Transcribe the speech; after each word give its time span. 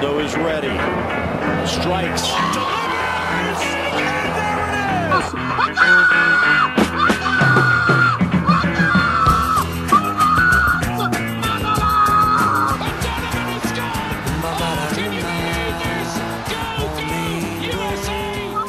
Ronaldo 0.00 0.24
is 0.24 0.34
ready. 0.36 0.68
Strikes. 1.68 2.22
Delivers! 2.54 3.60
And 5.58 5.76
there 5.76 6.00
it 15.68 15.72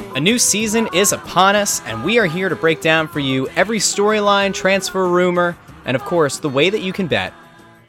is! 0.09 0.16
A 0.16 0.20
new 0.20 0.38
season 0.38 0.89
is 0.93 1.13
upon 1.13 1.55
us, 1.55 1.82
and 1.86 2.04
we 2.04 2.20
are 2.20 2.25
here 2.25 2.50
to 2.50 2.57
break 2.57 2.82
down 2.82 3.07
for 3.07 3.21
you 3.21 3.48
every 3.55 3.79
storyline, 3.79 4.54
transfer 4.54 5.07
rumor, 5.07 5.57
and 5.86 5.95
of 5.95 6.04
course, 6.04 6.39
the 6.39 6.50
way 6.50 6.70
that 6.70 6.82
you 6.82 6.91
can 6.91 7.07
bet 7.07 7.32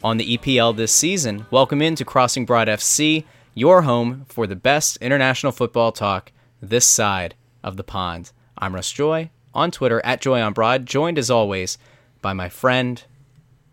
on 0.05 0.17
the 0.17 0.37
EPL 0.37 0.77
this 0.77 0.93
season. 0.93 1.45
Welcome 1.51 1.83
into 1.83 2.05
Crossing 2.05 2.45
Broad 2.45 2.69
FC, 2.69 3.25
your 3.55 3.83
home 3.83 4.25
for 4.29 4.47
the 4.47 4.57
best 4.57 4.97
international 4.99 5.53
football 5.53 5.93
talk 5.93 6.33
this 6.61 6.87
side 6.87 7.35
of 7.63 7.77
the 7.77 7.85
pond. 7.85 8.33
I'm 8.57 8.75
Russ 8.75 8.91
Joy 8.91 9.31
on 9.55 9.71
Twitter 9.71 10.01
at 10.05 10.21
Joy 10.21 10.41
on 10.41 10.53
Broad, 10.53 10.87
joined 10.87 11.19
as 11.19 11.31
always 11.31 11.77
by 12.23 12.33
my 12.33 12.49
friend, 12.49 13.03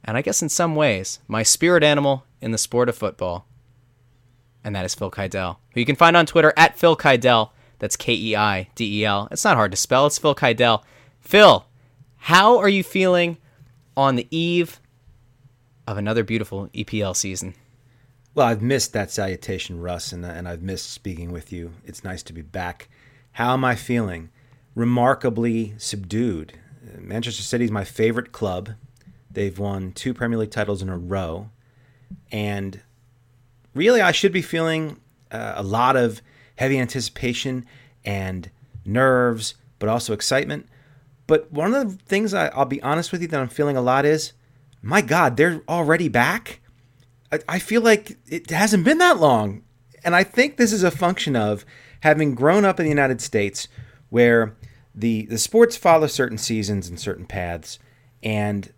and 0.03 0.17
I 0.17 0.21
guess 0.21 0.41
in 0.41 0.49
some 0.49 0.75
ways, 0.75 1.19
my 1.27 1.43
spirit 1.43 1.83
animal 1.83 2.25
in 2.41 2.51
the 2.51 2.57
sport 2.57 2.89
of 2.89 2.97
football, 2.97 3.45
and 4.63 4.75
that 4.75 4.85
is 4.85 4.95
Phil 4.95 5.11
Keidel, 5.11 5.57
who 5.73 5.79
you 5.79 5.85
can 5.85 5.95
find 5.95 6.17
on 6.17 6.25
Twitter 6.25 6.53
at 6.57 6.77
Phil 6.77 6.97
Keidel. 6.97 7.51
That's 7.79 7.95
K 7.95 8.13
E 8.13 8.35
I 8.35 8.69
D 8.75 9.01
E 9.01 9.05
L. 9.05 9.29
It's 9.31 9.45
not 9.45 9.55
hard 9.55 9.71
to 9.71 9.77
spell. 9.77 10.07
It's 10.07 10.17
Phil 10.17 10.35
Keidel. 10.35 10.83
Phil, 11.21 11.65
how 12.17 12.57
are 12.57 12.67
you 12.67 12.83
feeling 12.83 13.37
on 13.95 14.17
the 14.17 14.27
eve 14.35 14.81
of 15.87 15.97
another 15.97 16.25
beautiful 16.25 16.67
EPL 16.73 17.15
season? 17.15 17.53
Well, 18.39 18.47
I've 18.47 18.61
missed 18.61 18.93
that 18.93 19.11
salutation, 19.11 19.81
Russ, 19.81 20.13
and, 20.13 20.25
and 20.25 20.47
I've 20.47 20.61
missed 20.61 20.91
speaking 20.91 21.33
with 21.33 21.51
you. 21.51 21.73
It's 21.83 22.05
nice 22.05 22.23
to 22.23 22.31
be 22.31 22.41
back. 22.41 22.87
How 23.33 23.51
am 23.51 23.65
I 23.65 23.75
feeling? 23.75 24.29
Remarkably 24.75 25.73
subdued. 25.77 26.53
Manchester 26.97 27.43
City 27.43 27.65
is 27.65 27.71
my 27.71 27.83
favorite 27.83 28.31
club. 28.31 28.75
They've 29.29 29.59
won 29.59 29.91
two 29.91 30.13
Premier 30.13 30.37
League 30.37 30.51
titles 30.51 30.81
in 30.81 30.87
a 30.87 30.97
row. 30.97 31.49
And 32.31 32.79
really, 33.75 33.99
I 33.99 34.13
should 34.13 34.31
be 34.31 34.41
feeling 34.41 35.01
uh, 35.31 35.55
a 35.57 35.63
lot 35.63 35.97
of 35.97 36.21
heavy 36.55 36.79
anticipation 36.79 37.65
and 38.05 38.49
nerves, 38.85 39.55
but 39.79 39.89
also 39.89 40.13
excitement. 40.13 40.65
But 41.27 41.51
one 41.51 41.73
of 41.73 41.91
the 41.91 42.03
things 42.05 42.33
I, 42.33 42.57
will 42.57 42.63
be 42.63 42.81
honest 42.81 43.11
with 43.11 43.21
you 43.21 43.27
that 43.27 43.41
I'm 43.41 43.49
feeling 43.49 43.75
a 43.75 43.81
lot 43.81 44.05
is, 44.05 44.31
my 44.81 45.01
God, 45.01 45.35
they're 45.35 45.61
already 45.67 46.07
back. 46.07 46.58
I, 47.31 47.39
I 47.47 47.59
feel 47.59 47.81
like 47.81 48.17
it 48.27 48.49
hasn't 48.49 48.83
been 48.83 48.97
that 48.99 49.19
long. 49.19 49.63
And 50.03 50.15
I 50.15 50.23
think 50.23 50.57
this 50.57 50.71
is 50.71 50.83
a 50.83 50.91
function 50.91 51.35
of 51.35 51.65
having 52.01 52.35
grown 52.35 52.65
up 52.65 52.79
in 52.79 52.85
the 52.85 52.89
United 52.89 53.21
States 53.21 53.67
where 54.09 54.55
the, 54.95 55.25
the 55.25 55.37
sports 55.37 55.77
follow 55.77 56.07
certain 56.07 56.37
seasons 56.37 56.87
and 56.87 56.99
certain 56.99 57.25
paths. 57.25 57.79
And, 58.23 58.71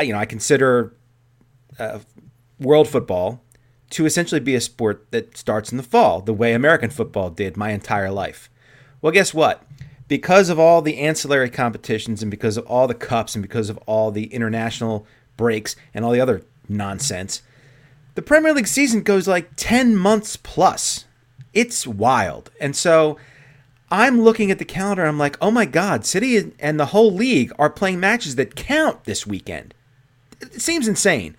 you 0.00 0.12
know, 0.12 0.18
I 0.18 0.26
consider 0.26 0.94
uh, 1.78 2.00
world 2.58 2.88
football 2.88 3.42
to 3.90 4.06
essentially 4.06 4.40
be 4.40 4.54
a 4.54 4.60
sport 4.60 5.06
that 5.12 5.36
starts 5.36 5.70
in 5.70 5.76
the 5.76 5.84
fall, 5.84 6.20
the 6.20 6.32
way 6.32 6.52
American 6.52 6.90
football 6.90 7.30
did 7.30 7.56
my 7.56 7.70
entire 7.70 8.10
life. 8.10 8.50
Well, 9.00 9.12
guess 9.12 9.32
what? 9.32 9.62
Because 10.08 10.48
of 10.48 10.58
all 10.58 10.82
the 10.82 10.98
ancillary 10.98 11.50
competitions 11.50 12.20
and 12.20 12.30
because 12.30 12.56
of 12.56 12.66
all 12.66 12.86
the 12.86 12.94
cups 12.94 13.34
and 13.34 13.42
because 13.42 13.70
of 13.70 13.78
all 13.86 14.10
the 14.10 14.26
international 14.26 15.06
breaks 15.36 15.76
and 15.92 16.04
all 16.04 16.10
the 16.10 16.20
other 16.20 16.42
nonsense, 16.68 17.42
the 18.14 18.22
Premier 18.22 18.52
League 18.52 18.66
season 18.66 19.02
goes 19.02 19.26
like 19.26 19.50
10 19.56 19.96
months 19.96 20.36
plus. 20.36 21.04
It's 21.52 21.86
wild. 21.86 22.50
And 22.60 22.74
so 22.76 23.18
I'm 23.90 24.22
looking 24.22 24.50
at 24.50 24.58
the 24.58 24.64
calendar. 24.64 25.04
I'm 25.04 25.18
like, 25.18 25.36
oh 25.40 25.50
my 25.50 25.64
God, 25.64 26.04
City 26.04 26.52
and 26.58 26.78
the 26.78 26.86
whole 26.86 27.12
league 27.12 27.52
are 27.58 27.70
playing 27.70 28.00
matches 28.00 28.36
that 28.36 28.56
count 28.56 29.04
this 29.04 29.26
weekend. 29.26 29.74
It 30.40 30.60
seems 30.60 30.88
insane. 30.88 31.36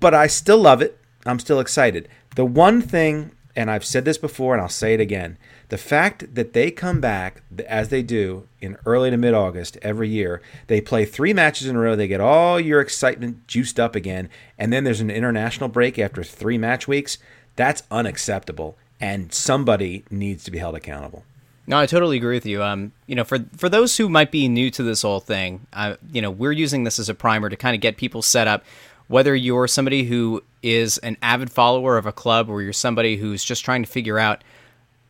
But 0.00 0.14
I 0.14 0.26
still 0.26 0.58
love 0.58 0.82
it. 0.82 0.98
I'm 1.26 1.38
still 1.38 1.60
excited. 1.60 2.08
The 2.36 2.44
one 2.44 2.80
thing, 2.80 3.32
and 3.56 3.70
I've 3.70 3.84
said 3.84 4.04
this 4.04 4.18
before 4.18 4.54
and 4.54 4.62
I'll 4.62 4.68
say 4.68 4.94
it 4.94 5.00
again 5.00 5.38
the 5.68 5.78
fact 5.78 6.34
that 6.34 6.52
they 6.52 6.70
come 6.70 7.00
back 7.00 7.42
as 7.66 7.88
they 7.88 8.02
do 8.02 8.48
in 8.60 8.76
early 8.86 9.10
to 9.10 9.16
mid 9.16 9.34
August 9.34 9.76
every 9.82 10.08
year, 10.08 10.40
they 10.66 10.80
play 10.80 11.04
three 11.04 11.32
matches 11.32 11.68
in 11.68 11.76
a 11.76 11.78
row, 11.78 11.94
they 11.94 12.08
get 12.08 12.20
all 12.20 12.58
your 12.58 12.80
excitement 12.80 13.46
juiced 13.46 13.78
up 13.78 13.94
again, 13.94 14.28
and 14.58 14.72
then 14.72 14.84
there's 14.84 15.00
an 15.00 15.10
international 15.10 15.68
break 15.68 15.98
after 15.98 16.24
three 16.24 16.58
match 16.58 16.88
weeks. 16.88 17.18
That's 17.56 17.82
unacceptable, 17.90 18.76
and 19.00 19.32
somebody 19.32 20.04
needs 20.10 20.44
to 20.44 20.50
be 20.50 20.58
held 20.58 20.74
accountable. 20.74 21.24
No, 21.66 21.78
I 21.78 21.84
totally 21.84 22.16
agree 22.16 22.36
with 22.36 22.46
you. 22.46 22.62
Um, 22.62 22.92
you 23.06 23.14
know, 23.14 23.24
for 23.24 23.40
for 23.56 23.68
those 23.68 23.98
who 23.98 24.08
might 24.08 24.30
be 24.30 24.48
new 24.48 24.70
to 24.70 24.82
this 24.82 25.02
whole 25.02 25.20
thing, 25.20 25.66
uh, 25.74 25.96
you 26.12 26.22
know, 26.22 26.30
we're 26.30 26.52
using 26.52 26.84
this 26.84 26.98
as 26.98 27.10
a 27.10 27.14
primer 27.14 27.50
to 27.50 27.56
kind 27.56 27.74
of 27.74 27.82
get 27.82 27.98
people 27.98 28.22
set 28.22 28.48
up 28.48 28.64
whether 29.08 29.34
you're 29.34 29.66
somebody 29.66 30.04
who 30.04 30.42
is 30.62 30.98
an 30.98 31.16
avid 31.20 31.50
follower 31.50 31.96
of 31.96 32.06
a 32.06 32.12
club 32.12 32.48
or 32.48 32.62
you're 32.62 32.72
somebody 32.72 33.16
who's 33.16 33.42
just 33.42 33.64
trying 33.64 33.82
to 33.82 33.90
figure 33.90 34.18
out 34.18 34.44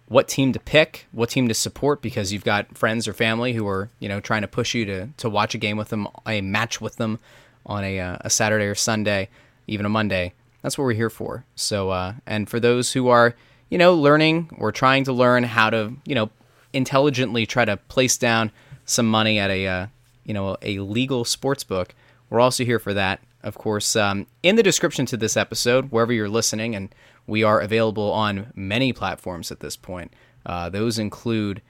what 0.08 0.26
team 0.26 0.52
to 0.54 0.58
pick, 0.58 1.06
what 1.12 1.28
team 1.28 1.48
to 1.48 1.54
support 1.54 2.00
because 2.00 2.32
you've 2.32 2.44
got 2.44 2.76
friends 2.76 3.06
or 3.06 3.12
family 3.12 3.52
who 3.52 3.68
are, 3.68 3.90
you 3.98 4.08
know, 4.08 4.20
trying 4.20 4.42
to 4.42 4.48
push 4.48 4.74
you 4.74 4.84
to, 4.86 5.08
to 5.18 5.28
watch 5.28 5.54
a 5.54 5.58
game 5.58 5.76
with 5.76 5.90
them, 5.90 6.08
a 6.26 6.40
match 6.40 6.80
with 6.80 6.96
them 6.96 7.18
on 7.66 7.84
a, 7.84 8.00
uh, 8.00 8.16
a 8.22 8.30
Saturday 8.30 8.64
or 8.64 8.74
Sunday, 8.74 9.28
even 9.66 9.84
a 9.84 9.90
Monday. 9.90 10.32
That's 10.62 10.78
what 10.78 10.84
we're 10.84 10.94
here 10.94 11.10
for. 11.10 11.44
So, 11.54 11.90
uh, 11.90 12.14
and 12.26 12.48
for 12.48 12.58
those 12.58 12.92
who 12.94 13.08
are, 13.08 13.34
you 13.68 13.76
know, 13.76 13.94
learning 13.94 14.50
or 14.58 14.72
trying 14.72 15.04
to 15.04 15.12
learn 15.12 15.44
how 15.44 15.68
to, 15.70 15.92
you 16.06 16.14
know, 16.14 16.30
intelligently 16.72 17.44
try 17.44 17.66
to 17.66 17.76
place 17.76 18.16
down 18.16 18.50
some 18.86 19.06
money 19.06 19.38
at 19.38 19.50
a, 19.50 19.66
uh, 19.66 19.86
you 20.24 20.32
know, 20.32 20.56
a 20.62 20.78
legal 20.78 21.26
sports 21.26 21.64
book, 21.64 21.94
we're 22.30 22.40
also 22.40 22.64
here 22.64 22.78
for 22.78 22.94
that 22.94 23.20
of 23.42 23.56
course, 23.56 23.94
um, 23.96 24.26
in 24.42 24.56
the 24.56 24.62
description 24.62 25.06
to 25.06 25.16
this 25.16 25.36
episode, 25.36 25.90
wherever 25.90 26.12
you're 26.12 26.28
listening, 26.28 26.74
and 26.74 26.94
we 27.28 27.44
are 27.44 27.60
available 27.60 28.10
on 28.10 28.52
many 28.56 28.92
platforms 28.92 29.52
at 29.52 29.60
this 29.60 29.76
point. 29.76 30.12
Uh, 30.44 30.68
those 30.68 30.98
include 30.98 31.62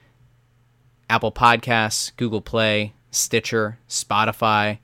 Apple 1.09 1.31
Podcasts, 1.31 2.15
Google 2.15 2.41
Play, 2.41 2.93
Stitcher, 3.11 3.77
Spotify. 3.87 4.79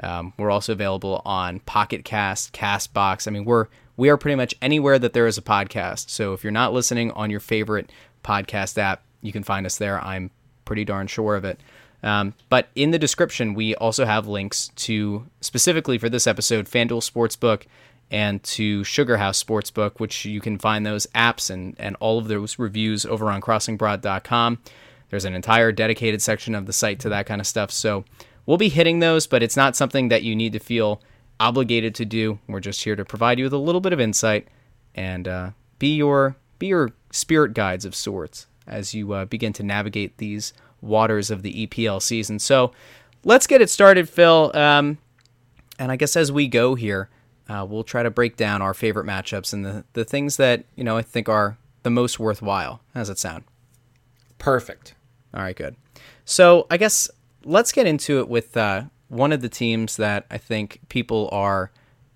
Um, 0.00 0.32
we're 0.38 0.50
also 0.50 0.72
available 0.72 1.22
on 1.24 1.60
Pocket 1.60 2.04
Cast, 2.04 2.52
Castbox. 2.52 3.28
I 3.28 3.30
mean, 3.30 3.44
we're 3.44 3.66
we 3.96 4.08
are 4.08 4.16
pretty 4.16 4.34
much 4.34 4.54
anywhere 4.60 4.98
that 4.98 5.12
there 5.12 5.26
is 5.26 5.38
a 5.38 5.42
podcast. 5.42 6.10
So 6.10 6.32
if 6.32 6.42
you're 6.42 6.50
not 6.50 6.72
listening 6.72 7.12
on 7.12 7.30
your 7.30 7.38
favorite 7.38 7.92
podcast 8.24 8.76
app, 8.78 9.02
you 9.22 9.30
can 9.30 9.44
find 9.44 9.66
us 9.66 9.78
there. 9.78 10.02
I'm 10.02 10.30
pretty 10.64 10.84
darn 10.84 11.06
sure 11.06 11.36
of 11.36 11.44
it. 11.44 11.60
Um, 12.02 12.34
but 12.48 12.68
in 12.74 12.90
the 12.90 12.98
description, 12.98 13.54
we 13.54 13.74
also 13.76 14.04
have 14.04 14.26
links 14.26 14.70
to 14.76 15.26
specifically 15.40 15.96
for 15.96 16.08
this 16.08 16.26
episode, 16.26 16.66
FanDuel 16.66 17.08
Sportsbook 17.08 17.62
and 18.14 18.40
to 18.44 18.84
Sugar 18.84 19.16
House 19.16 19.42
Sportsbook, 19.42 19.98
which 19.98 20.24
you 20.24 20.40
can 20.40 20.56
find 20.56 20.86
those 20.86 21.04
apps 21.16 21.50
and, 21.50 21.74
and 21.80 21.96
all 21.98 22.16
of 22.16 22.28
those 22.28 22.60
reviews 22.60 23.04
over 23.04 23.28
on 23.28 23.40
crossingbroad.com. 23.40 24.60
There's 25.10 25.24
an 25.24 25.34
entire 25.34 25.72
dedicated 25.72 26.22
section 26.22 26.54
of 26.54 26.66
the 26.66 26.72
site 26.72 27.00
to 27.00 27.08
that 27.08 27.26
kind 27.26 27.40
of 27.40 27.46
stuff. 27.48 27.72
So 27.72 28.04
we'll 28.46 28.56
be 28.56 28.68
hitting 28.68 29.00
those, 29.00 29.26
but 29.26 29.42
it's 29.42 29.56
not 29.56 29.74
something 29.74 30.10
that 30.10 30.22
you 30.22 30.36
need 30.36 30.52
to 30.52 30.60
feel 30.60 31.02
obligated 31.40 31.92
to 31.96 32.04
do. 32.04 32.38
We're 32.46 32.60
just 32.60 32.84
here 32.84 32.94
to 32.94 33.04
provide 33.04 33.40
you 33.40 33.46
with 33.46 33.52
a 33.52 33.58
little 33.58 33.80
bit 33.80 33.92
of 33.92 33.98
insight 33.98 34.46
and 34.94 35.26
uh, 35.26 35.50
be 35.80 35.96
your 35.96 36.36
be 36.60 36.68
your 36.68 36.92
spirit 37.10 37.52
guides 37.52 37.84
of 37.84 37.96
sorts 37.96 38.46
as 38.68 38.94
you 38.94 39.12
uh, 39.12 39.24
begin 39.24 39.52
to 39.54 39.64
navigate 39.64 40.18
these 40.18 40.52
waters 40.80 41.32
of 41.32 41.42
the 41.42 41.66
EPL 41.66 42.00
season. 42.00 42.38
So 42.38 42.70
let's 43.24 43.48
get 43.48 43.60
it 43.60 43.70
started, 43.70 44.08
Phil. 44.08 44.52
Um, 44.54 44.98
and 45.80 45.90
I 45.90 45.96
guess 45.96 46.14
as 46.14 46.30
we 46.30 46.46
go 46.46 46.76
here, 46.76 47.08
uh, 47.48 47.66
we'll 47.68 47.84
try 47.84 48.02
to 48.02 48.10
break 48.10 48.36
down 48.36 48.62
our 48.62 48.74
favorite 48.74 49.06
matchups 49.06 49.52
and 49.52 49.64
the, 49.64 49.84
the 49.92 50.04
things 50.04 50.36
that, 50.36 50.64
you 50.76 50.84
know, 50.84 50.96
I 50.96 51.02
think 51.02 51.28
are 51.28 51.58
the 51.82 51.90
most 51.90 52.18
worthwhile. 52.18 52.80
How 52.94 53.00
does 53.00 53.10
it 53.10 53.18
sound? 53.18 53.44
Perfect. 54.38 54.94
All 55.32 55.42
right, 55.42 55.56
good. 55.56 55.76
So 56.24 56.66
I 56.70 56.76
guess 56.76 57.10
let's 57.44 57.72
get 57.72 57.86
into 57.86 58.18
it 58.20 58.28
with 58.28 58.56
uh, 58.56 58.84
one 59.08 59.32
of 59.32 59.42
the 59.42 59.48
teams 59.48 59.96
that 59.96 60.26
I 60.30 60.38
think 60.38 60.80
people 60.88 61.28
are 61.32 61.70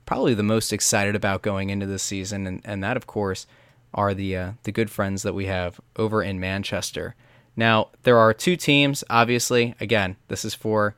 probably 0.06 0.34
the 0.34 0.42
most 0.42 0.72
excited 0.72 1.14
about 1.14 1.42
going 1.42 1.68
into 1.68 1.84
this 1.84 2.02
season, 2.02 2.46
and, 2.46 2.62
and 2.64 2.82
that, 2.82 2.96
of 2.96 3.06
course, 3.06 3.46
are 3.92 4.14
the 4.14 4.36
uh, 4.36 4.52
the 4.62 4.72
good 4.72 4.90
friends 4.90 5.22
that 5.22 5.34
we 5.34 5.46
have 5.46 5.80
over 5.96 6.22
in 6.22 6.40
Manchester. 6.40 7.14
Now, 7.56 7.88
there 8.04 8.16
are 8.18 8.32
two 8.32 8.56
teams, 8.56 9.04
obviously. 9.10 9.74
Again, 9.80 10.16
this 10.28 10.44
is 10.44 10.54
for 10.54 10.96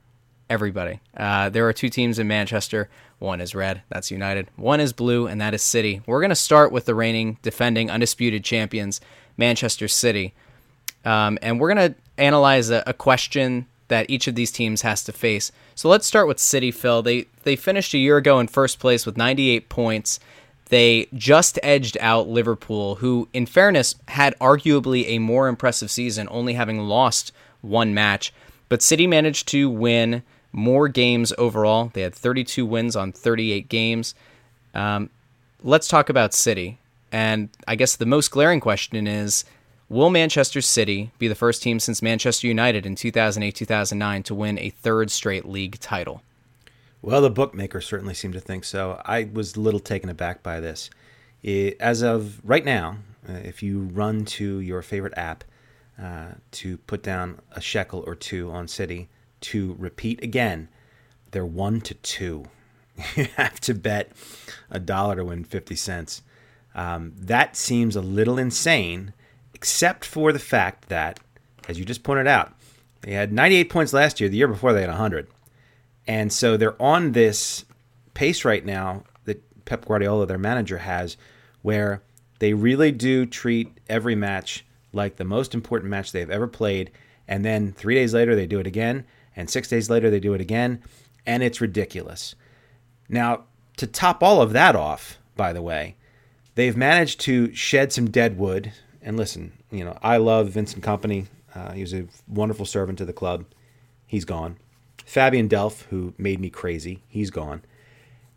everybody. 0.49 1.01
Uh, 1.17 1.49
there 1.49 1.67
are 1.67 1.73
two 1.73 1.89
teams 1.89 2.19
in 2.19 2.29
Manchester. 2.29 2.89
One 3.21 3.43
is 3.43 3.55
red, 3.55 3.83
that's 3.91 4.11
United. 4.11 4.49
One 4.57 4.81
is 4.81 4.95
blue, 4.95 5.27
and 5.27 5.41
that 5.43 5.53
is 5.53 5.63
City. 5.63 6.01
We're 6.07 6.21
going 6.21 6.31
to 6.31 6.35
start 6.35 6.73
with 6.73 6.87
the 6.87 6.95
reigning, 6.95 7.37
defending, 7.43 7.91
undisputed 7.91 8.43
champions, 8.45 8.99
Manchester 9.37 9.89
City. 9.89 10.33
Um, 11.05 11.39
and 11.43 11.61
we're 11.61 11.73
going 11.75 11.93
to 11.93 11.99
analyze 12.17 12.71
a, 12.71 12.83
a, 12.87 12.95
question 12.95 13.67
that 13.89 14.09
each 14.09 14.27
of 14.27 14.35
these 14.35 14.51
teams 14.51 14.83
has 14.83 15.05
to 15.05 15.13
face. 15.13 15.53
So 15.75 15.89
let's 15.89 16.07
start 16.07 16.29
with 16.29 16.39
City, 16.39 16.71
Phil. 16.71 17.03
They, 17.03 17.27
they 17.43 17.57
finished 17.57 17.93
a 17.93 17.99
year 17.99 18.17
ago 18.17 18.41
in 18.41 18.49
first 18.49 18.79
place 18.79 19.05
with 19.05 19.19
98 19.19 19.69
points. 19.69 20.19
They 20.71 21.07
just 21.13 21.59
edged 21.63 21.99
out 22.01 22.29
Liverpool, 22.29 22.97
who, 22.97 23.29
in 23.35 23.45
fairness, 23.45 23.97
had 24.09 24.39
arguably 24.41 25.05
a 25.09 25.19
more 25.19 25.49
impressive 25.49 25.91
season, 25.91 26.27
only 26.31 26.55
having 26.55 26.79
lost 26.79 27.33
one 27.61 27.93
match. 27.93 28.33
But 28.71 28.81
City 28.83 29.07
managed 29.07 29.49
to 29.49 29.69
win 29.69 30.23
more 30.53 30.89
games 30.89 31.33
overall. 31.39 31.91
They 31.93 32.03
had 32.03 32.15
32 32.15 32.65
wins 32.67 32.97
on 32.97 33.13
38 33.13 33.69
games. 33.69 34.15
Um, 34.75 35.11
let's 35.63 35.89
talk 35.89 36.09
about 36.09 36.35
City. 36.35 36.79
And 37.13 37.49
I 37.67 37.77
guess 37.77 37.97
the 37.97 38.07
most 38.07 38.31
glaring 38.31 38.61
question 38.61 39.07
is 39.07 39.45
Will 39.89 40.11
Manchester 40.11 40.61
City 40.61 41.11
be 41.19 41.27
the 41.27 41.35
first 41.35 41.63
team 41.63 41.81
since 41.81 42.01
Manchester 42.01 42.47
United 42.47 42.87
in 42.87 42.95
2008 42.95 43.55
2009 43.55 44.23
to 44.23 44.35
win 44.35 44.59
a 44.59 44.71
third 44.71 45.11
straight 45.11 45.45
league 45.45 45.81
title? 45.81 46.23
Well, 47.03 47.23
the 47.23 47.31
bookmakers 47.31 47.87
certainly 47.87 48.15
seem 48.15 48.33
to 48.33 48.41
think 48.41 48.65
so. 48.65 49.01
I 49.05 49.29
was 49.33 49.57
a 49.57 49.61
little 49.61 49.81
taken 49.81 50.09
aback 50.09 50.43
by 50.43 50.61
this. 50.61 50.91
It, 51.43 51.77
as 51.81 52.03
of 52.03 52.41
right 52.45 52.65
now, 52.65 52.99
uh, 53.29 53.33
if 53.33 53.63
you 53.63 53.81
run 53.81 54.25
to 54.27 54.61
your 54.61 54.83
favorite 54.83 55.15
app 55.17 55.43
uh, 56.01 56.33
to 56.53 56.77
put 56.79 57.03
down 57.03 57.41
a 57.53 57.61
shekel 57.61 58.05
or 58.07 58.15
two 58.15 58.51
on 58.51 58.69
City 58.69 59.09
to 59.43 59.75
repeat 59.79 60.23
again, 60.23 60.69
they're 61.31 61.47
one 61.47 61.81
to 61.83 61.95
two. 61.95 62.47
you 63.17 63.27
have 63.37 63.61
to 63.61 63.75
bet 63.75 64.13
a 64.71 64.79
dollar 64.79 65.17
to 65.17 65.25
win 65.25 65.45
50 65.45 65.75
cents. 65.77 66.23
Um, 66.75 67.13
that 67.17 67.57
seems 67.57 67.97
a 67.97 68.01
little 68.01 68.39
insane, 68.39 69.13
except 69.55 70.05
for 70.05 70.33
the 70.33 70.39
fact 70.39 70.89
that, 70.89 71.19
as 71.69 71.79
you 71.79 71.85
just 71.85 72.03
pointed 72.03 72.27
out, 72.27 72.55
they 73.03 73.13
had 73.13 73.33
98 73.33 73.71
points 73.71 73.93
last 73.93 74.21
year. 74.21 74.29
The 74.29 74.37
year 74.37 74.49
before, 74.49 74.73
they 74.73 74.83
had 74.83 74.91
100. 74.91 75.27
And 76.07 76.33
so 76.33 76.57
they're 76.57 76.81
on 76.81 77.13
this 77.13 77.65
pace 78.15 78.45
right 78.45 78.65
now 78.65 79.05
that 79.25 79.65
Pep 79.65 79.85
Guardiola, 79.85 80.27
their 80.27 80.39
manager, 80.39 80.79
has 80.79 81.17
where 81.63 82.03
they 82.39 82.55
really 82.55 82.93
do 82.93 83.27
treat 83.27 83.79
every 83.89 84.15
match 84.15 84.65
like 84.93 85.17
the 85.17 85.25
most 85.25 85.55
important 85.55 85.91
match 85.91 86.13
they've 86.13 86.31
ever 86.31 86.49
played. 86.49 86.91
And 87.29 87.45
then 87.45 87.73
three 87.73 87.95
days 87.95 88.13
later, 88.13 88.35
they 88.35 88.47
do 88.47 88.59
it 88.59 88.67
again. 88.67 89.05
And 89.37 89.49
six 89.49 89.69
days 89.69 89.89
later, 89.91 90.11
they 90.11 90.21
do 90.21 90.35
it 90.35 90.41
again. 90.41 90.83
And 91.27 91.43
it's 91.43 91.61
ridiculous. 91.61 92.35
Now, 93.09 93.45
to 93.77 93.87
top 93.87 94.23
all 94.23 94.43
of 94.43 94.53
that 94.53 94.77
off, 94.77 95.19
by 95.37 95.53
the 95.53 95.63
way, 95.63 95.97
they've 96.55 96.77
managed 96.77 97.21
to 97.21 97.55
shed 97.55 97.93
some 97.93 98.11
dead 98.11 98.39
wood. 98.39 98.73
And 99.03 99.17
listen, 99.17 99.53
you 99.71 99.85
know, 99.85 99.99
I 100.03 100.19
love 100.19 100.49
Vincent 100.51 100.85
Kompany. 100.85 101.27
Uh, 101.55 101.73
he 101.73 101.81
was 101.81 101.95
a 101.95 102.07
wonderful 102.29 102.67
servant 102.67 102.99
to 102.99 103.05
the 103.05 103.13
club. 103.13 103.45
He's 104.07 104.25
gone. 104.25 104.59
Fabian 105.05 105.49
Delph, 105.49 105.83
who 105.85 106.15
made 106.19 106.41
me 106.41 106.51
crazy, 106.51 107.03
he's 107.09 107.31
gone. 107.31 107.63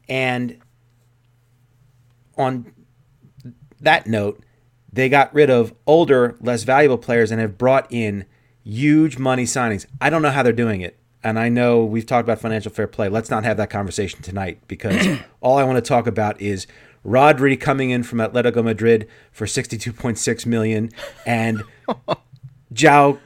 And 0.09 0.59
on 2.37 2.73
that 3.81 4.07
note, 4.07 4.43
they 4.91 5.09
got 5.09 5.33
rid 5.33 5.49
of 5.49 5.73
older, 5.85 6.37
less 6.39 6.63
valuable 6.63 6.97
players 6.97 7.31
and 7.31 7.41
have 7.41 7.57
brought 7.57 7.91
in 7.91 8.25
huge 8.63 9.17
money 9.17 9.43
signings. 9.43 9.85
I 10.01 10.09
don't 10.09 10.21
know 10.21 10.31
how 10.31 10.43
they're 10.43 10.53
doing 10.53 10.81
it. 10.81 10.97
And 11.23 11.39
I 11.39 11.47
know 11.47 11.85
we've 11.85 12.05
talked 12.05 12.25
about 12.25 12.39
financial 12.39 12.71
fair 12.71 12.87
play. 12.87 13.07
Let's 13.07 13.29
not 13.29 13.45
have 13.45 13.55
that 13.57 13.69
conversation 13.69 14.21
tonight 14.21 14.59
because 14.67 15.19
all 15.41 15.57
I 15.57 15.63
want 15.63 15.77
to 15.77 15.81
talk 15.81 16.05
about 16.05 16.41
is 16.41 16.67
Rodri 17.05 17.59
coming 17.59 17.91
in 17.91 18.03
from 18.03 18.19
Atletico 18.19 18.63
Madrid 18.63 19.07
for 19.31 19.45
62.6 19.45 20.45
million 20.45 20.89
and 21.25 21.63
João 22.73 23.19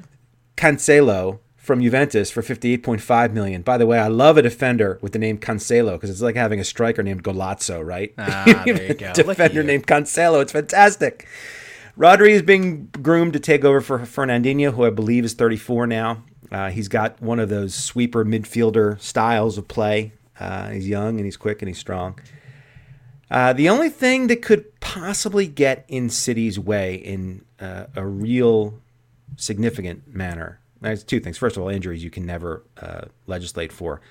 Cancelo 0.56 1.40
from 1.56 1.82
Juventus 1.82 2.32
for 2.32 2.42
58.5 2.42 3.34
million. 3.34 3.62
By 3.62 3.78
the 3.78 3.86
way, 3.86 4.00
I 4.00 4.08
love 4.08 4.38
a 4.38 4.42
defender 4.42 5.00
with 5.02 5.12
the 5.12 5.20
name 5.20 5.38
Cancelo 5.38 5.94
because 5.94 6.10
it's 6.10 6.22
like 6.22 6.36
having 6.36 6.60
a 6.60 6.64
striker 6.64 7.04
named 7.04 7.24
Golazzo, 7.24 7.86
right? 7.86 8.14
Ah, 8.18 8.64
there 8.66 8.88
you 8.88 8.94
go. 8.94 9.12
defender 9.14 9.64
named 9.64 9.86
Cancelo. 9.88 10.42
It's 10.42 10.52
fantastic. 10.52 11.28
Rodri 11.98 12.30
is 12.30 12.42
being 12.42 12.90
groomed 13.02 13.34
to 13.34 13.40
take 13.40 13.66
over 13.66 13.82
for 13.82 14.00
Fernandinho, 14.00 14.74
who 14.74 14.86
I 14.86 14.90
believe 14.90 15.26
is 15.26 15.34
34 15.34 15.88
now. 15.88 16.24
Uh, 16.52 16.70
he's 16.70 16.88
got 16.88 17.22
one 17.22 17.40
of 17.40 17.50
those 17.50 17.74
sweeper 17.74 18.24
midfielder 18.24 19.00
styles 19.02 19.58
of 19.58 19.68
play. 19.68 20.14
Uh, 20.40 20.70
he's 20.70 20.88
young 20.88 21.18
and 21.18 21.26
he's 21.26 21.38
quick 21.38 21.62
and 21.62 21.68
he's 21.68 21.80
strong. 21.80 22.20
Uh, 23.30 23.52
the 23.52 23.68
only 23.68 23.90
thing 23.90 24.28
that 24.28 24.42
could 24.42 24.80
possibly 24.80 25.48
get 25.48 25.84
in 25.88 26.10
City's 26.10 26.60
way 26.60 26.96
in 26.96 27.44
uh, 27.60 27.86
a 27.96 28.06
real 28.06 28.80
significant 29.36 30.08
manner 30.08 30.60
there's 30.82 31.04
two 31.04 31.20
things. 31.20 31.38
First 31.38 31.58
of 31.58 31.64
all, 31.64 31.70
injuries 31.70 32.04
you 32.04 32.10
can 32.10 32.26
never 32.26 32.64
uh, 32.80 33.06
legislate 33.26 33.72
for. 33.72 34.02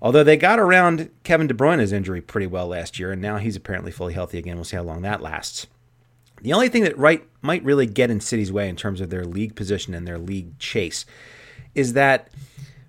Although 0.00 0.24
they 0.24 0.36
got 0.36 0.58
around 0.58 1.10
Kevin 1.24 1.46
De 1.46 1.54
Bruyne's 1.54 1.92
injury 1.92 2.20
pretty 2.20 2.46
well 2.46 2.68
last 2.68 2.98
year, 2.98 3.12
and 3.12 3.22
now 3.22 3.38
he's 3.38 3.56
apparently 3.56 3.90
fully 3.90 4.12
healthy 4.12 4.38
again. 4.38 4.56
We'll 4.56 4.64
see 4.64 4.76
how 4.76 4.82
long 4.82 5.02
that 5.02 5.22
lasts. 5.22 5.66
The 6.42 6.52
only 6.52 6.68
thing 6.68 6.84
that 6.84 6.96
right 6.98 7.26
might 7.42 7.64
really 7.64 7.86
get 7.86 8.10
in 8.10 8.20
City's 8.20 8.52
way 8.52 8.68
in 8.68 8.76
terms 8.76 9.00
of 9.00 9.10
their 9.10 9.24
league 9.24 9.56
position 9.56 9.94
and 9.94 10.06
their 10.06 10.18
league 10.18 10.58
chase 10.58 11.06
is 11.74 11.92
that 11.94 12.28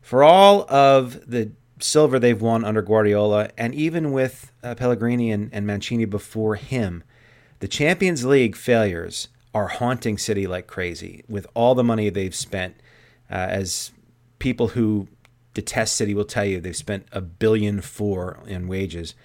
for 0.01 0.23
all 0.23 0.69
of 0.69 1.29
the 1.29 1.51
silver 1.79 2.19
they've 2.19 2.41
won 2.41 2.65
under 2.65 2.81
Guardiola, 2.81 3.49
and 3.57 3.75
even 3.75 4.11
with 4.11 4.51
uh, 4.63 4.75
Pellegrini 4.75 5.31
and, 5.31 5.49
and 5.53 5.67
Mancini 5.67 6.05
before 6.05 6.55
him, 6.55 7.03
the 7.59 7.67
Champions 7.67 8.25
League 8.25 8.55
failures 8.55 9.27
are 9.53 9.67
haunting 9.67 10.17
City 10.17 10.47
like 10.47 10.67
crazy 10.67 11.23
with 11.27 11.47
all 11.53 11.75
the 11.75 11.83
money 11.83 12.09
they've 12.09 12.35
spent 12.35 12.75
uh, 13.29 13.35
as 13.35 13.91
people 14.39 14.69
who 14.69 15.07
detest 15.53 15.95
City 15.95 16.13
will 16.13 16.25
tell 16.25 16.45
you, 16.45 16.59
they've 16.59 16.75
spent 16.75 17.07
a 17.11 17.21
billion 17.21 17.81
four 17.81 18.39
in 18.45 18.67
wages 18.67 19.15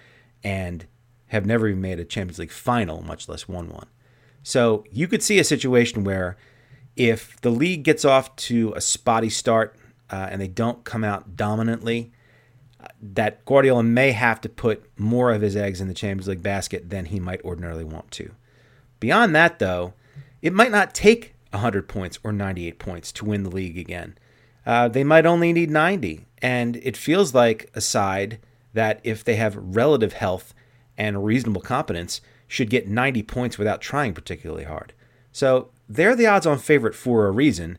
and 0.42 0.86
have 1.28 1.46
never 1.46 1.68
even 1.68 1.80
made 1.80 2.00
a 2.00 2.04
Champions 2.04 2.38
League 2.38 2.50
final, 2.50 3.02
much 3.02 3.28
less 3.28 3.46
won 3.46 3.68
one. 3.68 3.86
So 4.42 4.84
you 4.90 5.08
could 5.08 5.22
see 5.22 5.38
a 5.38 5.44
situation 5.44 6.04
where 6.04 6.36
if 6.96 7.40
the 7.40 7.50
league 7.50 7.84
gets 7.84 8.04
off 8.04 8.34
to 8.36 8.72
a 8.74 8.80
spotty 8.80 9.30
start 9.30 9.76
uh, 10.10 10.28
and 10.30 10.40
they 10.40 10.48
don't 10.48 10.84
come 10.84 11.04
out 11.04 11.36
dominantly, 11.36 12.12
uh, 12.82 12.88
that 13.00 13.44
Guardiola 13.44 13.82
may 13.82 14.12
have 14.12 14.40
to 14.42 14.48
put 14.48 14.84
more 14.98 15.32
of 15.32 15.40
his 15.40 15.56
eggs 15.56 15.80
in 15.80 15.88
the 15.88 15.94
Champions 15.94 16.28
League 16.28 16.42
basket 16.42 16.90
than 16.90 17.06
he 17.06 17.20
might 17.20 17.42
ordinarily 17.42 17.84
want 17.84 18.10
to. 18.12 18.32
Beyond 19.00 19.34
that, 19.34 19.58
though, 19.58 19.94
it 20.42 20.52
might 20.52 20.70
not 20.70 20.94
take 20.94 21.34
100 21.50 21.88
points 21.88 22.18
or 22.24 22.32
98 22.32 22.78
points 22.78 23.12
to 23.12 23.24
win 23.24 23.42
the 23.42 23.50
league 23.50 23.78
again. 23.78 24.16
Uh, 24.64 24.88
they 24.88 25.04
might 25.04 25.26
only 25.26 25.52
need 25.52 25.70
90. 25.70 26.26
And 26.40 26.76
it 26.76 26.96
feels 26.96 27.34
like 27.34 27.70
a 27.74 27.80
side 27.80 28.38
that, 28.74 29.00
if 29.04 29.22
they 29.22 29.36
have 29.36 29.56
relative 29.56 30.14
health 30.14 30.54
and 30.96 31.24
reasonable 31.24 31.60
competence, 31.60 32.20
should 32.52 32.69
get 32.69 32.87
90 32.87 33.22
points 33.22 33.56
without 33.56 33.80
trying 33.80 34.12
particularly 34.12 34.64
hard. 34.64 34.92
So 35.32 35.71
they're 35.88 36.14
the 36.14 36.26
odds 36.26 36.47
on 36.47 36.59
favorite 36.59 36.94
for 36.94 37.26
a 37.26 37.30
reason. 37.30 37.78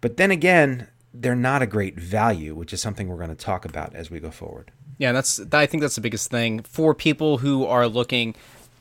But 0.00 0.16
then 0.16 0.30
again, 0.30 0.86
they're 1.12 1.34
not 1.34 1.60
a 1.60 1.66
great 1.66 1.98
value, 1.98 2.54
which 2.54 2.72
is 2.72 2.80
something 2.80 3.08
we're 3.08 3.16
going 3.16 3.30
to 3.30 3.34
talk 3.34 3.64
about 3.64 3.96
as 3.96 4.08
we 4.08 4.20
go 4.20 4.30
forward. 4.30 4.70
Yeah, 4.98 5.10
that's 5.10 5.40
I 5.52 5.66
think 5.66 5.80
that's 5.80 5.96
the 5.96 6.00
biggest 6.00 6.30
thing 6.30 6.60
for 6.62 6.94
people 6.94 7.38
who 7.38 7.66
are 7.66 7.88
looking 7.88 8.36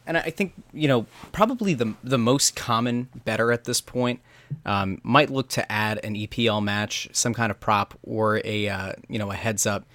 and 0.05 0.15
I 0.15 0.29
think 0.29 0.53
you 0.74 0.88
know 0.88 1.08
probably 1.32 1.74
the 1.74 1.96
the 2.03 2.20
most 2.20 2.55
common 2.55 3.10
bettor 3.25 3.51
at 3.51 3.63
this 3.63 3.82
point 3.82 4.22
um, 4.63 5.01
might 5.01 5.32
look 5.32 5.50
to 5.50 5.72
add 5.72 6.00
an 6.03 6.13
EPL 6.13 6.63
match, 6.63 7.10
some 7.13 7.34
kind 7.34 7.50
of 7.50 7.60
prop, 7.60 7.98
or 8.03 8.41
a 8.46 8.70
uh, 8.70 8.94
you 9.10 9.17
know 9.17 9.32
a 9.32 9.36
heads 9.36 9.65
up 9.65 9.86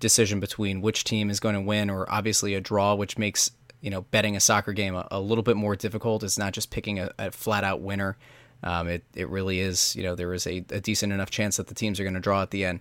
decision 0.00 0.40
between 0.40 0.80
which 0.80 1.04
team 1.04 1.30
is 1.30 1.38
going 1.38 1.54
to 1.54 1.60
win, 1.60 1.90
or 1.90 2.10
obviously 2.10 2.54
a 2.54 2.60
draw, 2.60 2.94
which 2.94 3.16
makes 3.18 3.52
you 3.80 3.90
know 3.90 4.02
betting 4.02 4.36
a 4.36 4.40
soccer 4.40 4.72
game 4.72 4.94
a, 4.94 5.06
a 5.10 5.20
little 5.20 5.42
bit 5.42 5.56
more 5.56 5.76
difficult. 5.76 6.22
It's 6.22 6.38
not 6.38 6.52
just 6.52 6.70
picking 6.70 6.98
a, 6.98 7.12
a 7.18 7.30
flat 7.30 7.64
out 7.64 7.80
winner. 7.80 8.16
Um, 8.62 8.88
it 8.88 9.04
it 9.14 9.28
really 9.28 9.60
is 9.60 9.96
you 9.96 10.02
know 10.02 10.14
there 10.14 10.32
is 10.34 10.46
a, 10.46 10.64
a 10.70 10.80
decent 10.80 11.12
enough 11.12 11.30
chance 11.30 11.56
that 11.56 11.68
the 11.68 11.74
teams 11.74 11.98
are 11.98 12.04
going 12.04 12.14
to 12.14 12.20
draw 12.20 12.42
at 12.42 12.50
the 12.50 12.64
end. 12.64 12.80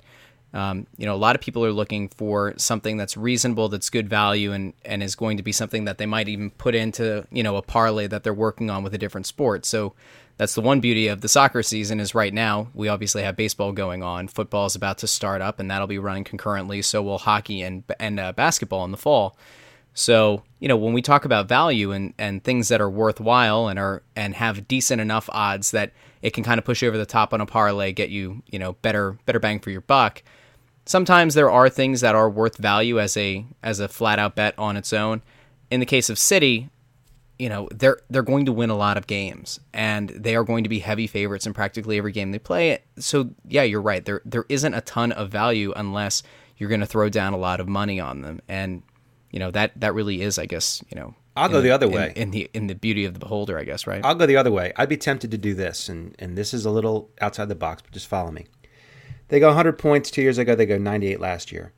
Um, 0.52 0.88
you 0.98 1.06
know, 1.06 1.14
a 1.14 1.18
lot 1.18 1.36
of 1.36 1.42
people 1.42 1.64
are 1.64 1.72
looking 1.72 2.10
for 2.10 2.56
something 2.58 2.98
that's 2.98 3.16
reasonable, 3.16 3.70
that's 3.70 3.90
good 3.90 4.10
value, 4.10 4.52
and 4.52 4.74
and 4.84 5.04
is 5.04 5.16
going 5.16 5.38
to 5.38 5.44
be 5.44 5.52
something 5.52 5.86
that 5.86 6.00
they 6.00 6.06
might 6.06 6.28
even 6.28 6.52
put 6.52 6.76
into 6.76 7.26
you 7.32 7.44
know 7.44 7.56
a 7.56 7.62
parlay 7.62 8.08
that 8.08 8.24
they're 8.24 8.34
working 8.34 8.70
on 8.70 8.84
with 8.84 8.94
a 8.94 8.98
different 8.98 9.28
sport. 9.28 9.66
So 9.66 9.94
that's 10.38 10.56
the 10.56 10.62
one 10.62 10.80
beauty 10.80 11.08
of 11.08 11.22
the 11.22 11.28
soccer 11.28 11.62
season 11.62 12.00
is 12.00 12.16
right 12.16 12.34
now 12.34 12.70
we 12.74 12.88
obviously 12.88 13.24
have 13.24 13.36
baseball 13.36 13.74
going 13.74 14.02
on, 14.02 14.28
football 14.28 14.66
is 14.66 14.76
about 14.76 14.98
to 15.00 15.08
start 15.08 15.42
up, 15.42 15.60
and 15.60 15.70
that'll 15.70 15.88
be 15.88 16.00
running 16.00 16.24
concurrently. 16.24 16.82
So 16.82 17.04
will 17.04 17.20
hockey 17.20 17.62
and 17.62 17.84
and 18.00 18.20
uh, 18.20 18.34
basketball 18.34 18.86
in 18.86 18.92
the 18.92 18.98
fall. 18.98 19.38
So 19.94 20.44
you 20.60 20.68
know 20.68 20.78
when 20.78 20.94
we 20.94 21.02
talk 21.02 21.26
about 21.26 21.48
value 21.48 21.92
and 21.92 22.14
and 22.18 22.44
things 22.44 22.68
that 22.70 22.82
are 22.82 22.90
worthwhile 22.90 23.68
and 23.68 23.78
are 23.80 24.04
and 24.16 24.36
have 24.36 24.68
decent 24.68 25.02
enough 25.02 25.30
odds 25.32 25.72
that 25.72 25.92
it 26.22 26.32
can 26.32 26.44
kind 26.44 26.60
of 26.60 26.66
push 26.66 26.82
you 26.82 26.88
over 26.88 26.98
the 26.98 27.06
top 27.06 27.34
on 27.34 27.42
a 27.42 27.46
parlay, 27.46 27.92
get 27.92 28.10
you 28.10 28.44
you 28.48 28.60
know 28.60 28.74
better 28.74 29.18
better 29.26 29.40
bang 29.40 29.60
for 29.60 29.72
your 29.72 29.82
buck 29.82 30.24
sometimes 30.90 31.36
there 31.36 31.52
are 31.52 31.70
things 31.70 32.02
that 32.02 32.16
are 32.16 32.30
worth 32.30 32.58
value 32.58 33.00
as 33.00 33.16
a 33.16 33.46
as 33.64 33.80
a 33.80 33.88
flat 33.88 34.20
out 34.20 34.36
bet 34.36 34.58
on 34.58 34.76
its 34.76 34.92
own. 34.92 35.22
In 35.70 35.80
the 35.80 35.86
case 35.86 36.10
of 36.10 36.18
City, 36.18 36.70
you 37.38 37.48
know 37.48 37.70
they're 37.72 38.00
they're 38.10 38.24
going 38.24 38.46
to 38.46 38.52
win 38.52 38.70
a 38.70 38.76
lot 38.76 38.98
of 38.98 39.08
games 39.08 39.60
and 39.74 40.10
they 40.10 40.36
are 40.36 40.44
going 40.44 40.64
to 40.64 40.70
be 40.70 40.80
heavy 40.80 41.08
favorites 41.08 41.46
in 41.46 41.54
practically 41.54 41.98
every 41.98 42.12
game 42.12 42.32
they 42.32 42.40
play. 42.40 42.80
So 42.98 43.30
yeah, 43.48 43.64
you're 43.64 43.82
right. 43.82 44.04
There 44.04 44.22
there 44.26 44.46
isn't 44.50 44.74
a 44.74 44.82
ton 44.82 45.12
of 45.12 45.30
value 45.30 45.72
unless 45.76 46.24
you're 46.58 46.70
going 46.70 46.82
to 46.82 46.88
throw 46.88 47.08
down 47.08 47.34
a 47.34 47.38
lot 47.38 47.62
of 47.62 47.70
money 47.70 48.00
on 48.00 48.22
them, 48.22 48.42
and 48.50 48.82
you 49.32 49.40
know 49.40 49.52
that 49.52 49.72
that 49.80 49.94
really 49.94 50.22
is, 50.22 50.38
I 50.40 50.46
guess, 50.46 50.84
you 50.90 50.96
know. 51.00 51.16
I'll 51.36 51.48
go 51.50 51.62
the 51.62 51.72
other 51.72 51.88
way. 51.88 52.12
in, 52.16 52.24
in 52.24 52.32
the 52.32 52.50
in 52.54 52.68
the 52.68 52.76
beauty 52.76 53.06
of 53.06 53.14
the 53.14 53.20
beholder, 53.20 53.58
I 53.58 53.64
guess, 53.64 53.88
right? 53.88 54.04
I'll 54.04 54.16
go 54.16 54.26
the 54.26 54.36
other 54.36 54.52
way. 54.52 54.74
I'd 54.76 54.90
be 54.90 54.98
tempted 54.98 55.32
to 55.32 55.38
do 55.38 55.54
this, 55.54 55.88
and, 55.88 56.16
and 56.20 56.38
this 56.38 56.54
is 56.54 56.66
a 56.66 56.72
little 56.72 57.10
outside 57.22 57.48
the 57.48 57.56
box, 57.56 57.82
but 57.82 57.92
just 57.92 58.08
follow 58.08 58.32
me. 58.32 58.48
They 59.30 59.40
go 59.40 59.48
100 59.48 59.74
points 59.78 60.12
two 60.12 60.22
years 60.22 60.38
ago. 60.38 60.56
They 60.56 60.66
go 60.66 60.78
98 60.78 61.20
last 61.20 61.52
year. 61.52 61.72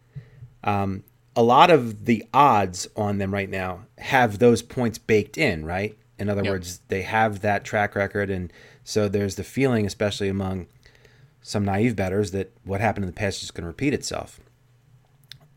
Um, 0.63 1.03
a 1.35 1.43
lot 1.43 1.69
of 1.69 2.05
the 2.05 2.23
odds 2.33 2.87
on 2.95 3.17
them 3.19 3.33
right 3.33 3.49
now 3.49 3.85
have 3.99 4.39
those 4.39 4.61
points 4.61 4.97
baked 4.97 5.37
in, 5.37 5.65
right? 5.65 5.97
In 6.17 6.29
other 6.29 6.43
Yep. 6.43 6.51
words, 6.51 6.81
they 6.87 7.01
have 7.03 7.41
that 7.41 7.63
track 7.63 7.95
record, 7.95 8.29
and 8.29 8.51
so 8.83 9.07
there's 9.07 9.35
the 9.35 9.43
feeling, 9.43 9.85
especially 9.85 10.27
among 10.29 10.67
some 11.41 11.65
naive 11.65 11.95
bettors, 11.95 12.31
that 12.31 12.51
what 12.63 12.81
happened 12.81 13.03
in 13.03 13.07
the 13.07 13.13
past 13.13 13.43
is 13.43 13.51
going 13.51 13.63
to 13.63 13.67
repeat 13.67 13.93
itself. 13.93 14.39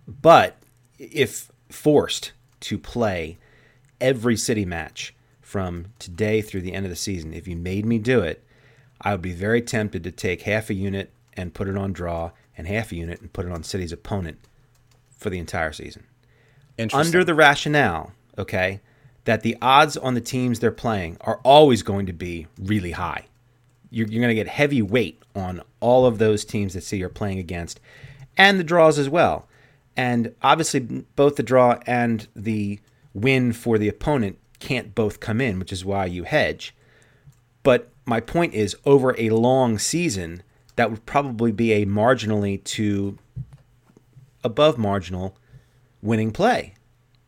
But 0.07 0.57
if 0.99 1.51
forced 1.75 2.33
to 2.61 2.79
play 2.79 3.39
every 4.01 4.37
city 4.37 4.65
match 4.65 5.15
from 5.41 5.87
today 5.99 6.41
through 6.41 6.63
the 6.63 6.73
end 6.73 6.87
of 6.87 6.91
the 6.91 6.97
season, 6.97 7.35
if 7.35 7.47
you 7.47 7.57
made 7.57 7.85
me 7.85 7.99
do 7.99 8.21
it, 8.21 8.43
I 9.01 9.13
would 9.13 9.23
be 9.23 9.33
very 9.33 9.61
tempted 9.61 10.03
to 10.05 10.11
take 10.11 10.43
half 10.43 10.71
a 10.71 10.75
unit 10.75 11.13
and 11.35 11.55
put 11.55 11.69
it 11.69 11.77
on 11.77 11.93
draw 11.93 12.31
and 12.57 12.67
half 12.67 12.93
a 12.93 12.97
unit 12.97 13.21
and 13.21 13.33
put 13.33 13.47
it 13.47 13.53
on 13.53 13.63
city's 13.63 13.93
opponent 13.93 14.39
for 15.17 15.31
the 15.31 15.39
entire 15.39 15.73
season. 15.73 16.05
Under 16.99 17.25
the 17.25 17.35
rationale, 17.35 18.13
okay, 18.39 18.81
that 19.25 19.43
the 19.43 19.57
odds 19.61 19.97
on 19.97 20.15
the 20.15 20.21
teams 20.21 20.61
they're 20.61 20.71
playing 20.71 21.17
are 21.23 21.41
always 21.45 21.83
going 21.83 22.07
to 22.07 22.13
be 22.13 22.47
really 22.59 22.93
high. 22.93 23.27
You're, 23.91 24.07
you're 24.09 24.21
going 24.21 24.35
to 24.35 24.35
get 24.35 24.49
heavy 24.49 24.83
weight 24.83 25.23
on 25.35 25.63
all 25.81 26.07
of 26.07 26.19
those 26.19 26.45
teams 26.45 26.75
that 26.75 26.83
City 26.83 27.03
are 27.03 27.09
playing 27.09 27.39
against 27.39 27.81
and 28.37 28.59
the 28.59 28.65
draws 28.65 28.99
as 28.99 29.09
well. 29.09 29.47
And 29.97 30.35
obviously, 30.43 30.81
both 30.81 31.37
the 31.37 31.43
draw 31.43 31.79
and 31.87 32.27
the 32.35 32.81
win 33.13 33.53
for 33.53 33.79
the 33.79 33.89
opponent 33.89 34.39
can't 34.59 34.95
both 34.95 35.21
come 35.21 35.41
in, 35.41 35.59
which 35.59 35.73
is 35.73 35.85
why 35.85 36.07
you 36.07 36.25
hedge. 36.25 36.75
But 37.63 37.91
my 38.05 38.21
point 38.21 38.55
is, 38.55 38.77
over 38.85 39.15
a 39.19 39.31
long 39.31 39.79
season, 39.79 40.43
that 40.77 40.91
would 40.91 41.07
probably 41.07 41.53
be 41.53 41.73
a 41.73 41.87
marginally 41.87 42.63
to 42.65 43.19
above 44.43 44.77
marginal 44.77 45.37
winning 46.03 46.31
play, 46.31 46.75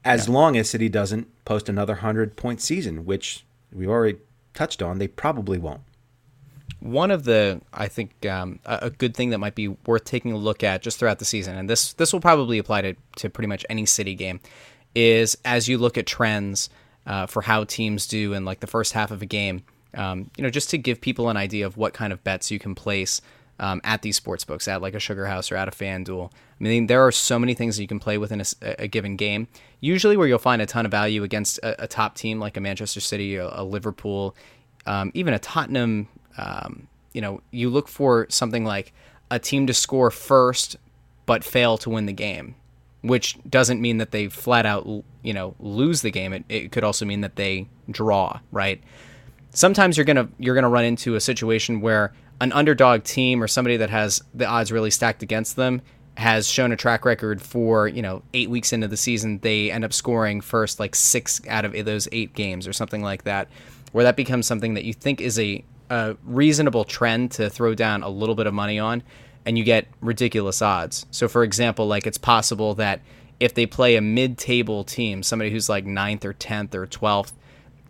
as 0.04 0.28
long 0.28 0.56
as 0.56 0.68
City 0.68 0.88
doesn't 0.88 1.28
post 1.44 1.68
another 1.68 1.94
100 1.94 2.36
point 2.36 2.60
season, 2.60 3.06
which 3.06 3.44
we 3.72 3.86
already 3.86 4.18
touched 4.54 4.82
on, 4.82 4.98
they 4.98 5.08
probably 5.08 5.58
won't. 5.58 5.80
One 6.86 7.10
of 7.10 7.24
the, 7.24 7.60
I 7.72 7.88
think, 7.88 8.24
um, 8.26 8.60
a, 8.64 8.78
a 8.82 8.90
good 8.90 9.16
thing 9.16 9.30
that 9.30 9.38
might 9.38 9.56
be 9.56 9.68
worth 9.68 10.04
taking 10.04 10.32
a 10.32 10.36
look 10.36 10.62
at 10.62 10.82
just 10.82 10.98
throughout 10.98 11.18
the 11.18 11.24
season, 11.24 11.56
and 11.56 11.68
this 11.68 11.92
this 11.94 12.12
will 12.12 12.20
probably 12.20 12.58
apply 12.58 12.82
to, 12.82 12.94
to 13.16 13.28
pretty 13.28 13.48
much 13.48 13.66
any 13.68 13.86
city 13.86 14.14
game, 14.14 14.38
is 14.94 15.36
as 15.44 15.68
you 15.68 15.78
look 15.78 15.98
at 15.98 16.06
trends 16.06 16.70
uh, 17.06 17.26
for 17.26 17.42
how 17.42 17.64
teams 17.64 18.06
do 18.06 18.32
in 18.34 18.44
like 18.44 18.60
the 18.60 18.66
first 18.66 18.92
half 18.92 19.10
of 19.10 19.20
a 19.20 19.26
game, 19.26 19.62
um, 19.94 20.30
you 20.36 20.42
know, 20.42 20.50
just 20.50 20.70
to 20.70 20.78
give 20.78 21.00
people 21.00 21.28
an 21.28 21.36
idea 21.36 21.66
of 21.66 21.76
what 21.76 21.92
kind 21.92 22.12
of 22.12 22.22
bets 22.22 22.50
you 22.50 22.58
can 22.58 22.74
place 22.74 23.20
um, 23.58 23.80
at 23.84 24.02
these 24.02 24.16
sports 24.16 24.44
books, 24.44 24.68
at 24.68 24.82
like 24.82 24.94
a 24.94 25.00
Sugar 25.00 25.26
House 25.26 25.50
or 25.50 25.56
at 25.56 25.68
a 25.68 25.70
FanDuel. 25.70 26.30
I 26.30 26.62
mean, 26.62 26.86
there 26.86 27.06
are 27.06 27.12
so 27.12 27.38
many 27.38 27.54
things 27.54 27.76
that 27.76 27.82
you 27.82 27.88
can 27.88 28.00
play 28.00 28.18
within 28.18 28.42
a 28.62 28.86
given 28.86 29.16
game. 29.16 29.48
Usually, 29.80 30.16
where 30.16 30.28
you'll 30.28 30.38
find 30.38 30.62
a 30.62 30.66
ton 30.66 30.84
of 30.84 30.90
value 30.90 31.22
against 31.22 31.58
a, 31.58 31.84
a 31.84 31.86
top 31.86 32.14
team 32.14 32.38
like 32.38 32.56
a 32.56 32.60
Manchester 32.60 33.00
City, 33.00 33.36
a, 33.36 33.48
a 33.52 33.64
Liverpool, 33.64 34.36
um, 34.86 35.10
even 35.14 35.34
a 35.34 35.38
Tottenham. 35.38 36.08
Um, 36.38 36.88
you 37.12 37.20
know, 37.20 37.40
you 37.50 37.70
look 37.70 37.88
for 37.88 38.26
something 38.28 38.64
like 38.64 38.92
a 39.30 39.38
team 39.38 39.66
to 39.66 39.74
score 39.74 40.10
first 40.10 40.76
but 41.24 41.42
fail 41.42 41.76
to 41.78 41.90
win 41.90 42.06
the 42.06 42.12
game, 42.12 42.54
which 43.02 43.36
doesn't 43.48 43.80
mean 43.80 43.98
that 43.98 44.12
they 44.12 44.28
flat 44.28 44.64
out, 44.64 44.86
you 45.22 45.32
know, 45.32 45.56
lose 45.58 46.02
the 46.02 46.10
game. 46.10 46.32
It, 46.32 46.44
it 46.48 46.72
could 46.72 46.84
also 46.84 47.04
mean 47.04 47.22
that 47.22 47.36
they 47.36 47.68
draw, 47.90 48.38
right? 48.52 48.80
sometimes 49.56 49.96
you're 49.96 50.04
gonna 50.04 50.28
you're 50.38 50.54
gonna 50.54 50.68
run 50.68 50.84
into 50.84 51.14
a 51.14 51.20
situation 51.20 51.80
where 51.80 52.12
an 52.40 52.52
underdog 52.52 53.02
team 53.02 53.42
or 53.42 53.48
somebody 53.48 53.78
that 53.78 53.90
has 53.90 54.22
the 54.34 54.46
odds 54.46 54.70
really 54.70 54.90
stacked 54.90 55.22
against 55.22 55.56
them 55.56 55.80
has 56.18 56.46
shown 56.46 56.72
a 56.72 56.76
track 56.76 57.04
record 57.04 57.40
for 57.40 57.88
you 57.88 58.02
know 58.02 58.22
eight 58.34 58.50
weeks 58.50 58.72
into 58.72 58.86
the 58.86 58.96
season 58.96 59.38
they 59.40 59.70
end 59.70 59.84
up 59.84 59.92
scoring 59.92 60.40
first 60.40 60.78
like 60.78 60.94
six 60.94 61.40
out 61.48 61.64
of 61.64 61.72
those 61.84 62.06
eight 62.12 62.34
games 62.34 62.68
or 62.68 62.72
something 62.72 63.02
like 63.02 63.24
that 63.24 63.48
where 63.92 64.04
that 64.04 64.16
becomes 64.16 64.46
something 64.46 64.74
that 64.74 64.84
you 64.84 64.92
think 64.92 65.20
is 65.22 65.38
a, 65.38 65.64
a 65.90 66.16
reasonable 66.24 66.84
trend 66.84 67.30
to 67.30 67.48
throw 67.50 67.74
down 67.74 68.02
a 68.02 68.08
little 68.08 68.34
bit 68.34 68.46
of 68.46 68.54
money 68.54 68.78
on 68.78 69.02
and 69.44 69.56
you 69.56 69.64
get 69.64 69.86
ridiculous 70.00 70.60
odds 70.60 71.06
so 71.10 71.28
for 71.28 71.42
example 71.44 71.86
like 71.86 72.06
it's 72.06 72.18
possible 72.18 72.74
that 72.74 73.00
if 73.38 73.54
they 73.54 73.66
play 73.66 73.96
a 73.96 74.00
mid-table 74.00 74.82
team 74.84 75.22
somebody 75.22 75.50
who's 75.50 75.68
like 75.68 75.84
ninth 75.84 76.24
or 76.24 76.32
10th 76.34 76.74
or 76.74 76.86
12th 76.86 77.32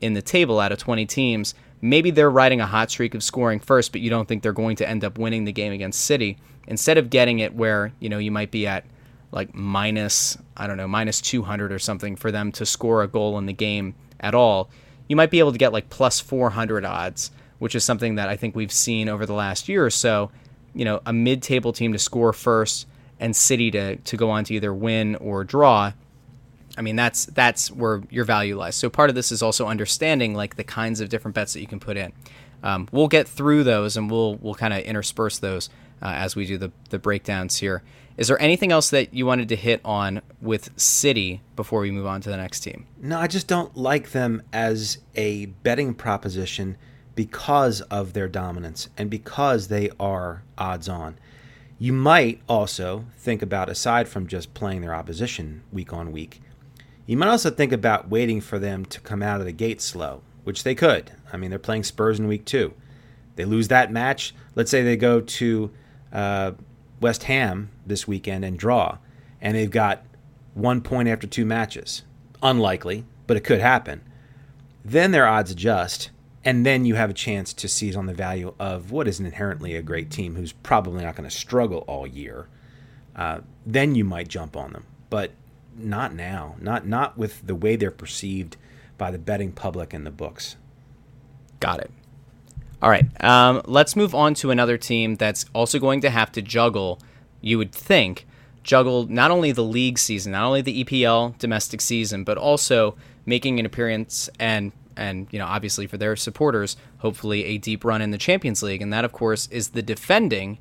in 0.01 0.15
the 0.15 0.23
table 0.23 0.61
out 0.61 0.73
of 0.73 0.79
20 0.79 1.07
teams, 1.07 1.55
maybe 1.81 2.11
they're 2.11 2.31
riding 2.31 2.61
a 2.61 2.67
hot 2.67 2.91
streak 2.91 3.15
of 3.15 3.23
scoring 3.23 3.61
first, 3.61 3.93
but 3.93 4.01
you 4.01 4.11
don't 4.11 4.27
think 4.27 4.43
they're 4.43 4.53
going 4.53 4.77
to 4.77 4.89
end 4.89 5.05
up 5.05 5.19
winning 5.19 5.45
the 5.45 5.53
game 5.53 5.73
against 5.73 6.05
City. 6.05 6.39
Instead 6.67 6.99
of 6.99 7.11
getting 7.11 7.39
it 7.39 7.55
where, 7.55 7.93
you 8.01 8.09
know, 8.09 8.19
you 8.19 8.31
might 8.31 8.51
be 8.51 8.67
at 8.67 8.85
like 9.33 9.55
minus, 9.55 10.39
I 10.57 10.67
don't 10.67 10.77
know, 10.77 10.89
minus 10.89 11.21
200 11.21 11.73
or 11.73 11.79
something 11.79 12.17
for 12.17 12.31
them 12.31 12.53
to 12.53 12.67
score 12.67 13.03
a 13.03 13.09
goal 13.09 13.39
in 13.39 13.47
the 13.47 13.53
game 13.53 13.95
at 14.21 14.35
all, 14.35 14.71
you 15.09 15.17
might 15.17 15.31
be 15.31 15.39
able 15.39 15.53
to 15.53 15.59
get 15.59 15.73
like 15.73 15.89
plus 15.89 16.21
400 16.21 16.85
odds, 16.85 17.31
which 17.59 17.75
is 17.75 17.85
something 17.85 18.17
that 18.17 18.29
I 18.29 18.37
think 18.37 18.55
we've 18.55 18.73
seen 18.73 19.09
over 19.09 19.27
the 19.27 19.35
last 19.35 19.69
year 19.69 19.85
or 19.85 19.91
so. 19.91 20.31
You 20.75 20.85
know, 20.85 21.01
a 21.07 21.13
mid 21.13 21.43
table 21.43 21.73
team 21.73 21.93
to 21.93 21.99
score 21.99 22.33
first 22.33 22.87
and 23.19 23.35
City 23.35 23.71
to, 23.71 23.97
to 23.97 24.17
go 24.17 24.31
on 24.31 24.45
to 24.45 24.55
either 24.55 24.75
win 24.75 25.17
or 25.17 25.43
draw 25.43 25.93
I 26.77 26.83
mean, 26.83 26.97
that's 26.97 27.27
that's 27.27 27.71
where 27.71 28.03
your 28.11 28.25
value 28.25 28.57
lies. 28.57 28.77
So 28.77 28.91
part 28.91 29.09
of 29.09 29.17
this 29.17 29.33
is 29.33 29.43
also 29.43 29.67
understanding 29.67 30.35
like 30.35 30.57
the 30.57 30.65
kinds 30.65 31.01
of 31.01 31.09
different 31.09 31.35
bets 31.35 31.55
that 31.55 31.61
you 31.61 31.67
can 31.67 31.81
put 31.81 31.97
in. 31.97 32.13
Um, 32.63 32.89
we'll 32.93 33.09
get 33.09 33.27
through 33.27 33.65
those 33.65 33.97
and 33.97 34.11
we'll 34.11 34.37
we'll 34.37 34.55
kind 34.55 34.75
of 34.75 34.81
intersperse 34.81 35.39
those 35.39 35.71
uh, 36.03 36.07
as 36.09 36.37
we 36.37 36.47
do 36.47 36.59
the 36.59 36.73
the 36.91 36.99
breakdowns 36.99 37.57
here. 37.59 37.83
Is 38.17 38.29
there 38.29 38.41
anything 38.41 38.73
else 38.73 38.91
that 38.91 39.13
you 39.13 39.27
wanted 39.27 39.49
to 39.51 39.57
hit 39.57 39.81
on 39.85 40.23
with 40.41 40.71
City 40.79 41.43
before 41.55 41.81
we 41.81 41.91
move 41.91 42.07
on 42.07 42.23
to 42.23 42.31
the 42.31 42.37
next 42.37 42.61
team? 42.61 42.87
No, 43.01 43.19
I 43.19 43.27
just 43.27 43.47
don't 43.47 43.77
like 43.77 44.13
them 44.13 44.43
as 44.55 44.99
a 45.15 45.47
betting 45.47 45.95
proposition 45.95 46.77
because 47.17 47.81
of 47.83 48.13
their 48.13 48.29
dominance 48.29 48.89
and 48.97 49.11
because 49.11 49.67
they 49.67 49.91
are 49.99 50.45
odds 50.57 50.89
on. 50.89 51.19
You 51.79 51.93
might 51.93 52.41
also 52.49 53.07
think 53.19 53.43
about, 53.43 53.69
aside 53.69 54.09
from 54.09 54.29
just 54.29 54.55
playing 54.55 54.83
their 54.83 54.95
opposition 54.95 55.63
week 55.73 55.93
on 55.93 56.13
week, 56.13 56.41
you 57.07 57.17
might 57.17 57.29
also 57.29 57.51
think 57.51 57.73
about 57.73 58.09
waiting 58.09 58.41
for 58.41 58.59
them 58.59 58.85
to 58.87 59.01
come 59.01 59.23
out 59.23 59.41
of 59.41 59.47
the 59.47 59.53
gate 59.53 59.81
slow, 59.81 60.23
which 60.45 60.63
they 60.63 60.75
could. 60.75 61.11
I 61.33 61.37
mean, 61.37 61.51
they're 61.51 61.59
playing 61.59 61.85
Spurs 61.85 62.19
in 62.19 62.29
week 62.29 62.45
two. 62.45 62.75
They 63.37 63.45
lose 63.45 63.69
that 63.69 63.93
match. 63.93 64.35
Let's 64.55 64.71
say 64.71 64.83
they 64.83 64.97
go 64.97 65.21
to 65.21 65.71
uh, 66.13 66.53
West 67.01 67.25
Ham 67.25 67.71
this 67.85 68.09
weekend 68.09 68.45
and 68.45 68.59
draw, 68.59 68.99
and 69.41 69.57
they've 69.57 69.71
got 69.71 70.05
one 70.55 70.81
point 70.81 71.09
after 71.09 71.27
two 71.27 71.45
matches. 71.45 72.03
Unlikely, 72.43 73.05
but 73.27 73.37
it 73.37 73.45
could 73.45 73.61
happen. 73.61 74.03
Then 74.85 75.11
their 75.11 75.27
odds 75.27 75.51
adjust, 75.51 76.11
and 76.47 76.65
then 76.65 76.85
you 76.85 76.95
have 76.95 77.11
a 77.11 77.15
chance 77.15 77.53
to 77.53 77.67
seize 77.67 77.97
on 77.97 78.07
the 78.07 78.15
value 78.15 78.55
of 78.61 78.93
what 78.93 79.09
is 79.09 79.19
inherently 79.19 79.75
a 79.75 79.83
great 79.83 80.11
team 80.11 80.37
who's 80.37 80.53
probably 80.53 81.03
not 81.03 81.17
going 81.17 81.29
to 81.29 81.37
struggle 81.37 81.79
all 81.89 82.07
year. 82.07 82.47
Uh, 83.17 83.41
then 83.67 83.97
you 83.97 84.05
might 84.05 84.29
jump 84.29 84.57
on 84.57 84.73
them, 84.73 84.87
but 85.11 85.33
not 85.77 86.15
now. 86.15 86.55
Not 86.61 86.87
not 86.87 87.19
with 87.19 87.45
the 87.45 87.57
way 87.57 87.75
they're 87.75 87.91
perceived 87.91 88.57
by 88.97 89.11
the 89.11 89.19
betting 89.19 89.51
public 89.51 89.93
and 89.93 90.07
the 90.07 90.11
books. 90.13 90.55
Got 91.59 91.81
it. 91.81 91.91
All 92.81 92.91
right. 92.91 93.07
Um, 93.25 93.63
let's 93.65 93.97
move 93.97 94.15
on 94.15 94.35
to 94.35 94.53
another 94.53 94.79
team 94.79 95.17
that's 95.17 95.47
also 95.53 95.81
going 95.81 96.01
to 96.03 96.11
have 96.11 96.31
to 96.33 96.43
juggle, 96.43 97.01
you 97.41 97.59
would 97.59 97.73
think, 97.73 98.25
juggle 98.63 99.09
not 99.09 99.33
only 99.33 99.51
the 99.51 99.65
league 99.65 99.99
season, 99.99 100.31
not 100.33 100.45
only 100.45 100.61
the 100.61 100.85
EPL 100.85 101.37
domestic 101.39 101.81
season, 101.81 102.23
but 102.23 102.39
also 102.39 102.95
making 103.25 103.59
an 103.59 103.67
appearance 103.67 104.31
and 104.39 104.71
and 104.97 105.27
you 105.31 105.39
know 105.39 105.47
obviously 105.47 105.87
for 105.87 105.97
their 105.97 106.17
supporters, 106.17 106.77
hopefully 106.99 107.45
a 107.45 107.59
deep 107.59 107.85
run 107.85 108.03
in 108.03 108.11
the 108.11 108.19
Champions 108.19 108.63
League, 108.63 108.83
and 108.83 108.93
that 108.93 109.05
of 109.05 109.13
course 109.13 109.49
is 109.51 109.71
the 109.71 109.83
defending 109.83 110.59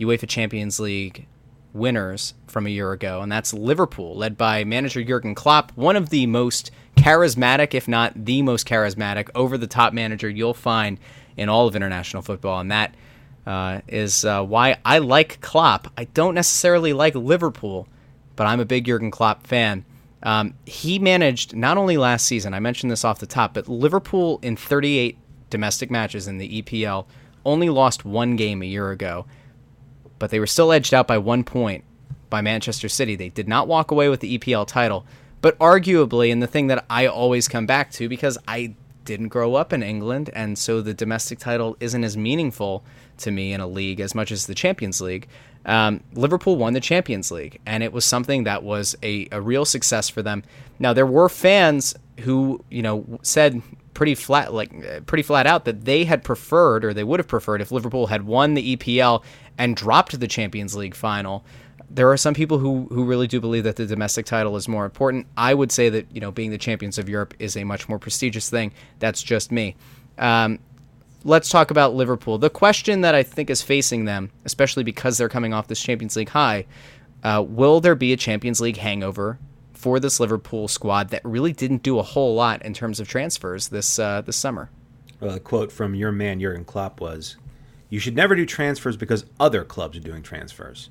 UEFA 0.00 0.28
Champions 0.28 0.78
League 0.78 1.26
winners 1.72 2.34
from 2.46 2.66
a 2.66 2.70
year 2.70 2.92
ago, 2.92 3.20
and 3.20 3.30
that's 3.30 3.52
Liverpool, 3.52 4.16
led 4.16 4.36
by 4.36 4.64
manager 4.64 5.02
Jurgen 5.02 5.34
Klopp, 5.34 5.72
one 5.76 5.96
of 5.96 6.10
the 6.10 6.26
most 6.26 6.70
charismatic, 6.96 7.74
if 7.74 7.86
not 7.86 8.12
the 8.24 8.42
most 8.42 8.66
charismatic, 8.66 9.28
over 9.34 9.58
the 9.58 9.66
top 9.66 9.92
manager 9.92 10.28
you'll 10.28 10.54
find 10.54 10.98
in 11.36 11.48
all 11.48 11.66
of 11.66 11.76
international 11.76 12.22
football, 12.22 12.60
and 12.60 12.70
that 12.70 12.94
uh, 13.46 13.80
is 13.86 14.24
uh, 14.24 14.42
why 14.42 14.78
I 14.84 14.98
like 14.98 15.40
Klopp. 15.40 15.88
I 15.96 16.04
don't 16.04 16.34
necessarily 16.34 16.92
like 16.92 17.14
Liverpool, 17.14 17.86
but 18.34 18.46
I'm 18.46 18.60
a 18.60 18.64
big 18.64 18.86
Jurgen 18.86 19.10
Klopp 19.10 19.46
fan. 19.46 19.84
Um, 20.22 20.54
he 20.64 20.98
managed 20.98 21.54
not 21.54 21.76
only 21.76 21.96
last 21.96 22.26
season, 22.26 22.54
I 22.54 22.60
mentioned 22.60 22.90
this 22.90 23.04
off 23.04 23.18
the 23.18 23.26
top, 23.26 23.54
but 23.54 23.68
Liverpool 23.68 24.38
in 24.42 24.56
38 24.56 25.18
domestic 25.50 25.90
matches 25.90 26.26
in 26.26 26.38
the 26.38 26.62
EPL 26.62 27.06
only 27.44 27.68
lost 27.68 28.04
one 28.04 28.34
game 28.34 28.62
a 28.62 28.66
year 28.66 28.90
ago 28.90 29.26
but 30.18 30.30
they 30.30 30.40
were 30.40 30.46
still 30.46 30.72
edged 30.72 30.94
out 30.94 31.06
by 31.06 31.18
one 31.18 31.44
point 31.44 31.84
by 32.30 32.40
Manchester 32.40 32.88
City. 32.88 33.16
They 33.16 33.28
did 33.28 33.48
not 33.48 33.68
walk 33.68 33.90
away 33.90 34.08
with 34.08 34.20
the 34.20 34.38
EPL 34.38 34.66
title, 34.66 35.04
But 35.42 35.58
arguably, 35.58 36.32
and 36.32 36.42
the 36.42 36.46
thing 36.46 36.68
that 36.68 36.84
I 36.88 37.06
always 37.06 37.46
come 37.46 37.66
back 37.66 37.90
to 37.92 38.08
because 38.08 38.38
I 38.48 38.74
didn't 39.04 39.28
grow 39.28 39.54
up 39.54 39.72
in 39.72 39.82
England, 39.82 40.30
and 40.32 40.58
so 40.58 40.80
the 40.80 40.94
domestic 40.94 41.38
title 41.38 41.76
isn't 41.78 42.02
as 42.02 42.16
meaningful 42.16 42.82
to 43.18 43.30
me 43.30 43.52
in 43.52 43.60
a 43.60 43.66
league 43.66 44.00
as 44.00 44.14
much 44.14 44.32
as 44.32 44.46
the 44.46 44.54
Champions 44.54 45.00
League. 45.00 45.28
Um, 45.66 46.00
Liverpool 46.14 46.56
won 46.56 46.72
the 46.72 46.80
Champions 46.80 47.30
League, 47.30 47.60
and 47.66 47.82
it 47.82 47.92
was 47.92 48.04
something 48.04 48.44
that 48.44 48.62
was 48.62 48.96
a, 49.02 49.28
a 49.32 49.40
real 49.40 49.64
success 49.64 50.08
for 50.08 50.22
them. 50.22 50.44
Now 50.78 50.92
there 50.92 51.06
were 51.06 51.28
fans 51.28 51.94
who 52.20 52.64
you 52.70 52.82
know 52.82 53.18
said 53.22 53.60
pretty 53.92 54.14
flat 54.14 54.52
like 54.54 55.06
pretty 55.06 55.22
flat 55.22 55.46
out 55.46 55.64
that 55.64 55.84
they 55.84 56.04
had 56.04 56.22
preferred 56.22 56.84
or 56.84 56.94
they 56.94 57.04
would 57.04 57.18
have 57.18 57.26
preferred 57.26 57.60
if 57.60 57.72
Liverpool 57.72 58.06
had 58.06 58.22
won 58.22 58.54
the 58.54 58.76
EPL 58.76 59.24
and 59.58 59.76
dropped 59.76 60.18
the 60.18 60.28
Champions 60.28 60.76
League 60.76 60.94
final. 60.94 61.44
There 61.88 62.10
are 62.10 62.16
some 62.16 62.34
people 62.34 62.58
who 62.58 62.86
who 62.90 63.04
really 63.04 63.26
do 63.26 63.40
believe 63.40 63.64
that 63.64 63.76
the 63.76 63.86
domestic 63.86 64.24
title 64.24 64.56
is 64.56 64.68
more 64.68 64.84
important. 64.84 65.26
I 65.36 65.52
would 65.52 65.72
say 65.72 65.88
that 65.88 66.06
you 66.14 66.20
know 66.20 66.30
being 66.30 66.50
the 66.52 66.58
champions 66.58 66.96
of 66.96 67.08
Europe 67.08 67.34
is 67.40 67.56
a 67.56 67.64
much 67.64 67.88
more 67.88 67.98
prestigious 67.98 68.48
thing. 68.48 68.72
That's 69.00 69.22
just 69.22 69.50
me. 69.50 69.74
Um, 70.18 70.60
let's 71.26 71.48
talk 71.48 71.70
about 71.72 71.94
Liverpool. 71.94 72.38
The 72.38 72.48
question 72.48 73.00
that 73.00 73.14
I 73.14 73.22
think 73.22 73.50
is 73.50 73.60
facing 73.60 74.04
them, 74.04 74.30
especially 74.44 74.84
because 74.84 75.18
they're 75.18 75.28
coming 75.28 75.52
off 75.52 75.66
this 75.66 75.80
Champions 75.80 76.16
League 76.16 76.28
high, 76.30 76.66
uh, 77.24 77.44
will 77.46 77.80
there 77.80 77.96
be 77.96 78.12
a 78.12 78.16
Champions 78.16 78.60
League 78.60 78.76
hangover 78.76 79.38
for 79.72 79.98
this 79.98 80.20
Liverpool 80.20 80.68
squad 80.68 81.10
that 81.10 81.22
really 81.24 81.52
didn't 81.52 81.82
do 81.82 81.98
a 81.98 82.02
whole 82.02 82.34
lot 82.34 82.64
in 82.64 82.72
terms 82.72 83.00
of 83.00 83.08
transfers 83.08 83.68
this 83.68 83.98
uh, 83.98 84.20
this 84.22 84.36
summer? 84.36 84.70
Well, 85.20 85.34
a 85.34 85.40
quote 85.40 85.72
from 85.72 85.94
your 85.94 86.12
man 86.12 86.40
Jurgen 86.40 86.64
Klopp 86.64 87.00
was, 87.00 87.36
"You 87.90 87.98
should 87.98 88.14
never 88.14 88.36
do 88.36 88.46
transfers 88.46 88.96
because 88.96 89.24
other 89.40 89.64
clubs 89.64 89.96
are 89.96 90.00
doing 90.00 90.22
transfers." 90.22 90.90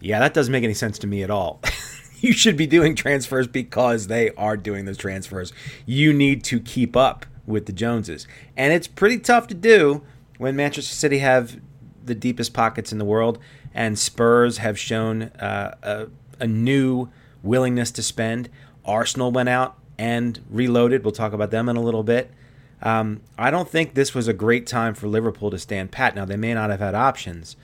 Yeah, 0.00 0.20
that 0.20 0.32
doesn't 0.32 0.52
make 0.52 0.64
any 0.64 0.74
sense 0.74 0.98
to 1.00 1.06
me 1.06 1.22
at 1.22 1.30
all. 1.30 1.60
you 2.20 2.32
should 2.32 2.56
be 2.56 2.66
doing 2.66 2.94
transfers 2.94 3.46
because 3.46 4.06
they 4.06 4.30
are 4.30 4.56
doing 4.56 4.84
those 4.84 4.96
transfers. 4.96 5.52
You 5.86 6.12
need 6.12 6.44
to 6.44 6.60
keep 6.60 6.96
up 6.96 7.26
with 7.48 7.66
the 7.66 7.72
Joneses, 7.72 8.28
and 8.56 8.72
it's 8.72 8.86
pretty 8.86 9.18
tough 9.18 9.48
to 9.48 9.54
do 9.54 10.02
when 10.38 10.54
Manchester 10.54 10.94
City 10.94 11.18
have 11.18 11.60
the 12.04 12.14
deepest 12.14 12.52
pockets 12.54 12.92
in 12.92 12.98
the 12.98 13.04
world, 13.04 13.38
and 13.74 13.98
Spurs 13.98 14.58
have 14.58 14.78
shown 14.78 15.24
uh, 15.40 15.74
a, 15.82 16.06
a 16.40 16.46
new 16.46 17.08
willingness 17.42 17.90
to 17.92 18.02
spend. 18.02 18.48
Arsenal 18.84 19.30
went 19.30 19.48
out 19.48 19.78
and 19.98 20.40
reloaded. 20.48 21.04
We'll 21.04 21.12
talk 21.12 21.32
about 21.32 21.50
them 21.50 21.68
in 21.68 21.76
a 21.76 21.82
little 21.82 22.02
bit. 22.02 22.30
Um, 22.80 23.22
I 23.36 23.50
don't 23.50 23.68
think 23.68 23.94
this 23.94 24.14
was 24.14 24.28
a 24.28 24.32
great 24.32 24.66
time 24.66 24.94
for 24.94 25.08
Liverpool 25.08 25.50
to 25.50 25.58
stand 25.58 25.90
pat. 25.90 26.14
Now, 26.14 26.24
they 26.24 26.36
may 26.36 26.54
not 26.54 26.70
have 26.70 26.80
had 26.80 26.94
options, 26.94 27.56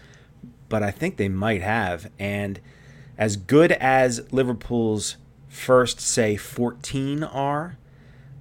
but 0.68 0.82
I 0.82 0.90
think 0.90 1.16
they 1.16 1.28
might 1.28 1.62
have. 1.62 2.10
And 2.18 2.60
as 3.16 3.36
good 3.36 3.72
as 3.72 4.30
Liverpool's 4.32 5.16
first, 5.48 6.00
say, 6.00 6.36
14 6.36 7.22
are, 7.22 7.76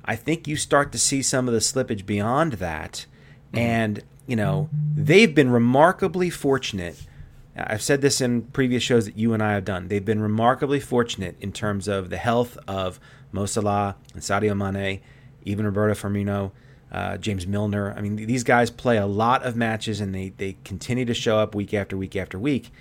I 0.05 0.15
think 0.15 0.47
you 0.47 0.55
start 0.55 0.91
to 0.91 0.97
see 0.97 1.21
some 1.21 1.47
of 1.47 1.53
the 1.53 1.59
slippage 1.59 2.05
beyond 2.05 2.53
that. 2.53 3.05
Mm-hmm. 3.47 3.57
And, 3.57 4.03
you 4.27 4.35
know, 4.35 4.69
they've 4.95 5.33
been 5.33 5.49
remarkably 5.49 6.29
fortunate 6.29 7.07
I've 7.55 7.81
said 7.81 8.01
this 8.01 8.19
in 8.19 8.43
previous 8.43 8.81
shows 8.81 9.05
that 9.05 9.17
you 9.17 9.33
and 9.33 9.43
I 9.43 9.53
have 9.53 9.65
done. 9.65 9.87
They've 9.87 10.03
been 10.03 10.21
remarkably 10.21 10.79
fortunate 10.79 11.35
in 11.39 11.51
terms 11.51 11.87
of 11.87 12.09
the 12.09 12.17
health 12.17 12.57
of 12.67 12.99
Mo 13.31 13.45
Salah 13.45 13.95
and 14.13 14.23
Sadio 14.23 14.57
Mane, 14.57 15.01
even 15.43 15.65
Roberto 15.65 15.93
Firmino, 15.93 16.51
uh, 16.91 17.17
James 17.17 17.45
Milner. 17.45 17.93
I 17.95 18.01
mean, 18.01 18.15
these 18.15 18.43
guys 18.43 18.71
play 18.71 18.97
a 18.97 19.05
lot 19.05 19.43
of 19.43 19.55
matches 19.55 20.01
and 20.01 20.15
they, 20.15 20.29
they 20.29 20.57
continue 20.63 21.05
to 21.05 21.13
show 21.13 21.37
up 21.37 21.53
week 21.53 21.73
after 21.73 21.95
week 21.95 22.15
after 22.15 22.39
week. 22.39 22.71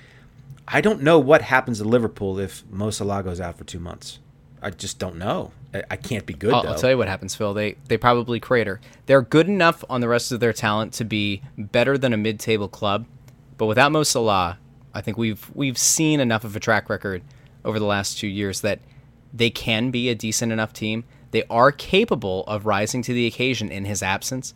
I 0.67 0.81
don't 0.81 1.03
know 1.03 1.19
what 1.19 1.43
happens 1.43 1.79
to 1.79 1.85
Liverpool 1.85 2.39
if 2.39 2.65
Mo 2.71 2.91
Salah 2.91 3.23
goes 3.23 3.41
out 3.41 3.59
for 3.59 3.65
two 3.65 3.81
months. 3.81 4.21
I 4.63 4.71
just 4.71 4.99
don't 4.99 5.17
know. 5.17 5.53
I, 5.75 5.83
I 5.91 5.97
can't 5.97 6.25
be 6.25 6.35
good. 6.35 6.53
I'll, 6.53 6.69
I'll, 6.69 6.79
tell 6.79 6.91
you 6.91 6.99
what 6.99 7.09
happens, 7.09 7.35
Phil. 7.35 7.53
They 7.53 7.77
they 7.89 7.97
probably 7.97 8.41
crater. 8.41 8.81
They're 9.07 9.23
good 9.23 9.49
enough 9.49 9.85
on 9.91 10.01
the 10.01 10.09
rest 10.09 10.33
of 10.33 10.41
their 10.41 10.53
talent 10.53 10.93
to 10.95 11.05
be 11.05 11.43
better 11.59 11.99
than 11.99 12.13
a 12.13 12.17
mid-table 12.17 12.69
club, 12.69 13.07
but 13.59 13.67
without 13.67 13.93
Mo 13.93 14.03
Salah, 14.03 14.59
I 14.95 15.01
think 15.01 15.17
we've 15.17 15.51
we've 15.55 15.79
seen 15.79 16.21
enough 16.21 16.45
of 16.45 16.55
a 16.57 16.61
track 16.61 16.89
record 16.89 17.23
over 17.65 17.79
the 17.79 17.85
last 17.85 18.19
two 18.19 18.27
years 18.27 18.61
that 18.61 18.81
they 19.33 19.51
can 19.51 19.91
be 19.91 20.09
a 20.09 20.15
decent 20.15 20.53
enough 20.53 20.73
team. 20.73 21.05
They 21.31 21.45
are 21.49 21.73
capable 21.73 22.45
of 22.45 22.67
rising 22.67 23.03
to 23.03 23.13
the 23.13 23.27
occasion 23.27 23.71
in 23.71 23.85
his 23.85 24.03
absence. 24.03 24.53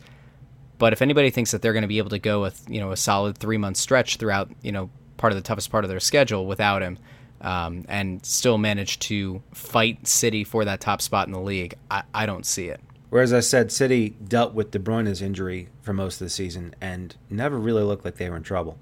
But 0.77 0.93
if 0.93 1.01
anybody 1.01 1.31
thinks 1.31 1.51
that 1.51 1.63
they're 1.63 1.73
going 1.73 1.81
to 1.81 1.87
be 1.87 1.97
able 1.97 2.11
to 2.11 2.19
go 2.19 2.41
with 2.41 2.63
you 2.69 2.79
know 2.79 2.91
a 2.91 2.97
solid 2.97 3.37
three 3.37 3.57
month 3.57 3.77
stretch 3.77 4.17
throughout 4.17 4.49
you 4.61 4.71
know 4.71 4.89
part 5.17 5.33
of 5.33 5.37
the 5.37 5.41
toughest 5.43 5.71
part 5.71 5.83
of 5.83 5.89
their 5.89 5.99
schedule 5.99 6.45
without 6.45 6.81
him, 6.81 6.97
um, 7.41 7.85
and 7.87 8.25
still 8.25 8.57
manage 8.57 8.99
to 8.99 9.41
fight 9.53 10.07
City 10.07 10.43
for 10.43 10.65
that 10.65 10.81
top 10.81 11.01
spot 11.01 11.27
in 11.27 11.33
the 11.33 11.39
league, 11.39 11.75
I, 11.89 12.03
I 12.13 12.25
don't 12.25 12.45
see 12.45 12.67
it. 12.67 12.79
Whereas 13.09 13.31
I 13.31 13.39
said 13.39 13.71
City 13.71 14.09
dealt 14.09 14.53
with 14.53 14.71
De 14.71 14.79
Bruyne's 14.79 15.21
injury 15.21 15.69
for 15.81 15.93
most 15.93 16.19
of 16.19 16.25
the 16.25 16.29
season 16.29 16.75
and 16.81 17.15
never 17.29 17.57
really 17.57 17.83
looked 17.83 18.03
like 18.03 18.15
they 18.15 18.29
were 18.29 18.35
in 18.35 18.43
trouble. 18.43 18.77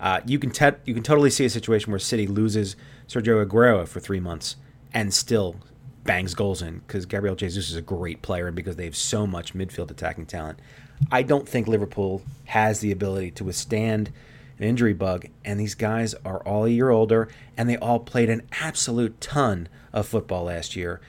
Uh, 0.00 0.20
you 0.26 0.38
can 0.38 0.50
te- 0.50 0.78
you 0.84 0.94
can 0.94 1.02
totally 1.02 1.30
see 1.30 1.44
a 1.44 1.50
situation 1.50 1.90
where 1.90 1.98
City 1.98 2.26
loses 2.26 2.76
Sergio 3.08 3.44
Aguero 3.44 3.86
for 3.86 4.00
three 4.00 4.20
months 4.20 4.56
and 4.92 5.12
still 5.12 5.56
bangs 6.04 6.34
goals 6.34 6.62
in 6.62 6.78
because 6.78 7.04
Gabriel 7.04 7.34
Jesus 7.34 7.70
is 7.70 7.76
a 7.76 7.82
great 7.82 8.22
player 8.22 8.46
and 8.46 8.56
because 8.56 8.76
they 8.76 8.84
have 8.84 8.96
so 8.96 9.26
much 9.26 9.54
midfield 9.54 9.90
attacking 9.90 10.26
talent. 10.26 10.58
I 11.10 11.22
don't 11.22 11.48
think 11.48 11.66
Liverpool 11.66 12.22
has 12.46 12.80
the 12.80 12.92
ability 12.92 13.32
to 13.32 13.44
withstand 13.44 14.10
an 14.58 14.64
injury 14.64 14.92
bug, 14.92 15.26
and 15.44 15.60
these 15.60 15.74
guys 15.74 16.14
are 16.24 16.38
all 16.40 16.64
a 16.64 16.70
year 16.70 16.90
older, 16.90 17.28
and 17.56 17.68
they 17.68 17.76
all 17.76 18.00
played 18.00 18.30
an 18.30 18.42
absolute 18.60 19.20
ton 19.20 19.68
of 19.92 20.06
football 20.06 20.44
last 20.44 20.76
year 20.76 21.00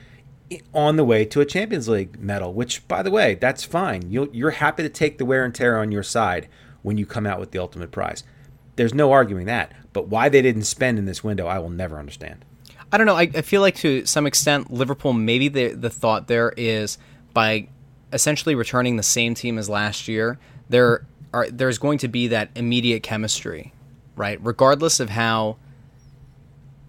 on 0.72 0.96
the 0.96 1.04
way 1.04 1.24
to 1.26 1.40
a 1.40 1.46
Champions 1.46 1.88
League 1.88 2.18
medal, 2.18 2.52
which, 2.52 2.86
by 2.88 3.02
the 3.02 3.10
way, 3.10 3.34
that's 3.34 3.64
fine. 3.64 4.10
you 4.10 4.46
are 4.46 4.52
happy 4.52 4.82
to 4.82 4.88
take 4.88 5.18
the 5.18 5.24
wear 5.24 5.44
and 5.44 5.54
tear 5.54 5.78
on 5.78 5.92
your 5.92 6.02
side 6.02 6.48
when 6.82 6.96
you 6.96 7.04
come 7.04 7.26
out 7.26 7.40
with 7.40 7.50
the 7.50 7.58
ultimate 7.58 7.90
prize. 7.90 8.24
There's 8.76 8.94
no 8.94 9.12
arguing 9.12 9.46
that. 9.46 9.72
But 9.92 10.08
why 10.08 10.28
they 10.28 10.42
didn't 10.42 10.62
spend 10.62 10.98
in 10.98 11.04
this 11.04 11.24
window, 11.24 11.46
I 11.46 11.58
will 11.58 11.70
never 11.70 11.98
understand. 11.98 12.44
I 12.92 12.96
don't 12.96 13.06
know. 13.06 13.16
I, 13.16 13.22
I 13.34 13.42
feel 13.42 13.60
like 13.60 13.76
to 13.76 14.06
some 14.06 14.26
extent, 14.26 14.72
Liverpool, 14.72 15.12
maybe 15.12 15.48
the, 15.48 15.74
the 15.74 15.90
thought 15.90 16.28
there 16.28 16.54
is 16.56 16.96
by 17.34 17.68
essentially 18.12 18.54
returning 18.54 18.96
the 18.96 19.02
same 19.02 19.34
team 19.34 19.58
as 19.58 19.68
last 19.68 20.08
year, 20.08 20.38
there 20.68 21.04
are 21.32 21.50
there's 21.50 21.78
going 21.78 21.98
to 21.98 22.08
be 22.08 22.28
that 22.28 22.50
immediate 22.54 23.02
chemistry, 23.02 23.72
right? 24.16 24.38
Regardless 24.42 25.00
of 25.00 25.10
how 25.10 25.56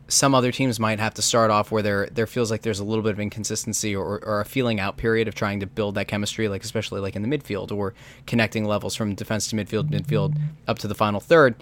some 0.07 0.33
other 0.33 0.51
teams 0.51 0.79
might 0.79 0.99
have 0.99 1.13
to 1.13 1.21
start 1.21 1.51
off 1.51 1.71
where 1.71 1.83
there 1.83 2.07
there 2.11 2.27
feels 2.27 2.49
like 2.49 2.63
there's 2.63 2.79
a 2.79 2.83
little 2.83 3.03
bit 3.03 3.11
of 3.13 3.19
inconsistency 3.19 3.95
or, 3.95 4.23
or 4.25 4.41
a 4.41 4.45
feeling 4.45 4.79
out 4.79 4.97
period 4.97 5.27
of 5.27 5.35
trying 5.35 5.59
to 5.59 5.67
build 5.67 5.95
that 5.95 6.07
chemistry, 6.07 6.47
like 6.47 6.63
especially 6.63 6.99
like 6.99 7.15
in 7.15 7.21
the 7.21 7.37
midfield 7.37 7.71
or 7.71 7.93
connecting 8.25 8.65
levels 8.65 8.95
from 8.95 9.13
defense 9.15 9.47
to 9.47 9.55
midfield, 9.55 9.89
midfield 9.89 10.35
up 10.67 10.79
to 10.79 10.87
the 10.87 10.95
final 10.95 11.19
third. 11.19 11.55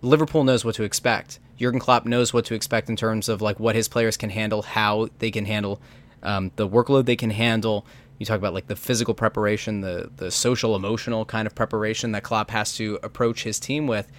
Liverpool 0.00 0.44
knows 0.44 0.64
what 0.64 0.74
to 0.74 0.82
expect. 0.82 1.38
Jurgen 1.58 1.80
Klopp 1.80 2.04
knows 2.04 2.32
what 2.32 2.44
to 2.46 2.54
expect 2.54 2.88
in 2.88 2.96
terms 2.96 3.28
of 3.28 3.40
like 3.40 3.60
what 3.60 3.74
his 3.74 3.88
players 3.88 4.16
can 4.16 4.30
handle, 4.30 4.62
how 4.62 5.08
they 5.18 5.30
can 5.30 5.44
handle 5.44 5.80
um, 6.22 6.50
the 6.56 6.68
workload 6.68 7.04
they 7.04 7.16
can 7.16 7.30
handle. 7.30 7.86
You 8.18 8.26
talk 8.26 8.38
about 8.38 8.54
like 8.54 8.68
the 8.68 8.76
physical 8.76 9.14
preparation, 9.14 9.80
the 9.80 10.10
the 10.16 10.30
social 10.30 10.76
emotional 10.76 11.24
kind 11.24 11.46
of 11.46 11.54
preparation 11.54 12.12
that 12.12 12.22
Klopp 12.22 12.50
has 12.50 12.74
to 12.76 12.98
approach 13.02 13.42
his 13.42 13.58
team 13.58 13.86
with. 13.86 14.10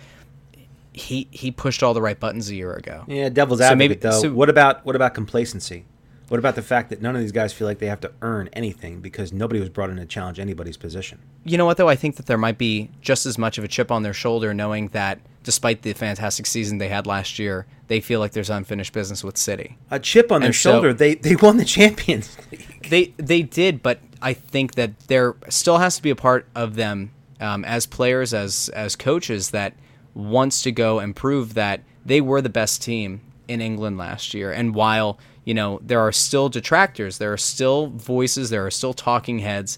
He 0.91 1.27
he 1.31 1.51
pushed 1.51 1.83
all 1.83 1.93
the 1.93 2.01
right 2.01 2.19
buttons 2.19 2.49
a 2.49 2.55
year 2.55 2.73
ago. 2.73 3.03
Yeah, 3.07 3.29
devil's 3.29 3.61
advocate 3.61 3.73
so 3.73 3.77
maybe, 3.77 3.95
though. 3.95 4.21
So, 4.21 4.33
what 4.33 4.49
about 4.49 4.85
what 4.85 4.95
about 4.95 5.13
complacency? 5.13 5.85
What 6.27 6.39
about 6.39 6.55
the 6.55 6.61
fact 6.61 6.89
that 6.89 7.01
none 7.01 7.15
of 7.15 7.21
these 7.21 7.31
guys 7.31 7.53
feel 7.53 7.67
like 7.67 7.79
they 7.79 7.85
have 7.85 8.01
to 8.01 8.11
earn 8.21 8.49
anything 8.53 8.99
because 8.99 9.31
nobody 9.31 9.59
was 9.59 9.69
brought 9.69 9.91
in 9.91 9.97
to 9.97 10.05
challenge 10.05 10.39
anybody's 10.39 10.77
position? 10.77 11.19
You 11.43 11.57
know 11.57 11.65
what, 11.65 11.77
though? 11.77 11.89
I 11.89 11.95
think 11.95 12.15
that 12.15 12.25
there 12.25 12.37
might 12.37 12.57
be 12.57 12.89
just 13.01 13.25
as 13.25 13.37
much 13.37 13.57
of 13.57 13.63
a 13.63 13.67
chip 13.67 13.91
on 13.91 14.01
their 14.03 14.13
shoulder 14.13 14.53
knowing 14.53 14.87
that 14.89 15.19
despite 15.43 15.83
the 15.83 15.93
fantastic 15.93 16.47
season 16.47 16.79
they 16.79 16.87
had 16.87 17.05
last 17.05 17.37
year, 17.37 17.67
they 17.87 18.01
feel 18.01 18.19
like 18.19 18.31
there's 18.31 18.49
unfinished 18.49 18.91
business 18.91 19.23
with 19.23 19.37
City. 19.37 19.77
A 19.91 19.99
chip 19.99 20.31
on 20.31 20.41
their 20.41 20.47
and 20.47 20.55
shoulder. 20.55 20.91
So, 20.91 20.95
they, 20.95 21.15
they 21.15 21.35
won 21.35 21.57
the 21.57 21.65
Champions 21.65 22.35
League. 22.51 22.89
They, 22.89 23.13
they 23.17 23.43
did, 23.43 23.83
but 23.83 23.99
I 24.21 24.33
think 24.33 24.73
that 24.73 24.99
there 25.01 25.35
still 25.49 25.77
has 25.77 25.97
to 25.97 26.01
be 26.01 26.09
a 26.09 26.15
part 26.15 26.47
of 26.55 26.75
them 26.75 27.11
um, 27.39 27.63
as 27.63 27.85
players, 27.85 28.33
as, 28.33 28.69
as 28.69 28.95
coaches, 28.95 29.51
that 29.51 29.75
wants 30.15 30.63
to 30.63 30.71
go 30.71 30.97
and 30.99 31.15
prove 31.15 31.53
that 31.53 31.81
they 32.03 32.21
were 32.21 32.41
the 32.41 32.49
best 32.49 32.81
team 32.81 33.21
in 33.47 33.61
England 33.61 33.97
last 33.97 34.33
year. 34.33 34.51
And 34.51 34.73
while 34.73 35.19
you 35.45 35.53
know, 35.53 35.79
there 35.81 36.01
are 36.01 36.11
still 36.11 36.49
detractors, 36.49 37.19
there 37.19 37.31
are 37.31 37.37
still 37.37 37.87
voices, 37.87 38.49
there 38.49 38.65
are 38.65 38.71
still 38.71 38.93
talking 38.93 39.39
heads 39.39 39.77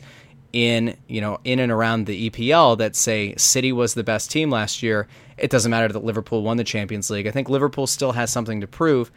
in, 0.53 0.97
you 1.07 1.21
know, 1.21 1.39
in 1.43 1.59
and 1.59 1.71
around 1.71 2.05
the 2.05 2.29
EPL 2.29 2.77
that 2.77 2.95
say 2.95 3.35
City 3.35 3.71
was 3.71 3.93
the 3.93 4.03
best 4.03 4.31
team 4.31 4.49
last 4.49 4.81
year. 4.81 5.07
It 5.37 5.51
doesn't 5.51 5.69
matter 5.69 5.89
that 5.89 6.03
Liverpool 6.03 6.41
won 6.41 6.57
the 6.57 6.63
Champions 6.63 7.09
League. 7.09 7.27
I 7.27 7.31
think 7.31 7.49
Liverpool 7.49 7.85
still 7.85 8.13
has 8.13 8.31
something 8.31 8.61
to 8.61 8.67
prove 8.67 9.11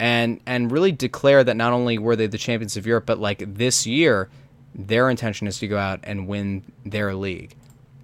and 0.00 0.40
and 0.46 0.72
really 0.72 0.90
declare 0.90 1.44
that 1.44 1.56
not 1.56 1.72
only 1.72 1.98
were 1.98 2.16
they 2.16 2.26
the 2.26 2.38
champions 2.38 2.76
of 2.76 2.86
Europe, 2.86 3.06
but 3.06 3.18
like 3.18 3.44
this 3.54 3.86
year, 3.86 4.30
their 4.74 5.10
intention 5.10 5.46
is 5.46 5.58
to 5.58 5.68
go 5.68 5.78
out 5.78 6.00
and 6.02 6.26
win 6.26 6.64
their 6.84 7.14
league. 7.14 7.54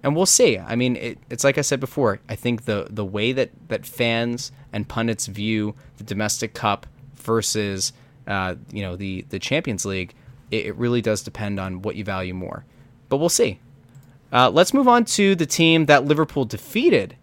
And 0.03 0.15
we'll 0.15 0.25
see. 0.25 0.57
I 0.57 0.75
mean, 0.75 0.95
it, 0.95 1.17
it's 1.29 1.43
like 1.43 1.57
I 1.57 1.61
said 1.61 1.79
before. 1.79 2.19
I 2.29 2.35
think 2.35 2.65
the 2.65 2.87
the 2.89 3.03
way 3.03 3.31
that, 3.33 3.49
that 3.67 3.85
fans 3.85 4.51
and 4.71 4.87
pundits 4.87 5.25
view 5.25 5.75
the 5.97 6.03
domestic 6.03 6.53
cup 6.53 6.85
versus 7.29 7.93
uh, 8.25 8.55
you 8.71 8.81
know, 8.81 8.95
the 8.95 9.25
the 9.29 9.37
Champions 9.39 9.85
League, 9.85 10.13
it, 10.49 10.65
it, 10.67 10.75
really 10.75 11.01
does 11.01 11.21
depend 11.21 11.59
on 11.59 11.83
what 11.83 11.95
you 11.95 12.03
value 12.03 12.33
more. 12.33 12.65
But 13.07 13.17
we'll 13.17 13.29
see. 13.29 13.59
Uh, 14.31 14.49
let's 14.49 14.73
move 14.73 14.87
on 14.87 15.05
to 15.05 15.35
the 15.35 15.45
team 15.45 15.85
that 15.85 16.05
Liverpool 16.05 16.45
defeated 16.45 17.15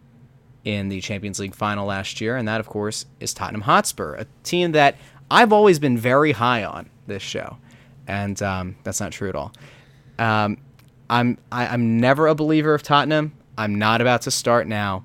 in 0.64 0.88
the 0.88 1.00
Champions 1.00 1.38
League 1.38 1.54
final 1.54 1.86
last 1.86 2.20
year, 2.20 2.36
and 2.36 2.46
that, 2.48 2.60
of 2.60 2.66
course, 2.66 3.06
is 3.20 3.34
Tottenham 3.34 3.62
Hotspur, 3.62 4.14
a 4.14 4.26
team 4.44 4.72
that 4.72 4.96
I've 5.30 5.52
always 5.52 5.78
been 5.78 5.98
very 5.98 6.32
high 6.32 6.64
on 6.64 6.88
this 7.06 7.22
show, 7.22 7.56
and 8.06 8.40
um, 8.42 8.76
that's 8.84 9.00
not 9.00 9.12
true 9.12 9.28
at 9.28 9.36
all. 9.36 9.52
Um, 10.18 10.58
I'm 11.08 11.38
I, 11.52 11.64
am 11.64 11.70
i 11.70 11.74
am 11.74 12.00
never 12.00 12.26
a 12.28 12.34
believer 12.34 12.74
of 12.74 12.82
Tottenham. 12.82 13.32
I'm 13.58 13.76
not 13.76 14.00
about 14.00 14.22
to 14.22 14.30
start 14.30 14.66
now, 14.68 15.04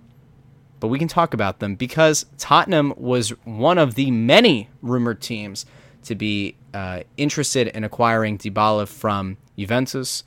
but 0.81 0.87
we 0.87 0.99
can 0.99 1.07
talk 1.07 1.33
about 1.33 1.59
them 1.59 1.75
because 1.75 2.25
Tottenham 2.37 2.93
was 2.97 3.29
one 3.45 3.77
of 3.77 3.93
the 3.95 4.11
many 4.11 4.67
rumored 4.81 5.21
teams 5.21 5.65
to 6.03 6.15
be 6.15 6.55
uh, 6.73 7.01
interested 7.15 7.67
in 7.67 7.83
acquiring 7.83 8.39
Dybala 8.39 8.87
from 8.87 9.37
Juventus. 9.57 10.23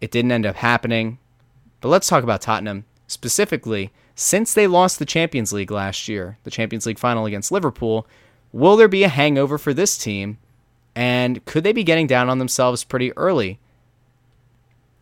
It 0.00 0.12
didn't 0.12 0.30
end 0.30 0.46
up 0.46 0.54
happening, 0.56 1.18
but 1.80 1.88
let's 1.88 2.06
talk 2.06 2.22
about 2.22 2.40
Tottenham 2.40 2.84
specifically. 3.08 3.90
Since 4.14 4.54
they 4.54 4.68
lost 4.68 5.00
the 5.00 5.04
Champions 5.04 5.52
League 5.52 5.72
last 5.72 6.06
year, 6.06 6.38
the 6.44 6.50
Champions 6.50 6.86
League 6.86 6.98
final 6.98 7.26
against 7.26 7.50
Liverpool, 7.50 8.06
will 8.52 8.76
there 8.76 8.88
be 8.88 9.02
a 9.02 9.08
hangover 9.08 9.58
for 9.58 9.74
this 9.74 9.98
team? 9.98 10.38
And 10.94 11.44
could 11.44 11.64
they 11.64 11.72
be 11.72 11.82
getting 11.82 12.06
down 12.06 12.28
on 12.28 12.38
themselves 12.38 12.84
pretty 12.84 13.16
early? 13.16 13.58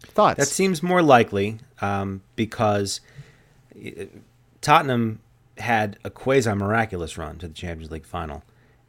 Thoughts? 0.00 0.38
That 0.38 0.46
seems 0.46 0.82
more 0.82 1.02
likely 1.02 1.58
um, 1.82 2.22
because 2.34 3.00
Tottenham 4.60 5.20
had 5.58 5.98
a 6.04 6.10
quasi 6.10 6.52
miraculous 6.54 7.18
run 7.18 7.38
to 7.38 7.48
the 7.48 7.54
Champions 7.54 7.90
League 7.90 8.06
final 8.06 8.42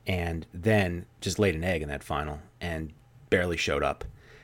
and 0.08 0.46
then 0.54 1.06
just 1.20 1.40
laid 1.40 1.56
an 1.56 1.64
egg 1.64 1.82
in 1.82 1.90
that 1.90 2.04
final 2.04 2.40
and 2.60 2.92
barely 3.30 3.58
showed 3.58 3.84
up. 3.84 4.04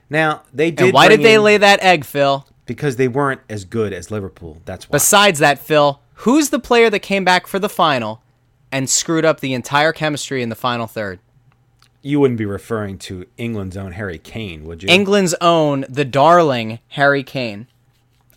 Now, 0.10 0.44
they 0.54 0.72
did. 0.72 0.86
And 0.86 0.94
why 0.94 1.08
did 1.08 1.22
they 1.22 1.38
lay 1.38 1.58
that 1.58 1.82
egg, 1.82 2.06
Phil? 2.06 2.46
Because 2.66 2.96
they 2.96 3.08
weren't 3.08 3.42
as 3.50 3.66
good 3.66 3.94
as 3.94 4.12
Liverpool. 4.12 4.62
That's 4.66 4.90
why. 4.90 4.94
Besides 4.94 5.40
that, 5.40 5.60
Phil, 5.60 6.02
who's 6.16 6.50
the 6.50 6.60
player 6.60 6.90
that 6.90 7.00
came 7.00 7.24
back 7.24 7.48
for 7.48 7.60
the 7.60 7.70
final 7.70 8.22
and 8.72 8.90
screwed 8.90 9.26
up 9.26 9.40
the 9.40 9.54
entire 9.54 9.92
chemistry 9.92 10.42
in 10.42 10.50
the 10.50 10.56
final 10.56 10.88
third? 10.88 11.20
You 12.02 12.20
wouldn't 12.20 12.38
be 12.38 12.46
referring 12.46 13.00
to 13.00 13.26
England's 13.38 13.76
own 13.76 13.94
Harry 13.94 14.20
Kane, 14.20 14.66
would 14.66 14.84
you? 14.84 14.90
England's 14.90 15.34
own, 15.42 15.86
the 15.90 16.06
darling 16.06 16.80
Harry 16.90 17.24
Kane. 17.24 17.68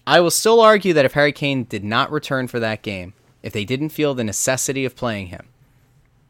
I 0.06 0.20
will 0.20 0.30
still 0.30 0.60
argue 0.60 0.92
that 0.94 1.04
if 1.04 1.12
Harry 1.12 1.32
Kane 1.32 1.64
did 1.64 1.84
not 1.84 2.10
return 2.10 2.46
for 2.46 2.60
that 2.60 2.82
game, 2.82 3.14
if 3.42 3.52
they 3.52 3.64
didn't 3.64 3.90
feel 3.90 4.14
the 4.14 4.24
necessity 4.24 4.84
of 4.84 4.96
playing 4.96 5.28
him, 5.28 5.48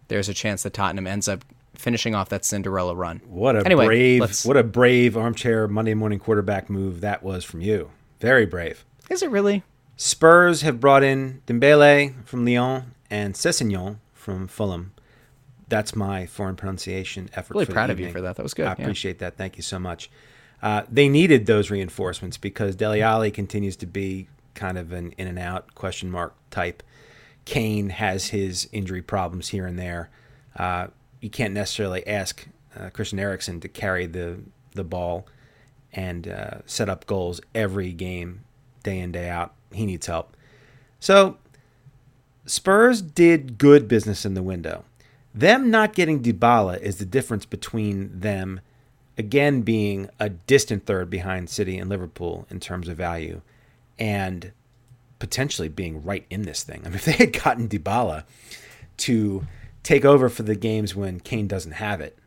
there's 0.08 0.28
a 0.28 0.34
chance 0.34 0.62
that 0.62 0.74
Tottenham 0.74 1.06
ends 1.06 1.28
up 1.28 1.44
finishing 1.74 2.14
off 2.14 2.28
that 2.28 2.44
Cinderella 2.44 2.94
run. 2.94 3.20
What 3.26 3.56
a 3.56 3.64
anyway, 3.64 3.86
brave, 3.86 4.44
what 4.44 4.56
a 4.56 4.62
brave 4.62 5.16
armchair 5.16 5.66
Monday 5.68 5.94
morning 5.94 6.18
quarterback 6.18 6.68
move 6.68 7.00
that 7.00 7.22
was 7.22 7.44
from 7.44 7.60
you. 7.60 7.90
Very 8.20 8.44
brave. 8.44 8.84
Is 9.08 9.22
it 9.22 9.30
really? 9.30 9.62
Spurs 9.96 10.62
have 10.62 10.80
brought 10.80 11.02
in 11.02 11.42
Dembele 11.46 12.24
from 12.26 12.44
Lyon 12.44 12.94
and 13.10 13.34
Sessegnon 13.34 13.98
from 14.14 14.46
Fulham 14.46 14.92
that's 15.70 15.96
my 15.96 16.26
foreign 16.26 16.56
pronunciation 16.56 17.30
effort. 17.32 17.54
Really 17.54 17.66
proud 17.66 17.88
of 17.88 17.98
you 17.98 18.10
for 18.10 18.20
that. 18.20 18.36
That 18.36 18.42
was 18.42 18.52
good. 18.52 18.66
I 18.66 18.74
yeah. 18.76 18.82
appreciate 18.82 19.20
that. 19.20 19.38
Thank 19.38 19.56
you 19.56 19.62
so 19.62 19.78
much. 19.78 20.10
Uh, 20.62 20.82
they 20.90 21.08
needed 21.08 21.46
those 21.46 21.70
reinforcements 21.70 22.36
because 22.36 22.76
Dele 22.76 23.02
Alli 23.02 23.30
continues 23.30 23.76
to 23.76 23.86
be 23.86 24.28
kind 24.54 24.76
of 24.76 24.92
an 24.92 25.12
in 25.16 25.26
and 25.26 25.38
out 25.38 25.74
question 25.74 26.10
mark 26.10 26.34
type. 26.50 26.82
Kane 27.44 27.90
has 27.90 28.28
his 28.28 28.68
injury 28.72 29.02
problems 29.02 29.48
here 29.48 29.66
and 29.66 29.78
there. 29.78 30.10
Uh, 30.56 30.88
you 31.20 31.30
can't 31.30 31.54
necessarily 31.54 32.06
ask 32.06 32.46
uh, 32.78 32.90
Christian 32.90 33.18
Eriksen 33.18 33.60
to 33.60 33.68
carry 33.68 34.06
the 34.06 34.40
the 34.74 34.84
ball 34.84 35.26
and 35.92 36.28
uh, 36.28 36.58
set 36.66 36.88
up 36.88 37.06
goals 37.06 37.40
every 37.54 37.92
game, 37.92 38.44
day 38.82 38.98
in 38.98 39.12
day 39.12 39.28
out. 39.28 39.54
He 39.72 39.86
needs 39.86 40.06
help. 40.06 40.36
So 41.00 41.38
Spurs 42.46 43.02
did 43.02 43.58
good 43.58 43.88
business 43.88 44.24
in 44.24 44.34
the 44.34 44.42
window. 44.42 44.84
Them 45.34 45.70
not 45.70 45.94
getting 45.94 46.22
Dybala 46.22 46.80
is 46.80 46.98
the 46.98 47.04
difference 47.04 47.46
between 47.46 48.18
them, 48.18 48.60
again, 49.20 49.60
being 49.60 50.08
a 50.18 50.30
distant 50.30 50.86
third 50.86 51.10
behind 51.10 51.50
City 51.50 51.76
and 51.76 51.90
Liverpool 51.90 52.46
in 52.48 52.58
terms 52.58 52.88
of 52.88 52.96
value, 52.96 53.42
and 53.98 54.50
potentially 55.18 55.68
being 55.68 56.02
right 56.02 56.24
in 56.30 56.42
this 56.42 56.64
thing. 56.64 56.80
I 56.84 56.88
mean, 56.88 56.94
if 56.94 57.04
they 57.04 57.12
had 57.12 57.32
gotten 57.32 57.68
Dybala 57.68 58.24
to 58.96 59.46
take 59.82 60.06
over 60.06 60.28
for 60.30 60.42
the 60.42 60.56
games 60.56 60.94
when 60.96 61.20
Kane 61.20 61.46
doesn't 61.46 61.72
have 61.72 62.00
it, 62.00 62.18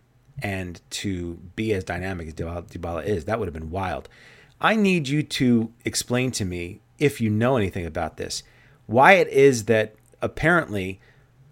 and 0.42 0.82
to 0.92 1.40
be 1.56 1.74
as 1.74 1.84
dynamic 1.84 2.28
as 2.28 2.34
Dybala 2.36 3.06
is, 3.06 3.26
that 3.26 3.40
would 3.40 3.48
have 3.48 3.54
been 3.54 3.72
wild. 3.72 4.08
I 4.62 4.76
need 4.76 5.08
you 5.08 5.24
to 5.24 5.72
explain 5.84 6.32
to 6.32 6.46
me, 6.46 6.80
if 7.00 7.20
you 7.20 7.30
know 7.30 7.58
anything 7.58 7.88
about 7.88 8.18
this, 8.18 8.44
why 8.86 9.14
it 9.14 9.28
is 9.30 9.66
that 9.66 9.96
apparently 10.22 11.00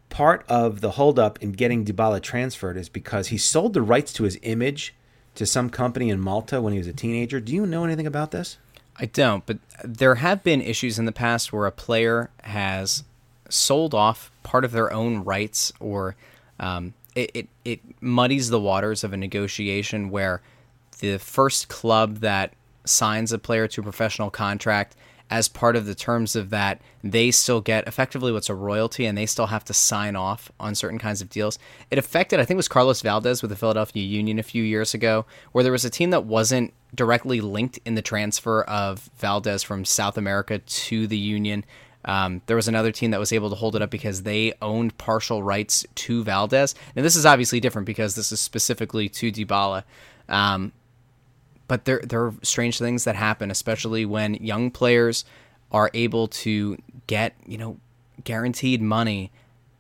part 0.10 0.46
of 0.48 0.82
the 0.82 0.92
holdup 0.92 1.42
in 1.42 1.52
getting 1.52 1.84
Dybala 1.84 2.22
transferred 2.22 2.78
is 2.78 2.90
because 2.90 3.30
he 3.30 3.38
sold 3.40 3.74
the 3.74 3.82
rights 3.82 4.14
to 4.14 4.24
his 4.24 4.38
image 4.44 4.94
to 5.42 5.46
some 5.48 5.72
company 5.72 6.12
in 6.12 6.20
Malta 6.20 6.62
when 6.62 6.72
he 6.72 6.78
was 6.78 6.86
a 6.86 6.94
teenager. 6.94 7.40
Do 7.40 7.52
you 7.52 7.66
know 7.66 7.84
anything 7.84 8.06
about 8.06 8.30
this? 8.30 8.60
I 8.98 9.08
don't, 9.08 9.44
but 9.48 9.58
there 9.84 10.16
have 10.16 10.44
been 10.44 10.62
issues 10.62 11.00
in 11.00 11.06
the 11.06 11.12
past 11.12 11.52
where 11.52 11.66
a 11.66 11.72
player 11.72 12.30
has 12.44 13.04
sold 13.50 13.96
off 13.96 14.32
part 14.44 14.64
of 14.64 14.72
their 14.72 14.94
own 14.94 15.24
rights 15.24 15.74
or 15.80 16.16
um, 16.60 16.94
it, 17.16 17.32
it, 17.34 17.48
it 17.66 17.80
muddies 18.00 18.50
the 18.52 18.60
waters 18.60 19.04
of 19.04 19.14
a 19.14 19.18
negotiation 19.18 20.12
where 20.12 20.44
the 21.00 21.18
first 21.18 21.70
club 21.70 22.20
that 22.20 22.54
signs 22.86 23.32
a 23.32 23.40
player 23.40 23.68
to 23.68 23.82
a 23.82 23.84
professional 23.84 24.30
contract 24.30 24.96
as 25.32 25.48
part 25.48 25.78
of 25.78 25.86
the 25.86 25.96
terms 25.96 26.36
of 26.36 26.50
that, 26.50 26.82
they 27.04 27.32
still 27.32 27.62
get 27.62 27.88
effectively 27.88 28.34
what's 28.34 28.50
a 28.50 28.54
royalty 28.54 29.06
and 29.06 29.18
they 29.18 29.26
still 29.26 29.48
have 29.48 29.64
to 29.64 29.74
sign 29.74 30.16
off 30.16 30.52
on 30.60 30.76
certain 30.76 31.00
kinds 31.00 31.22
of 31.22 31.30
deals. 31.30 31.58
It 31.90 31.98
affected, 31.98 32.40
I 32.40 32.44
think 32.44 32.56
it 32.56 32.58
was 32.58 32.68
Carlos 32.68 33.02
Valdez 33.02 33.42
with 33.42 33.50
the 33.50 33.56
Philadelphia 33.56 34.04
Union 34.04 34.38
a 34.38 34.44
few 34.44 34.62
years 34.62 34.94
ago, 34.94 35.26
where 35.54 35.64
there 35.64 35.72
was 35.72 35.86
a 35.86 35.90
team 35.90 36.10
that 36.10 36.26
wasn't 36.26 36.74
directly 36.94 37.40
linked 37.40 37.80
in 37.86 37.96
the 37.96 38.02
transfer 38.02 38.64
of 38.64 39.10
Valdez 39.18 39.64
from 39.64 39.86
South 39.86 40.18
America 40.18 40.60
to 40.60 41.08
the 41.08 41.18
Union. 41.18 41.64
Um, 42.04 42.42
there 42.48 42.58
was 42.58 42.68
another 42.68 42.92
team 42.92 43.12
that 43.12 43.20
was 43.20 43.32
able 43.32 43.50
to 43.52 43.56
hold 43.56 43.78
it 43.78 43.82
up 43.82 43.90
because 43.90 44.24
they 44.24 44.54
owned 44.62 44.98
partial 44.98 45.44
rights 45.44 45.86
to 45.96 46.26
Valdez. 46.26 46.76
And 46.96 47.06
this 47.06 47.16
is 47.16 47.26
obviously 47.26 47.62
different 47.62 47.86
because 47.86 48.16
this 48.16 48.34
is 48.34 48.42
specifically 48.42 49.08
to 49.10 49.32
Dybala. 49.32 49.84
Um, 50.28 50.74
but 51.72 51.86
there 51.86 52.02
there 52.04 52.26
are 52.26 52.34
strange 52.44 52.80
things 52.80 53.06
that 53.06 53.16
happen, 53.16 53.50
especially 53.50 54.06
when 54.06 54.34
young 54.34 54.72
players 54.72 55.24
are 55.72 55.90
able 55.94 56.28
to 56.28 56.78
get 57.08 57.34
you 57.46 57.58
know 57.58 57.78
guaranteed 58.26 58.82
money 58.82 59.32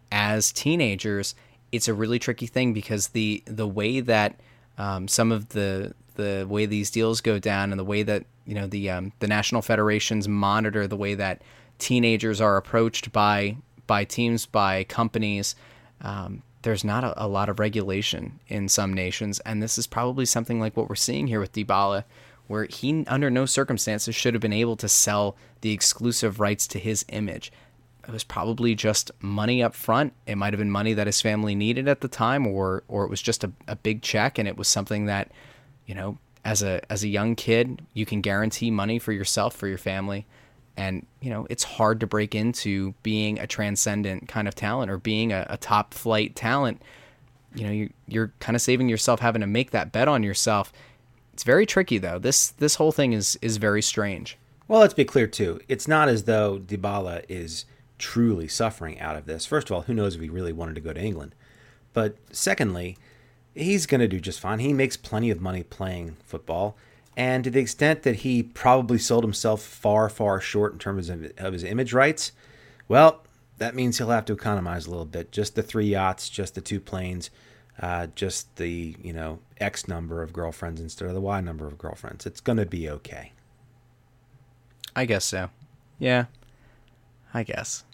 as 0.09 0.53
teenagers. 0.53 1.35
It's 1.73 1.89
a 1.89 1.93
really 1.93 2.17
tricky 2.17 2.47
thing 2.47 2.71
because 2.71 3.09
the 3.09 3.43
the 3.45 3.67
way 3.67 3.99
that 3.99 4.39
um, 4.77 5.09
some 5.09 5.33
of 5.33 5.49
the 5.49 5.93
the 6.15 6.45
way 6.47 6.65
these 6.65 6.91
deals 6.91 7.19
go 7.19 7.39
down 7.39 7.71
and 7.71 7.77
the 7.77 7.83
way 7.83 8.03
that 8.03 8.23
you 8.45 8.55
know 8.55 8.67
the 8.67 8.89
um, 8.89 9.11
the 9.19 9.27
national 9.27 9.61
federations 9.61 10.29
monitor 10.29 10.87
the 10.87 10.95
way 10.95 11.13
that 11.15 11.41
teenagers 11.77 12.39
are 12.39 12.55
approached 12.55 13.11
by 13.11 13.57
by 13.85 14.05
teams 14.05 14.45
by 14.45 14.85
companies 14.85 15.57
um, 15.99 16.41
there's 16.61 16.83
not 16.83 17.03
a, 17.03 17.25
a, 17.25 17.27
lot 17.27 17.49
of 17.49 17.59
regulation 17.59 18.39
in 18.47 18.69
some 18.69 18.93
nations, 18.93 19.39
and 19.39 19.61
this 19.61 19.77
is 19.77 19.87
probably 19.87 20.25
something 20.25 20.59
like 20.59 20.77
what 20.77 20.89
we're 20.89 20.95
seeing 20.95 21.27
here 21.27 21.39
with 21.39 21.53
Dybala, 21.53 22.03
where 22.47 22.65
he, 22.65 23.05
under 23.07 23.29
no 23.29 23.45
circumstances, 23.45 24.15
should 24.15 24.33
have 24.33 24.41
been 24.41 24.53
able 24.53 24.75
to 24.77 24.89
sell 24.89 25.35
the 25.61 25.71
exclusive 25.71 26.39
rights 26.39 26.67
to 26.67 26.79
his 26.79 27.05
image. 27.09 27.51
It 28.07 28.11
was 28.11 28.23
probably 28.23 28.75
just 28.75 29.11
money 29.21 29.61
up 29.63 29.75
front. 29.75 30.13
It 30.25 30.35
might 30.35 30.53
have 30.53 30.59
been 30.59 30.71
money 30.71 30.93
that 30.93 31.07
his 31.07 31.21
family 31.21 31.55
needed 31.55 31.87
at 31.87 32.01
the 32.01 32.07
time, 32.07 32.45
or 32.47 32.83
or 32.87 33.03
it 33.05 33.09
was 33.09 33.21
just 33.21 33.43
a, 33.43 33.51
a 33.67 33.75
big 33.75 34.01
check, 34.01 34.37
and 34.37 34.47
it 34.47 34.57
was 34.57 34.67
something 34.67 35.05
that, 35.05 35.31
you 35.85 35.95
know, 35.95 36.17
as 36.43 36.63
a 36.63 36.81
as 36.91 37.03
a 37.03 37.07
young 37.07 37.35
kid, 37.35 37.81
you 37.93 38.05
can 38.05 38.21
guarantee 38.21 38.71
money 38.71 38.99
for 38.99 39.11
yourself 39.11 39.55
for 39.55 39.67
your 39.67 39.77
family 39.77 40.25
and 40.81 41.05
you 41.21 41.29
know 41.29 41.45
it's 41.49 41.63
hard 41.63 41.99
to 41.99 42.07
break 42.07 42.33
into 42.33 42.93
being 43.03 43.37
a 43.37 43.45
transcendent 43.45 44.27
kind 44.27 44.47
of 44.47 44.55
talent 44.55 44.89
or 44.89 44.97
being 44.97 45.31
a, 45.31 45.45
a 45.47 45.57
top 45.57 45.93
flight 45.93 46.35
talent. 46.35 46.81
You 47.53 47.65
know 47.65 47.71
you're, 47.71 47.89
you're 48.07 48.33
kind 48.39 48.55
of 48.55 48.61
saving 48.61 48.89
yourself 48.89 49.19
having 49.19 49.41
to 49.41 49.47
make 49.47 49.71
that 49.71 49.91
bet 49.91 50.07
on 50.07 50.23
yourself. 50.23 50.73
It's 51.33 51.43
very 51.43 51.67
tricky 51.67 51.99
though. 51.99 52.17
This 52.17 52.49
this 52.49 52.75
whole 52.75 52.91
thing 52.91 53.13
is 53.13 53.37
is 53.43 53.57
very 53.57 53.83
strange. 53.83 54.37
Well 54.67 54.79
let's 54.79 54.95
be 54.95 55.05
clear 55.05 55.27
too. 55.27 55.59
It's 55.67 55.87
not 55.87 56.09
as 56.09 56.23
though 56.23 56.57
Dybala 56.57 57.25
is 57.29 57.65
truly 57.99 58.47
suffering 58.47 58.99
out 58.99 59.15
of 59.15 59.27
this. 59.27 59.45
First 59.45 59.69
of 59.69 59.75
all 59.75 59.81
who 59.83 59.93
knows 59.93 60.15
if 60.15 60.21
he 60.21 60.29
really 60.29 60.53
wanted 60.53 60.75
to 60.75 60.81
go 60.81 60.93
to 60.93 61.01
England? 61.01 61.35
But 61.93 62.15
secondly 62.31 62.97
he's 63.53 63.85
going 63.85 64.01
to 64.01 64.07
do 64.07 64.19
just 64.19 64.39
fine. 64.39 64.59
He 64.59 64.73
makes 64.73 64.97
plenty 64.97 65.29
of 65.29 65.41
money 65.41 65.61
playing 65.61 66.17
football 66.25 66.75
and 67.17 67.43
to 67.43 67.49
the 67.49 67.59
extent 67.59 68.03
that 68.03 68.17
he 68.17 68.41
probably 68.43 68.97
sold 68.97 69.23
himself 69.23 69.61
far, 69.61 70.09
far 70.09 70.39
short 70.39 70.73
in 70.73 70.79
terms 70.79 71.09
of, 71.09 71.31
of 71.37 71.53
his 71.53 71.63
image 71.63 71.93
rights, 71.93 72.31
well, 72.87 73.23
that 73.57 73.75
means 73.75 73.97
he'll 73.97 74.09
have 74.09 74.25
to 74.25 74.33
economize 74.33 74.87
a 74.87 74.89
little 74.89 75.05
bit. 75.05 75.31
Just 75.31 75.55
the 75.55 75.61
three 75.63 75.87
yachts, 75.87 76.29
just 76.29 76.55
the 76.55 76.61
two 76.61 76.79
planes. 76.79 77.29
uh, 77.79 78.07
just 78.15 78.55
the 78.57 78.95
you 79.01 79.13
know 79.13 79.39
X 79.59 79.87
number 79.87 80.21
of 80.21 80.33
girlfriends 80.33 80.79
instead 80.81 81.07
of 81.07 81.13
the 81.13 81.21
Y 81.21 81.41
number 81.41 81.67
of 81.67 81.77
girlfriends. 81.77 82.25
It's 82.25 82.41
gonna 82.41 82.65
be 82.65 82.89
okay. 82.89 83.33
I 84.95 85.05
guess 85.05 85.25
so. 85.25 85.49
Yeah. 85.99 86.25
I 87.33 87.43
guess. 87.43 87.85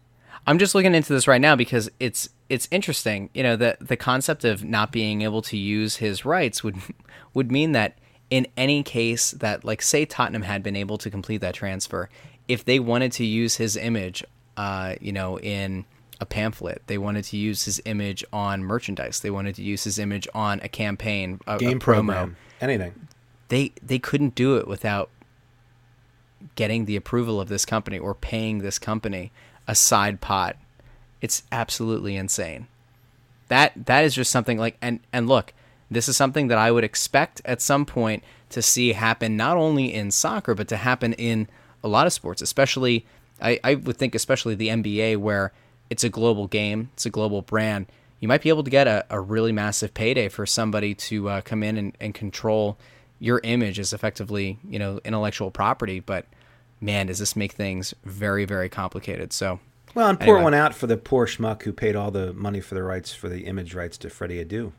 I'm 0.47 0.58
just 0.60 0.73
looking 0.73 0.95
into 0.95 1.13
this 1.13 1.27
right 1.27 1.41
now 1.41 1.56
because 1.56 1.89
it's 1.99 2.30
it's 2.49 2.67
interesting. 2.71 3.30
You 3.34 3.43
know, 3.43 3.56
the 3.56 3.77
the 3.80 3.97
concept 3.97 4.45
of 4.45 4.63
not 4.63 4.91
being 4.91 5.21
able 5.21 5.41
to 5.43 5.58
use 5.58 5.97
his 5.97 6.25
rights 6.25 6.63
would 6.63 6.77
would 7.34 7.51
mean 7.51 7.71
that 7.73 7.97
in 8.29 8.47
any 8.57 8.83
case 8.83 9.31
that 9.31 9.63
like 9.63 9.81
say 9.81 10.05
Tottenham 10.05 10.41
had 10.43 10.63
been 10.63 10.75
able 10.75 10.97
to 10.97 11.09
complete 11.09 11.37
that 11.41 11.55
transfer, 11.55 12.09
if 12.47 12.63
they 12.63 12.79
wanted 12.79 13.11
to 13.13 13.25
use 13.25 13.55
his 13.55 13.75
image 13.77 14.23
uh, 14.57 14.95
you 14.99 15.11
know, 15.11 15.39
in 15.39 15.85
a 16.19 16.25
pamphlet. 16.25 16.81
They 16.87 16.97
wanted 16.97 17.23
to 17.25 17.37
use 17.37 17.65
his 17.65 17.79
image 17.85 18.25
on 18.33 18.63
merchandise. 18.63 19.19
They 19.19 19.29
wanted 19.29 19.55
to 19.55 19.63
use 19.63 19.83
his 19.83 19.99
image 19.99 20.27
on 20.33 20.59
a 20.61 20.67
campaign, 20.67 21.39
a, 21.47 21.57
Game 21.57 21.77
a 21.77 21.79
promo. 21.79 21.83
program, 21.83 22.37
anything. 22.59 23.07
They 23.49 23.71
they 23.81 23.99
couldn't 23.99 24.35
do 24.35 24.57
it 24.57 24.67
without 24.67 25.09
getting 26.55 26.85
the 26.85 26.95
approval 26.95 27.39
of 27.39 27.49
this 27.49 27.65
company 27.65 27.99
or 27.99 28.13
paying 28.13 28.59
this 28.59 28.79
company 28.79 29.31
a 29.67 29.75
side 29.75 30.19
pot. 30.19 30.57
It's 31.21 31.43
absolutely 31.51 32.15
insane. 32.15 32.67
That 33.47 33.73
that 33.85 34.03
is 34.03 34.15
just 34.15 34.31
something 34.31 34.57
like 34.57 34.77
and 34.81 34.99
and 35.13 35.27
look, 35.27 35.53
this 35.89 36.08
is 36.10 36.17
something 36.17 36.47
that 36.47 36.58
I 36.58 36.71
would 36.71 36.84
expect 36.84 37.41
at 37.45 37.62
some 37.62 37.86
point 37.86 38.23
to 38.50 38.62
see 38.62 38.93
happen 38.93 39.38
not 39.38 39.58
only 39.58 39.93
in 39.93 40.12
soccer 40.12 40.54
but 40.56 40.67
to 40.69 40.78
happen 40.78 41.13
in 41.13 41.47
a 41.84 41.88
lot 41.88 42.08
of 42.08 42.13
sports, 42.13 42.41
especially 42.41 43.06
I, 43.41 43.60
I 43.63 43.76
would 43.76 43.97
think 43.97 44.15
especially 44.15 44.56
the 44.56 44.69
NBA 44.69 45.17
where 45.17 45.54
it's 45.89 46.04
a 46.04 46.10
global 46.10 46.47
game, 46.47 46.89
it's 46.93 47.06
a 47.06 47.10
global 47.10 47.41
brand. 47.41 47.88
You 48.19 48.28
might 48.28 48.41
be 48.41 48.50
able 48.50 48.63
to 48.63 48.71
get 48.71 48.88
a, 48.88 49.06
a 49.10 49.19
really 49.19 49.52
massive 49.52 49.93
payday 49.93 50.28
for 50.28 50.45
somebody 50.45 50.95
to 50.95 51.30
uh, 51.30 51.41
come 51.41 51.62
in 51.63 51.78
and, 51.78 51.95
and 52.00 52.13
control 52.13 52.78
your 53.19 53.39
image 53.43 53.80
as 53.80 53.93
effectively, 53.93 54.58
you 54.67 54.80
know, 54.80 55.00
intellectual 55.06 55.52
property. 55.52 56.00
But 56.00 56.26
man, 56.82 57.08
does 57.08 57.19
this 57.19 57.36
make 57.36 57.54
things 57.54 57.93
very, 58.04 58.45
very 58.45 58.69
complicated. 58.69 59.34
So, 59.34 59.60
Well, 59.93 60.10
and 60.10 60.19
pour 60.19 60.30
Anyway. 60.36 60.43
one 60.43 60.54
out 60.54 60.73
for 60.76 60.88
the 60.88 60.97
poor 60.97 61.28
schmuck 61.28 61.63
who 61.63 61.71
paid 61.73 61.95
all 61.95 62.12
the 62.12 62.34
money 62.34 62.60
for 62.60 62.76
the 62.76 62.84
rights 62.84 63.13
for 63.13 63.30
the 63.30 63.45
image 63.45 63.73
rights 63.76 63.97
to 64.00 64.10
Freddie 64.10 64.43
Adu. 64.43 64.71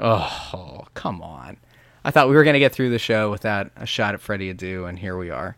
Oh, 0.00 0.82
come 0.94 1.22
on. 1.22 1.56
I 2.04 2.10
thought 2.10 2.28
we 2.28 2.34
were 2.34 2.44
going 2.44 2.54
to 2.54 2.60
get 2.60 2.72
through 2.72 2.90
the 2.90 2.98
show 2.98 3.30
without 3.30 3.70
a 3.76 3.86
shot 3.86 4.14
at 4.14 4.20
Freddie 4.20 4.52
Adu, 4.52 4.88
and 4.88 4.98
here 4.98 5.16
we 5.16 5.30
are. 5.30 5.56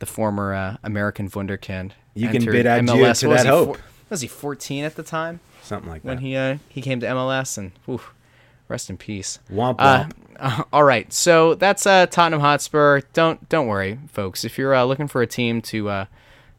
The 0.00 0.06
former 0.06 0.52
uh, 0.52 0.76
American 0.82 1.30
Wunderkind. 1.30 1.92
You 2.14 2.28
can 2.28 2.44
bid 2.44 2.66
adieu 2.66 3.12
to 3.14 3.28
that 3.28 3.46
hope. 3.46 3.66
four- 3.76 3.84
was 4.10 4.20
he 4.20 4.28
14 4.28 4.84
at 4.84 4.96
the 4.96 5.02
time? 5.02 5.40
Something 5.62 5.88
like 5.90 6.04
when 6.04 6.16
that. 6.16 6.22
When 6.22 6.26
he 6.30 6.36
uh, 6.36 6.58
he 6.68 6.82
came 6.82 7.00
to 7.00 7.06
MLS 7.06 7.56
and 7.56 7.72
whew, 7.86 8.00
rest 8.68 8.90
in 8.90 8.96
peace. 8.98 9.38
Womp 9.50 9.76
Uh, 9.78 10.04
womp. 10.38 10.66
all 10.72 10.84
right, 10.84 11.10
so 11.12 11.54
that's 11.54 11.86
uh, 11.86 12.06
Tottenham 12.06 12.40
Hotspur. 12.40 13.00
Don't 13.12 13.48
don't 13.48 13.66
worry, 13.66 13.98
folks. 14.08 14.44
If 14.44 14.58
you're 14.58 14.74
uh, 14.74 14.84
looking 14.84 15.08
for 15.08 15.22
a 15.22 15.26
team 15.26 15.62
to 15.62 15.88
uh, 15.88 16.04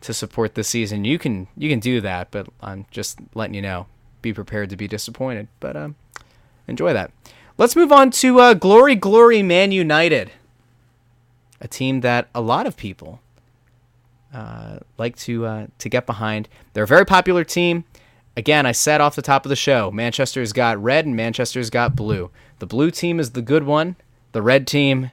to 0.01 0.13
support 0.13 0.55
this 0.55 0.67
season, 0.69 1.05
you 1.05 1.19
can 1.19 1.47
you 1.57 1.69
can 1.69 1.79
do 1.79 2.01
that. 2.01 2.31
But 2.31 2.47
I'm 2.61 2.85
just 2.89 3.19
letting 3.35 3.53
you 3.53 3.61
know, 3.61 3.85
be 4.21 4.33
prepared 4.33 4.69
to 4.71 4.75
be 4.77 4.87
disappointed. 4.87 5.47
But 5.59 5.75
um, 5.77 5.95
enjoy 6.67 6.93
that. 6.93 7.11
Let's 7.57 7.77
move 7.77 7.93
on 7.93 8.11
to 8.11 8.39
uh, 8.41 8.53
Glory 8.53 8.95
Glory 8.95 9.41
Man 9.41 9.71
United, 9.71 10.29
a 11.61 11.69
team 11.69 12.01
that 12.01 12.27
a 12.35 12.41
lot 12.41 12.67
of 12.67 12.75
people 12.75 13.21
uh, 14.33 14.79
like 14.97 15.15
to 15.19 15.45
uh, 15.45 15.67
to 15.77 15.87
get 15.87 16.05
behind. 16.05 16.49
They're 16.73 16.83
a 16.83 16.87
very 16.87 17.05
popular 17.05 17.45
team. 17.45 17.85
Again, 18.35 18.65
I 18.65 18.73
said 18.73 18.99
off 18.99 19.15
the 19.15 19.21
top 19.21 19.45
of 19.45 19.49
the 19.49 19.55
show, 19.55 19.89
Manchester's 19.89 20.51
got 20.51 20.83
red 20.83 21.05
and 21.05 21.15
Manchester's 21.15 21.69
got 21.69 21.95
blue. 21.95 22.29
The 22.59 22.65
blue 22.65 22.91
team 22.91 23.21
is 23.21 23.31
the 23.31 23.41
good 23.41 23.63
one. 23.63 23.95
The 24.33 24.41
red 24.41 24.67
team 24.67 25.11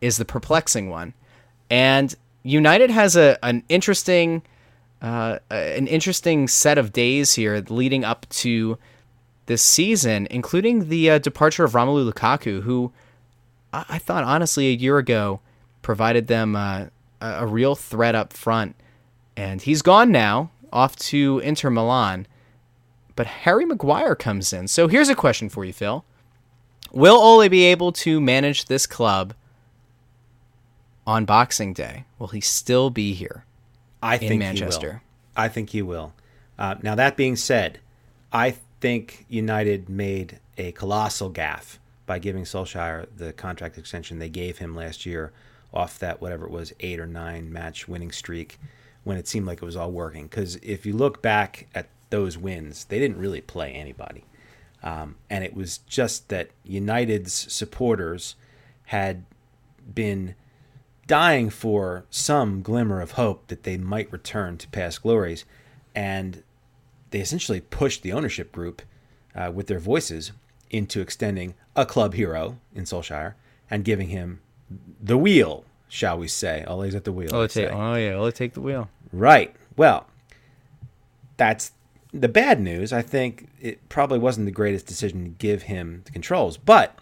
is 0.00 0.16
the 0.16 0.24
perplexing 0.24 0.90
one. 0.90 1.14
And 1.70 2.12
United 2.42 2.90
has 2.90 3.14
a 3.14 3.38
an 3.44 3.62
interesting 3.68 4.42
uh, 5.00 5.38
an 5.50 5.86
interesting 5.86 6.48
set 6.48 6.78
of 6.78 6.92
days 6.92 7.34
here 7.34 7.64
leading 7.68 8.04
up 8.04 8.28
to 8.30 8.76
this 9.46 9.62
season, 9.62 10.26
including 10.30 10.88
the 10.88 11.10
uh, 11.10 11.18
departure 11.18 11.64
of 11.64 11.72
Romelu 11.72 12.10
Lukaku, 12.10 12.62
who 12.62 12.92
I, 13.72 13.84
I 13.88 13.98
thought 13.98 14.24
honestly 14.24 14.68
a 14.68 14.76
year 14.76 14.98
ago 14.98 15.40
provided 15.82 16.26
them 16.26 16.56
uh, 16.56 16.86
a, 17.20 17.26
a 17.40 17.46
real 17.46 17.74
threat 17.74 18.14
up 18.14 18.32
front, 18.32 18.76
and 19.36 19.62
he's 19.62 19.82
gone 19.82 20.12
now, 20.12 20.50
off 20.72 20.96
to 20.96 21.40
Inter 21.40 21.70
Milan. 21.70 22.26
But 23.16 23.26
Harry 23.26 23.66
Maguire 23.66 24.14
comes 24.14 24.52
in. 24.52 24.68
So 24.68 24.88
here's 24.88 25.08
a 25.08 25.14
question 25.14 25.48
for 25.48 25.64
you, 25.64 25.72
Phil: 25.72 26.04
Will 26.92 27.16
Ole 27.16 27.48
be 27.48 27.64
able 27.64 27.92
to 27.92 28.20
manage 28.20 28.66
this 28.66 28.86
club 28.86 29.34
on 31.06 31.24
Boxing 31.24 31.72
Day? 31.72 32.04
Will 32.18 32.28
he 32.28 32.40
still 32.40 32.88
be 32.90 33.12
here? 33.14 33.44
I 34.02 34.16
think 34.16 34.38
Manchester. 34.38 34.88
He 34.88 34.94
will. 34.94 35.00
I 35.36 35.48
think 35.48 35.70
he 35.70 35.82
will. 35.82 36.14
Uh, 36.58 36.76
now 36.82 36.94
that 36.94 37.16
being 37.16 37.36
said, 37.36 37.80
I 38.32 38.56
think 38.80 39.26
United 39.28 39.88
made 39.88 40.40
a 40.56 40.72
colossal 40.72 41.30
gaffe 41.30 41.78
by 42.06 42.18
giving 42.18 42.44
Solskjaer 42.44 43.06
the 43.16 43.32
contract 43.32 43.78
extension 43.78 44.18
they 44.18 44.28
gave 44.28 44.58
him 44.58 44.74
last 44.74 45.06
year 45.06 45.32
off 45.72 45.98
that 45.98 46.20
whatever 46.20 46.46
it 46.46 46.50
was 46.50 46.72
eight 46.80 46.98
or 46.98 47.06
nine 47.06 47.52
match 47.52 47.86
winning 47.86 48.10
streak 48.10 48.58
when 49.04 49.16
it 49.16 49.28
seemed 49.28 49.46
like 49.46 49.62
it 49.62 49.64
was 49.64 49.76
all 49.76 49.92
working. 49.92 50.24
Because 50.24 50.56
if 50.56 50.84
you 50.84 50.92
look 50.92 51.22
back 51.22 51.68
at 51.74 51.88
those 52.10 52.36
wins, 52.36 52.84
they 52.86 52.98
didn't 52.98 53.18
really 53.18 53.40
play 53.40 53.72
anybody. 53.72 54.24
Um, 54.82 55.16
and 55.28 55.44
it 55.44 55.54
was 55.54 55.78
just 55.78 56.28
that 56.28 56.50
United's 56.64 57.32
supporters 57.32 58.34
had 58.86 59.24
been 59.94 60.34
dying 61.06 61.50
for 61.50 62.04
some 62.10 62.62
glimmer 62.62 63.00
of 63.00 63.12
hope 63.12 63.46
that 63.48 63.62
they 63.62 63.76
might 63.76 64.12
return 64.12 64.56
to 64.58 64.68
past 64.68 65.02
glories. 65.02 65.44
And 65.94 66.42
they 67.10 67.20
essentially 67.20 67.60
pushed 67.60 68.02
the 68.02 68.12
ownership 68.12 68.52
group 68.52 68.82
uh, 69.34 69.50
with 69.54 69.66
their 69.66 69.78
voices 69.78 70.32
into 70.70 71.00
extending 71.00 71.54
a 71.76 71.84
club 71.84 72.14
hero 72.14 72.58
in 72.74 72.84
Solskjaer 72.84 73.34
and 73.70 73.84
giving 73.84 74.08
him 74.08 74.40
the 75.00 75.18
wheel, 75.18 75.64
shall 75.88 76.18
we 76.18 76.28
say. 76.28 76.64
Always 76.64 76.94
at 76.94 77.04
the 77.04 77.12
wheel. 77.12 77.34
Oh, 77.34 77.46
take, 77.46 77.70
oh 77.70 77.94
yeah, 77.94 78.14
Ole 78.14 78.32
take 78.32 78.54
the 78.54 78.60
wheel. 78.60 78.88
Right. 79.12 79.54
Well, 79.76 80.06
that's 81.36 81.72
the 82.12 82.28
bad 82.28 82.60
news. 82.60 82.92
I 82.92 83.02
think 83.02 83.48
it 83.60 83.88
probably 83.88 84.18
wasn't 84.18 84.46
the 84.46 84.52
greatest 84.52 84.86
decision 84.86 85.24
to 85.24 85.30
give 85.30 85.62
him 85.62 86.02
the 86.04 86.12
controls, 86.12 86.56
but 86.56 86.98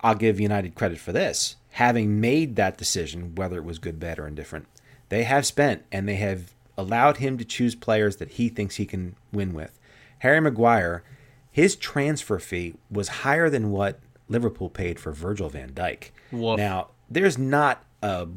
I'll 0.00 0.14
give 0.14 0.38
United 0.38 0.74
credit 0.74 0.98
for 0.98 1.12
this. 1.12 1.56
Having 1.70 2.20
made 2.20 2.56
that 2.56 2.78
decision, 2.78 3.34
whether 3.34 3.56
it 3.56 3.64
was 3.64 3.78
good, 3.78 4.00
bad, 4.00 4.18
or 4.18 4.26
indifferent, 4.26 4.66
they 5.08 5.24
have 5.24 5.46
spent 5.46 5.84
and 5.92 6.08
they 6.08 6.16
have 6.16 6.54
allowed 6.76 7.18
him 7.18 7.38
to 7.38 7.44
choose 7.44 7.74
players 7.74 8.16
that 8.16 8.32
he 8.32 8.48
thinks 8.48 8.76
he 8.76 8.86
can 8.86 9.16
win 9.32 9.52
with. 9.52 9.78
Harry 10.20 10.40
Maguire, 10.40 11.02
his 11.50 11.76
transfer 11.76 12.38
fee 12.38 12.74
was 12.90 13.08
higher 13.08 13.48
than 13.48 13.70
what 13.70 14.00
Liverpool 14.28 14.68
paid 14.68 14.98
for 14.98 15.12
Virgil 15.12 15.48
van 15.48 15.70
Dijk. 15.70 16.10
Woof. 16.32 16.58
Now, 16.58 16.88
there's 17.08 17.38
not 17.38 17.84
a 18.02 18.28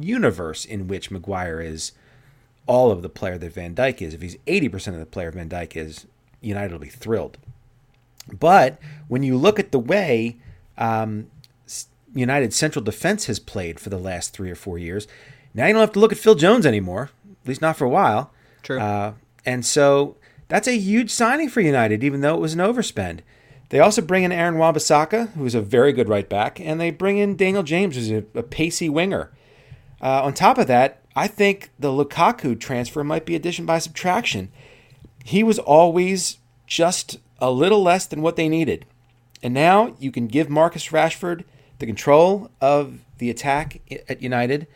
universe 0.00 0.64
in 0.64 0.88
which 0.88 1.10
Maguire 1.10 1.60
is 1.60 1.92
all 2.66 2.90
of 2.90 3.02
the 3.02 3.08
player 3.08 3.38
that 3.38 3.52
Van 3.52 3.74
Dijk 3.74 4.02
is. 4.02 4.14
If 4.14 4.22
he's 4.22 4.36
80% 4.46 4.88
of 4.88 4.98
the 4.98 5.06
player 5.06 5.30
Van 5.30 5.48
Dijk 5.48 5.76
is, 5.76 6.06
United 6.40 6.72
will 6.72 6.78
be 6.78 6.88
thrilled. 6.88 7.38
But 8.38 8.78
when 9.08 9.22
you 9.22 9.36
look 9.36 9.58
at 9.58 9.72
the 9.72 9.78
way 9.78 10.36
um, 10.76 11.28
United's 12.14 12.56
central 12.56 12.84
defense 12.84 13.26
has 13.26 13.38
played 13.38 13.80
for 13.80 13.88
the 13.88 13.98
last 13.98 14.34
three 14.34 14.50
or 14.50 14.54
four 14.54 14.78
years, 14.78 15.08
now 15.54 15.66
you 15.66 15.72
don't 15.72 15.80
have 15.80 15.92
to 15.92 15.98
look 15.98 16.12
at 16.12 16.18
Phil 16.18 16.34
Jones 16.34 16.66
anymore, 16.66 17.10
at 17.48 17.50
least 17.50 17.62
not 17.62 17.78
for 17.78 17.86
a 17.86 17.88
while. 17.88 18.30
True. 18.62 18.78
Uh, 18.78 19.14
and 19.46 19.64
so 19.64 20.16
that's 20.48 20.68
a 20.68 20.76
huge 20.76 21.10
signing 21.10 21.48
for 21.48 21.62
United, 21.62 22.04
even 22.04 22.20
though 22.20 22.34
it 22.34 22.40
was 22.40 22.52
an 22.52 22.60
overspend. 22.60 23.20
They 23.70 23.80
also 23.80 24.02
bring 24.02 24.24
in 24.24 24.32
Aaron 24.32 24.58
Wan-Bissaka, 24.58 25.32
who's 25.32 25.54
a 25.54 25.62
very 25.62 25.94
good 25.94 26.08
right 26.10 26.28
back, 26.28 26.60
and 26.60 26.78
they 26.78 26.90
bring 26.90 27.16
in 27.16 27.36
Daniel 27.36 27.62
James, 27.62 27.96
who's 27.96 28.10
a, 28.10 28.24
a 28.34 28.42
pacey 28.42 28.90
winger. 28.90 29.32
Uh, 30.00 30.24
on 30.24 30.34
top 30.34 30.58
of 30.58 30.66
that, 30.66 31.00
I 31.16 31.26
think 31.26 31.70
the 31.78 31.88
Lukaku 31.88 32.58
transfer 32.58 33.02
might 33.02 33.24
be 33.24 33.34
addition 33.34 33.64
by 33.64 33.78
subtraction. 33.78 34.50
He 35.24 35.42
was 35.42 35.58
always 35.58 36.38
just 36.66 37.18
a 37.40 37.50
little 37.50 37.82
less 37.82 38.06
than 38.06 38.20
what 38.20 38.36
they 38.36 38.48
needed. 38.48 38.84
And 39.42 39.54
now 39.54 39.94
you 39.98 40.10
can 40.10 40.26
give 40.26 40.50
Marcus 40.50 40.88
Rashford 40.88 41.44
the 41.78 41.86
control 41.86 42.50
of 42.60 43.00
the 43.18 43.30
attack 43.30 43.80
at 44.08 44.22
United, 44.22 44.66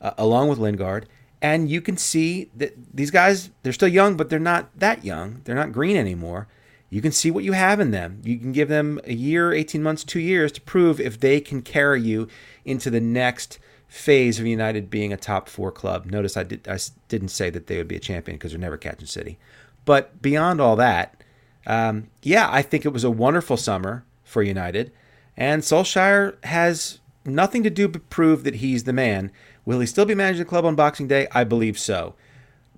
uh, 0.00 0.12
along 0.18 0.48
with 0.48 0.58
Lingard. 0.58 1.08
And 1.42 1.70
you 1.70 1.80
can 1.80 1.96
see 1.96 2.50
that 2.56 2.74
these 2.94 3.10
guys, 3.10 3.50
they're 3.62 3.72
still 3.72 3.88
young, 3.88 4.16
but 4.16 4.30
they're 4.30 4.38
not 4.38 4.70
that 4.78 5.04
young. 5.04 5.42
They're 5.44 5.54
not 5.54 5.72
green 5.72 5.96
anymore. 5.96 6.48
You 6.88 7.02
can 7.02 7.12
see 7.12 7.30
what 7.30 7.44
you 7.44 7.52
have 7.52 7.80
in 7.80 7.90
them. 7.90 8.20
You 8.24 8.38
can 8.38 8.52
give 8.52 8.68
them 8.68 9.00
a 9.04 9.12
year, 9.12 9.52
18 9.52 9.82
months, 9.82 10.04
two 10.04 10.20
years 10.20 10.52
to 10.52 10.60
prove 10.60 11.00
if 11.00 11.20
they 11.20 11.40
can 11.40 11.60
carry 11.62 12.00
you 12.00 12.28
into 12.64 12.90
the 12.90 13.00
next 13.00 13.58
phase 13.88 14.40
of 14.40 14.46
United 14.46 14.88
being 14.88 15.12
a 15.12 15.16
top 15.16 15.48
four 15.48 15.70
club. 15.70 16.06
Notice 16.06 16.36
I, 16.36 16.44
did, 16.44 16.66
I 16.68 16.78
didn't 17.08 17.28
say 17.28 17.50
that 17.50 17.66
they 17.66 17.76
would 17.76 17.88
be 17.88 17.96
a 17.96 18.00
champion 18.00 18.36
because 18.36 18.52
they're 18.52 18.60
never 18.60 18.76
catching 18.76 19.06
City. 19.06 19.38
But 19.84 20.22
beyond 20.22 20.60
all 20.60 20.76
that, 20.76 21.22
Um, 21.66 22.08
yeah, 22.22 22.48
I 22.50 22.62
think 22.62 22.84
it 22.84 22.92
was 22.92 23.04
a 23.04 23.10
wonderful 23.10 23.56
summer 23.56 24.04
for 24.22 24.42
United, 24.42 24.92
and 25.36 25.62
Solskjaer 25.62 26.42
has 26.44 27.00
nothing 27.24 27.64
to 27.64 27.70
do 27.70 27.88
but 27.88 28.08
prove 28.08 28.44
that 28.44 28.56
he's 28.56 28.84
the 28.84 28.92
man. 28.92 29.32
Will 29.66 29.80
he 29.80 29.86
still 29.86 30.06
be 30.06 30.14
managing 30.14 30.44
the 30.44 30.48
club 30.48 30.64
on 30.64 30.76
Boxing 30.76 31.08
Day? 31.08 31.26
I 31.32 31.44
believe 31.44 31.78
so. 31.78 32.14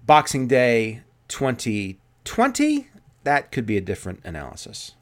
Boxing 0.06 0.48
Day 0.48 1.02
2020, 1.28 2.88
that 3.24 3.52
could 3.52 3.66
be 3.66 3.76
a 3.76 3.82
different 3.82 4.22
analysis. 4.24 4.92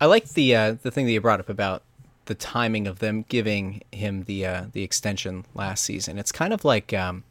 I 0.00 0.06
like 0.06 0.30
the 0.30 0.56
uh, 0.56 0.76
the 0.82 0.90
thing 0.90 1.06
that 1.06 1.12
you 1.12 1.20
brought 1.20 1.40
up 1.40 1.48
about 1.48 1.84
the 2.24 2.34
timing 2.34 2.86
of 2.86 2.98
them 2.98 3.24
giving 3.28 3.82
him 3.92 4.24
the 4.24 4.44
uh, 4.44 4.64
the 4.72 4.82
extension 4.82 5.46
last 5.54 5.84
season. 5.84 6.18
It's 6.18 6.32
kind 6.32 6.52
of 6.52 6.64
like 6.64 6.92
um, 6.92 7.22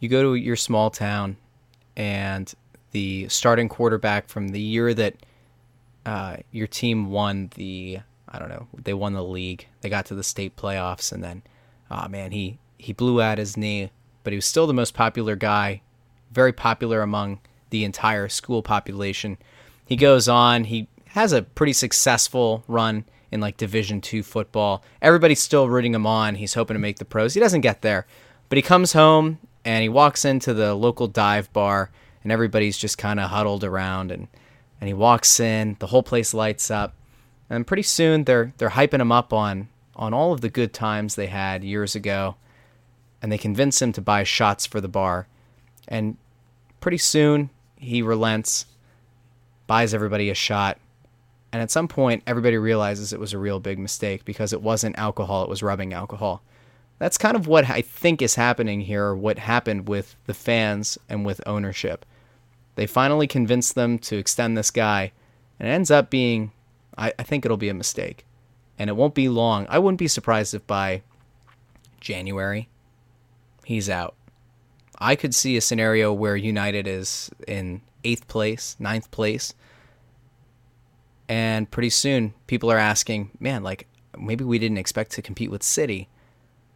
you 0.00 0.08
go 0.08 0.22
to 0.22 0.34
your 0.34 0.56
small 0.56 0.90
town 0.90 1.36
and 1.96 2.52
the 2.92 3.28
starting 3.28 3.68
quarterback 3.68 4.28
from 4.28 4.48
the 4.48 4.60
year 4.60 4.94
that 4.94 5.16
uh, 6.06 6.36
your 6.50 6.66
team 6.66 7.10
won 7.10 7.50
the 7.56 7.98
I 8.28 8.38
don't 8.38 8.48
know 8.48 8.68
they 8.82 8.94
won 8.94 9.12
the 9.12 9.24
league. 9.24 9.66
They 9.82 9.90
got 9.90 10.06
to 10.06 10.14
the 10.14 10.24
state 10.24 10.56
playoffs 10.56 11.12
and 11.12 11.22
then 11.22 11.42
oh 11.94 12.08
man 12.08 12.32
he 12.32 12.58
he 12.76 12.92
blew 12.92 13.22
out 13.22 13.38
his 13.38 13.56
knee, 13.56 13.90
but 14.22 14.32
he 14.32 14.36
was 14.36 14.44
still 14.44 14.66
the 14.66 14.74
most 14.74 14.94
popular 14.94 15.36
guy, 15.36 15.80
very 16.32 16.52
popular 16.52 17.00
among 17.00 17.40
the 17.70 17.84
entire 17.84 18.28
school 18.28 18.62
population. 18.62 19.38
He 19.86 19.96
goes 19.96 20.28
on 20.28 20.64
he 20.64 20.88
has 21.08 21.32
a 21.32 21.42
pretty 21.42 21.72
successful 21.72 22.64
run 22.66 23.04
in 23.30 23.40
like 23.40 23.56
Division 23.56 24.00
two 24.00 24.22
football. 24.22 24.82
Everybody's 25.00 25.40
still 25.40 25.68
rooting 25.68 25.94
him 25.94 26.06
on. 26.06 26.34
He's 26.34 26.54
hoping 26.54 26.74
to 26.74 26.80
make 26.80 26.98
the 26.98 27.04
pros. 27.04 27.34
He 27.34 27.40
doesn't 27.40 27.62
get 27.62 27.82
there, 27.82 28.06
but 28.48 28.56
he 28.56 28.62
comes 28.62 28.92
home 28.92 29.38
and 29.64 29.82
he 29.82 29.88
walks 29.88 30.24
into 30.24 30.52
the 30.52 30.74
local 30.74 31.06
dive 31.06 31.52
bar, 31.52 31.90
and 32.22 32.30
everybody's 32.30 32.76
just 32.76 32.98
kind 32.98 33.18
of 33.18 33.30
huddled 33.30 33.64
around. 33.64 34.10
and 34.10 34.28
And 34.80 34.88
he 34.88 34.94
walks 34.94 35.40
in, 35.40 35.76
the 35.78 35.86
whole 35.86 36.02
place 36.02 36.34
lights 36.34 36.70
up, 36.70 36.94
and 37.48 37.66
pretty 37.66 37.82
soon 37.82 38.24
they're 38.24 38.52
they're 38.58 38.70
hyping 38.70 39.00
him 39.00 39.12
up 39.12 39.32
on 39.32 39.68
on 39.96 40.14
all 40.14 40.32
of 40.32 40.40
the 40.40 40.48
good 40.48 40.72
times 40.72 41.14
they 41.14 41.26
had 41.26 41.64
years 41.64 41.94
ago, 41.94 42.36
and 43.22 43.30
they 43.30 43.38
convince 43.38 43.80
him 43.80 43.92
to 43.92 44.00
buy 44.00 44.24
shots 44.24 44.66
for 44.66 44.80
the 44.80 44.88
bar, 44.88 45.26
and 45.88 46.16
pretty 46.80 46.98
soon 46.98 47.50
he 47.76 48.02
relents, 48.02 48.66
buys 49.66 49.94
everybody 49.94 50.30
a 50.30 50.34
shot 50.34 50.78
and 51.54 51.62
at 51.62 51.70
some 51.70 51.86
point, 51.86 52.24
everybody 52.26 52.56
realizes 52.58 53.12
it 53.12 53.20
was 53.20 53.32
a 53.32 53.38
real 53.38 53.60
big 53.60 53.78
mistake 53.78 54.24
because 54.24 54.52
it 54.52 54.60
wasn't 54.60 54.98
alcohol, 54.98 55.44
it 55.44 55.48
was 55.48 55.62
rubbing 55.62 55.92
alcohol. 55.92 56.42
That's 56.98 57.16
kind 57.16 57.36
of 57.36 57.46
what 57.46 57.70
I 57.70 57.80
think 57.80 58.20
is 58.20 58.34
happening 58.34 58.80
here, 58.80 59.04
or 59.04 59.16
what 59.16 59.38
happened 59.38 59.88
with 59.88 60.16
the 60.26 60.34
fans 60.34 60.98
and 61.08 61.24
with 61.24 61.40
ownership. 61.46 62.04
They 62.74 62.88
finally 62.88 63.28
convinced 63.28 63.76
them 63.76 64.00
to 64.00 64.16
extend 64.16 64.58
this 64.58 64.72
guy, 64.72 65.12
and 65.60 65.68
it 65.68 65.70
ends 65.70 65.92
up 65.92 66.10
being, 66.10 66.50
I, 66.98 67.12
I 67.20 67.22
think 67.22 67.44
it'll 67.44 67.56
be 67.56 67.68
a 67.68 67.74
mistake. 67.74 68.26
And 68.78 68.90
it 68.90 68.94
won't 68.94 69.14
be 69.14 69.28
long. 69.28 69.66
I 69.68 69.78
wouldn't 69.78 69.98
be 69.98 70.08
surprised 70.08 70.54
if 70.54 70.66
by 70.66 71.02
January, 72.00 72.68
he's 73.64 73.88
out. 73.88 74.14
I 74.98 75.16
could 75.16 75.34
see 75.34 75.56
a 75.56 75.60
scenario 75.60 76.12
where 76.12 76.36
United 76.36 76.86
is 76.86 77.30
in 77.46 77.82
eighth 78.04 78.28
place, 78.28 78.76
ninth 78.78 79.10
place, 79.10 79.54
and 81.28 81.70
pretty 81.70 81.90
soon, 81.90 82.34
people 82.46 82.70
are 82.70 82.78
asking, 82.78 83.30
man, 83.40 83.62
like 83.62 83.86
maybe 84.18 84.44
we 84.44 84.58
didn't 84.58 84.78
expect 84.78 85.12
to 85.12 85.22
compete 85.22 85.50
with 85.50 85.62
City, 85.62 86.08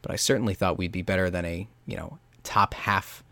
but 0.03 0.11
I 0.11 0.17
certainly 0.17 0.55
thought 0.55 0.79
we'd 0.79 0.93
be 0.93 1.03
better 1.03 1.31
than 1.31 1.45
a 1.45 1.69
you 1.87 1.97
know 1.97 2.19
top 2.43 2.75
half 2.75 3.23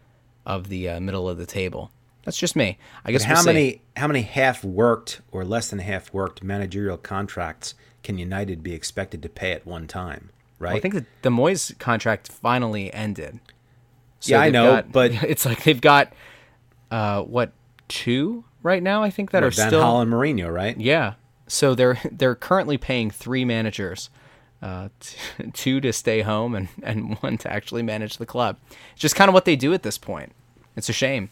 of 0.45 0.69
the 0.69 0.89
uh, 0.89 1.01
middle 1.01 1.29
of 1.29 1.39
the 1.39 1.47
table. 1.47 1.91
That's 2.25 2.37
just 2.37 2.57
me. 2.57 2.79
I 3.05 3.13
guess. 3.13 3.25
how 3.25 3.43
many 3.43 3.83
how 3.97 4.09
many 4.09 4.23
half 4.23 4.65
worked 4.65 5.21
or 5.33 5.45
less 5.45 5.69
than 5.69 5.79
half 5.79 6.13
worked 6.13 6.43
managerial 6.43 6.99
contracts 6.99 7.75
can 8.07 8.19
United 8.19 8.63
be 8.63 8.73
expected 8.73 9.21
to 9.25 9.29
pay 9.29 9.51
at 9.51 9.67
one 9.67 9.87
time? 9.89 10.31
Right. 10.61 10.71
Well, 10.71 10.77
I 10.79 10.81
think 10.81 10.95
that 10.95 11.05
the 11.23 11.31
Moyes 11.31 11.77
contract 11.79 12.31
finally 12.31 12.93
ended. 12.95 13.41
So 14.21 14.31
Yeah, 14.37 14.41
I 14.41 14.51
know, 14.51 14.77
got- 14.77 14.93
but- 14.93 15.13
it's 15.25 15.45
like 15.45 15.65
they've 15.65 15.81
got 15.81 16.13
uh, 16.91 17.23
what 17.23 17.53
two 17.89 18.45
right 18.63 18.83
now? 18.83 19.03
I 19.03 19.11
think 19.11 19.33
that 19.33 19.43
are 19.43 19.51
Van 19.51 19.69
still 19.69 19.81
Hal 19.83 20.01
and 20.01 20.13
Mourinho, 20.13 20.53
right? 20.53 20.79
Yeah. 20.81 21.15
So 21.49 21.75
they're 21.75 21.99
they're 22.11 22.35
currently 22.37 22.79
paying 22.79 23.11
three 23.11 23.45
managers, 23.45 24.09
uh, 24.63 24.89
t- 25.01 25.17
two 25.53 25.81
to 25.81 25.93
stay 25.93 26.23
home 26.23 26.55
and, 26.55 26.69
and 26.83 27.15
one 27.21 27.39
to 27.39 27.53
actually 27.53 27.83
manage 27.83 28.19
the 28.19 28.27
club. 28.27 28.57
It's 28.93 29.01
just 29.01 29.17
kind 29.17 29.29
of 29.29 29.35
what 29.35 29.45
they 29.45 29.57
do 29.57 29.75
at 29.75 29.83
this 29.83 29.99
point. 29.99 30.33
It's 30.77 30.89
a 30.89 30.93
shame. 30.93 31.31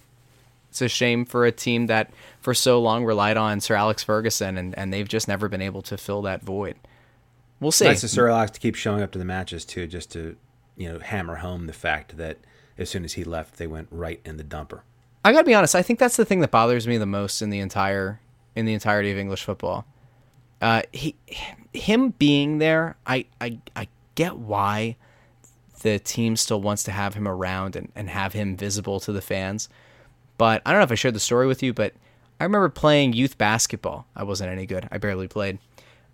It's 0.74 0.82
a 0.82 0.88
shame 0.88 1.24
for 1.24 1.46
a 1.46 1.52
team 1.52 1.87
that 1.87 2.10
for 2.40 2.52
so 2.52 2.80
long 2.80 3.04
relied 3.04 3.37
on 3.37 3.60
Sir 3.60 3.76
Alex 3.76 4.02
Ferguson 4.02 4.58
and, 4.58 4.76
and 4.76 4.92
they've 4.92 5.06
just 5.06 5.28
never 5.28 5.48
been 5.48 5.62
able 5.62 5.82
to 5.82 5.96
fill 5.96 6.22
that 6.22 6.42
void. 6.42 6.74
We'll 7.60 7.70
see. 7.70 7.84
Nice 7.84 8.02
of 8.02 8.10
Sir 8.10 8.28
Alex 8.28 8.50
to 8.50 8.60
keep 8.60 8.74
showing 8.74 9.00
up 9.00 9.12
to 9.12 9.18
the 9.20 9.24
matches 9.24 9.64
too, 9.64 9.87
just 9.87 10.10
to 10.12 10.34
you 10.76 10.92
know 10.92 10.98
hammer 10.98 11.37
home 11.37 11.68
the 11.68 11.72
fact 11.72 12.16
that 12.16 12.38
as 12.76 12.90
soon 12.90 13.04
as 13.04 13.12
he 13.12 13.22
left, 13.22 13.56
they 13.56 13.68
went 13.68 13.87
right 13.92 14.20
in 14.24 14.37
the 14.37 14.42
dumper. 14.42 14.80
I 15.24 15.30
gotta 15.30 15.44
be 15.44 15.54
honest. 15.54 15.76
I 15.76 15.82
think 15.82 16.00
that's 16.00 16.16
the 16.16 16.24
thing 16.24 16.40
that 16.40 16.50
bothers 16.50 16.88
me 16.88 16.98
the 16.98 17.06
most 17.06 17.40
in 17.40 17.50
the 17.50 17.60
entire 17.60 18.18
in 18.56 18.66
the 18.66 18.74
entirety 18.74 19.12
of 19.12 19.16
English 19.18 19.44
football. 19.44 19.87
Uh, 20.60 20.82
he, 20.92 21.14
him 21.72 22.10
being 22.18 22.58
there, 22.58 22.96
I, 23.06 23.26
I, 23.40 23.60
I 23.76 23.87
get 24.16 24.38
why 24.38 24.96
the 25.82 26.00
team 26.00 26.34
still 26.34 26.60
wants 26.60 26.82
to 26.84 26.90
have 26.90 27.14
him 27.14 27.28
around 27.28 27.76
and, 27.76 27.92
and 27.94 28.10
have 28.10 28.32
him 28.32 28.56
visible 28.56 28.98
to 29.00 29.12
the 29.12 29.20
fans. 29.20 29.68
But 30.37 30.62
I 30.66 30.70
don't 30.70 30.81
know 30.81 30.85
if 30.85 30.92
I 30.92 30.97
shared 30.97 31.14
the 31.14 31.20
story 31.20 31.47
with 31.47 31.62
you, 31.62 31.73
but 31.73 31.94
I 32.40 32.44
remember 32.44 32.68
playing 32.68 33.12
youth 33.12 33.38
basketball. 33.38 34.07
I 34.16 34.25
wasn't 34.25 34.51
any 34.51 34.66
good. 34.66 34.88
I 34.90 34.99
barely 34.99 35.29
played. 35.29 35.59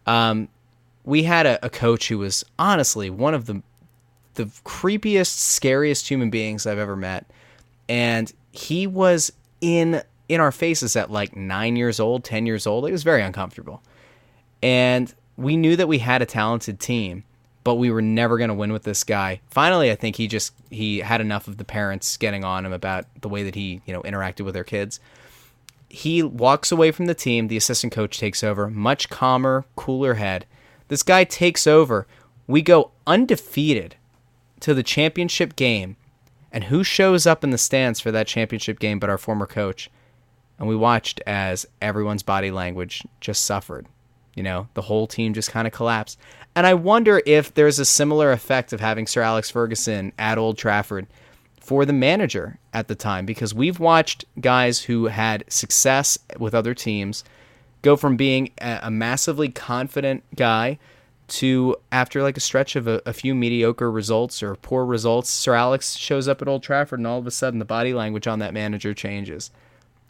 Um, 0.06 0.48
we 1.04 1.22
had 1.22 1.46
a, 1.46 1.64
a 1.64 1.70
coach 1.70 2.08
who 2.08 2.18
was 2.18 2.44
honestly 2.58 3.10
one 3.10 3.34
of 3.34 3.46
the 3.46 3.62
the 4.34 4.44
creepiest, 4.64 5.36
scariest 5.36 6.08
human 6.08 6.30
beings 6.30 6.66
I've 6.66 6.78
ever 6.78 6.96
met. 6.96 7.26
And 7.88 8.32
he 8.52 8.86
was 8.86 9.32
in 9.60 10.02
in 10.28 10.40
our 10.40 10.52
faces 10.52 10.94
at 10.94 11.10
like 11.10 11.34
nine 11.34 11.76
years 11.76 11.98
old, 11.98 12.22
ten 12.24 12.46
years 12.46 12.66
old. 12.66 12.86
It 12.86 12.92
was 12.92 13.02
very 13.02 13.22
uncomfortable. 13.22 13.82
And 14.62 15.12
we 15.36 15.56
knew 15.56 15.74
that 15.76 15.88
we 15.88 15.98
had 15.98 16.22
a 16.22 16.26
talented 16.26 16.78
team, 16.78 17.24
but 17.64 17.74
we 17.74 17.90
were 17.90 18.02
never 18.02 18.38
going 18.38 18.48
to 18.48 18.54
win 18.54 18.72
with 18.72 18.84
this 18.84 19.04
guy. 19.04 19.40
Finally, 19.50 19.90
I 19.90 19.94
think 19.94 20.16
he 20.16 20.28
just 20.28 20.52
he 20.70 20.98
had 20.98 21.20
enough 21.20 21.48
of 21.48 21.58
the 21.58 21.64
parents 21.64 22.16
getting 22.16 22.44
on 22.44 22.64
him 22.64 22.72
about 22.72 23.06
the 23.20 23.28
way 23.28 23.42
that 23.42 23.54
he, 23.54 23.82
you 23.86 23.92
know, 23.92 24.02
interacted 24.02 24.44
with 24.44 24.54
their 24.54 24.64
kids. 24.64 25.00
He 25.88 26.22
walks 26.22 26.70
away 26.70 26.92
from 26.92 27.06
the 27.06 27.14
team, 27.14 27.48
the 27.48 27.56
assistant 27.56 27.92
coach 27.92 28.18
takes 28.18 28.44
over, 28.44 28.70
much 28.70 29.10
calmer, 29.10 29.64
cooler 29.76 30.14
head. 30.14 30.46
This 30.88 31.02
guy 31.02 31.24
takes 31.24 31.66
over. 31.66 32.06
We 32.46 32.62
go 32.62 32.92
undefeated 33.06 33.96
to 34.60 34.74
the 34.74 34.82
championship 34.82 35.56
game. 35.56 35.96
And 36.52 36.64
who 36.64 36.82
shows 36.82 37.26
up 37.26 37.44
in 37.44 37.50
the 37.50 37.58
stands 37.58 38.00
for 38.00 38.10
that 38.10 38.26
championship 38.26 38.80
game 38.80 38.98
but 38.98 39.10
our 39.10 39.18
former 39.18 39.46
coach? 39.46 39.90
And 40.58 40.68
we 40.68 40.76
watched 40.76 41.20
as 41.26 41.66
everyone's 41.80 42.22
body 42.22 42.50
language 42.50 43.02
just 43.20 43.44
suffered. 43.44 43.86
You 44.34 44.42
know, 44.42 44.68
the 44.74 44.82
whole 44.82 45.06
team 45.06 45.34
just 45.34 45.50
kind 45.50 45.66
of 45.66 45.72
collapsed. 45.72 46.18
And 46.54 46.66
I 46.66 46.74
wonder 46.74 47.22
if 47.26 47.54
there's 47.54 47.78
a 47.78 47.84
similar 47.84 48.32
effect 48.32 48.72
of 48.72 48.80
having 48.80 49.06
Sir 49.06 49.22
Alex 49.22 49.50
Ferguson 49.50 50.12
at 50.18 50.36
Old 50.38 50.58
Trafford 50.58 51.06
for 51.60 51.84
the 51.84 51.92
manager 51.92 52.58
at 52.72 52.88
the 52.88 52.94
time 52.94 53.24
because 53.24 53.54
we've 53.54 53.78
watched 53.78 54.24
guys 54.40 54.80
who 54.82 55.06
had 55.06 55.44
success 55.48 56.18
with 56.38 56.54
other 56.54 56.74
teams 56.74 57.22
go 57.82 57.96
from 57.96 58.16
being 58.16 58.50
a, 58.60 58.90
massively 58.90 59.48
confident 59.48 60.22
guy 60.34 60.78
to 61.28 61.76
after 61.92 62.22
like 62.22 62.36
a 62.36 62.40
stretch 62.40 62.74
of 62.74 62.88
a, 62.88 63.00
a 63.06 63.12
few 63.12 63.34
mediocre 63.34 63.90
results 63.90 64.42
or 64.42 64.56
poor 64.56 64.84
results, 64.84 65.30
Sir 65.30 65.54
Alex 65.54 65.94
shows 65.96 66.26
up 66.26 66.42
at 66.42 66.48
Old 66.48 66.62
Trafford 66.62 66.98
and 66.98 67.06
all 67.06 67.18
of 67.18 67.26
a 67.26 67.30
sudden 67.30 67.60
the 67.60 67.64
body 67.64 67.94
language 67.94 68.26
on 68.26 68.40
that 68.40 68.52
manager 68.52 68.92
changes. 68.92 69.50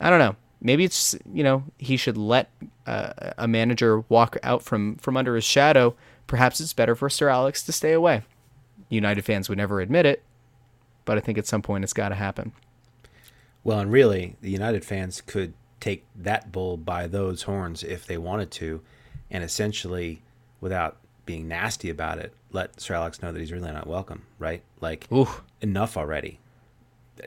I 0.01 0.09
don't 0.09 0.19
know. 0.19 0.37
Maybe 0.63 0.85
it's 0.85 1.15
you 1.33 1.43
know 1.43 1.65
he 1.79 1.97
should 1.97 2.17
let 2.17 2.51
uh, 2.87 3.33
a 3.37 3.47
manager 3.47 4.01
walk 4.09 4.39
out 4.43 4.63
from 4.63 4.97
from 4.97 5.17
under 5.17 5.35
his 5.35 5.45
shadow. 5.45 5.95
Perhaps 6.31 6.61
it's 6.61 6.73
better 6.73 6.95
for 6.95 7.11
Sir 7.11 7.29
Alex 7.29 7.61
to 7.65 7.73
stay 7.73 7.93
away. 7.93 8.23
United 8.89 9.25
fans 9.25 9.49
would 9.49 9.59
never 9.59 9.81
admit 9.81 10.07
it, 10.07 10.23
but 11.05 11.19
I 11.19 11.21
think 11.21 11.39
at 11.39 11.47
some 11.49 11.61
point 11.61 11.83
it's 11.83 11.93
got 11.93 12.11
to 12.11 12.15
happen. 12.15 12.53
Well, 13.65 13.81
and 13.81 13.91
really, 13.91 14.37
the 14.41 14.51
United 14.51 14.85
fans 14.85 15.21
could 15.21 15.55
take 15.81 16.05
that 16.15 16.53
bull 16.53 16.77
by 16.77 17.09
those 17.09 17.43
horns 17.43 17.83
if 17.83 18.07
they 18.07 18.17
wanted 18.17 18.53
to, 18.53 18.81
and 19.29 19.43
essentially, 19.43 20.23
without 20.61 20.99
being 21.27 21.49
nasty 21.49 21.91
about 21.91 22.19
it, 22.19 22.33
let 22.53 22.81
Sir 22.81 22.95
Alex 22.95 23.21
know 23.21 23.33
that 23.33 23.41
he's 23.41 23.51
really 23.51 23.73
not 23.73 23.89
welcome, 23.89 24.23
right? 24.39 24.63
Like, 24.81 25.09
enough 25.61 25.97
already. 25.97 26.39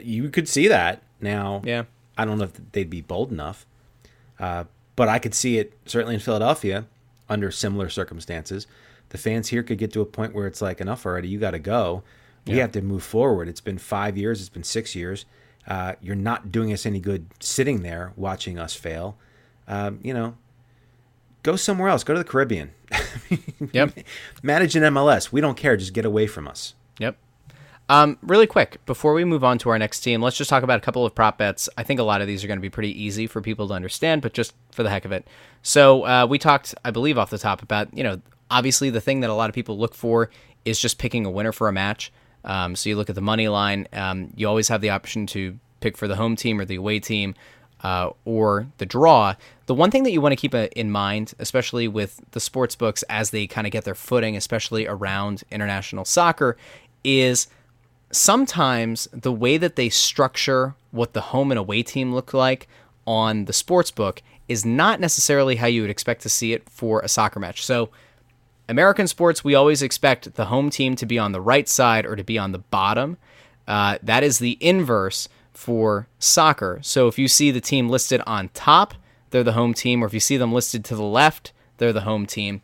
You 0.01 0.29
could 0.29 0.47
see 0.47 0.69
that 0.69 1.03
now. 1.19 1.61
Yeah. 1.65 1.83
I 2.17 2.23
don't 2.23 2.37
know 2.37 2.45
if 2.45 2.71
they'd 2.71 2.89
be 2.89 3.01
bold 3.01 3.33
enough, 3.33 3.65
uh, 4.39 4.63
but 4.95 5.09
I 5.09 5.19
could 5.19 5.33
see 5.33 5.57
it 5.57 5.73
certainly 5.85 6.13
in 6.13 6.21
Philadelphia 6.21 6.85
under 7.27 7.51
similar 7.51 7.89
circumstances. 7.89 8.65
The 9.13 9.17
fans 9.17 9.47
here 9.47 9.63
could 9.63 9.77
get 9.77 9.93
to 9.93 10.01
a 10.01 10.05
point 10.05 10.33
where 10.35 10.47
it's 10.47 10.61
like, 10.61 10.81
enough 10.81 11.05
already. 11.05 11.29
You 11.29 11.39
got 11.39 11.51
to 11.51 11.59
go. 11.59 12.03
We 12.45 12.55
Yeah. 12.55 12.63
have 12.63 12.73
to 12.73 12.81
move 12.81 13.03
forward. 13.03 13.47
It's 13.47 13.61
been 13.61 13.77
five 13.77 14.17
years. 14.17 14.41
It's 14.41 14.49
been 14.49 14.63
six 14.65 14.93
years. 14.95 15.25
Uh, 15.65 15.93
you're 16.01 16.15
not 16.15 16.51
doing 16.51 16.73
us 16.73 16.85
any 16.85 16.99
good 16.99 17.27
sitting 17.39 17.83
there 17.83 18.11
watching 18.17 18.59
us 18.59 18.75
fail. 18.75 19.15
um, 19.65 19.99
you 20.03 20.13
know, 20.13 20.35
go 21.41 21.55
somewhere 21.55 21.87
else. 21.87 22.03
Go 22.03 22.13
to 22.13 22.19
the 22.19 22.25
Caribbean. 22.25 22.71
Yep. 23.71 23.97
Manage 24.43 24.75
an 24.75 24.83
MLS. 24.83 25.31
We 25.31 25.39
don't 25.39 25.55
care. 25.55 25.77
Just 25.77 25.93
get 25.93 26.03
away 26.05 26.27
from 26.27 26.47
us. 26.49 26.73
Yep. 26.99 27.15
Um, 27.89 28.17
really 28.21 28.45
quick, 28.47 28.83
before 28.85 29.13
we 29.13 29.23
move 29.23 29.43
on 29.43 29.57
to 29.59 29.69
our 29.69 29.79
next 29.79 30.01
team, 30.01 30.21
let's 30.21 30.35
just 30.37 30.49
talk 30.49 30.63
about 30.63 30.77
a 30.79 30.81
couple 30.81 31.05
of 31.05 31.13
prop 31.15 31.37
bets. 31.37 31.69
I 31.77 31.83
think 31.83 31.99
a 31.99 32.03
lot 32.03 32.19
of 32.21 32.27
these 32.27 32.43
are 32.43 32.47
going 32.47 32.57
to 32.57 32.61
be 32.61 32.69
pretty 32.69 32.91
easy 33.01 33.25
for 33.27 33.41
people 33.41 33.67
to 33.69 33.73
understand, 33.73 34.21
but 34.21 34.33
just 34.33 34.53
for 34.71 34.83
the 34.83 34.89
heck 34.89 35.05
of 35.05 35.11
it. 35.13 35.27
So 35.61 36.05
uh, 36.05 36.25
we 36.29 36.37
talked, 36.39 36.75
I 36.83 36.91
believe, 36.91 37.17
off 37.17 37.29
the 37.29 37.37
top 37.37 37.61
about 37.61 37.95
you 37.95 38.03
know 38.03 38.21
obviously 38.53 38.89
the 38.89 39.01
thing 39.01 39.19
that 39.21 39.29
a 39.29 39.33
lot 39.33 39.49
of 39.49 39.55
people 39.55 39.77
look 39.77 39.95
for 39.95 40.29
is 40.63 40.79
just 40.79 40.97
picking 40.97 41.25
a 41.25 41.31
winner 41.31 41.51
for 41.51 41.67
a 41.67 41.73
match. 41.73 42.11
Um, 42.45 42.75
so 42.75 42.89
you 42.89 42.95
look 42.95 43.09
at 43.09 43.15
the 43.15 43.21
money 43.21 43.47
line. 43.47 43.87
Um, 43.91 44.31
you 44.35 44.47
always 44.47 44.67
have 44.67 44.81
the 44.81 44.91
option 44.91 45.25
to 45.27 45.57
pick 45.79 45.97
for 45.97 46.07
the 46.07 46.15
home 46.15 46.35
team 46.35 46.59
or 46.59 46.65
the 46.65 46.75
away 46.75 46.99
team. 46.99 47.35
Uh, 47.81 48.11
or 48.23 48.65
the 48.77 48.85
draw. 48.85 49.35
The 49.65 49.73
one 49.73 49.91
thing 49.91 50.03
that 50.03 50.11
you 50.11 50.21
want 50.21 50.31
to 50.31 50.37
keep 50.37 50.55
uh, 50.55 50.69
in 50.73 50.89
mind, 50.89 51.33
especially 51.37 51.85
with 51.85 52.21
the 52.31 52.39
sports 52.39 52.77
books 52.77 53.03
as 53.09 53.31
they 53.31 53.45
kind 53.45 53.67
of 53.67 53.73
get 53.73 53.83
their 53.83 53.93
footing, 53.93 54.37
especially 54.37 54.87
around 54.87 55.43
international 55.51 56.05
soccer, 56.05 56.55
is 57.03 57.47
sometimes 58.09 59.09
the 59.11 59.33
way 59.33 59.57
that 59.57 59.75
they 59.75 59.89
structure 59.89 60.75
what 60.91 61.11
the 61.11 61.19
home 61.19 61.51
and 61.51 61.59
away 61.59 61.83
team 61.83 62.13
look 62.13 62.33
like 62.33 62.69
on 63.05 63.45
the 63.45 63.53
sports 63.53 63.91
book 63.91 64.21
is 64.47 64.65
not 64.65 65.01
necessarily 65.01 65.57
how 65.57 65.67
you 65.67 65.81
would 65.81 65.91
expect 65.91 66.21
to 66.21 66.29
see 66.29 66.53
it 66.53 66.69
for 66.69 67.01
a 67.01 67.09
soccer 67.09 67.39
match. 67.39 67.65
So, 67.65 67.89
American 68.69 69.07
sports, 69.07 69.43
we 69.43 69.55
always 69.55 69.81
expect 69.81 70.35
the 70.35 70.45
home 70.45 70.69
team 70.69 70.95
to 70.95 71.05
be 71.05 71.19
on 71.19 71.31
the 71.31 71.41
right 71.41 71.67
side 71.67 72.05
or 72.05 72.15
to 72.15 72.23
be 72.23 72.37
on 72.37 72.51
the 72.51 72.59
bottom. 72.59 73.17
Uh, 73.67 73.97
that 74.01 74.23
is 74.23 74.39
the 74.39 74.57
inverse 74.59 75.27
for 75.53 76.07
soccer. 76.19 76.79
So, 76.81 77.07
if 77.07 77.19
you 77.19 77.27
see 77.27 77.51
the 77.51 77.61
team 77.61 77.89
listed 77.89 78.21
on 78.25 78.49
top, 78.49 78.93
they're 79.29 79.43
the 79.43 79.53
home 79.53 79.73
team, 79.73 80.03
or 80.03 80.07
if 80.07 80.13
you 80.13 80.19
see 80.19 80.37
them 80.37 80.53
listed 80.53 80.83
to 80.85 80.95
the 80.95 81.03
left, 81.03 81.51
they're 81.77 81.93
the 81.93 82.01
home 82.01 82.25
team. 82.25 82.61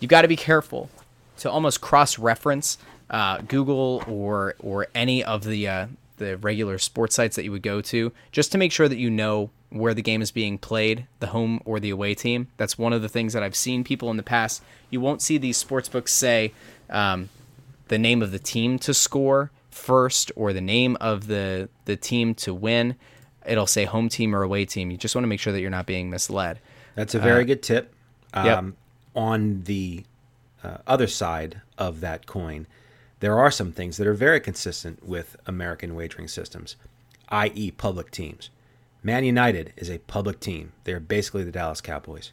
You've 0.00 0.10
got 0.10 0.22
to 0.22 0.28
be 0.28 0.36
careful 0.36 0.90
to 1.38 1.50
almost 1.50 1.80
cross 1.80 2.18
reference 2.18 2.78
uh, 3.10 3.38
Google 3.48 4.02
or 4.06 4.54
or 4.58 4.88
any 4.94 5.24
of 5.24 5.44
the 5.44 5.68
uh, 5.68 5.86
the 6.18 6.36
regular 6.36 6.78
sports 6.78 7.14
sites 7.14 7.36
that 7.36 7.44
you 7.44 7.52
would 7.52 7.62
go 7.62 7.80
to, 7.80 8.12
just 8.32 8.52
to 8.52 8.58
make 8.58 8.72
sure 8.72 8.88
that 8.88 8.98
you 8.98 9.10
know 9.10 9.50
where 9.70 9.94
the 9.94 10.02
game 10.02 10.22
is 10.22 10.30
being 10.30 10.58
played, 10.58 11.06
the 11.20 11.28
home 11.28 11.60
or 11.64 11.78
the 11.78 11.90
away 11.90 12.14
team. 12.14 12.48
That's 12.56 12.78
one 12.78 12.92
of 12.92 13.02
the 13.02 13.08
things 13.08 13.32
that 13.32 13.42
I've 13.42 13.56
seen 13.56 13.84
people 13.84 14.10
in 14.10 14.16
the 14.16 14.22
past. 14.22 14.62
You 14.90 15.00
won't 15.00 15.20
see 15.20 15.38
these 15.38 15.56
sports 15.56 15.88
books 15.88 16.12
say 16.12 16.52
um, 16.88 17.28
the 17.88 17.98
name 17.98 18.22
of 18.22 18.30
the 18.30 18.38
team 18.38 18.78
to 18.80 18.94
score 18.94 19.50
first 19.70 20.32
or 20.36 20.52
the 20.52 20.60
name 20.60 20.96
of 21.00 21.26
the 21.26 21.68
the 21.84 21.96
team 21.96 22.34
to 22.34 22.54
win. 22.54 22.96
It'll 23.46 23.66
say 23.66 23.84
home 23.84 24.08
team 24.08 24.34
or 24.34 24.42
away 24.42 24.64
team. 24.64 24.90
You 24.90 24.96
just 24.96 25.14
want 25.14 25.24
to 25.24 25.28
make 25.28 25.40
sure 25.40 25.52
that 25.52 25.60
you're 25.60 25.70
not 25.70 25.86
being 25.86 26.10
misled. 26.10 26.60
That's 26.94 27.14
a 27.14 27.18
very 27.18 27.44
good 27.44 27.62
tip. 27.62 27.94
Um, 28.34 28.46
yep. 28.46 28.64
On 29.14 29.62
the 29.62 30.04
uh, 30.62 30.78
other 30.86 31.06
side 31.06 31.62
of 31.78 32.00
that 32.00 32.26
coin, 32.26 32.66
there 33.20 33.38
are 33.38 33.50
some 33.50 33.72
things 33.72 33.96
that 33.96 34.06
are 34.06 34.14
very 34.14 34.40
consistent 34.40 35.06
with 35.06 35.36
American 35.46 35.94
wagering 35.94 36.28
systems, 36.28 36.76
i.e., 37.30 37.70
public 37.70 38.10
teams. 38.10 38.50
Man 39.02 39.24
United 39.24 39.72
is 39.76 39.90
a 39.90 39.98
public 39.98 40.40
team. 40.40 40.72
They're 40.84 41.00
basically 41.00 41.44
the 41.44 41.52
Dallas 41.52 41.80
Cowboys. 41.80 42.32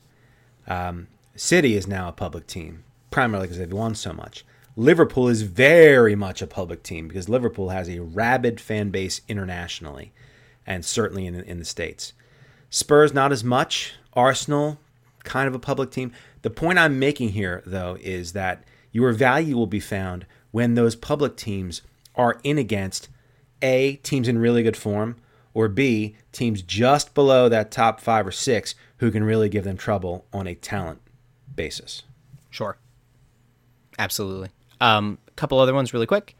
Um, 0.68 1.07
City 1.36 1.76
is 1.76 1.88
now 1.88 2.07
a 2.07 2.13
public 2.13 2.47
team, 2.47 2.84
primarily 3.11 3.47
because 3.47 3.59
they've 3.59 3.72
won 3.72 3.95
so 3.95 4.13
much. 4.13 4.45
Liverpool 4.76 5.30
is 5.30 5.43
very 5.43 6.16
much 6.16 6.41
a 6.41 6.47
public 6.47 6.84
team 6.84 7.07
because 7.07 7.30
Liverpool 7.30 7.70
has 7.70 7.88
a 7.88 8.01
rabid 8.01 8.59
fan 8.59 8.89
base 8.89 9.22
internationally 9.28 10.11
and 10.66 10.84
certainly 10.84 11.26
in, 11.26 11.36
in 11.36 11.59
the 11.59 11.66
States. 11.66 12.13
Spurs, 12.70 13.13
not 13.13 13.32
as 13.32 13.43
much. 13.43 13.93
Arsenal, 14.13 14.80
kind 15.24 15.47
of 15.47 15.55
a 15.55 15.59
public 15.59 15.91
team. 15.91 16.11
The 16.41 16.49
point 16.49 16.80
I'm 16.80 16.99
making 16.99 17.30
here, 17.30 17.63
though, 17.66 17.97
is 18.01 18.34
that 18.34 18.63
your 18.91 19.11
value 19.13 19.55
will 19.55 19.68
be 19.68 19.80
found 19.80 20.26
when 20.51 20.76
those 20.76 20.95
public 20.95 21.36
teams 21.36 21.82
are 22.16 22.39
in 22.43 22.57
against 22.57 23.09
A, 23.61 23.97
teams 23.97 24.28
in 24.28 24.38
really 24.38 24.63
good 24.63 24.78
form, 24.78 25.18
or 25.56 25.68
B, 25.70 26.16
teams 26.32 26.62
just 26.62 27.16
below 27.16 27.49
that 27.49 27.72
top 27.72 27.99
five 27.99 28.28
or 28.28 28.32
six 28.32 28.76
who 28.97 29.10
can 29.10 29.24
really 29.24 29.49
give 29.49 29.64
them 29.64 29.78
trouble 29.78 30.26
on 30.32 30.45
a 30.45 30.53
talent 30.53 31.01
basis. 31.56 32.03
Sure. 32.51 32.78
Absolutely. 33.97 34.49
Um, 34.80 35.18
a 35.28 35.32
couple 35.32 35.58
other 35.58 35.74
ones 35.74 35.93
really 35.93 36.06
quick. 36.06 36.36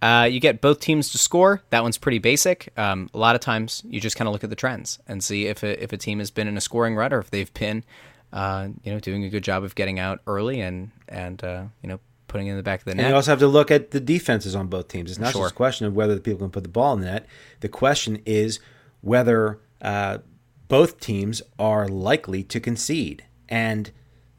Uh, 0.00 0.26
you 0.30 0.40
get 0.40 0.62
both 0.62 0.80
teams 0.80 1.10
to 1.10 1.18
score. 1.18 1.60
That 1.70 1.82
one's 1.82 1.98
pretty 1.98 2.20
basic. 2.20 2.72
Um, 2.78 3.10
a 3.12 3.18
lot 3.18 3.34
of 3.34 3.42
times 3.42 3.82
you 3.84 4.00
just 4.00 4.16
kind 4.16 4.28
of 4.28 4.32
look 4.32 4.44
at 4.44 4.50
the 4.50 4.56
trends 4.56 4.98
and 5.06 5.22
see 5.22 5.46
if 5.46 5.62
a, 5.62 5.82
if 5.82 5.92
a 5.92 5.98
team 5.98 6.20
has 6.20 6.30
been 6.30 6.48
in 6.48 6.56
a 6.56 6.60
scoring 6.60 6.96
rut 6.96 7.12
or 7.12 7.18
if 7.18 7.30
they've 7.30 7.52
been, 7.52 7.84
uh, 8.32 8.68
you 8.82 8.92
know, 8.92 9.00
doing 9.00 9.24
a 9.24 9.28
good 9.28 9.44
job 9.44 9.62
of 9.64 9.74
getting 9.74 9.98
out 9.98 10.20
early 10.26 10.60
and 10.60 10.92
and 11.08 11.42
uh, 11.44 11.64
you 11.82 11.88
know 11.88 12.00
putting 12.30 12.46
in 12.46 12.56
the 12.56 12.62
back 12.62 12.80
of 12.80 12.84
the 12.86 12.94
net. 12.94 13.04
And 13.04 13.10
you 13.10 13.16
also 13.16 13.32
have 13.32 13.40
to 13.40 13.46
look 13.48 13.70
at 13.70 13.90
the 13.90 14.00
defenses 14.00 14.54
on 14.54 14.68
both 14.68 14.88
teams. 14.88 15.10
It's 15.10 15.20
not 15.20 15.32
Sure. 15.32 15.42
just 15.42 15.52
a 15.52 15.56
question 15.56 15.86
of 15.86 15.94
whether 15.94 16.14
the 16.14 16.20
people 16.20 16.38
can 16.38 16.50
put 16.50 16.62
the 16.62 16.68
ball 16.68 16.94
in 16.94 17.00
the 17.00 17.06
net. 17.06 17.26
The 17.60 17.68
question 17.68 18.22
is 18.24 18.60
whether 19.00 19.58
uh, 19.82 20.18
both 20.68 21.00
teams 21.00 21.42
are 21.58 21.88
likely 21.88 22.42
to 22.44 22.60
concede. 22.60 23.24
And 23.48 23.90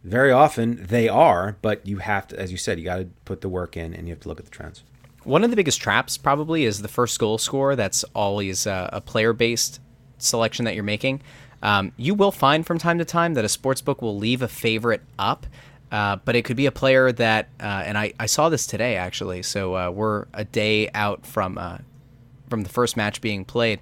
very 0.03 0.31
often 0.31 0.85
they 0.89 1.09
are, 1.09 1.57
but 1.61 1.85
you 1.85 1.97
have 1.97 2.27
to, 2.29 2.39
as 2.39 2.51
you 2.51 2.57
said, 2.57 2.79
you 2.79 2.85
got 2.85 2.97
to 2.97 3.05
put 3.25 3.41
the 3.41 3.49
work 3.49 3.75
in 3.75 3.93
and 3.93 4.07
you 4.07 4.13
have 4.13 4.21
to 4.21 4.29
look 4.29 4.39
at 4.39 4.45
the 4.45 4.51
trends. 4.51 4.83
One 5.23 5.43
of 5.43 5.49
the 5.51 5.55
biggest 5.55 5.79
traps 5.81 6.17
probably 6.17 6.63
is 6.65 6.81
the 6.81 6.87
first 6.87 7.19
goal 7.19 7.37
score. 7.37 7.75
That's 7.75 8.03
always 8.15 8.65
uh, 8.65 8.89
a 8.91 9.01
player 9.01 9.33
based 9.33 9.79
selection 10.17 10.65
that 10.65 10.73
you're 10.75 10.83
making. 10.83 11.21
Um, 11.61 11.91
you 11.97 12.15
will 12.15 12.31
find 12.31 12.65
from 12.65 12.79
time 12.79 12.97
to 12.97 13.05
time 13.05 13.35
that 13.35 13.45
a 13.45 13.49
sports 13.49 13.81
book 13.81 14.01
will 14.01 14.17
leave 14.17 14.41
a 14.41 14.47
favorite 14.47 15.01
up, 15.19 15.45
uh, 15.91 16.15
but 16.23 16.35
it 16.35 16.43
could 16.45 16.57
be 16.57 16.65
a 16.65 16.71
player 16.71 17.11
that, 17.11 17.49
uh, 17.59 17.83
and 17.85 17.97
I, 17.97 18.13
I 18.19 18.25
saw 18.25 18.49
this 18.49 18.65
today 18.65 18.95
actually. 18.95 19.43
So 19.43 19.75
uh, 19.75 19.89
we're 19.91 20.25
a 20.33 20.45
day 20.45 20.89
out 20.93 21.25
from 21.25 21.57
uh, 21.57 21.79
from 22.49 22.63
the 22.63 22.69
first 22.69 22.97
match 22.97 23.21
being 23.21 23.45
played, 23.45 23.79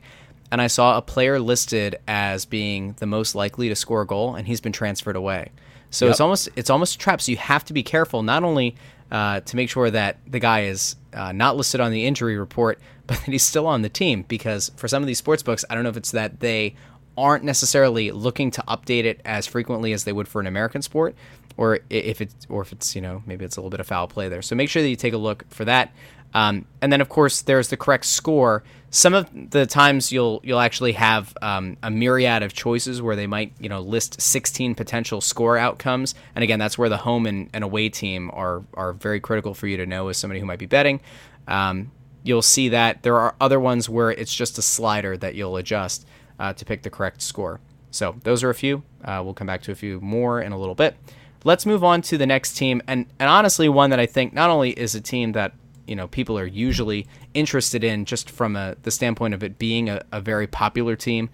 and 0.51 0.62
I 0.62 0.68
saw 0.68 0.97
a 0.97 1.01
player 1.01 1.39
listed 1.39 1.97
as 2.07 2.45
being 2.45 2.93
the 2.99 3.05
most 3.05 3.36
likely 3.36 3.70
to 3.70 3.76
score 3.76 4.01
a 4.01 4.05
goal, 4.07 4.36
and 4.36 4.47
he's 4.47 4.62
been 4.62 4.72
transferred 4.74 5.16
away. 5.16 5.51
So 5.91 6.05
Yep. 6.05 6.12
it's 6.12 6.20
almost 6.22 6.49
it's 6.55 6.70
almost 6.70 6.95
a 6.95 6.97
trap. 6.97 7.22
So 7.22 7.32
you 7.32 7.38
have 7.38 7.66
to 7.66 7.74
be 7.74 7.84
careful 7.84 8.22
not 8.24 8.43
only 8.43 8.76
uh, 9.12 9.39
to 9.41 9.55
make 9.55 9.70
sure 9.70 9.89
that 9.89 10.18
the 10.28 10.39
guy 10.39 10.62
is 10.66 10.95
uh, 11.14 11.32
not 11.32 11.57
listed 11.57 11.80
on 11.82 11.91
the 11.91 12.05
injury 12.05 12.38
report, 12.38 12.80
but 13.07 13.18
that 13.18 13.26
he's 13.32 13.43
still 13.43 13.66
on 13.68 13.82
the 13.82 13.89
team. 13.89 14.24
Because 14.28 14.72
for 14.78 14.88
some 14.88 15.01
of 15.01 15.07
these 15.07 15.18
sports 15.18 15.41
books, 15.41 15.66
I 15.70 15.74
don't 15.76 15.84
know 15.84 15.89
if 15.89 15.97
it's 15.97 16.12
that 16.12 16.39
they 16.41 16.76
aren't 17.18 17.43
necessarily 17.43 18.12
looking 18.12 18.49
to 18.51 18.64
update 18.68 19.03
it 19.03 19.20
as 19.26 19.45
frequently 19.47 19.91
as 19.93 20.03
they 20.05 20.14
would 20.14 20.28
for 20.28 20.39
an 20.39 20.47
American 20.47 20.82
sport, 20.82 21.16
or 21.60 21.80
if 21.89 22.22
it's 22.22 22.47
or 22.47 22.62
if 22.62 22.72
it's 22.72 22.95
you 22.95 23.01
know 23.01 23.22
maybe 23.26 23.43
it's 23.43 23.57
a 23.57 23.60
little 23.60 23.70
bit 23.70 23.82
of 23.82 23.86
foul 23.86 24.07
play 24.07 24.30
there. 24.30 24.41
So 24.41 24.55
make 24.55 24.70
sure 24.70 24.82
that 24.82 24.88
you 24.88 24.95
take 24.95 25.14
a 25.14 25.18
look 25.18 25.43
for 25.49 25.66
that. 25.66 25.93
Um, 26.34 26.66
and 26.82 26.93
then 26.93 27.01
of 27.01 27.10
course 27.10 27.41
there's 27.41 27.68
the 27.68 27.76
correct 27.76 28.05
score. 28.05 28.64
Some 28.91 29.14
of 29.14 29.30
the 29.51 29.66
times 29.66 30.10
you'll 30.10 30.39
you'll 30.41 30.62
actually 30.62 30.93
have 30.93 31.36
um, 31.41 31.76
a 31.84 31.91
myriad 31.91 32.43
of 32.43 32.53
choices 32.53 33.01
where 33.01 33.18
they 33.18 33.28
might 33.28 33.51
you 33.60 33.68
know 33.68 33.82
list 33.82 34.22
16 34.22 34.74
potential 34.74 35.20
score 35.20 35.57
outcomes. 35.57 36.16
And 36.34 36.43
again, 36.43 36.60
that's 36.60 36.78
where 36.78 36.88
the 36.88 36.95
home 36.95 37.26
and, 37.26 37.49
and 37.51 37.66
away 37.66 37.89
team 37.89 38.32
are 38.34 38.64
are 38.74 38.93
very 38.93 39.20
critical 39.20 39.53
for 39.53 39.68
you 39.68 39.76
to 39.76 39.86
know 39.86 40.07
as 40.07 40.18
somebody 40.18 40.39
who 40.39 40.45
might 40.45 40.60
be 40.60 40.66
betting. 40.66 41.01
Um, 41.45 41.91
you'll 42.24 42.41
see 42.41 42.70
that 42.70 43.03
there 43.03 43.18
are 43.18 43.36
other 43.41 43.60
ones 43.60 43.89
where 43.89 44.12
it's 44.12 44.34
just 44.34 44.57
a 44.57 44.62
slider 44.62 45.18
that 45.18 45.36
you'll 45.36 45.57
adjust 45.57 46.07
uh, 46.39 46.53
to 46.53 46.64
pick 46.64 46.84
the 46.84 46.89
correct 46.89 47.22
score. 47.22 47.60
So 47.91 48.16
those 48.24 48.45
are 48.45 48.49
a 48.49 48.55
few. 48.55 48.84
Uh, 49.03 49.22
we'll 49.26 49.34
come 49.34 49.47
back 49.47 49.62
to 49.64 49.74
a 49.74 49.76
few 49.76 49.99
more 49.99 50.39
in 50.39 50.53
a 50.53 50.57
little 50.57 50.76
bit. 50.76 50.95
Let's 51.44 51.66
move 51.66 51.84
on 51.84 52.02
to 52.04 52.18
the 52.18 52.26
next 52.26 52.54
team, 52.58 52.82
and 52.88 53.06
and 53.20 53.30
honestly, 53.30 53.70
one 53.70 53.90
that 53.92 54.00
I 54.00 54.06
think 54.06 54.34
not 54.34 54.50
only 54.50 54.72
is 54.72 54.94
a 54.96 55.02
team 55.02 55.32
that 55.34 55.54
you 55.88 55.96
know 55.96 56.08
people 56.08 56.38
are 56.38 56.46
usually 56.46 57.08
interested 57.34 57.84
in 57.84 58.06
just 58.06 58.30
from 58.30 58.56
a, 58.56 58.76
the 58.84 58.92
standpoint 58.92 59.34
of 59.34 59.44
it 59.44 59.58
being 59.58 59.90
a, 59.90 60.02
a 60.12 60.20
very 60.20 60.48
popular 60.48 60.96
team, 60.96 61.30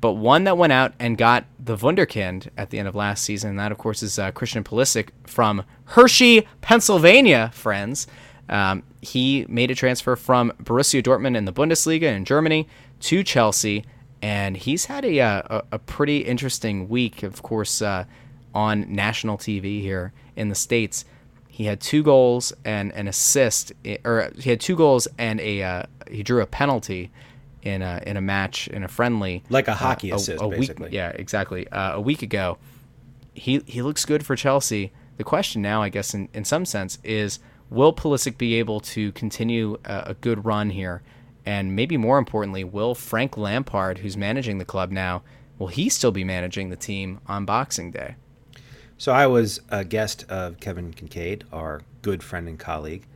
but 0.00 0.12
one 0.12 0.44
that 0.44 0.56
went 0.56 0.72
out 0.72 0.94
and 0.98 1.18
got 1.18 1.44
the 1.58 1.76
Wunderkind 1.76 2.48
at 2.56 2.70
the 2.70 2.78
end 2.78 2.88
of 2.88 2.94
last 2.94 3.22
season. 3.22 3.50
And 3.50 3.58
that, 3.58 3.70
of 3.70 3.78
course, 3.78 4.02
is 4.02 4.18
uh, 4.18 4.30
Christian 4.32 4.64
Pulisic 4.64 5.10
from 5.26 5.64
Hershey, 5.84 6.46
Pennsylvania, 6.60 7.50
friends. 7.52 8.06
Um, 8.48 8.82
he 9.00 9.46
made 9.48 9.70
a 9.70 9.74
transfer 9.74 10.16
from 10.16 10.52
Borussia 10.62 11.02
Dortmund 11.02 11.36
in 11.36 11.44
the 11.44 11.52
Bundesliga 11.52 12.14
in 12.14 12.24
Germany 12.24 12.66
to 13.00 13.22
Chelsea, 13.22 13.84
and 14.22 14.56
he's 14.56 14.86
had 14.86 15.04
a, 15.04 15.20
uh, 15.20 15.42
a, 15.50 15.62
a 15.72 15.78
pretty 15.78 16.18
interesting 16.18 16.88
week, 16.88 17.22
of 17.22 17.42
course, 17.42 17.80
uh, 17.80 18.04
on 18.54 18.92
national 18.94 19.38
TV 19.38 19.80
here 19.80 20.12
in 20.36 20.48
the 20.48 20.54
States. 20.54 21.04
He 21.48 21.64
had 21.64 21.80
two 21.80 22.02
goals 22.02 22.52
and 22.64 22.92
an 22.92 23.06
assist, 23.08 23.72
or 24.04 24.30
he 24.38 24.50
had 24.50 24.60
two 24.60 24.76
goals 24.76 25.06
and 25.18 25.40
a 25.40 25.62
uh, 25.62 25.82
he 26.10 26.22
drew 26.22 26.40
a 26.40 26.46
penalty 26.46 27.10
in 27.62 27.82
a 27.82 28.02
in 28.06 28.16
a 28.16 28.20
match 28.20 28.68
in 28.68 28.82
a 28.82 28.88
friendly 28.88 29.42
Like 29.50 29.68
a 29.68 29.74
hockey 29.74 30.10
assist, 30.10 30.42
week, 30.42 30.60
basically. 30.60 30.90
yeah, 30.92 31.10
exactly. 31.10 31.68
Uh, 31.68 31.96
a 31.96 32.00
week 32.00 32.22
ago, 32.22 32.56
he 33.34 33.62
he 33.66 33.82
looks 33.82 34.04
good 34.04 34.24
for 34.24 34.36
Chelsea. 34.36 34.92
The 35.18 35.24
question 35.24 35.60
now, 35.60 35.82
I 35.82 35.90
guess, 35.90 36.14
in, 36.14 36.28
in 36.32 36.44
some 36.44 36.64
sense, 36.64 36.98
is 37.04 37.40
will 37.68 37.92
Pulisic 37.92 38.38
be 38.38 38.54
able 38.54 38.80
to 38.80 39.12
continue 39.12 39.76
a, 39.84 40.04
a 40.06 40.14
good 40.14 40.44
run 40.46 40.70
here? 40.70 41.02
And 41.44 41.76
maybe 41.76 41.96
more 41.96 42.18
importantly, 42.18 42.64
will 42.64 42.94
Frank 42.94 43.36
Lampard, 43.36 43.98
who's 43.98 44.16
managing 44.16 44.58
the 44.58 44.64
club 44.64 44.90
now, 44.90 45.22
will 45.58 45.68
he 45.68 45.88
still 45.88 46.10
be 46.12 46.24
managing 46.24 46.70
the 46.70 46.76
team 46.76 47.20
on 47.26 47.44
Boxing 47.44 47.90
Day? 47.90 48.16
So 49.00 49.12
I 49.12 49.28
was 49.28 49.62
a 49.70 49.82
guest 49.82 50.26
of 50.28 50.60
Kevin 50.60 50.92
Kincaid, 50.92 51.44
our 51.54 51.80
good 52.02 52.22
friend 52.22 52.46
and 52.46 52.58
colleague, 52.58 53.06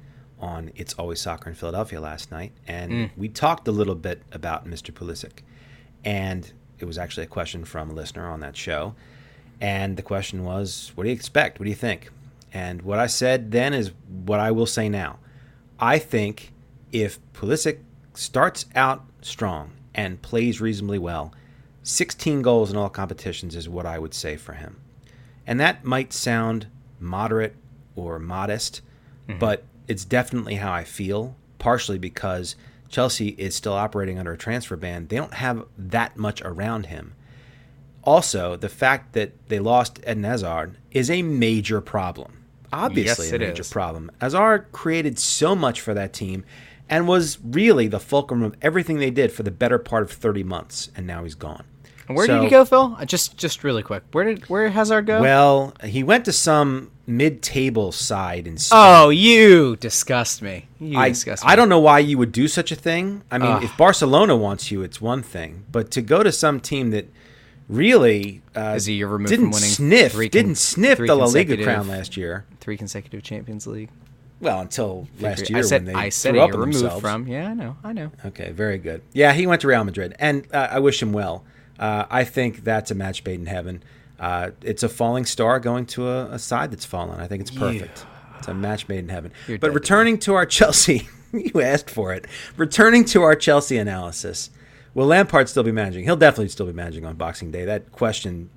on 0.40 0.72
It's 0.74 0.94
Always 0.94 1.20
Soccer 1.20 1.50
in 1.50 1.54
Philadelphia 1.54 2.00
last 2.00 2.30
night, 2.30 2.52
and 2.66 2.90
mm. 2.90 3.10
we 3.18 3.28
talked 3.28 3.68
a 3.68 3.70
little 3.70 3.94
bit 3.94 4.22
about 4.32 4.66
Mr. 4.66 4.94
Pulisic, 4.94 5.40
and 6.02 6.50
it 6.78 6.86
was 6.86 6.96
actually 6.96 7.24
a 7.24 7.26
question 7.26 7.66
from 7.66 7.90
a 7.90 7.92
listener 7.92 8.26
on 8.26 8.40
that 8.40 8.56
show, 8.56 8.94
and 9.60 9.98
the 9.98 10.02
question 10.02 10.42
was, 10.42 10.90
"What 10.94 11.04
do 11.04 11.10
you 11.10 11.14
expect? 11.14 11.60
What 11.60 11.64
do 11.64 11.70
you 11.70 11.76
think?" 11.76 12.08
And 12.50 12.80
what 12.80 12.98
I 12.98 13.06
said 13.06 13.50
then 13.52 13.74
is 13.74 13.90
what 14.24 14.40
I 14.40 14.52
will 14.52 14.64
say 14.64 14.88
now. 14.88 15.18
I 15.78 15.98
think 15.98 16.54
if 16.92 17.18
Pulisic 17.34 17.80
starts 18.14 18.64
out 18.74 19.04
strong 19.20 19.72
and 19.94 20.22
plays 20.22 20.62
reasonably 20.62 20.98
well, 20.98 21.34
16 21.82 22.40
goals 22.40 22.70
in 22.70 22.78
all 22.78 22.88
competitions 22.88 23.54
is 23.54 23.68
what 23.68 23.84
I 23.84 23.98
would 23.98 24.14
say 24.14 24.38
for 24.38 24.54
him. 24.54 24.78
And 25.46 25.60
that 25.60 25.84
might 25.84 26.12
sound 26.12 26.66
moderate 26.98 27.56
or 27.96 28.18
modest, 28.18 28.80
mm-hmm. 29.28 29.38
but 29.38 29.64
it's 29.86 30.04
definitely 30.04 30.56
how 30.56 30.72
I 30.72 30.84
feel, 30.84 31.36
partially 31.58 31.98
because 31.98 32.56
Chelsea 32.88 33.30
is 33.30 33.54
still 33.54 33.72
operating 33.72 34.18
under 34.18 34.32
a 34.32 34.38
transfer 34.38 34.76
ban. 34.76 35.06
They 35.08 35.16
don't 35.16 35.34
have 35.34 35.64
that 35.76 36.16
much 36.16 36.40
around 36.42 36.86
him. 36.86 37.14
Also, 38.04 38.56
the 38.56 38.68
fact 38.68 39.14
that 39.14 39.32
they 39.48 39.58
lost 39.58 39.98
Eden 40.00 40.24
Hazard 40.24 40.76
is 40.90 41.10
a 41.10 41.22
major 41.22 41.80
problem. 41.80 42.44
Obviously, 42.72 43.26
Yes, 43.26 43.32
a 43.34 43.38
major 43.38 43.62
is. 43.62 43.70
problem. 43.70 44.10
Hazard 44.20 44.72
created 44.72 45.18
so 45.18 45.54
much 45.54 45.80
for 45.80 45.94
that 45.94 46.12
team 46.12 46.44
and 46.88 47.08
was 47.08 47.38
really 47.42 47.88
the 47.88 48.00
fulcrum 48.00 48.42
of 48.42 48.56
everything 48.60 48.98
they 48.98 49.10
did 49.10 49.32
for 49.32 49.42
the 49.42 49.50
better 49.50 49.78
part 49.78 50.02
of 50.02 50.10
30 50.10 50.42
months, 50.42 50.90
and 50.94 51.06
now 51.06 51.24
he's 51.24 51.34
gone. 51.34 51.64
Where 52.06 52.26
So- 52.26 52.34
did 52.36 52.44
he 52.44 52.50
go, 52.50 52.64
Phil? 52.64 52.96
Uh, 52.98 53.04
Just 53.04 53.36
just 53.36 53.64
really 53.64 53.82
quick. 53.82 54.02
Where 54.12 54.24
did 54.24 54.44
where 54.50 54.68
Hazard 54.68 55.06
go? 55.06 55.20
Well, 55.20 55.72
he 55.84 56.02
went 56.02 56.24
to 56.26 56.32
some 56.32 56.90
mid-table 57.06 57.92
side 57.92 58.46
in 58.46 58.56
Spain. 58.56 58.78
oh, 58.82 59.08
you 59.10 59.76
disgust 59.76 60.40
me. 60.42 60.66
You 60.80 60.98
I, 60.98 61.08
disgust 61.10 61.44
me. 61.44 61.50
I 61.50 61.56
don't 61.56 61.68
know 61.68 61.78
why 61.80 61.98
you 61.98 62.16
would 62.18 62.32
do 62.32 62.48
such 62.48 62.72
a 62.72 62.74
thing. 62.76 63.22
I 63.30 63.36
mean, 63.38 63.50
Ugh. 63.52 63.64
if 63.64 63.76
Barcelona 63.76 64.36
wants 64.36 64.70
you, 64.70 64.82
it's 64.82 65.00
one 65.02 65.22
thing, 65.22 65.64
but 65.70 65.90
to 65.92 66.00
go 66.02 66.22
to 66.22 66.32
some 66.32 66.60
team 66.60 66.90
that 66.92 67.06
really 67.68 68.42
uh, 68.56 68.74
Is 68.76 68.86
he 68.86 68.94
year 68.94 69.08
removed 69.08 69.30
didn't 69.30 69.52
sniff 69.54 70.12
con- 70.12 70.28
didn't 70.28 70.56
sniff 70.56 70.98
the 70.98 71.14
La 71.14 71.26
Liga 71.26 71.62
crown 71.62 71.88
last 71.88 72.16
year. 72.16 72.44
Three 72.60 72.76
consecutive 72.76 73.22
Champions 73.22 73.66
League. 73.66 73.90
Well, 74.40 74.60
until 74.60 75.08
last 75.20 75.48
year 75.48 75.58
I 75.60 75.62
said 75.62 75.84
when 75.86 75.94
they 75.94 75.98
I 76.00 76.08
said 76.10 76.32
threw 76.32 76.40
up 76.40 76.50
removed 76.52 76.74
themselves. 76.74 77.00
from. 77.00 77.26
Yeah, 77.28 77.50
I 77.50 77.54
know. 77.54 77.76
I 77.84 77.92
know. 77.92 78.10
Okay, 78.26 78.50
very 78.52 78.78
good. 78.78 79.00
Yeah, 79.12 79.32
he 79.32 79.46
went 79.46 79.60
to 79.62 79.68
Real 79.68 79.84
Madrid, 79.84 80.14
and 80.18 80.46
uh, 80.52 80.68
I 80.70 80.80
wish 80.80 81.00
him 81.02 81.12
well. 81.12 81.44
Uh, 81.78 82.06
I 82.10 82.24
think 82.24 82.64
that's 82.64 82.90
a 82.90 82.94
match 82.94 83.24
made 83.24 83.40
in 83.40 83.46
heaven. 83.46 83.82
Uh, 84.18 84.50
it's 84.62 84.82
a 84.82 84.88
falling 84.88 85.24
star 85.24 85.58
going 85.58 85.86
to 85.86 86.08
a, 86.08 86.26
a 86.26 86.38
side 86.38 86.70
that's 86.70 86.84
fallen. 86.84 87.20
I 87.20 87.26
think 87.26 87.40
it's 87.40 87.50
perfect. 87.50 88.06
It's 88.38 88.48
a 88.48 88.54
match 88.54 88.88
made 88.88 89.00
in 89.00 89.08
heaven. 89.08 89.32
You're 89.48 89.58
but 89.58 89.68
to 89.68 89.72
returning 89.72 90.18
to 90.20 90.34
our 90.34 90.46
Chelsea, 90.46 91.08
you 91.32 91.60
asked 91.60 91.90
for 91.90 92.12
it. 92.12 92.26
Returning 92.56 93.04
to 93.06 93.22
our 93.22 93.34
Chelsea 93.34 93.76
analysis, 93.76 94.50
will 94.94 95.06
Lampard 95.06 95.48
still 95.48 95.62
be 95.62 95.72
managing? 95.72 96.04
He'll 96.04 96.16
definitely 96.16 96.48
still 96.48 96.66
be 96.66 96.72
managing 96.72 97.04
on 97.04 97.16
Boxing 97.16 97.50
Day. 97.50 97.64
That 97.64 97.90
question 97.90 98.50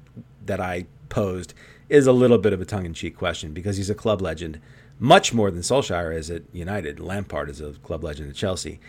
that 0.45 0.59
I 0.59 0.85
posed 1.09 1.53
is 1.89 2.05
a 2.05 2.11
little 2.11 2.37
bit 2.37 2.53
of 2.53 2.61
a 2.61 2.65
tongue-in-cheek 2.65 3.17
question 3.17 3.53
because 3.53 3.77
he's 3.77 3.89
a 3.89 3.95
club 3.95 4.21
legend, 4.21 4.59
much 4.99 5.33
more 5.33 5.49
than 5.49 5.61
Solskjaer 5.61 6.15
is 6.15 6.29
at 6.29 6.43
United. 6.51 6.99
Lampard 6.99 7.49
is 7.49 7.61
a 7.61 7.73
club 7.73 8.03
legend 8.03 8.29
at 8.29 8.35
Chelsea, 8.35 8.79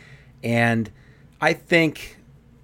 and 0.42 0.90
I 1.40 1.52
think 1.52 2.17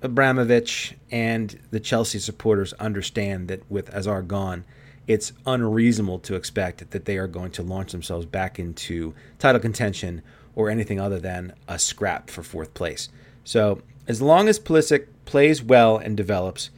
Abramovich 0.04 0.94
and 1.10 1.58
the 1.70 1.80
Chelsea 1.80 2.18
supporters 2.18 2.74
understand 2.74 3.48
that 3.48 3.68
with 3.70 3.92
Azar 3.94 4.22
gone, 4.22 4.64
it's 5.06 5.32
unreasonable 5.46 6.18
to 6.20 6.34
expect 6.34 6.90
that 6.90 7.06
they 7.06 7.16
are 7.16 7.26
going 7.26 7.50
to 7.52 7.62
launch 7.62 7.92
themselves 7.92 8.26
back 8.26 8.58
into 8.58 9.14
title 9.38 9.60
contention 9.60 10.22
or 10.54 10.68
anything 10.68 11.00
other 11.00 11.18
than 11.18 11.54
a 11.66 11.78
scrap 11.78 12.30
for 12.30 12.42
fourth 12.42 12.74
place. 12.74 13.08
So 13.44 13.80
as 14.06 14.20
long 14.20 14.46
as 14.48 14.60
Pulisic 14.60 15.06
plays 15.24 15.62
well 15.62 15.96
and 15.96 16.16
develops, 16.16 16.70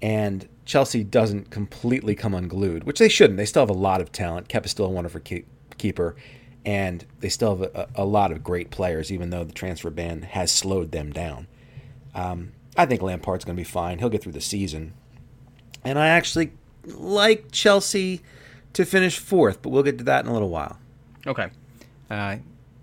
and 0.00 0.48
Chelsea 0.64 1.04
doesn't 1.04 1.50
completely 1.50 2.16
come 2.16 2.34
unglued, 2.34 2.84
which 2.84 2.98
they 2.98 3.08
shouldn't. 3.08 3.36
They 3.36 3.46
still 3.46 3.62
have 3.62 3.70
a 3.70 3.74
lot 3.74 4.00
of 4.00 4.10
talent. 4.10 4.48
Kepa 4.48 4.64
is 4.64 4.72
still 4.72 4.86
a 4.86 4.90
wonderful 4.90 5.20
keep, 5.20 5.46
keeper, 5.78 6.16
and 6.64 7.04
they 7.20 7.28
still 7.28 7.56
have 7.56 7.70
a, 7.74 7.88
a 7.94 8.04
lot 8.04 8.32
of 8.32 8.42
great 8.42 8.70
players, 8.70 9.12
even 9.12 9.30
though 9.30 9.44
the 9.44 9.52
transfer 9.52 9.90
ban 9.90 10.22
has 10.22 10.50
slowed 10.50 10.90
them 10.90 11.12
down. 11.12 11.46
Um, 12.14 12.52
I 12.76 12.86
think 12.86 13.02
Lampard's 13.02 13.44
going 13.44 13.56
to 13.56 13.60
be 13.60 13.64
fine. 13.64 13.98
He'll 13.98 14.08
get 14.08 14.22
through 14.22 14.32
the 14.32 14.40
season. 14.40 14.94
And 15.84 15.98
I 15.98 16.08
actually 16.08 16.52
like 16.86 17.50
Chelsea 17.52 18.22
to 18.72 18.84
finish 18.84 19.18
fourth, 19.18 19.62
but 19.62 19.70
we'll 19.70 19.82
get 19.82 19.98
to 19.98 20.04
that 20.04 20.24
in 20.24 20.30
a 20.30 20.32
little 20.32 20.48
while. 20.48 20.78
Okay. 21.26 21.48
Uh, 22.10 22.36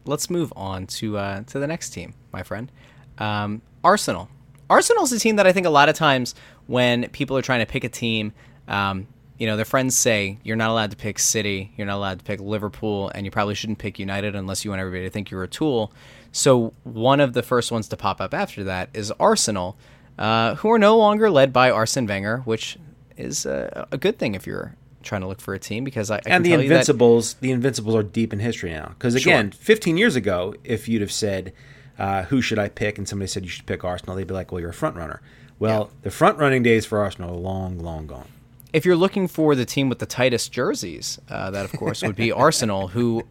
let's 0.06 0.30
move 0.30 0.54
on 0.56 0.88
to 0.88 1.18
uh, 1.18 1.42
to 1.44 1.60
the 1.60 1.68
next 1.68 1.90
team, 1.90 2.14
my 2.32 2.44
friend. 2.44 2.72
Um, 3.18 3.62
Arsenal. 3.84 4.30
Arsenal's 4.70 5.12
a 5.12 5.20
team 5.20 5.38
that 5.38 5.48
I 5.48 5.52
think 5.52 5.66
a 5.66 5.72
lot 5.72 5.90
of 5.90 5.96
times 5.96 6.36
when 6.68 7.10
people 7.10 7.36
are 7.38 7.42
trying 7.42 7.60
to 7.60 7.66
pick 7.66 7.84
a 7.84 7.90
team, 7.90 8.34
um, 8.68 9.08
you 9.40 9.48
know, 9.48 9.56
their 9.56 9.66
friends 9.66 9.98
say 9.98 10.38
you're 10.44 10.56
not 10.56 10.70
allowed 10.70 10.92
to 10.92 10.98
pick 10.98 11.18
City, 11.18 11.72
you're 11.76 11.88
not 11.88 11.98
allowed 11.98 12.20
to 12.20 12.26
pick 12.26 12.40
Liverpool, 12.40 13.12
and 13.16 13.26
you 13.26 13.32
probably 13.32 13.56
shouldn't 13.56 13.80
pick 13.80 13.98
United 13.98 14.36
unless 14.36 14.64
you 14.64 14.72
want 14.72 14.80
everybody 14.80 15.04
to 15.06 15.10
think 15.10 15.32
you're 15.32 15.44
a 15.44 15.48
tool. 15.48 15.92
So 16.32 16.74
one 16.84 17.20
of 17.20 17.34
the 17.34 17.42
first 17.44 17.72
ones 17.72 17.88
to 17.90 17.98
pop 17.98 18.22
up 18.22 18.34
after 18.34 18.64
that 18.66 18.90
is 18.94 19.12
Arsenal, 19.20 19.78
uh, 20.18 20.56
who 20.56 20.70
are 20.72 20.80
no 20.80 20.98
longer 20.98 21.30
led 21.30 21.52
by 21.54 21.72
Arsene 21.72 22.06
Wenger, 22.08 22.40
which 22.46 22.78
is 23.18 23.46
a, 23.46 23.88
a 23.92 23.98
good 23.98 24.18
thing 24.20 24.36
if 24.36 24.46
you're 24.48 24.76
trying 25.02 25.22
to 25.22 25.28
look 25.28 25.42
for 25.42 25.54
a 25.54 25.60
team 25.60 25.84
because 25.84 26.12
I, 26.12 26.18
I 26.18 26.20
can 26.22 26.32
and 26.34 26.46
the 26.46 26.50
tell 26.52 26.62
you 26.62 26.70
that- 26.70 26.76
Invincibles, 26.76 27.34
the 27.36 27.52
Invincibles 27.52 27.96
are 27.96 28.04
deep 28.04 28.34
in 28.34 28.40
history 28.40 28.72
now. 28.72 28.90
Because 28.90 29.16
again, 29.16 29.52
15 29.52 29.98
years 29.98 30.16
ago, 30.16 30.54
if 30.64 30.88
you'd 30.88 31.02
have 31.02 31.12
said, 31.12 31.54
uh, 31.98 32.24
"Who 32.24 32.42
should 32.42 32.60
I 32.60 32.70
pick?" 32.70 32.98
and 32.98 33.08
somebody 33.08 33.28
said 33.28 33.44
you 33.44 33.50
should 33.50 33.66
pick 33.66 33.84
Arsenal, 33.84 34.16
they'd 34.16 34.28
be 34.28 34.34
like, 34.34 34.52
"Well, 34.52 34.62
you're 34.62 34.70
a 34.70 34.74
front 34.74 34.96
runner." 34.96 35.22
Well, 35.58 35.90
the 36.04 36.12
front 36.12 36.38
running 36.38 36.64
days 36.64 36.86
for 36.86 37.00
Arsenal 37.00 37.32
are 37.36 37.38
long, 37.38 37.80
long 37.80 38.08
gone. 38.08 38.28
if 38.72 38.86
you're 38.86 38.96
looking 38.96 39.28
for 39.28 39.56
the 39.56 39.66
team 39.66 39.90
with 39.90 40.00
the 40.00 40.06
tightest 40.06 40.52
jerseys, 40.54 41.20
uh, 41.30 41.50
that 41.52 41.66
of 41.66 41.72
course 41.74 42.02
would 42.02 42.16
be 42.16 42.32
Arsenal, 42.46 42.90
who 42.90 43.24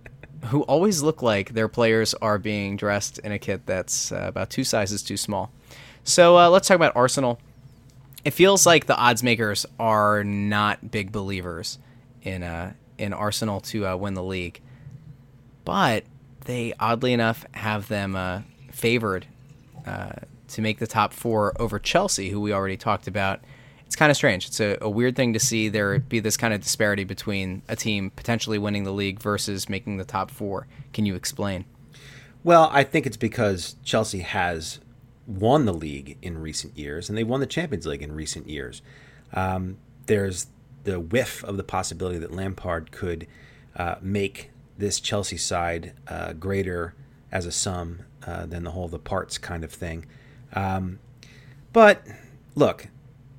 who 0.46 0.62
always 0.62 1.02
look 1.02 1.22
like 1.22 1.50
their 1.54 1.68
players 1.68 2.14
are 2.14 2.38
being 2.38 2.76
dressed 2.76 3.18
in 3.18 3.32
a 3.32 3.38
kit 3.38 3.66
that's 3.66 4.12
uh, 4.12 4.24
about 4.26 4.50
two 4.50 4.64
sizes 4.64 5.02
too 5.02 5.16
small. 5.16 5.50
So 6.04 6.38
uh, 6.38 6.48
let's 6.48 6.68
talk 6.68 6.76
about 6.76 6.96
Arsenal. 6.96 7.38
It 8.24 8.32
feels 8.32 8.66
like 8.66 8.86
the 8.86 8.96
odds 8.96 9.22
makers 9.22 9.66
are 9.78 10.24
not 10.24 10.90
big 10.90 11.12
believers 11.12 11.78
in 12.22 12.42
uh, 12.42 12.72
in 12.98 13.12
Arsenal 13.12 13.60
to 13.60 13.86
uh, 13.86 13.96
win 13.96 14.14
the 14.14 14.22
league, 14.22 14.60
but 15.64 16.04
they 16.44 16.72
oddly 16.80 17.12
enough 17.12 17.44
have 17.52 17.88
them 17.88 18.16
uh, 18.16 18.42
favored 18.70 19.26
uh, 19.86 20.12
to 20.48 20.62
make 20.62 20.78
the 20.78 20.86
top 20.86 21.12
four 21.12 21.52
over 21.60 21.78
Chelsea, 21.78 22.30
who 22.30 22.40
we 22.40 22.52
already 22.52 22.76
talked 22.76 23.06
about. 23.06 23.40
It's 23.88 23.96
kind 23.96 24.10
of 24.10 24.18
strange. 24.18 24.46
It's 24.46 24.60
a, 24.60 24.76
a 24.82 24.90
weird 24.90 25.16
thing 25.16 25.32
to 25.32 25.40
see 25.40 25.70
there 25.70 25.98
be 25.98 26.20
this 26.20 26.36
kind 26.36 26.52
of 26.52 26.60
disparity 26.60 27.04
between 27.04 27.62
a 27.70 27.74
team 27.74 28.10
potentially 28.10 28.58
winning 28.58 28.84
the 28.84 28.92
league 28.92 29.18
versus 29.18 29.66
making 29.66 29.96
the 29.96 30.04
top 30.04 30.30
four. 30.30 30.66
Can 30.92 31.06
you 31.06 31.14
explain? 31.14 31.64
Well, 32.44 32.68
I 32.70 32.84
think 32.84 33.06
it's 33.06 33.16
because 33.16 33.76
Chelsea 33.82 34.20
has 34.20 34.80
won 35.26 35.64
the 35.64 35.72
league 35.72 36.18
in 36.20 36.36
recent 36.36 36.76
years, 36.76 37.08
and 37.08 37.16
they 37.16 37.24
won 37.24 37.40
the 37.40 37.46
Champions 37.46 37.86
League 37.86 38.02
in 38.02 38.14
recent 38.14 38.46
years. 38.46 38.82
Um, 39.32 39.78
there's 40.04 40.48
the 40.84 41.00
whiff 41.00 41.42
of 41.44 41.56
the 41.56 41.64
possibility 41.64 42.18
that 42.18 42.30
Lampard 42.30 42.92
could 42.92 43.26
uh, 43.74 43.94
make 44.02 44.50
this 44.76 45.00
Chelsea 45.00 45.38
side 45.38 45.94
uh, 46.08 46.34
greater 46.34 46.94
as 47.32 47.46
a 47.46 47.52
sum 47.52 48.00
uh, 48.26 48.44
than 48.44 48.64
the 48.64 48.72
whole 48.72 48.84
of 48.84 48.90
the 48.90 48.98
parts 48.98 49.38
kind 49.38 49.64
of 49.64 49.72
thing. 49.72 50.04
Um, 50.52 50.98
but 51.72 52.02
look, 52.54 52.88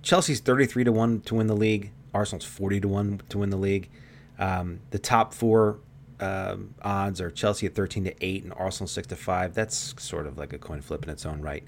Chelsea's 0.01 0.39
33 0.39 0.85
to 0.85 0.91
1 0.91 1.21
to 1.21 1.35
win 1.35 1.47
the 1.47 1.55
league. 1.55 1.91
Arsenal's 2.13 2.45
40 2.45 2.81
to 2.81 2.87
1 2.87 3.21
to 3.29 3.37
win 3.37 3.49
the 3.49 3.57
league. 3.57 3.89
Um, 4.37 4.79
the 4.91 4.99
top 4.99 5.33
four 5.33 5.79
um, 6.19 6.73
odds 6.81 7.21
are 7.21 7.29
Chelsea 7.29 7.65
at 7.65 7.75
13 7.75 8.05
to 8.05 8.25
8 8.25 8.43
and 8.43 8.53
Arsenal 8.53 8.87
6 8.87 9.07
to 9.07 9.15
5. 9.15 9.53
That's 9.53 9.95
sort 10.01 10.27
of 10.27 10.37
like 10.37 10.53
a 10.53 10.57
coin 10.57 10.81
flip 10.81 11.03
in 11.03 11.09
its 11.09 11.25
own 11.25 11.41
right. 11.41 11.63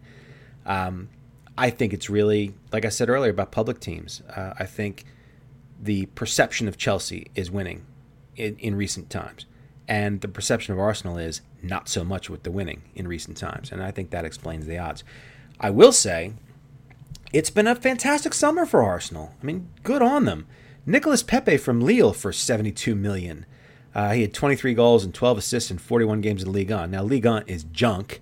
Um, 0.66 1.10
I 1.58 1.70
think 1.70 1.94
it's 1.94 2.10
really, 2.10 2.54
like 2.72 2.86
I 2.86 2.90
said 2.90 3.10
earlier, 3.10 3.32
about 3.32 3.52
public 3.52 3.80
teams. 3.80 4.22
Uh, 4.36 4.54
I 4.58 4.66
think 4.66 5.06
the 5.82 6.06
perception 6.08 6.68
of 6.68 6.78
Chelsea 6.78 7.28
is 7.36 7.52
winning 7.52 7.86
in, 8.36 8.56
in 8.58 8.76
recent 8.76 9.10
times. 9.10 9.46
And 9.88 10.22
the 10.22 10.28
perception 10.28 10.74
of 10.74 10.80
Arsenal 10.80 11.18
is 11.18 11.42
not 11.62 11.90
so 11.90 12.04
much 12.04 12.30
with 12.30 12.44
the 12.44 12.52
winning 12.52 12.84
in 12.96 13.08
recent 13.08 13.38
times. 13.38 13.72
And 13.72 13.84
I 13.84 13.92
think 13.92 14.12
that 14.12 14.24
explains 14.24 14.66
the 14.66 14.78
odds. 14.78 15.04
I 15.60 15.70
will 15.70 15.92
say 15.92 16.34
it's 17.34 17.50
been 17.50 17.68
a 17.68 17.76
fantastic 17.76 18.34
summer 18.34 18.66
for 18.66 18.84
Arsenal. 18.84 19.34
I 19.42 19.46
mean, 19.46 19.70
good 19.84 20.02
on 20.02 20.26
them. 20.26 20.48
Nicolas 20.86 21.24
Pepe 21.24 21.58
from 21.58 21.82
Lille 21.82 22.14
for 22.14 22.34
72 22.34 22.96
million. 22.96 23.46
Uh, 23.94 24.12
he 24.14 24.22
had 24.22 24.34
23 24.34 24.74
goals 24.74 25.04
and 25.04 25.14
12 25.14 25.38
assists 25.38 25.72
in 25.72 25.78
41 25.78 26.22
games 26.22 26.44
in 26.44 26.52
Ligue 26.52 26.72
1. 26.72 26.90
Now, 26.92 27.04
Ligue 27.04 27.26
1 27.26 27.44
is 27.48 27.64
junk, 27.66 28.22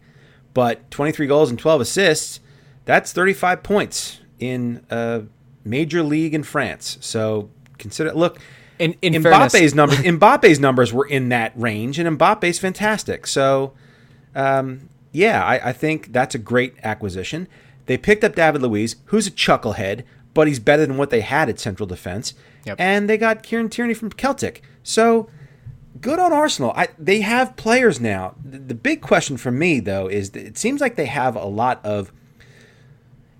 but 0.54 0.90
23 0.92 1.28
goals 1.28 1.50
and 1.50 1.60
12 1.60 1.82
assists, 1.82 2.40
that's 2.86 3.12
35 3.14 3.62
points 3.64 4.20
in 4.40 4.84
uh, 4.90 5.22
major 5.64 6.02
league 6.02 6.34
in 6.34 6.44
France. 6.44 6.98
So 7.02 7.50
consider 7.78 8.14
look. 8.14 8.40
In, 8.80 8.96
in 9.02 9.14
Mbappe's 9.14 9.52
fairness, 9.52 9.76
numbers, 9.76 9.98
Mbappe's 10.06 10.60
numbers 10.60 10.94
were 10.94 11.06
in 11.06 11.30
that 11.30 11.52
range, 11.56 12.00
and 12.00 12.18
Mbappe's 12.18 12.60
fantastic. 12.60 13.28
So, 13.28 13.74
um, 14.34 14.90
yeah, 15.12 15.44
I, 15.44 15.70
I 15.70 15.74
think 15.74 16.14
that's 16.14 16.34
a 16.34 16.38
great 16.38 16.76
acquisition. 16.82 17.48
They 17.90 17.98
picked 17.98 18.24
up 18.24 18.36
David 18.36 18.62
Luiz, 18.62 18.98
who's 19.06 19.26
a 19.26 19.32
chucklehead, 19.32 20.04
but 20.36 20.48
he's 20.48 20.60
better 20.60 20.86
than 20.86 20.98
what 20.98 21.10
they 21.10 21.22
had 21.22 21.50
at 21.50 21.60
central 21.60 21.88
defense. 21.88 22.36
Yep. 22.66 22.80
And 22.80 23.10
they 23.10 23.18
got 23.18 23.42
Kieran 23.42 23.68
Tierney 23.68 23.96
from 23.96 24.12
Celtic. 24.12 24.62
So 24.84 25.28
good 26.00 26.20
on 26.20 26.32
Arsenal. 26.32 26.72
I, 26.76 26.90
they 27.00 27.22
have 27.22 27.56
players 27.56 28.00
now. 28.00 28.36
The, 28.46 28.60
the 28.60 28.76
big 28.76 29.02
question 29.02 29.38
for 29.38 29.50
me, 29.50 29.80
though, 29.80 30.06
is 30.06 30.30
that 30.32 30.46
it 30.46 30.56
seems 30.56 30.82
like 30.82 30.98
they 30.98 31.08
have 31.08 31.36
a 31.36 31.48
lot 31.48 31.84
of. 31.84 32.12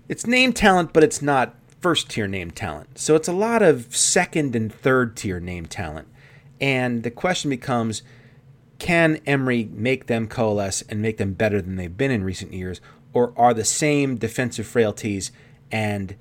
It's 0.08 0.26
name 0.26 0.52
talent, 0.52 0.92
but 0.92 1.04
it's 1.04 1.22
not 1.22 1.54
first 1.80 2.10
tier 2.10 2.26
name 2.26 2.50
talent. 2.50 2.98
So 2.98 3.14
it's 3.14 3.28
a 3.28 3.32
lot 3.32 3.62
of 3.62 3.94
second 3.94 4.56
and 4.56 4.74
third 4.74 5.16
tier 5.16 5.38
name 5.38 5.66
talent. 5.66 6.08
And 6.60 7.04
the 7.04 7.12
question 7.12 7.50
becomes 7.50 8.02
can 8.80 9.20
Emery 9.26 9.68
make 9.70 10.08
them 10.08 10.26
coalesce 10.26 10.82
and 10.88 11.00
make 11.00 11.18
them 11.18 11.34
better 11.34 11.62
than 11.62 11.76
they've 11.76 11.96
been 11.96 12.10
in 12.10 12.24
recent 12.24 12.52
years? 12.52 12.80
Or 13.12 13.32
are 13.36 13.54
the 13.54 13.64
same 13.64 14.16
defensive 14.16 14.66
frailties 14.66 15.32
and 15.70 16.14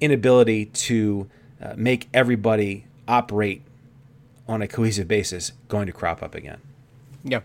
inability 0.00 0.66
to 0.66 1.28
uh, 1.60 1.74
make 1.76 2.08
everybody 2.14 2.86
operate 3.06 3.62
on 4.46 4.62
a 4.62 4.68
cohesive 4.68 5.08
basis 5.08 5.52
going 5.68 5.86
to 5.86 5.92
crop 5.92 6.22
up 6.22 6.34
again? 6.34 6.60
Yeah. 7.24 7.40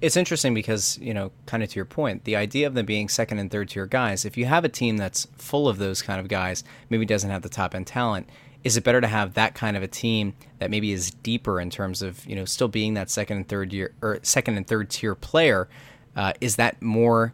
It's 0.00 0.16
interesting 0.16 0.52
because, 0.52 0.98
you 0.98 1.14
know, 1.14 1.30
kind 1.46 1.62
of 1.62 1.70
to 1.70 1.76
your 1.76 1.84
point, 1.84 2.24
the 2.24 2.34
idea 2.34 2.66
of 2.66 2.74
them 2.74 2.86
being 2.86 3.08
second 3.08 3.38
and 3.38 3.50
third 3.50 3.68
tier 3.68 3.86
guys, 3.86 4.24
if 4.24 4.36
you 4.36 4.46
have 4.46 4.64
a 4.64 4.68
team 4.68 4.96
that's 4.96 5.28
full 5.36 5.68
of 5.68 5.78
those 5.78 6.02
kind 6.02 6.18
of 6.18 6.26
guys, 6.26 6.64
maybe 6.90 7.06
doesn't 7.06 7.30
have 7.30 7.42
the 7.42 7.48
top 7.48 7.74
end 7.74 7.86
talent, 7.86 8.28
is 8.64 8.76
it 8.76 8.82
better 8.82 9.00
to 9.00 9.06
have 9.06 9.34
that 9.34 9.54
kind 9.54 9.76
of 9.76 9.82
a 9.82 9.88
team 9.88 10.34
that 10.58 10.70
maybe 10.70 10.92
is 10.92 11.10
deeper 11.10 11.60
in 11.60 11.70
terms 11.70 12.02
of, 12.02 12.24
you 12.26 12.34
know, 12.34 12.44
still 12.44 12.68
being 12.68 12.94
that 12.94 13.10
second 13.10 13.36
and 13.36 13.48
third 13.48 13.72
year 13.72 13.92
or 14.02 14.18
second 14.22 14.56
and 14.56 14.66
third 14.66 14.90
tier 14.90 15.14
player? 15.14 15.68
Uh, 16.16 16.32
is 16.40 16.56
that 16.56 16.82
more 16.82 17.32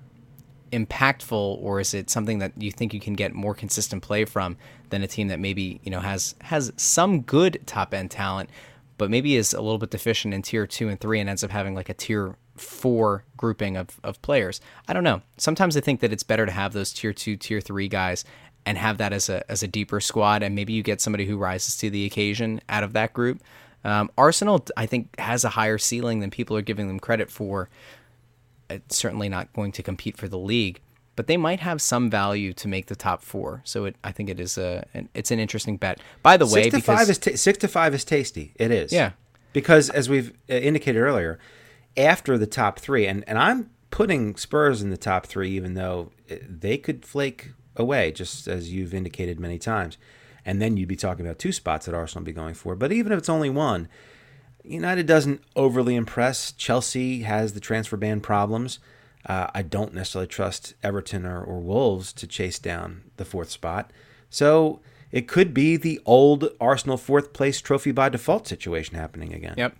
impactful 0.71 1.33
or 1.33 1.81
is 1.81 1.95
it 1.95 2.11
something 2.11 2.39
that 2.39 2.53
you 2.61 2.71
think 2.71 2.95
you 2.95 3.01
can 3.01 3.14
get 3.14 3.35
more 3.35 3.55
consistent 3.55 4.03
play 4.03 4.25
from 4.25 4.57
than 4.91 5.03
a 5.03 5.07
team 5.07 5.29
that 5.29 5.41
maybe, 5.41 5.81
you 5.83 5.91
know, 5.91 6.01
has 6.01 6.35
has 6.43 6.73
some 6.77 7.23
good 7.23 7.61
top 7.66 7.95
end 7.95 8.11
talent, 8.11 8.51
but 8.97 9.11
maybe 9.11 9.37
is 9.37 9.53
a 9.53 9.61
little 9.61 9.79
bit 9.79 9.91
deficient 9.91 10.35
in 10.35 10.43
tier 10.43 10.66
two 10.66 10.89
and 10.89 11.01
three 11.01 11.21
and 11.21 11.29
ends 11.29 11.45
up 11.45 11.51
having 11.51 11.75
like 11.75 11.89
a 11.89 11.95
tier 11.95 12.37
four 12.57 13.25
grouping 13.37 13.77
of, 13.77 14.01
of 14.03 14.21
players. 14.23 14.61
I 14.89 14.93
don't 14.93 15.05
know. 15.05 15.23
Sometimes 15.37 15.77
I 15.77 15.81
think 15.81 16.01
that 16.01 16.12
it's 16.12 16.23
better 16.23 16.47
to 16.47 16.53
have 16.53 16.73
those 16.73 16.93
tier 16.93 17.12
two, 17.12 17.37
tier 17.37 17.61
three 17.61 17.89
guys 17.89 18.25
and 18.66 18.77
have 18.77 18.99
that 18.99 19.12
as 19.12 19.29
a 19.29 19.51
as 19.51 19.62
a 19.62 19.69
deeper 19.69 20.01
squad, 20.01 20.43
and 20.43 20.55
maybe 20.55 20.73
you 20.73 20.83
get 20.83 21.01
somebody 21.01 21.25
who 21.25 21.37
rises 21.37 21.77
to 21.79 21.91
the 21.91 22.05
occasion 22.05 22.61
out 22.69 22.83
of 22.83 22.93
that 22.93 23.12
group. 23.12 23.41
Um, 23.85 24.11
Arsenal, 24.19 24.66
I 24.77 24.87
think, 24.87 25.19
has 25.19 25.45
a 25.45 25.49
higher 25.49 25.79
ceiling 25.79 26.21
than 26.21 26.31
people 26.31 26.57
are 26.57 26.62
giving 26.62 26.89
them 26.89 27.01
credit 27.01 27.31
for. 27.31 27.71
It's 28.71 28.97
certainly 28.97 29.29
not 29.29 29.53
going 29.53 29.73
to 29.73 29.83
compete 29.83 30.16
for 30.16 30.29
the 30.29 30.39
league, 30.39 30.81
but 31.16 31.27
they 31.27 31.37
might 31.37 31.61
have 31.61 31.83
some 31.83 32.11
value 32.11 32.53
to 32.55 32.69
make 32.69 32.87
the 32.87 32.97
top 32.97 33.23
four. 33.23 33.62
So 33.64 33.87
it, 33.87 33.97
I 34.05 34.12
think 34.12 34.29
it 34.29 34.39
is 34.39 34.59
a 34.59 34.87
an, 34.95 35.09
it's 35.14 35.31
an 35.31 35.39
interesting 35.39 35.77
bet. 35.77 36.01
By 36.23 36.37
the 36.37 36.47
way, 36.47 36.64
six 36.64 36.75
to 36.75 36.77
because 36.77 36.99
five 36.99 37.11
is 37.11 37.19
ta- 37.19 37.37
six 37.37 37.59
to 37.59 37.69
five 37.69 37.95
is 37.95 38.05
tasty. 38.05 38.53
It 38.57 38.71
is. 38.71 38.93
Yeah. 38.93 39.12
Because 39.53 39.91
as 39.91 40.09
we've 40.09 40.33
uh, 40.51 40.55
indicated 40.55 41.01
earlier, 41.01 41.39
after 41.97 42.39
the 42.39 42.47
top 42.47 42.79
three, 42.79 43.07
and 43.07 43.25
and 43.27 43.39
I'm 43.39 43.71
putting 43.91 44.37
Spurs 44.37 44.83
in 44.83 44.91
the 44.91 44.97
top 44.97 45.27
three, 45.27 45.51
even 45.51 45.75
though 45.75 46.12
uh, 46.31 46.37
they 46.49 46.79
could 46.79 47.05
flake 47.05 47.53
away, 47.75 48.12
just 48.12 48.47
as 48.47 48.73
you've 48.73 48.95
indicated 48.95 49.41
many 49.41 49.59
times, 49.59 49.99
and 50.45 50.61
then 50.61 50.77
you'd 50.77 50.89
be 50.89 50.97
talking 50.97 51.27
about 51.27 51.39
two 51.39 51.53
spots 51.53 51.87
that 51.87 51.95
Arsenal 51.95 52.23
would 52.23 52.27
be 52.27 52.33
going 52.33 52.55
for. 52.55 52.77
But 52.77 52.93
even 52.93 53.12
if 53.12 53.19
it's 53.19 53.29
only 53.29 53.51
one, 53.51 53.89
United 54.64 55.06
doesn't 55.06 55.42
overly 55.56 55.94
impress. 55.94 56.52
Chelsea 56.52 57.22
has 57.22 57.52
the 57.52 57.61
transfer 57.61 57.96
ban 57.96 58.20
problems. 58.20 58.78
Uh, 59.26 59.48
I 59.54 59.62
don't 59.62 59.94
necessarily 59.94 60.26
trust 60.28 60.74
Everton 60.82 61.26
or, 61.26 61.42
or 61.42 61.61
Wolves 61.61 62.12
to 62.14 62.26
chase 62.26 62.59
down 62.59 63.02
the 63.16 63.24
fourth 63.24 63.50
spot. 63.50 63.92
So 64.30 64.80
it 65.11 65.26
could 65.28 65.52
be 65.54 65.76
the 65.76 66.00
old 66.04 66.50
Arsenal 66.61 66.96
fourth 66.96 67.32
place 67.32 67.61
trophy 67.61 67.92
by 67.92 68.09
default 68.09 68.46
situation 68.46 68.96
happening 68.96 69.32
again. 69.32 69.54
Yep. 69.56 69.76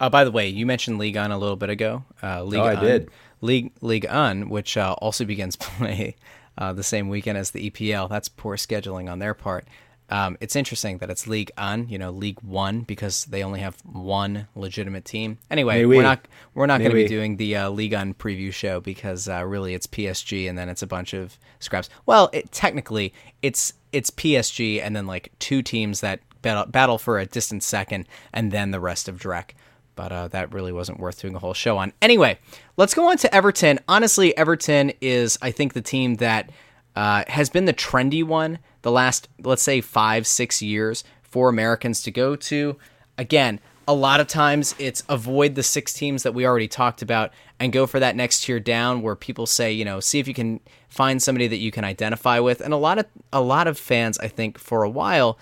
Uh, 0.00 0.08
by 0.10 0.24
the 0.24 0.30
way, 0.30 0.48
you 0.48 0.66
mentioned 0.66 0.98
Ligue 0.98 1.16
Un 1.16 1.30
a 1.30 1.38
little 1.38 1.56
bit 1.56 1.70
ago. 1.70 2.04
Uh, 2.22 2.42
League 2.44 2.60
Oh, 2.60 2.64
I 2.64 2.76
Un- 2.76 2.84
did. 2.84 3.10
League 3.40 3.72
Ligue 3.80 4.06
Un, 4.06 4.48
which 4.48 4.76
uh, 4.76 4.94
also 4.98 5.24
begins 5.24 5.56
play 5.56 6.16
uh, 6.58 6.72
the 6.72 6.82
same 6.82 7.08
weekend 7.08 7.38
as 7.38 7.50
the 7.50 7.70
EPL. 7.70 8.08
That's 8.08 8.28
poor 8.28 8.56
scheduling 8.56 9.10
on 9.10 9.18
their 9.18 9.34
part. 9.34 9.66
Um, 10.12 10.36
it's 10.42 10.56
interesting 10.56 10.98
that 10.98 11.08
it's 11.08 11.26
Ligue 11.26 11.50
Un, 11.56 11.88
you 11.88 11.96
know, 11.96 12.10
League 12.10 12.38
One, 12.42 12.82
because 12.82 13.24
they 13.24 13.42
only 13.42 13.60
have 13.60 13.78
one 13.82 14.46
legitimate 14.54 15.06
team. 15.06 15.38
Anyway, 15.50 15.86
we're 15.86 16.02
not 16.02 16.28
we're 16.54 16.66
not 16.66 16.80
going 16.80 16.90
to 16.90 16.94
be 16.94 17.08
doing 17.08 17.38
the 17.38 17.56
uh, 17.56 17.70
Ligue 17.70 17.94
Un 17.94 18.12
preview 18.12 18.52
show 18.52 18.78
because 18.78 19.26
uh, 19.26 19.42
really 19.42 19.72
it's 19.72 19.86
PSG 19.86 20.50
and 20.50 20.58
then 20.58 20.68
it's 20.68 20.82
a 20.82 20.86
bunch 20.86 21.14
of 21.14 21.38
scraps. 21.60 21.88
Well, 22.04 22.28
it, 22.34 22.52
technically 22.52 23.14
it's 23.40 23.72
it's 23.90 24.10
PSG 24.10 24.82
and 24.82 24.94
then 24.94 25.06
like 25.06 25.32
two 25.38 25.62
teams 25.62 26.02
that 26.02 26.20
battle, 26.42 26.66
battle 26.66 26.98
for 26.98 27.18
a 27.18 27.24
distant 27.24 27.62
second 27.62 28.06
and 28.34 28.52
then 28.52 28.70
the 28.70 28.80
rest 28.80 29.08
of 29.08 29.18
Drek 29.18 29.52
but 29.94 30.12
uh, 30.12 30.28
that 30.28 30.52
really 30.52 30.72
wasn't 30.72 30.98
worth 30.98 31.20
doing 31.20 31.34
a 31.34 31.38
whole 31.38 31.52
show 31.52 31.76
on. 31.76 31.92
Anyway, 32.00 32.38
let's 32.78 32.94
go 32.94 33.10
on 33.10 33.18
to 33.18 33.34
Everton. 33.34 33.78
Honestly, 33.86 34.34
Everton 34.38 34.92
is, 35.02 35.38
I 35.42 35.50
think, 35.50 35.74
the 35.74 35.82
team 35.82 36.14
that 36.14 36.48
uh, 36.96 37.24
has 37.28 37.50
been 37.50 37.66
the 37.66 37.74
trendy 37.74 38.24
one 38.24 38.58
the 38.82 38.90
last, 38.90 39.28
let's 39.42 39.62
say, 39.62 39.80
five, 39.80 40.26
six 40.26 40.60
years 40.60 41.04
for 41.22 41.48
Americans 41.48 42.02
to 42.02 42.10
go 42.10 42.36
to. 42.36 42.76
Again, 43.16 43.60
a 43.88 43.94
lot 43.94 44.20
of 44.20 44.26
times 44.28 44.74
it's 44.78 45.02
avoid 45.08 45.54
the 45.54 45.62
six 45.62 45.92
teams 45.92 46.22
that 46.22 46.34
we 46.34 46.46
already 46.46 46.68
talked 46.68 47.02
about 47.02 47.32
and 47.58 47.72
go 47.72 47.86
for 47.86 47.98
that 48.00 48.16
next 48.16 48.44
tier 48.44 48.60
down 48.60 49.02
where 49.02 49.16
people 49.16 49.46
say, 49.46 49.72
you 49.72 49.84
know, 49.84 50.00
see 50.00 50.18
if 50.18 50.28
you 50.28 50.34
can 50.34 50.60
find 50.88 51.22
somebody 51.22 51.48
that 51.48 51.56
you 51.56 51.70
can 51.70 51.84
identify 51.84 52.38
with. 52.38 52.60
And 52.60 52.72
a 52.72 52.76
lot 52.76 52.98
of 52.98 53.06
a 53.32 53.40
lot 53.40 53.66
of 53.66 53.78
fans, 53.78 54.18
I 54.18 54.28
think, 54.28 54.58
for 54.58 54.82
a 54.82 54.90
while 54.90 55.38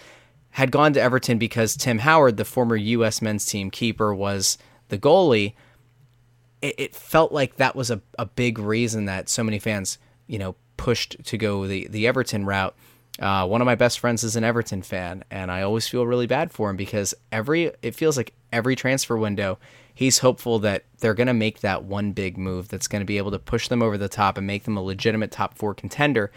had 0.50 0.70
gone 0.70 0.92
to 0.94 1.00
Everton 1.00 1.38
because 1.38 1.76
Tim 1.76 1.98
Howard, 1.98 2.36
the 2.36 2.44
former 2.44 2.76
U.S. 2.76 3.22
men's 3.22 3.46
team 3.46 3.70
keeper, 3.70 4.14
was 4.14 4.58
the 4.88 4.98
goalie. 4.98 5.54
It, 6.60 6.74
it 6.78 6.96
felt 6.96 7.32
like 7.32 7.56
that 7.56 7.76
was 7.76 7.90
a, 7.90 8.00
a 8.18 8.26
big 8.26 8.58
reason 8.58 9.04
that 9.04 9.28
so 9.28 9.44
many 9.44 9.58
fans, 9.58 9.98
you 10.26 10.38
know, 10.38 10.56
pushed 10.76 11.22
to 11.24 11.38
go 11.38 11.66
the, 11.66 11.86
the 11.88 12.06
Everton 12.06 12.46
route. 12.46 12.74
Uh, 13.20 13.46
one 13.46 13.60
of 13.60 13.66
my 13.66 13.74
best 13.74 13.98
friends 13.98 14.24
is 14.24 14.34
an 14.34 14.44
Everton 14.44 14.80
fan, 14.80 15.22
and 15.30 15.52
I 15.52 15.62
always 15.62 15.86
feel 15.86 16.06
really 16.06 16.26
bad 16.26 16.50
for 16.50 16.70
him 16.70 16.76
because 16.76 17.14
every 17.30 17.70
it 17.82 17.94
feels 17.94 18.16
like 18.16 18.32
every 18.50 18.74
transfer 18.74 19.16
window, 19.16 19.58
he's 19.94 20.18
hopeful 20.18 20.58
that 20.60 20.84
they're 21.00 21.14
going 21.14 21.26
to 21.26 21.34
make 21.34 21.60
that 21.60 21.84
one 21.84 22.12
big 22.12 22.38
move 22.38 22.68
that's 22.68 22.88
going 22.88 23.00
to 23.00 23.06
be 23.06 23.18
able 23.18 23.30
to 23.30 23.38
push 23.38 23.68
them 23.68 23.82
over 23.82 23.98
the 23.98 24.08
top 24.08 24.38
and 24.38 24.46
make 24.46 24.64
them 24.64 24.76
a 24.76 24.82
legitimate 24.82 25.30
top 25.30 25.58
four 25.58 25.74
contender. 25.74 26.32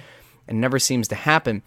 and 0.46 0.60
never 0.60 0.78
seems 0.78 1.08
to 1.08 1.16
happen. 1.16 1.64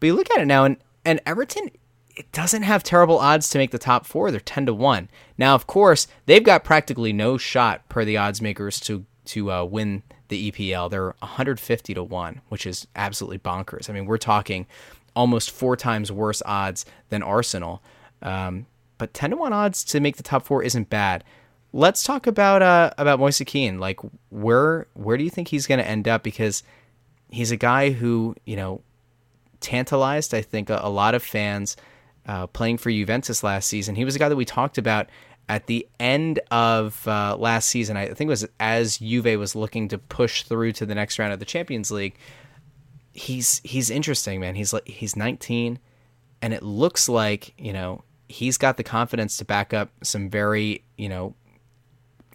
But 0.00 0.06
you 0.06 0.14
look 0.14 0.30
at 0.30 0.40
it 0.40 0.46
now, 0.46 0.64
and, 0.64 0.78
and 1.04 1.20
Everton, 1.26 1.70
it 2.16 2.32
doesn't 2.32 2.62
have 2.62 2.82
terrible 2.82 3.18
odds 3.18 3.50
to 3.50 3.58
make 3.58 3.70
the 3.70 3.78
top 3.78 4.06
four. 4.06 4.30
They're 4.30 4.40
10 4.40 4.66
to 4.66 4.74
1. 4.74 5.10
Now, 5.36 5.54
of 5.54 5.66
course, 5.66 6.06
they've 6.24 6.42
got 6.42 6.64
practically 6.64 7.12
no 7.12 7.36
shot 7.36 7.86
per 7.88 8.04
the 8.04 8.16
odds 8.16 8.40
makers 8.40 8.80
to, 8.80 9.04
to 9.26 9.52
uh, 9.52 9.64
win 9.64 10.02
the 10.28 10.50
EPL. 10.50 10.90
They're 10.90 11.14
150 11.20 11.94
to 11.94 12.02
1, 12.02 12.40
which 12.48 12.66
is 12.66 12.86
absolutely 12.96 13.38
bonkers. 13.38 13.90
I 13.90 13.92
mean, 13.92 14.06
we're 14.06 14.18
talking 14.18 14.66
almost 15.16 15.50
four 15.50 15.76
times 15.76 16.12
worse 16.12 16.42
odds 16.46 16.84
than 17.08 17.22
Arsenal. 17.22 17.82
Um, 18.22 18.66
but 18.98 19.14
10 19.14 19.30
to 19.30 19.36
1 19.36 19.52
odds 19.52 19.84
to 19.84 20.00
make 20.00 20.16
the 20.16 20.22
top 20.22 20.44
four 20.44 20.62
isn't 20.62 20.90
bad. 20.90 21.24
Let's 21.72 22.02
talk 22.02 22.26
about 22.26 22.62
uh, 22.62 22.92
about 22.96 23.20
Moise 23.20 23.42
Kean. 23.46 23.78
Like, 23.78 24.00
where 24.30 24.86
where 24.94 25.18
do 25.18 25.24
you 25.24 25.28
think 25.28 25.48
he's 25.48 25.66
going 25.66 25.78
to 25.78 25.86
end 25.86 26.08
up? 26.08 26.22
Because 26.22 26.62
he's 27.30 27.50
a 27.50 27.56
guy 27.56 27.90
who, 27.90 28.34
you 28.46 28.56
know, 28.56 28.80
tantalized, 29.60 30.32
I 30.32 30.40
think, 30.40 30.70
a, 30.70 30.80
a 30.82 30.88
lot 30.88 31.14
of 31.14 31.22
fans 31.22 31.76
uh, 32.26 32.46
playing 32.46 32.78
for 32.78 32.90
Juventus 32.90 33.42
last 33.42 33.68
season. 33.68 33.96
He 33.96 34.04
was 34.04 34.16
a 34.16 34.18
guy 34.18 34.30
that 34.30 34.36
we 34.36 34.46
talked 34.46 34.78
about 34.78 35.08
at 35.48 35.66
the 35.66 35.88
end 35.98 36.40
of 36.50 37.06
uh, 37.08 37.36
last 37.38 37.68
season. 37.68 37.96
I 37.96 38.06
think 38.06 38.28
it 38.28 38.28
was 38.28 38.46
as 38.60 38.98
Juve 38.98 39.38
was 39.38 39.54
looking 39.54 39.88
to 39.88 39.98
push 39.98 40.42
through 40.42 40.72
to 40.72 40.86
the 40.86 40.94
next 40.94 41.18
round 41.18 41.32
of 41.32 41.38
the 41.38 41.44
Champions 41.44 41.90
League. 41.90 42.16
He's 43.12 43.60
he's 43.64 43.90
interesting, 43.90 44.40
man. 44.40 44.54
He's 44.54 44.72
like 44.72 44.86
he's 44.86 45.16
19, 45.16 45.78
and 46.42 46.54
it 46.54 46.62
looks 46.62 47.08
like 47.08 47.54
you 47.58 47.72
know 47.72 48.04
he's 48.28 48.58
got 48.58 48.76
the 48.76 48.84
confidence 48.84 49.38
to 49.38 49.44
back 49.44 49.72
up 49.72 49.90
some 50.02 50.28
very 50.28 50.84
you 50.96 51.08
know 51.08 51.34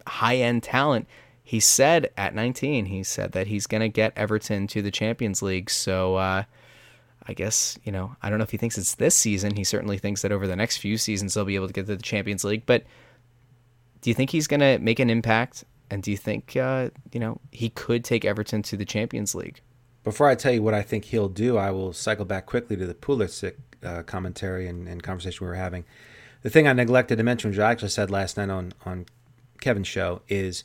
high 0.06 0.36
end 0.36 0.62
talent. 0.62 1.06
He 1.42 1.60
said 1.60 2.10
at 2.16 2.34
19, 2.34 2.86
he 2.86 3.02
said 3.02 3.32
that 3.32 3.46
he's 3.46 3.66
going 3.66 3.82
to 3.82 3.88
get 3.88 4.14
Everton 4.16 4.66
to 4.68 4.80
the 4.80 4.90
Champions 4.90 5.42
League. 5.42 5.68
So 5.68 6.16
uh, 6.16 6.44
I 7.26 7.32
guess, 7.34 7.78
you 7.84 7.92
know, 7.92 8.16
I 8.22 8.30
don't 8.30 8.38
know 8.38 8.44
if 8.44 8.50
he 8.50 8.56
thinks 8.56 8.78
it's 8.78 8.94
this 8.94 9.14
season. 9.14 9.54
He 9.54 9.62
certainly 9.62 9.98
thinks 9.98 10.22
that 10.22 10.32
over 10.32 10.46
the 10.46 10.56
next 10.56 10.78
few 10.78 10.96
seasons 10.96 11.34
they'll 11.34 11.44
be 11.44 11.54
able 11.54 11.66
to 11.66 11.72
get 11.72 11.86
to 11.86 11.96
the 11.96 12.02
Champions 12.02 12.44
League. 12.44 12.64
But 12.64 12.84
do 14.04 14.10
you 14.10 14.14
think 14.14 14.30
he's 14.30 14.46
going 14.46 14.60
to 14.60 14.78
make 14.78 15.00
an 15.00 15.08
impact? 15.08 15.64
And 15.90 16.02
do 16.02 16.10
you 16.10 16.16
think, 16.16 16.56
uh, 16.56 16.90
you 17.12 17.18
know, 17.18 17.40
he 17.50 17.70
could 17.70 18.04
take 18.04 18.24
Everton 18.24 18.62
to 18.62 18.76
the 18.76 18.84
Champions 18.84 19.34
League? 19.34 19.60
before 20.04 20.28
I 20.28 20.34
tell 20.34 20.52
you 20.52 20.62
what 20.62 20.74
I 20.74 20.82
think 20.82 21.06
he'll 21.06 21.30
do, 21.30 21.56
I 21.56 21.70
will 21.70 21.92
cycle 21.92 22.26
back 22.26 22.44
quickly 22.46 22.76
to 22.76 22.86
the 22.86 22.94
Pulisic 22.94 23.54
uh, 23.82 24.02
commentary 24.02 24.68
and, 24.68 24.86
and, 24.86 25.02
conversation 25.02 25.44
we 25.44 25.48
were 25.48 25.56
having. 25.56 25.84
The 26.42 26.50
thing 26.50 26.68
I 26.68 26.74
neglected 26.74 27.16
to 27.16 27.24
mention, 27.24 27.50
which 27.50 27.58
I 27.58 27.70
actually 27.70 27.88
said 27.88 28.10
last 28.10 28.36
night 28.36 28.50
on 28.50 28.74
on 28.84 29.06
Kevin's 29.60 29.88
show, 29.88 30.20
is 30.28 30.62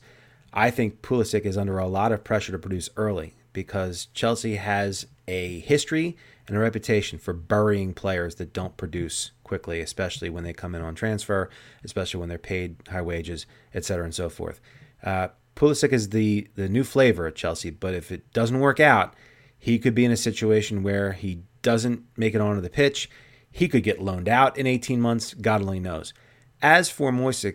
I 0.54 0.70
think 0.70 1.02
Pulisic 1.02 1.46
is 1.46 1.58
under 1.58 1.80
a 1.80 1.88
lot 1.88 2.12
of 2.12 2.24
pressure 2.24 2.52
to 2.52 2.60
produce 2.60 2.90
early 2.98 3.34
because 3.54 4.08
Chelsea 4.14 4.58
has 4.58 5.08
a 5.28 5.60
history 5.60 6.18
and 6.48 6.58
a 6.58 6.60
reputation 6.60 7.18
for 7.18 7.34
burying 7.34 7.94
players 7.94 8.36
that 8.36 8.52
don't 8.52 8.76
produce 8.76 9.32
quickly, 9.50 9.82
especially 9.82 10.30
when 10.30 10.44
they 10.44 10.54
come 10.54 10.76
in 10.76 10.82
on 10.84 10.94
transfer, 10.94 11.50
especially 11.84 12.20
when 12.20 12.30
they're 12.30 12.38
paid 12.38 12.76
high 12.88 13.02
wages, 13.02 13.48
et 13.74 13.84
cetera, 13.84 14.06
and 14.06 14.14
so 14.14 14.30
forth. 14.30 14.62
Uh, 15.04 15.30
Pulisic 15.56 15.92
is 15.92 16.10
the 16.10 16.48
the 16.54 16.70
new 16.70 16.84
flavor 16.84 17.26
at 17.26 17.36
Chelsea, 17.36 17.72
but 17.72 17.96
if 17.96 18.12
it 18.12 18.32
doesn't 18.32 18.60
work 18.60 18.80
out, 18.80 19.16
he 19.58 19.80
could 19.80 19.96
be 19.96 20.06
in 20.06 20.12
a 20.12 20.18
situation 20.30 20.84
where 20.84 21.14
he 21.14 21.42
doesn't 21.64 22.04
make 22.16 22.36
it 22.36 22.42
onto 22.42 22.62
the 22.62 22.70
pitch. 22.70 23.10
He 23.52 23.68
could 23.68 23.82
get 23.84 24.00
loaned 24.00 24.30
out 24.30 24.56
in 24.56 24.68
18 24.68 25.02
months. 25.02 25.34
God 25.34 25.62
only 25.62 25.80
knows. 25.80 26.14
As 26.62 26.92
for 26.92 27.12
Moise 27.12 27.54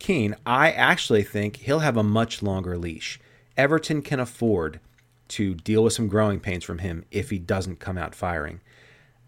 Kean, 0.00 0.34
I 0.44 0.72
actually 0.72 1.22
think 1.22 1.58
he'll 1.58 1.78
have 1.78 1.96
a 1.96 2.02
much 2.02 2.42
longer 2.42 2.76
leash. 2.76 3.20
Everton 3.56 4.02
can 4.02 4.18
afford 4.18 4.80
to 5.28 5.54
deal 5.54 5.84
with 5.84 5.92
some 5.92 6.08
growing 6.08 6.40
pains 6.40 6.64
from 6.64 6.78
him 6.78 7.04
if 7.12 7.30
he 7.30 7.38
doesn't 7.38 7.78
come 7.78 7.96
out 7.96 8.14
firing. 8.14 8.60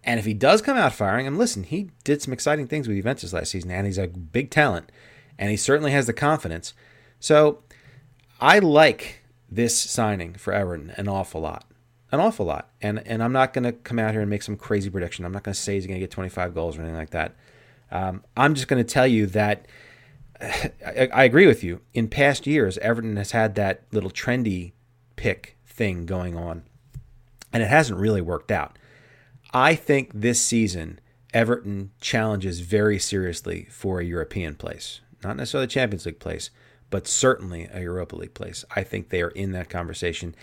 And 0.04 0.18
if 0.18 0.26
he 0.26 0.34
does 0.34 0.62
come 0.62 0.76
out 0.76 0.94
firing, 0.94 1.26
and 1.26 1.36
listen, 1.36 1.64
he 1.64 1.90
did 2.04 2.22
some 2.22 2.32
exciting 2.32 2.66
things 2.66 2.86
with 2.86 2.96
Juventus 2.96 3.32
last 3.32 3.50
season, 3.50 3.70
and 3.70 3.86
he's 3.86 3.98
a 3.98 4.06
big 4.06 4.50
talent, 4.50 4.90
and 5.38 5.50
he 5.50 5.56
certainly 5.56 5.92
has 5.92 6.06
the 6.06 6.12
confidence. 6.12 6.72
So 7.20 7.62
I 8.40 8.58
like 8.60 9.22
this 9.50 9.76
signing 9.78 10.34
for 10.34 10.52
Everton 10.52 10.92
an 10.96 11.08
awful 11.08 11.40
lot. 11.40 11.64
An 12.10 12.20
awful 12.20 12.46
lot. 12.46 12.70
And 12.80 13.06
and 13.06 13.22
I'm 13.22 13.32
not 13.32 13.52
going 13.52 13.64
to 13.64 13.72
come 13.72 13.98
out 13.98 14.12
here 14.12 14.20
and 14.20 14.30
make 14.30 14.42
some 14.42 14.56
crazy 14.56 14.88
prediction. 14.88 15.24
I'm 15.24 15.32
not 15.32 15.42
going 15.42 15.54
to 15.54 15.60
say 15.60 15.74
he's 15.74 15.86
going 15.86 15.98
to 15.98 16.00
get 16.00 16.10
25 16.10 16.54
goals 16.54 16.76
or 16.76 16.80
anything 16.80 16.96
like 16.96 17.10
that. 17.10 17.36
Um, 17.90 18.24
I'm 18.36 18.54
just 18.54 18.68
going 18.68 18.82
to 18.82 18.90
tell 18.90 19.06
you 19.06 19.26
that 19.26 19.66
I, 20.40 21.08
I 21.12 21.24
agree 21.24 21.46
with 21.46 21.62
you. 21.64 21.80
In 21.92 22.08
past 22.08 22.46
years, 22.46 22.78
Everton 22.78 23.16
has 23.16 23.32
had 23.32 23.56
that 23.56 23.82
little 23.92 24.10
trendy 24.10 24.72
pick 25.16 25.56
thing 25.66 26.06
going 26.06 26.36
on, 26.36 26.62
and 27.52 27.62
it 27.62 27.68
hasn't 27.68 27.98
really 27.98 28.20
worked 28.20 28.50
out. 28.50 28.78
I 29.52 29.74
think 29.74 30.10
this 30.14 30.40
season, 30.40 31.00
Everton 31.32 31.90
challenges 32.00 32.60
very 32.60 32.98
seriously 32.98 33.66
for 33.70 34.00
a 34.00 34.04
European 34.04 34.54
place. 34.54 35.00
Not 35.22 35.36
necessarily 35.36 35.64
a 35.64 35.68
Champions 35.68 36.06
League 36.06 36.20
place, 36.20 36.50
but 36.90 37.06
certainly 37.06 37.68
a 37.72 37.80
Europa 37.80 38.16
League 38.16 38.34
place. 38.34 38.64
I 38.74 38.82
think 38.82 39.08
they 39.08 39.22
are 39.22 39.28
in 39.30 39.52
that 39.52 39.68
conversation. 39.68 40.34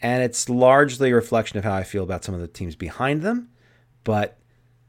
And 0.00 0.22
it's 0.22 0.48
largely 0.48 1.10
a 1.10 1.14
reflection 1.14 1.58
of 1.58 1.64
how 1.64 1.74
I 1.74 1.82
feel 1.82 2.02
about 2.02 2.24
some 2.24 2.34
of 2.34 2.40
the 2.40 2.48
teams 2.48 2.76
behind 2.76 3.22
them. 3.22 3.50
But 4.02 4.38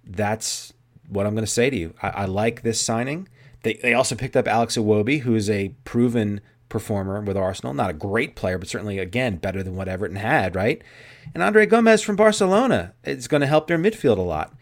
that's 0.04 0.74
what 1.08 1.26
I'm 1.26 1.34
going 1.34 1.46
to 1.46 1.52
say 1.52 1.70
to 1.70 1.78
you. 1.78 1.94
I, 2.02 2.10
I 2.10 2.26
like 2.26 2.62
this 2.62 2.82
signing. 2.82 3.28
They, 3.64 3.76
they 3.76 3.94
also 3.94 4.16
picked 4.16 4.36
up 4.36 4.48
Alex 4.48 4.78
Iwobi, 4.78 5.22
who 5.22 5.36
is 5.36 5.50
a 5.50 5.70
proven 5.86 6.42
performer 6.70 7.22
with 7.22 7.38
Arsenal. 7.38 7.74
Not 7.74 7.90
a 7.90 7.94
great 7.94 8.36
player, 8.36 8.58
but 8.58 8.68
certainly, 8.68 9.00
again, 9.00 9.38
better 9.38 9.64
than 9.64 9.76
what 9.76 9.88
Everton 9.88 10.18
had, 10.18 10.56
right? 10.56 10.82
And 11.34 11.44
Andre 11.44 11.66
Gomes 11.66 12.02
from 12.02 12.16
Barcelona 12.16 12.94
is 13.04 13.28
going 13.28 13.42
to 13.42 13.48
help 13.48 13.68
their 13.68 13.78
midfield 13.78 14.18
a 14.18 14.22
lot. 14.22 14.54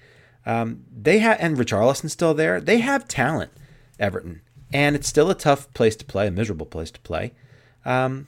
Um, 0.46 0.86
they 0.92 1.20
have, 1.20 1.38
and 1.40 1.58
Richarlison's 1.58 2.14
still 2.14 2.34
there. 2.34 2.60
They 2.60 2.80
have 2.80 3.08
talent, 3.08 3.52
Everton 4.00 4.42
and 4.74 4.96
it's 4.96 5.08
still 5.08 5.30
a 5.30 5.36
tough 5.36 5.72
place 5.74 5.96
to 5.98 6.06
play, 6.06 6.28
a 6.28 6.32
miserable 6.32 6.66
place 6.66 6.90
to 6.92 7.00
play. 7.02 7.32
Um, 7.86 8.28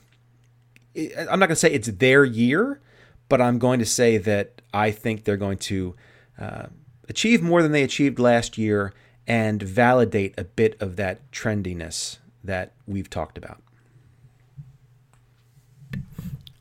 I'm 0.96 1.40
not 1.40 1.46
going 1.46 1.50
to 1.50 1.56
say 1.56 1.72
it's 1.72 1.88
their 1.88 2.24
year, 2.24 2.80
but 3.28 3.40
I'm 3.42 3.58
going 3.58 3.80
to 3.80 3.84
say 3.84 4.16
that 4.18 4.62
I 4.72 4.92
think 4.92 5.24
they're 5.24 5.36
going 5.36 5.58
to 5.58 5.96
uh, 6.38 6.66
achieve 7.08 7.42
more 7.42 7.62
than 7.62 7.72
they 7.72 7.82
achieved 7.82 8.18
last 8.18 8.56
year 8.56 8.94
and 9.26 9.60
validate 9.60 10.34
a 10.38 10.44
bit 10.44 10.80
of 10.80 10.96
that 10.96 11.30
trendiness 11.32 12.18
that 12.44 12.72
we've 12.86 13.10
talked 13.10 13.36
about. 13.36 13.60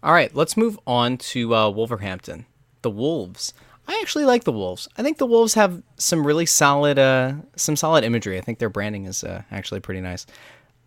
All 0.05 0.13
right, 0.13 0.33
let's 0.35 0.55
move 0.55 0.79
on 0.85 1.17
to 1.17 1.55
uh, 1.55 1.69
Wolverhampton. 1.71 2.45
The 2.83 2.91
Wolves. 2.91 3.55
I 3.87 3.99
actually 4.03 4.25
like 4.25 4.43
the 4.43 4.51
Wolves. 4.51 4.87
I 4.95 5.01
think 5.01 5.17
the 5.17 5.25
Wolves 5.25 5.55
have 5.55 5.81
some 5.97 6.27
really 6.27 6.45
solid, 6.45 6.99
uh, 6.99 7.33
some 7.55 7.75
solid 7.75 8.03
imagery. 8.03 8.37
I 8.37 8.41
think 8.41 8.59
their 8.59 8.69
branding 8.69 9.05
is 9.05 9.23
uh, 9.23 9.41
actually 9.49 9.79
pretty 9.79 10.01
nice. 10.01 10.27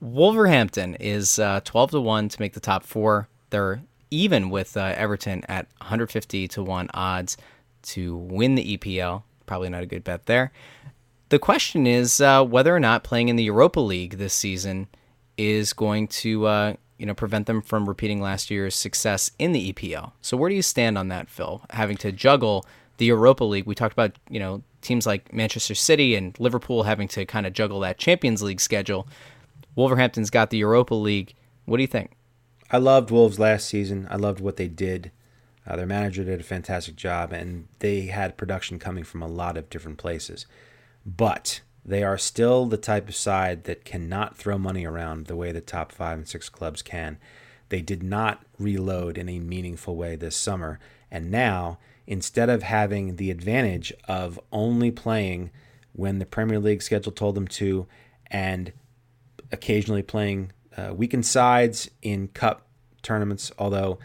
Wolverhampton 0.00 0.94
is 1.00 1.40
uh, 1.40 1.60
twelve 1.64 1.90
to 1.90 2.00
one 2.00 2.28
to 2.28 2.40
make 2.40 2.52
the 2.52 2.60
top 2.60 2.84
four. 2.84 3.28
They're 3.50 3.82
even 4.12 4.50
with 4.50 4.76
uh, 4.76 4.94
Everton 4.96 5.42
at 5.48 5.66
150 5.78 6.46
to 6.46 6.62
one 6.62 6.88
odds 6.94 7.36
to 7.82 8.14
win 8.14 8.54
the 8.54 8.78
EPL. 8.78 9.24
Probably 9.46 9.68
not 9.68 9.82
a 9.82 9.86
good 9.86 10.04
bet 10.04 10.26
there. 10.26 10.52
The 11.30 11.40
question 11.40 11.88
is 11.88 12.20
uh, 12.20 12.44
whether 12.44 12.74
or 12.74 12.80
not 12.80 13.02
playing 13.02 13.30
in 13.30 13.34
the 13.34 13.42
Europa 13.42 13.80
League 13.80 14.16
this 14.16 14.32
season 14.32 14.86
is 15.36 15.72
going 15.72 16.06
to, 16.08 16.46
uh, 16.46 16.74
you 16.98 17.06
know, 17.06 17.14
prevent 17.14 17.46
them 17.46 17.62
from 17.62 17.88
repeating 17.88 18.20
last 18.20 18.50
year's 18.50 18.74
success 18.74 19.30
in 19.38 19.52
the 19.52 19.72
EPL. 19.72 20.12
So 20.20 20.36
where 20.36 20.50
do 20.50 20.56
you 20.56 20.62
stand 20.62 20.98
on 20.98 21.08
that, 21.08 21.28
Phil? 21.28 21.62
Having 21.70 21.98
to 21.98 22.12
juggle 22.12 22.66
the 22.98 23.06
Europa 23.06 23.44
League. 23.44 23.66
We 23.66 23.74
talked 23.74 23.92
about 23.92 24.16
you 24.28 24.38
know 24.38 24.62
teams 24.82 25.06
like 25.06 25.32
Manchester 25.32 25.74
City 25.74 26.14
and 26.14 26.38
Liverpool 26.38 26.82
having 26.82 27.08
to 27.08 27.24
kind 27.24 27.46
of 27.46 27.52
juggle 27.52 27.80
that 27.80 27.98
Champions 27.98 28.42
League 28.42 28.60
schedule. 28.60 29.08
Wolverhampton's 29.74 30.30
got 30.30 30.50
the 30.50 30.58
Europa 30.58 30.94
League. 30.94 31.34
What 31.64 31.78
do 31.78 31.82
you 31.82 31.88
think? 31.88 32.12
I 32.70 32.78
loved 32.78 33.10
Wolves 33.10 33.38
last 33.38 33.66
season. 33.68 34.06
I 34.10 34.16
loved 34.16 34.40
what 34.40 34.56
they 34.56 34.68
did. 34.68 35.10
Uh, 35.66 35.76
their 35.76 35.86
manager 35.86 36.24
did 36.24 36.40
a 36.40 36.44
fantastic 36.44 36.96
job, 36.96 37.32
and 37.32 37.68
they 37.78 38.06
had 38.06 38.36
production 38.36 38.78
coming 38.78 39.04
from 39.04 39.22
a 39.22 39.26
lot 39.26 39.56
of 39.56 39.70
different 39.70 39.98
places. 39.98 40.46
But 41.04 41.60
they 41.84 42.02
are 42.02 42.18
still 42.18 42.66
the 42.66 42.76
type 42.76 43.08
of 43.08 43.16
side 43.16 43.64
that 43.64 43.84
cannot 43.84 44.36
throw 44.36 44.58
money 44.58 44.84
around 44.84 45.26
the 45.26 45.36
way 45.36 45.52
the 45.52 45.60
top 45.60 45.92
five 45.92 46.18
and 46.18 46.28
six 46.28 46.48
clubs 46.48 46.82
can. 46.82 47.18
They 47.68 47.82
did 47.82 48.02
not 48.02 48.44
reload 48.58 49.18
in 49.18 49.28
a 49.28 49.38
meaningful 49.38 49.96
way 49.96 50.16
this 50.16 50.36
summer, 50.36 50.78
and 51.10 51.30
now 51.30 51.78
instead 52.06 52.48
of 52.48 52.62
having 52.62 53.16
the 53.16 53.30
advantage 53.30 53.92
of 54.06 54.40
only 54.50 54.90
playing 54.90 55.50
when 55.92 56.18
the 56.18 56.26
Premier 56.26 56.58
League 56.58 56.82
schedule 56.82 57.12
told 57.12 57.34
them 57.34 57.46
to 57.46 57.86
and 58.30 58.72
occasionally 59.52 60.02
playing 60.02 60.52
uh, 60.76 60.92
weekend 60.94 61.26
sides 61.26 61.90
in 62.02 62.28
cup 62.28 62.66
tournaments, 63.02 63.50
although 63.58 63.98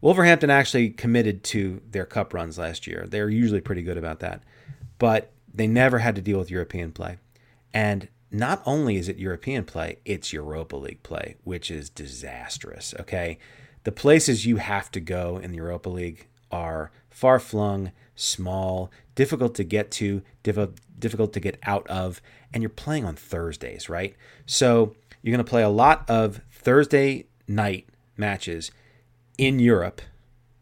Wolverhampton 0.00 0.50
actually 0.50 0.90
committed 0.90 1.42
to 1.44 1.82
their 1.90 2.06
cup 2.06 2.32
runs 2.32 2.58
last 2.58 2.86
year. 2.86 3.06
They're 3.08 3.28
usually 3.28 3.60
pretty 3.60 3.82
good 3.82 3.98
about 3.98 4.20
that. 4.20 4.42
But 4.98 5.32
they 5.58 5.66
never 5.66 5.98
had 5.98 6.14
to 6.14 6.22
deal 6.22 6.38
with 6.38 6.50
European 6.50 6.92
play. 6.92 7.18
And 7.74 8.08
not 8.30 8.62
only 8.64 8.96
is 8.96 9.08
it 9.08 9.18
European 9.18 9.64
play, 9.64 9.98
it's 10.04 10.32
Europa 10.32 10.76
League 10.76 11.02
play, 11.02 11.36
which 11.44 11.70
is 11.70 11.90
disastrous. 11.90 12.94
Okay. 13.00 13.38
The 13.84 13.92
places 13.92 14.46
you 14.46 14.56
have 14.56 14.90
to 14.92 15.00
go 15.00 15.38
in 15.38 15.50
the 15.50 15.56
Europa 15.56 15.88
League 15.88 16.28
are 16.50 16.90
far 17.10 17.38
flung, 17.40 17.92
small, 18.14 18.90
difficult 19.14 19.54
to 19.56 19.64
get 19.64 19.90
to, 19.92 20.22
difficult 20.42 21.32
to 21.32 21.40
get 21.40 21.58
out 21.64 21.86
of, 21.88 22.20
and 22.52 22.62
you're 22.62 22.70
playing 22.70 23.04
on 23.04 23.16
Thursdays, 23.16 23.88
right? 23.88 24.14
So 24.46 24.94
you're 25.22 25.32
going 25.32 25.44
to 25.44 25.50
play 25.50 25.62
a 25.62 25.68
lot 25.68 26.08
of 26.08 26.40
Thursday 26.50 27.26
night 27.46 27.88
matches 28.16 28.70
in 29.36 29.58
Europe, 29.58 30.02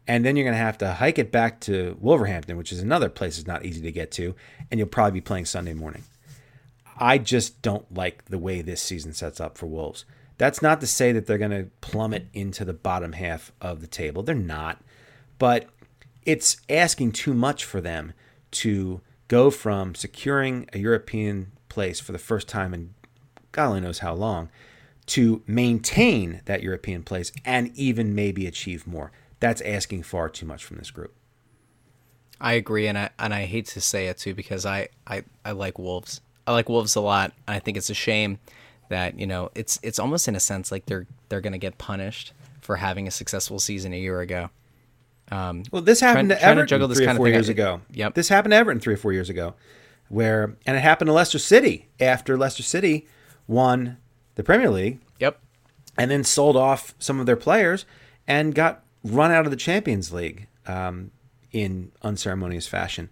and 0.07 0.25
then 0.25 0.35
you're 0.35 0.45
going 0.45 0.53
to 0.53 0.57
have 0.57 0.77
to 0.79 0.93
hike 0.93 1.19
it 1.19 1.31
back 1.31 1.59
to 1.61 1.97
Wolverhampton, 1.99 2.57
which 2.57 2.71
is 2.71 2.81
another 2.81 3.09
place 3.09 3.37
that's 3.37 3.47
not 3.47 3.65
easy 3.65 3.81
to 3.81 3.91
get 3.91 4.11
to, 4.11 4.35
and 4.71 4.79
you'll 4.79 4.87
probably 4.87 5.19
be 5.19 5.21
playing 5.21 5.45
Sunday 5.45 5.73
morning. 5.73 6.03
I 6.97 7.17
just 7.17 7.61
don't 7.61 7.93
like 7.93 8.25
the 8.25 8.37
way 8.37 8.61
this 8.61 8.81
season 8.81 9.13
sets 9.13 9.39
up 9.39 9.57
for 9.57 9.67
Wolves. 9.67 10.05
That's 10.37 10.61
not 10.61 10.81
to 10.81 10.87
say 10.87 11.11
that 11.11 11.25
they're 11.25 11.37
going 11.37 11.51
to 11.51 11.69
plummet 11.81 12.27
into 12.33 12.63
the 12.63 12.73
bottom 12.73 13.13
half 13.13 13.51
of 13.61 13.81
the 13.81 13.87
table. 13.87 14.23
They're 14.23 14.35
not. 14.35 14.81
But 15.39 15.67
it's 16.25 16.57
asking 16.69 17.11
too 17.13 17.33
much 17.33 17.65
for 17.65 17.81
them 17.81 18.13
to 18.51 19.01
go 19.27 19.49
from 19.49 19.93
securing 19.93 20.69
a 20.73 20.79
European 20.79 21.51
place 21.69 21.99
for 21.99 22.11
the 22.11 22.19
first 22.19 22.47
time 22.47 22.73
in 22.73 22.93
God 23.51 23.67
only 23.67 23.81
knows 23.81 23.99
how 23.99 24.13
long 24.13 24.49
to 25.07 25.41
maintain 25.47 26.41
that 26.45 26.61
European 26.61 27.01
place 27.01 27.31
and 27.45 27.71
even 27.75 28.13
maybe 28.13 28.45
achieve 28.45 28.85
more. 28.85 29.11
That's 29.39 29.61
asking 29.61 30.03
far 30.03 30.29
too 30.29 30.45
much 30.45 30.63
from 30.63 30.77
this 30.77 30.91
group. 30.91 31.13
I 32.39 32.53
agree, 32.53 32.87
and 32.87 32.97
I 32.97 33.09
and 33.17 33.33
I 33.33 33.45
hate 33.45 33.65
to 33.67 33.81
say 33.81 34.07
it 34.07 34.17
too 34.17 34.33
because 34.33 34.65
I, 34.65 34.89
I, 35.05 35.23
I 35.43 35.51
like 35.51 35.79
Wolves. 35.79 36.21
I 36.45 36.51
like 36.51 36.69
Wolves 36.69 36.95
a 36.95 37.01
lot. 37.01 37.33
And 37.47 37.55
I 37.55 37.59
think 37.59 37.77
it's 37.77 37.89
a 37.89 37.95
shame 37.95 38.39
that 38.89 39.19
you 39.19 39.27
know 39.27 39.49
it's 39.55 39.79
it's 39.83 39.99
almost 39.99 40.27
in 40.27 40.35
a 40.35 40.39
sense 40.39 40.71
like 40.71 40.85
they're 40.85 41.07
they're 41.29 41.41
going 41.41 41.53
to 41.53 41.59
get 41.59 41.77
punished 41.77 42.33
for 42.61 42.77
having 42.77 43.07
a 43.07 43.11
successful 43.11 43.59
season 43.59 43.93
a 43.93 43.97
year 43.97 44.21
ago. 44.21 44.49
Um, 45.31 45.63
well, 45.71 45.81
this 45.81 45.99
happened 45.99 46.29
trying, 46.29 46.39
to 46.39 46.45
Everton 46.45 46.79
to 46.79 46.95
three 46.95 47.07
or 47.07 47.15
four 47.15 47.27
years 47.27 47.49
ago. 47.49 47.81
Yep. 47.91 48.13
This 48.13 48.29
happened 48.29 48.51
to 48.51 48.55
Everton 48.55 48.79
three 48.79 48.93
or 48.93 48.97
four 48.97 49.13
years 49.13 49.29
ago, 49.29 49.55
where 50.09 50.55
and 50.65 50.77
it 50.77 50.81
happened 50.81 51.07
to 51.07 51.13
Leicester 51.13 51.39
City 51.39 51.87
after 51.99 52.37
Leicester 52.37 52.63
City 52.63 53.07
won 53.47 53.97
the 54.35 54.43
Premier 54.43 54.69
League. 54.69 54.99
Yep. 55.19 55.39
And 55.97 56.11
then 56.11 56.23
sold 56.23 56.55
off 56.55 56.93
some 56.99 57.19
of 57.19 57.25
their 57.25 57.35
players 57.35 57.85
and 58.27 58.53
got 58.53 58.83
run 59.09 59.31
out 59.31 59.45
of 59.45 59.51
the 59.51 59.57
Champions 59.57 60.11
League 60.13 60.47
um, 60.65 61.11
in 61.51 61.91
unceremonious 62.01 62.67
fashion. 62.67 63.09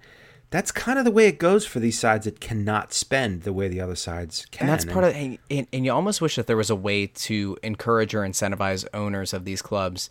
That's 0.52 0.72
kind 0.72 0.98
of 1.00 1.06
the 1.06 1.12
way 1.12 1.28
it 1.28 1.38
goes 1.40 1.66
for 1.66 1.80
these 1.80 2.00
sides 2.00 2.26
that 2.26 2.40
cannot 2.40 2.94
spend 2.94 3.42
the 3.44 3.52
way 3.52 3.68
the 3.68 3.82
other 3.82 3.96
sides 3.96 4.46
can. 4.52 4.68
And 4.68 4.74
that's 4.74 4.86
part 4.86 5.04
of, 5.04 5.14
and, 5.14 5.38
and, 5.50 5.68
and 5.74 5.84
you 5.86 5.92
almost 5.92 6.22
wish 6.22 6.36
that 6.38 6.48
there 6.48 6.56
was 6.56 6.70
a 6.70 6.76
way 6.76 7.08
to 7.08 7.58
encourage 7.64 8.14
or 8.16 8.22
incentivize 8.22 8.86
owners 8.94 9.34
of 9.34 9.44
these 9.44 9.62
clubs 9.62 10.10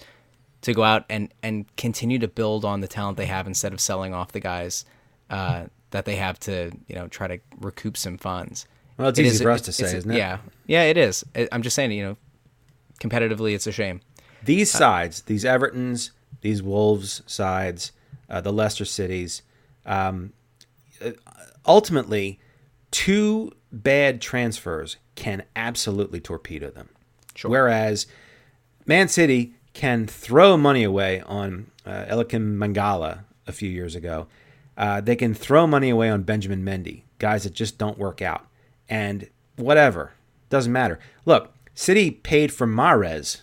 to 0.62 0.74
go 0.74 0.82
out 0.82 1.04
and 1.08 1.32
and 1.42 1.66
continue 1.76 2.18
to 2.18 2.28
build 2.28 2.64
on 2.64 2.80
the 2.80 2.88
talent 2.88 3.16
they 3.16 3.26
have 3.26 3.46
instead 3.46 3.72
of 3.72 3.80
selling 3.80 4.12
off 4.14 4.32
the 4.32 4.40
guys 4.40 4.84
uh, 5.30 5.64
that 5.92 6.04
they 6.04 6.16
have 6.16 6.38
to 6.40 6.72
you 6.88 6.94
know 6.94 7.06
try 7.08 7.26
to 7.28 7.38
recoup 7.60 7.96
some 7.96 8.18
funds. 8.18 8.66
Well, 8.98 9.08
it's 9.08 9.18
It 9.18 9.26
easy 9.26 9.36
is- 9.36 9.42
for 9.42 9.50
us 9.50 9.60
it- 9.60 9.64
to 9.64 9.72
say, 9.72 9.96
isn't 9.96 10.10
it? 10.10 10.16
Yeah, 10.16 10.38
yeah, 10.66 10.82
it 10.84 10.96
is. 10.96 11.24
I'm 11.52 11.62
just 11.62 11.76
saying, 11.76 11.92
you 11.92 12.02
know, 12.04 12.16
competitively, 13.00 13.54
it's 13.54 13.66
a 13.66 13.72
shame. 13.72 14.00
These 14.44 14.70
sides, 14.70 15.22
these 15.22 15.44
Evertons, 15.44 16.10
these 16.40 16.62
Wolves 16.62 17.22
sides, 17.26 17.92
uh, 18.28 18.40
the 18.40 18.52
Leicester 18.52 18.84
cities, 18.84 19.42
um, 19.86 20.32
uh, 21.04 21.12
ultimately, 21.66 22.38
two 22.90 23.52
bad 23.72 24.20
transfers 24.20 24.96
can 25.14 25.44
absolutely 25.56 26.20
torpedo 26.20 26.70
them. 26.70 26.88
Whereas 27.42 28.06
Man 28.86 29.08
City 29.08 29.54
can 29.72 30.06
throw 30.06 30.56
money 30.56 30.84
away 30.84 31.20
on 31.22 31.70
uh, 31.84 32.04
Eliaquim 32.08 32.56
Mangala 32.56 33.24
a 33.46 33.52
few 33.52 33.68
years 33.68 33.94
ago. 33.94 34.26
Uh, 34.76 35.00
they 35.00 35.16
can 35.16 35.34
throw 35.34 35.66
money 35.66 35.90
away 35.90 36.10
on 36.10 36.22
Benjamin 36.22 36.64
Mendy, 36.64 37.02
guys 37.18 37.44
that 37.44 37.54
just 37.54 37.78
don't 37.78 37.98
work 37.98 38.22
out. 38.22 38.46
And 38.88 39.28
whatever, 39.56 40.12
doesn't 40.50 40.72
matter. 40.72 40.98
Look, 41.24 41.52
City 41.74 42.10
paid 42.10 42.52
for 42.52 42.66
Mahrez 42.66 43.40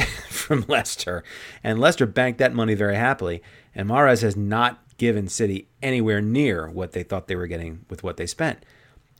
from 0.28 0.64
Leicester, 0.68 1.22
and 1.62 1.78
Leicester 1.78 2.06
banked 2.06 2.38
that 2.38 2.54
money 2.54 2.74
very 2.74 2.96
happily. 2.96 3.42
And 3.74 3.88
Mahrez 3.88 4.22
has 4.22 4.36
not 4.36 4.82
given 4.96 5.28
City 5.28 5.68
anywhere 5.82 6.20
near 6.20 6.68
what 6.68 6.92
they 6.92 7.02
thought 7.02 7.28
they 7.28 7.36
were 7.36 7.46
getting 7.46 7.84
with 7.88 8.02
what 8.02 8.16
they 8.16 8.26
spent. 8.26 8.64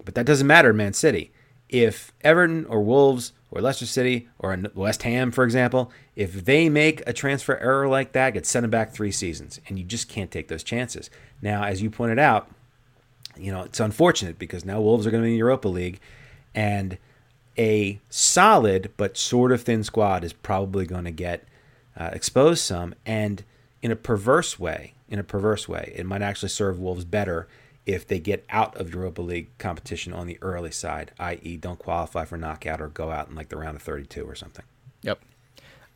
But 0.05 0.15
that 0.15 0.27
doesn't 0.27 0.47
matter, 0.47 0.73
Man 0.73 0.93
City. 0.93 1.33
If 1.69 2.13
Everton 2.23 2.67
or 2.67 2.83
Wolves 2.83 3.33
or 3.51 3.61
Leicester 3.61 3.87
City 3.87 4.29
or 4.39 4.57
West 4.75 5.05
Ham, 5.05 5.31
for 5.31 5.45
example, 5.45 5.93
if 6.17 6.45
they 6.45 6.69
make 6.69 7.03
a 7.07 7.13
transfer 7.13 7.57
error 7.59 7.89
like 7.89 8.13
that, 8.13 8.35
get 8.35 8.45
sent 8.45 8.69
back 8.71 8.93
three 8.93 9.13
seasons, 9.13 9.61
and 9.69 9.79
you 9.79 9.85
just 9.85 10.09
can't 10.09 10.31
take 10.31 10.49
those 10.49 10.65
chances. 10.65 11.11
Now, 11.41 11.65
as 11.65 11.81
you 11.81 11.91
pointed 11.91 12.19
out, 12.19 12.51
you 13.37 13.53
know 13.53 13.63
it's 13.63 13.81
unfortunate 13.81 14.39
because 14.39 14.65
now 14.65 14.81
Wolves 14.81 15.07
are 15.07 15.11
going 15.11 15.23
to 15.23 15.27
be 15.27 15.33
in 15.33 15.39
Europa 15.39 15.69
League, 15.69 16.01
and 16.55 16.99
a 17.59 18.01
solid 18.09 18.93
but 18.97 19.17
sort 19.17 19.53
of 19.53 19.63
thin 19.63 19.85
squad 19.85 20.25
is 20.25 20.33
probably 20.33 20.87
going 20.87 21.05
to 21.05 21.11
get 21.11 21.45
uh, 21.97 22.11
exposed 22.13 22.63
some, 22.63 22.95
and 23.05 23.45
in 23.83 23.91
a 23.91 23.97
perverse 23.97 24.59
way, 24.59 24.95
in 25.09 25.19
a 25.19 25.25
perverse 25.25 25.69
way, 25.69 25.93
it 25.97 26.07
might 26.07 26.23
actually 26.23 26.49
serve 26.49 26.79
Wolves 26.79 27.05
better 27.05 27.49
if 27.87 28.07
they 28.07 28.21
get 28.21 28.45
out 28.51 28.77
of 28.77 28.95
Europa 28.95 29.23
League 29.23 29.49
competition 29.59 30.13
on 30.13 30.27
the 30.27 30.39
early 30.43 30.71
side, 30.71 31.13
i.e., 31.19 31.57
don't 31.57 31.79
qualify 31.79 32.25
for 32.25 32.37
knockout 32.37 32.81
or 32.81 32.89
go 32.89 33.11
out 33.11 33.29
in 33.29 33.35
like 33.35 33.49
the 33.49 33.57
round 33.57 33.77
of 33.77 33.83
32 33.83 34.23
or 34.25 34.35
something. 34.35 34.65
Yep. 35.03 35.21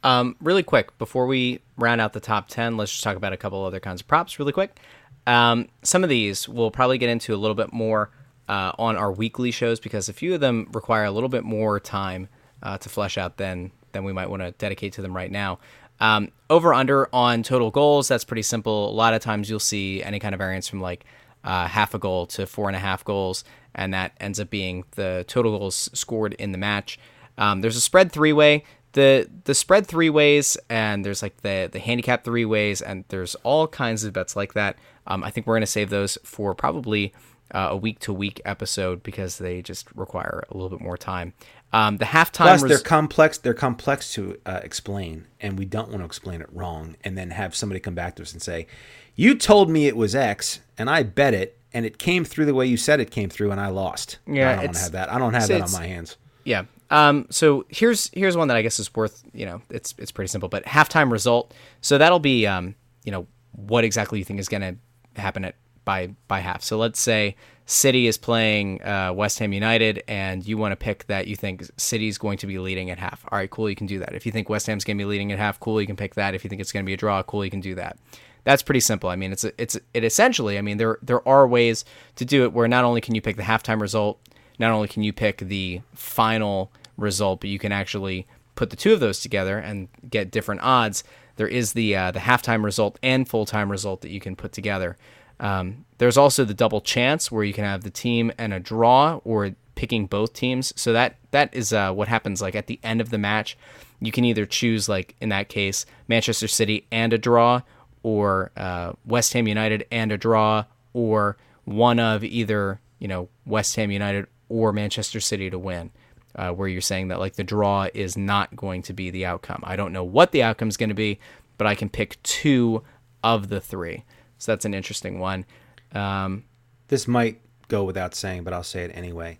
Um, 0.02 0.36
really 0.40 0.62
quick 0.62 0.96
before 0.98 1.26
we 1.26 1.60
round 1.78 2.00
out 2.00 2.12
the 2.12 2.20
top 2.20 2.48
ten, 2.48 2.76
let's 2.76 2.90
just 2.92 3.02
talk 3.02 3.16
about 3.16 3.32
a 3.32 3.38
couple 3.38 3.64
other 3.64 3.80
kinds 3.80 4.02
of 4.02 4.08
props 4.08 4.38
really 4.38 4.52
quick. 4.52 4.78
Um, 5.26 5.68
some 5.82 6.02
of 6.02 6.10
these 6.10 6.46
we'll 6.46 6.70
probably 6.70 6.98
get 6.98 7.08
into 7.08 7.34
a 7.34 7.38
little 7.38 7.54
bit 7.54 7.72
more 7.72 8.10
uh, 8.48 8.72
on 8.78 8.96
our 8.96 9.12
weekly 9.12 9.50
shows 9.50 9.80
because 9.80 10.08
a 10.08 10.12
few 10.12 10.34
of 10.34 10.40
them 10.40 10.68
require 10.72 11.04
a 11.04 11.10
little 11.10 11.28
bit 11.28 11.44
more 11.44 11.80
time 11.80 12.28
uh, 12.62 12.78
to 12.78 12.88
flesh 12.88 13.18
out 13.18 13.36
than 13.36 13.70
than 13.92 14.04
we 14.04 14.12
might 14.12 14.28
want 14.28 14.42
to 14.42 14.50
dedicate 14.52 14.92
to 14.94 15.02
them 15.02 15.14
right 15.14 15.30
now. 15.30 15.58
Um, 16.00 16.32
over 16.50 16.74
under 16.74 17.08
on 17.14 17.42
total 17.42 17.70
goals, 17.70 18.08
that's 18.08 18.24
pretty 18.24 18.42
simple. 18.42 18.90
A 18.90 18.92
lot 18.92 19.14
of 19.14 19.22
times 19.22 19.48
you'll 19.48 19.60
see 19.60 20.02
any 20.02 20.18
kind 20.18 20.34
of 20.34 20.38
variance 20.38 20.68
from 20.68 20.80
like 20.80 21.04
uh, 21.44 21.68
half 21.68 21.94
a 21.94 21.98
goal 21.98 22.26
to 22.26 22.46
four 22.46 22.68
and 22.68 22.76
a 22.76 22.80
half 22.80 23.04
goals, 23.04 23.44
and 23.74 23.94
that 23.94 24.12
ends 24.20 24.40
up 24.40 24.50
being 24.50 24.84
the 24.92 25.24
total 25.28 25.56
goals 25.58 25.88
scored 25.92 26.34
in 26.34 26.52
the 26.52 26.58
match. 26.58 26.98
Um, 27.38 27.60
there's 27.60 27.76
a 27.76 27.80
spread 27.80 28.12
three 28.12 28.32
way. 28.32 28.64
The 28.92 29.28
the 29.44 29.54
spread 29.54 29.86
three 29.86 30.10
ways, 30.10 30.56
and 30.68 31.04
there's 31.04 31.22
like 31.22 31.40
the 31.42 31.68
the 31.70 31.80
handicap 31.80 32.24
three 32.24 32.44
ways, 32.44 32.80
and 32.80 33.04
there's 33.08 33.34
all 33.36 33.66
kinds 33.66 34.04
of 34.04 34.12
bets 34.12 34.36
like 34.36 34.54
that. 34.54 34.76
Um, 35.06 35.22
I 35.22 35.30
think 35.30 35.46
we're 35.46 35.56
gonna 35.56 35.66
save 35.66 35.90
those 35.90 36.18
for 36.24 36.54
probably 36.54 37.12
uh, 37.54 37.68
a 37.70 37.76
week 37.76 38.00
to 38.00 38.12
week 38.12 38.40
episode 38.44 39.02
because 39.02 39.38
they 39.38 39.62
just 39.62 39.88
require 39.94 40.44
a 40.50 40.54
little 40.54 40.68
bit 40.68 40.80
more 40.80 40.98
time. 40.98 41.32
Um, 41.72 41.96
the 41.96 42.04
halftime 42.04 42.46
Plus, 42.46 42.62
res- 42.62 42.68
they're 42.70 42.78
complex. 42.78 43.38
They're 43.38 43.54
complex 43.54 44.12
to 44.14 44.38
uh, 44.44 44.60
explain, 44.62 45.26
and 45.40 45.58
we 45.58 45.64
don't 45.64 45.88
want 45.88 46.00
to 46.00 46.04
explain 46.04 46.40
it 46.40 46.48
wrong, 46.52 46.96
and 47.02 47.16
then 47.16 47.30
have 47.30 47.54
somebody 47.54 47.80
come 47.80 47.94
back 47.94 48.16
to 48.16 48.22
us 48.22 48.32
and 48.32 48.42
say, 48.42 48.66
"You 49.14 49.34
told 49.34 49.70
me 49.70 49.86
it 49.86 49.96
was 49.96 50.14
X, 50.14 50.60
and 50.76 50.90
I 50.90 51.02
bet 51.04 51.34
it, 51.34 51.58
and 51.72 51.86
it 51.86 51.98
came 51.98 52.24
through 52.24 52.46
the 52.46 52.54
way 52.54 52.66
you 52.66 52.76
said 52.76 53.00
it 53.00 53.10
came 53.10 53.28
through, 53.28 53.50
and 53.50 53.60
I 53.60 53.68
lost." 53.68 54.18
Yeah, 54.26 54.50
I 54.50 54.54
don't 54.54 54.64
want 54.66 54.74
to 54.74 54.82
have 54.82 54.92
that. 54.92 55.12
I 55.12 55.18
don't 55.18 55.34
have 55.34 55.48
that 55.48 55.62
on 55.62 55.72
my 55.72 55.86
hands. 55.86 56.16
Yeah. 56.44 56.64
Um, 56.90 57.26
so 57.30 57.64
here's 57.70 58.10
here's 58.12 58.36
one 58.36 58.48
that 58.48 58.56
I 58.56 58.62
guess 58.62 58.78
is 58.78 58.94
worth 58.94 59.24
you 59.32 59.46
know 59.46 59.62
it's 59.70 59.94
it's 59.98 60.12
pretty 60.12 60.28
simple, 60.28 60.48
but 60.48 60.64
halftime 60.64 61.10
result. 61.10 61.54
So 61.80 61.98
that'll 61.98 62.20
be 62.20 62.46
um, 62.46 62.74
you 63.04 63.10
know 63.10 63.26
what 63.52 63.84
exactly 63.84 64.18
you 64.18 64.24
think 64.24 64.38
is 64.38 64.48
going 64.48 64.60
to 64.62 65.20
happen 65.20 65.44
at 65.44 65.56
by 65.84 66.14
by 66.28 66.40
half. 66.40 66.62
So 66.62 66.76
let's 66.78 67.00
say 67.00 67.36
City 67.66 68.06
is 68.06 68.18
playing 68.18 68.82
uh, 68.82 69.12
West 69.14 69.38
Ham 69.38 69.52
United, 69.52 70.02
and 70.06 70.46
you 70.46 70.58
want 70.58 70.72
to 70.72 70.76
pick 70.76 71.06
that 71.06 71.26
you 71.26 71.36
think 71.36 71.64
City's 71.76 72.18
going 72.18 72.38
to 72.38 72.46
be 72.46 72.58
leading 72.58 72.90
at 72.90 72.98
half. 72.98 73.24
All 73.30 73.38
right, 73.38 73.50
cool, 73.50 73.70
you 73.70 73.76
can 73.76 73.86
do 73.86 73.98
that. 74.00 74.14
If 74.14 74.26
you 74.26 74.32
think 74.32 74.48
West 74.48 74.66
Ham's 74.66 74.84
going 74.84 74.98
to 74.98 75.02
be 75.02 75.08
leading 75.08 75.32
at 75.32 75.38
half, 75.38 75.58
cool, 75.60 75.80
you 75.80 75.86
can 75.86 75.96
pick 75.96 76.14
that. 76.14 76.34
If 76.34 76.44
you 76.44 76.50
think 76.50 76.60
it's 76.60 76.72
going 76.72 76.84
to 76.84 76.86
be 76.86 76.92
a 76.94 76.98
draw, 76.98 77.22
cool, 77.22 77.44
you 77.44 77.50
can 77.50 77.60
do 77.60 77.74
that. 77.76 77.96
That's 78.44 78.62
pretty 78.62 78.80
simple. 78.80 79.08
I 79.08 79.16
mean, 79.16 79.32
it's 79.32 79.44
it's 79.44 79.78
it 79.94 80.04
essentially. 80.04 80.58
I 80.58 80.60
mean, 80.60 80.76
there 80.76 80.98
there 81.02 81.26
are 81.26 81.48
ways 81.48 81.84
to 82.16 82.24
do 82.24 82.44
it 82.44 82.52
where 82.52 82.68
not 82.68 82.84
only 82.84 83.00
can 83.00 83.14
you 83.14 83.22
pick 83.22 83.36
the 83.36 83.42
halftime 83.42 83.80
result, 83.80 84.20
not 84.58 84.70
only 84.70 84.88
can 84.88 85.02
you 85.02 85.12
pick 85.12 85.38
the 85.38 85.80
final 85.94 86.70
result, 86.98 87.40
but 87.40 87.48
you 87.48 87.58
can 87.58 87.72
actually 87.72 88.26
put 88.54 88.70
the 88.70 88.76
two 88.76 88.92
of 88.92 89.00
those 89.00 89.20
together 89.20 89.58
and 89.58 89.88
get 90.08 90.30
different 90.30 90.60
odds. 90.62 91.02
There 91.36 91.48
is 91.48 91.72
the 91.72 91.96
uh, 91.96 92.10
the 92.10 92.20
halftime 92.20 92.62
result 92.62 92.98
and 93.02 93.28
full 93.28 93.46
time 93.46 93.70
result 93.70 94.02
that 94.02 94.10
you 94.10 94.20
can 94.20 94.36
put 94.36 94.52
together. 94.52 94.96
Um, 95.40 95.84
there's 95.98 96.16
also 96.16 96.44
the 96.44 96.54
double 96.54 96.80
chance 96.80 97.30
where 97.30 97.44
you 97.44 97.52
can 97.52 97.64
have 97.64 97.82
the 97.82 97.90
team 97.90 98.32
and 98.38 98.52
a 98.52 98.60
draw 98.60 99.20
or 99.24 99.54
picking 99.74 100.06
both 100.06 100.32
teams. 100.32 100.72
So 100.76 100.92
that 100.92 101.16
that 101.30 101.54
is 101.54 101.72
uh, 101.72 101.92
what 101.92 102.08
happens 102.08 102.40
like 102.40 102.54
at 102.54 102.66
the 102.66 102.80
end 102.82 103.00
of 103.00 103.10
the 103.10 103.18
match. 103.18 103.56
You 104.00 104.12
can 104.12 104.24
either 104.24 104.46
choose 104.46 104.88
like 104.88 105.14
in 105.20 105.28
that 105.30 105.48
case 105.48 105.86
Manchester 106.08 106.48
City 106.48 106.86
and 106.90 107.12
a 107.12 107.18
draw, 107.18 107.62
or 108.02 108.50
uh, 108.56 108.92
West 109.04 109.32
Ham 109.32 109.48
United 109.48 109.86
and 109.90 110.12
a 110.12 110.18
draw, 110.18 110.64
or 110.92 111.36
one 111.64 111.98
of 111.98 112.24
either 112.24 112.80
you 112.98 113.08
know 113.08 113.28
West 113.46 113.76
Ham 113.76 113.90
United 113.90 114.26
or 114.48 114.72
Manchester 114.72 115.20
City 115.20 115.50
to 115.50 115.58
win. 115.58 115.90
Uh, 116.36 116.50
where 116.50 116.66
you're 116.66 116.80
saying 116.80 117.06
that 117.06 117.20
like 117.20 117.36
the 117.36 117.44
draw 117.44 117.86
is 117.94 118.16
not 118.16 118.56
going 118.56 118.82
to 118.82 118.92
be 118.92 119.08
the 119.08 119.24
outcome. 119.24 119.62
I 119.62 119.76
don't 119.76 119.92
know 119.92 120.02
what 120.02 120.32
the 120.32 120.42
outcome 120.42 120.68
is 120.68 120.76
going 120.76 120.88
to 120.88 120.94
be, 120.94 121.20
but 121.58 121.68
I 121.68 121.76
can 121.76 121.88
pick 121.88 122.20
two 122.24 122.82
of 123.22 123.50
the 123.50 123.60
three. 123.60 124.02
So 124.44 124.52
that's 124.52 124.66
an 124.66 124.74
interesting 124.74 125.20
one. 125.20 125.46
Um, 125.92 126.44
This 126.88 127.08
might 127.08 127.40
go 127.68 127.82
without 127.82 128.14
saying, 128.14 128.44
but 128.44 128.52
I'll 128.52 128.62
say 128.62 128.84
it 128.84 128.90
anyway. 128.94 129.38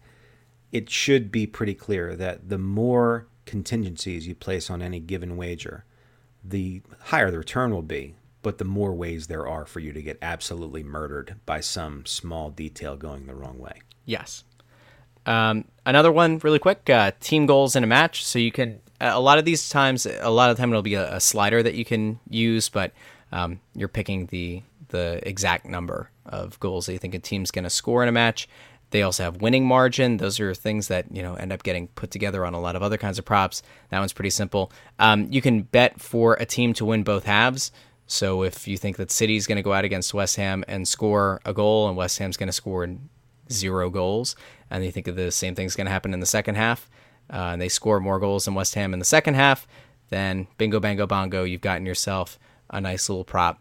It 0.73 0.89
should 0.89 1.31
be 1.31 1.47
pretty 1.47 1.75
clear 1.75 2.17
that 2.17 2.49
the 2.49 2.57
more 2.57 3.27
contingencies 3.45 4.27
you 4.27 4.35
place 4.35 4.71
on 4.71 4.81
any 4.81 5.01
given 5.01 5.37
wager, 5.37 5.85
the 6.43 6.81
higher 7.01 7.31
the 7.31 7.37
return 7.37 7.71
will 7.71 7.83
be, 7.83 8.15
but 8.41 8.57
the 8.57 8.65
more 8.65 8.95
ways 8.95 9.27
there 9.27 9.47
are 9.47 9.67
for 9.67 9.81
you 9.81 9.93
to 9.93 10.01
get 10.01 10.19
absolutely 10.23 10.83
murdered 10.83 11.37
by 11.45 11.61
some 11.61 12.07
small 12.07 12.49
detail 12.49 12.97
going 12.97 13.27
the 13.27 13.35
wrong 13.35 13.59
way. 13.59 13.83
Yes. 14.07 14.45
Um, 15.27 15.67
another 15.85 16.13
one, 16.13 16.39
really 16.39 16.59
quick. 16.59 16.89
Uh, 16.89 17.13
team 17.21 17.45
goals 17.45 17.77
in 17.77 17.85
a 17.85 17.87
match. 17.87 18.25
So 18.25 18.39
you 18.39 18.51
can 18.51 18.81
a 19.01 19.21
lot 19.21 19.39
of 19.39 19.45
these 19.45 19.69
times, 19.69 20.07
a 20.07 20.31
lot 20.31 20.51
of 20.51 20.57
the 20.57 20.63
time 20.63 20.71
it'll 20.71 20.83
be 20.83 20.95
a, 20.95 21.17
a 21.17 21.21
slider 21.21 21.63
that 21.63 21.75
you 21.75 21.85
can 21.85 22.21
use, 22.29 22.71
but 22.71 22.93
um, 23.35 23.61
you're 23.75 23.89
picking 23.89 24.27
the 24.27 24.63
the 24.89 25.21
exact 25.29 25.67
number 25.67 26.11
of 26.25 26.59
goals 26.61 26.87
that 26.87 26.93
you 26.93 26.99
think 26.99 27.15
a 27.15 27.19
team's 27.19 27.51
going 27.51 27.65
to 27.65 27.71
score 27.71 28.03
in 28.03 28.09
a 28.09 28.13
match. 28.13 28.49
They 28.91 29.03
also 29.03 29.25
have 29.25 29.43
winning 29.43 29.67
margin. 29.67 30.19
Those 30.19 30.39
are 30.39 30.55
things 30.55 30.87
that 30.87 31.07
you 31.11 31.21
know 31.21 31.35
end 31.35 31.53
up 31.53 31.65
getting 31.65 31.89
put 31.89 32.13
together 32.13 32.47
on 32.47 32.55
a 32.55 32.61
lot 32.61 32.77
of 32.77 32.83
other 32.83 32.97
kinds 32.97 33.19
of 33.19 33.25
props. 33.25 33.63
That 33.91 33.99
one's 33.99 34.13
pretty 34.13 34.31
simple. 34.31 34.71
Um, 35.01 35.27
you 35.31 35.43
can 35.43 35.63
bet 35.63 36.01
for 36.01 36.35
a 36.35 36.47
team 36.47 36.73
to 36.75 36.85
win 36.85 37.03
both 37.03 37.25
halves. 37.25 37.73
So 38.07 38.45
if 38.45 38.69
you 38.69 38.77
think 38.77 38.99
that 38.99 39.11
City's 39.11 39.47
going 39.47 39.57
to 39.57 39.63
go 39.63 39.73
out 39.73 39.85
against 39.85 40.15
West 40.15 40.37
Ham 40.37 40.65
and 40.69 40.87
score 40.87 41.41
a 41.45 41.53
goal, 41.53 41.89
and 41.89 41.97
West 41.97 42.19
Ham's 42.19 42.37
going 42.37 42.49
to 42.49 42.53
score 42.53 42.87
zero 43.51 43.91
goals, 43.91 44.37
and 44.71 44.85
you 44.85 44.93
think 44.93 45.07
the 45.07 45.33
same 45.33 45.55
thing's 45.57 45.75
going 45.75 45.87
to 45.87 45.91
happen 45.91 46.15
in 46.15 46.21
the 46.21 46.27
second 46.27 46.55
half, 46.55 46.89
uh, 47.33 47.51
and 47.53 47.61
they 47.61 47.69
score 47.69 47.99
more 47.99 48.21
goals 48.21 48.45
than 48.45 48.55
West 48.55 48.75
Ham 48.75 48.93
in 48.93 49.01
the 49.01 49.05
second 49.05 49.35
half, 49.35 49.67
then 50.11 50.47
bingo, 50.59 50.79
bango, 50.79 51.07
bongo, 51.07 51.43
you've 51.43 51.63
gotten 51.63 51.87
yourself 51.87 52.39
a 52.75 52.81
nice 52.81 53.09
little 53.09 53.25
prop. 53.25 53.61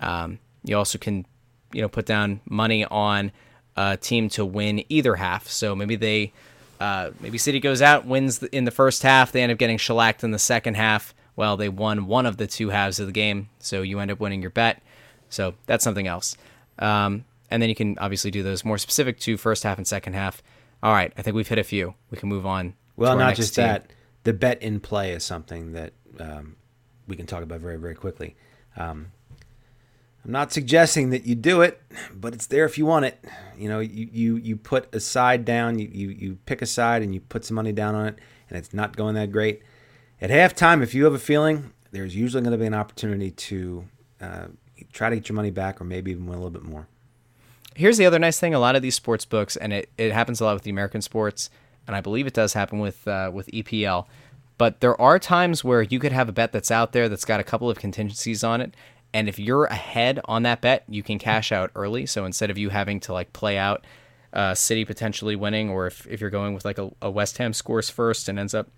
Um, 0.00 0.38
you 0.64 0.76
also 0.76 0.98
can, 0.98 1.26
you 1.72 1.82
know, 1.82 1.88
put 1.88 2.06
down 2.06 2.40
money 2.48 2.84
on 2.84 3.32
a 3.76 3.96
team 3.96 4.28
to 4.30 4.44
win 4.44 4.84
either 4.88 5.16
half. 5.16 5.48
So 5.48 5.76
maybe 5.76 5.96
they, 5.96 6.32
uh, 6.80 7.10
maybe 7.20 7.38
City 7.38 7.60
goes 7.60 7.82
out, 7.82 8.06
wins 8.06 8.42
in 8.42 8.64
the 8.64 8.70
first 8.70 9.02
half, 9.02 9.32
they 9.32 9.42
end 9.42 9.52
up 9.52 9.58
getting 9.58 9.78
shellacked 9.78 10.24
in 10.24 10.30
the 10.30 10.38
second 10.38 10.76
half. 10.76 11.14
Well, 11.34 11.56
they 11.56 11.68
won 11.68 12.06
one 12.06 12.26
of 12.26 12.36
the 12.36 12.46
two 12.46 12.70
halves 12.70 13.00
of 13.00 13.06
the 13.06 13.12
game, 13.12 13.48
so 13.58 13.82
you 13.82 13.98
end 13.98 14.10
up 14.10 14.20
winning 14.20 14.42
your 14.42 14.50
bet. 14.50 14.82
So 15.30 15.54
that's 15.66 15.82
something 15.82 16.06
else. 16.06 16.36
Um, 16.78 17.24
and 17.50 17.62
then 17.62 17.68
you 17.68 17.74
can 17.74 17.98
obviously 17.98 18.30
do 18.30 18.42
those 18.42 18.64
more 18.64 18.78
specific 18.78 19.18
to 19.20 19.36
first 19.36 19.62
half 19.62 19.78
and 19.78 19.86
second 19.86 20.12
half. 20.12 20.42
All 20.82 20.92
right, 20.92 21.12
I 21.16 21.22
think 21.22 21.34
we've 21.36 21.48
hit 21.48 21.58
a 21.58 21.64
few. 21.64 21.94
We 22.10 22.18
can 22.18 22.28
move 22.28 22.44
on. 22.44 22.74
Well, 22.96 23.16
not 23.16 23.36
just 23.36 23.54
team. 23.54 23.64
that. 23.64 23.90
The 24.24 24.32
bet 24.32 24.62
in 24.62 24.78
play 24.80 25.12
is 25.12 25.24
something 25.24 25.72
that 25.72 25.92
um, 26.20 26.56
we 27.06 27.16
can 27.16 27.26
talk 27.26 27.42
about 27.42 27.60
very, 27.60 27.76
very 27.76 27.94
quickly. 27.94 28.36
Um, 28.76 29.12
I'm 30.24 30.30
not 30.30 30.52
suggesting 30.52 31.10
that 31.10 31.26
you 31.26 31.34
do 31.34 31.62
it, 31.62 31.82
but 32.14 32.32
it's 32.32 32.46
there 32.46 32.64
if 32.64 32.78
you 32.78 32.86
want 32.86 33.06
it. 33.06 33.24
You 33.58 33.68
know, 33.68 33.80
you 33.80 34.08
you, 34.12 34.36
you 34.36 34.56
put 34.56 34.94
a 34.94 35.00
side 35.00 35.44
down, 35.44 35.78
you, 35.78 35.88
you 35.92 36.08
you 36.10 36.38
pick 36.46 36.62
a 36.62 36.66
side 36.66 37.02
and 37.02 37.12
you 37.12 37.20
put 37.20 37.44
some 37.44 37.56
money 37.56 37.72
down 37.72 37.94
on 37.94 38.06
it, 38.06 38.18
and 38.48 38.56
it's 38.56 38.72
not 38.72 38.96
going 38.96 39.14
that 39.16 39.32
great. 39.32 39.62
At 40.20 40.30
halftime, 40.30 40.82
if 40.82 40.94
you 40.94 41.04
have 41.04 41.14
a 41.14 41.18
feeling, 41.18 41.72
there's 41.90 42.14
usually 42.14 42.42
going 42.42 42.52
to 42.52 42.58
be 42.58 42.66
an 42.66 42.74
opportunity 42.74 43.32
to 43.32 43.84
uh, 44.20 44.46
try 44.92 45.10
to 45.10 45.16
get 45.16 45.28
your 45.28 45.34
money 45.34 45.50
back 45.50 45.80
or 45.80 45.84
maybe 45.84 46.12
even 46.12 46.26
win 46.26 46.38
a 46.38 46.42
little 46.42 46.50
bit 46.50 46.62
more. 46.62 46.86
Here's 47.74 47.96
the 47.96 48.06
other 48.06 48.20
nice 48.20 48.38
thing: 48.38 48.54
a 48.54 48.60
lot 48.60 48.76
of 48.76 48.82
these 48.82 48.94
sports 48.94 49.24
books, 49.24 49.56
and 49.56 49.72
it, 49.72 49.90
it 49.98 50.12
happens 50.12 50.40
a 50.40 50.44
lot 50.44 50.54
with 50.54 50.62
the 50.62 50.70
American 50.70 51.02
sports, 51.02 51.50
and 51.88 51.96
I 51.96 52.00
believe 52.00 52.28
it 52.28 52.34
does 52.34 52.52
happen 52.52 52.78
with 52.78 53.08
uh, 53.08 53.32
with 53.34 53.48
EPL. 53.48 54.06
But 54.62 54.78
there 54.78 55.00
are 55.00 55.18
times 55.18 55.64
where 55.64 55.82
you 55.82 55.98
could 55.98 56.12
have 56.12 56.28
a 56.28 56.32
bet 56.32 56.52
that's 56.52 56.70
out 56.70 56.92
there 56.92 57.08
that's 57.08 57.24
got 57.24 57.40
a 57.40 57.42
couple 57.42 57.68
of 57.68 57.80
contingencies 57.80 58.44
on 58.44 58.60
it, 58.60 58.76
and 59.12 59.28
if 59.28 59.36
you're 59.36 59.64
ahead 59.64 60.20
on 60.26 60.44
that 60.44 60.60
bet, 60.60 60.84
you 60.88 61.02
can 61.02 61.18
cash 61.18 61.50
out 61.50 61.72
early. 61.74 62.06
So 62.06 62.24
instead 62.24 62.48
of 62.48 62.56
you 62.56 62.68
having 62.68 63.00
to 63.00 63.12
like 63.12 63.32
play 63.32 63.58
out 63.58 63.84
uh, 64.32 64.54
City 64.54 64.84
potentially 64.84 65.34
winning, 65.34 65.68
or 65.68 65.88
if, 65.88 66.06
if 66.06 66.20
you're 66.20 66.30
going 66.30 66.54
with 66.54 66.64
like 66.64 66.78
a, 66.78 66.92
a 67.02 67.10
West 67.10 67.38
Ham 67.38 67.52
scores 67.52 67.90
first 67.90 68.28
and 68.28 68.38
ends 68.38 68.54
up 68.54 68.68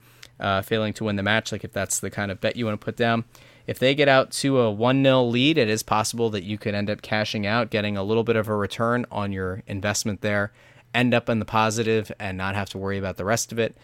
uh, 0.41 0.63
failing 0.63 0.95
to 0.95 1.05
win 1.05 1.17
the 1.17 1.23
match, 1.23 1.53
like 1.53 1.65
if 1.65 1.73
that's 1.75 2.01
the 2.01 2.09
kind 2.09 2.31
of 2.31 2.41
bet 2.41 2.57
you 2.57 2.65
want 2.65 2.81
to 2.81 2.83
put 2.83 2.97
down, 2.97 3.27
if 3.67 3.79
they 3.79 3.95
get 3.95 4.09
out 4.09 4.31
to 4.31 4.61
a 4.61 4.71
1 4.71 5.05
0 5.05 5.25
lead, 5.25 5.59
it 5.59 5.69
is 5.69 5.83
possible 5.83 6.31
that 6.31 6.45
you 6.45 6.57
could 6.57 6.75
end 6.75 6.89
up 6.89 7.03
cashing 7.03 7.47
out, 7.47 7.69
getting 7.69 7.99
a 7.99 8.03
little 8.03 8.25
bit 8.25 8.37
of 8.37 8.49
a 8.49 8.57
return 8.57 9.05
on 9.11 9.33
your 9.33 9.63
investment 9.67 10.23
there, 10.23 10.51
end 10.95 11.13
up 11.13 11.29
in 11.29 11.41
the 11.41 11.45
positive, 11.45 12.11
and 12.19 12.39
not 12.39 12.55
have 12.55 12.71
to 12.71 12.79
worry 12.79 12.97
about 12.97 13.19
the 13.19 13.27
rest 13.27 13.53
of 13.53 13.59
it. 13.59 13.77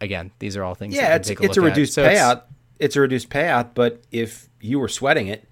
Again, 0.00 0.30
these 0.38 0.56
are 0.56 0.62
all 0.64 0.74
things. 0.74 0.94
Yeah, 0.94 1.08
can 1.08 1.16
it's 1.16 1.28
take 1.28 1.40
a 1.40 1.44
it's 1.44 1.56
a 1.56 1.60
at. 1.60 1.64
reduced 1.64 1.94
So 1.94 2.02
it's- 2.04 2.18
payout. 2.18 2.42
It's, 2.78 2.96
a 2.96 3.00
reduced 3.02 3.28
payout, 3.28 3.70
but 3.74 4.00
if 4.10 4.48
you 4.60 4.78
were 4.78 4.88
sweating 4.88 5.26
it, 5.28 5.46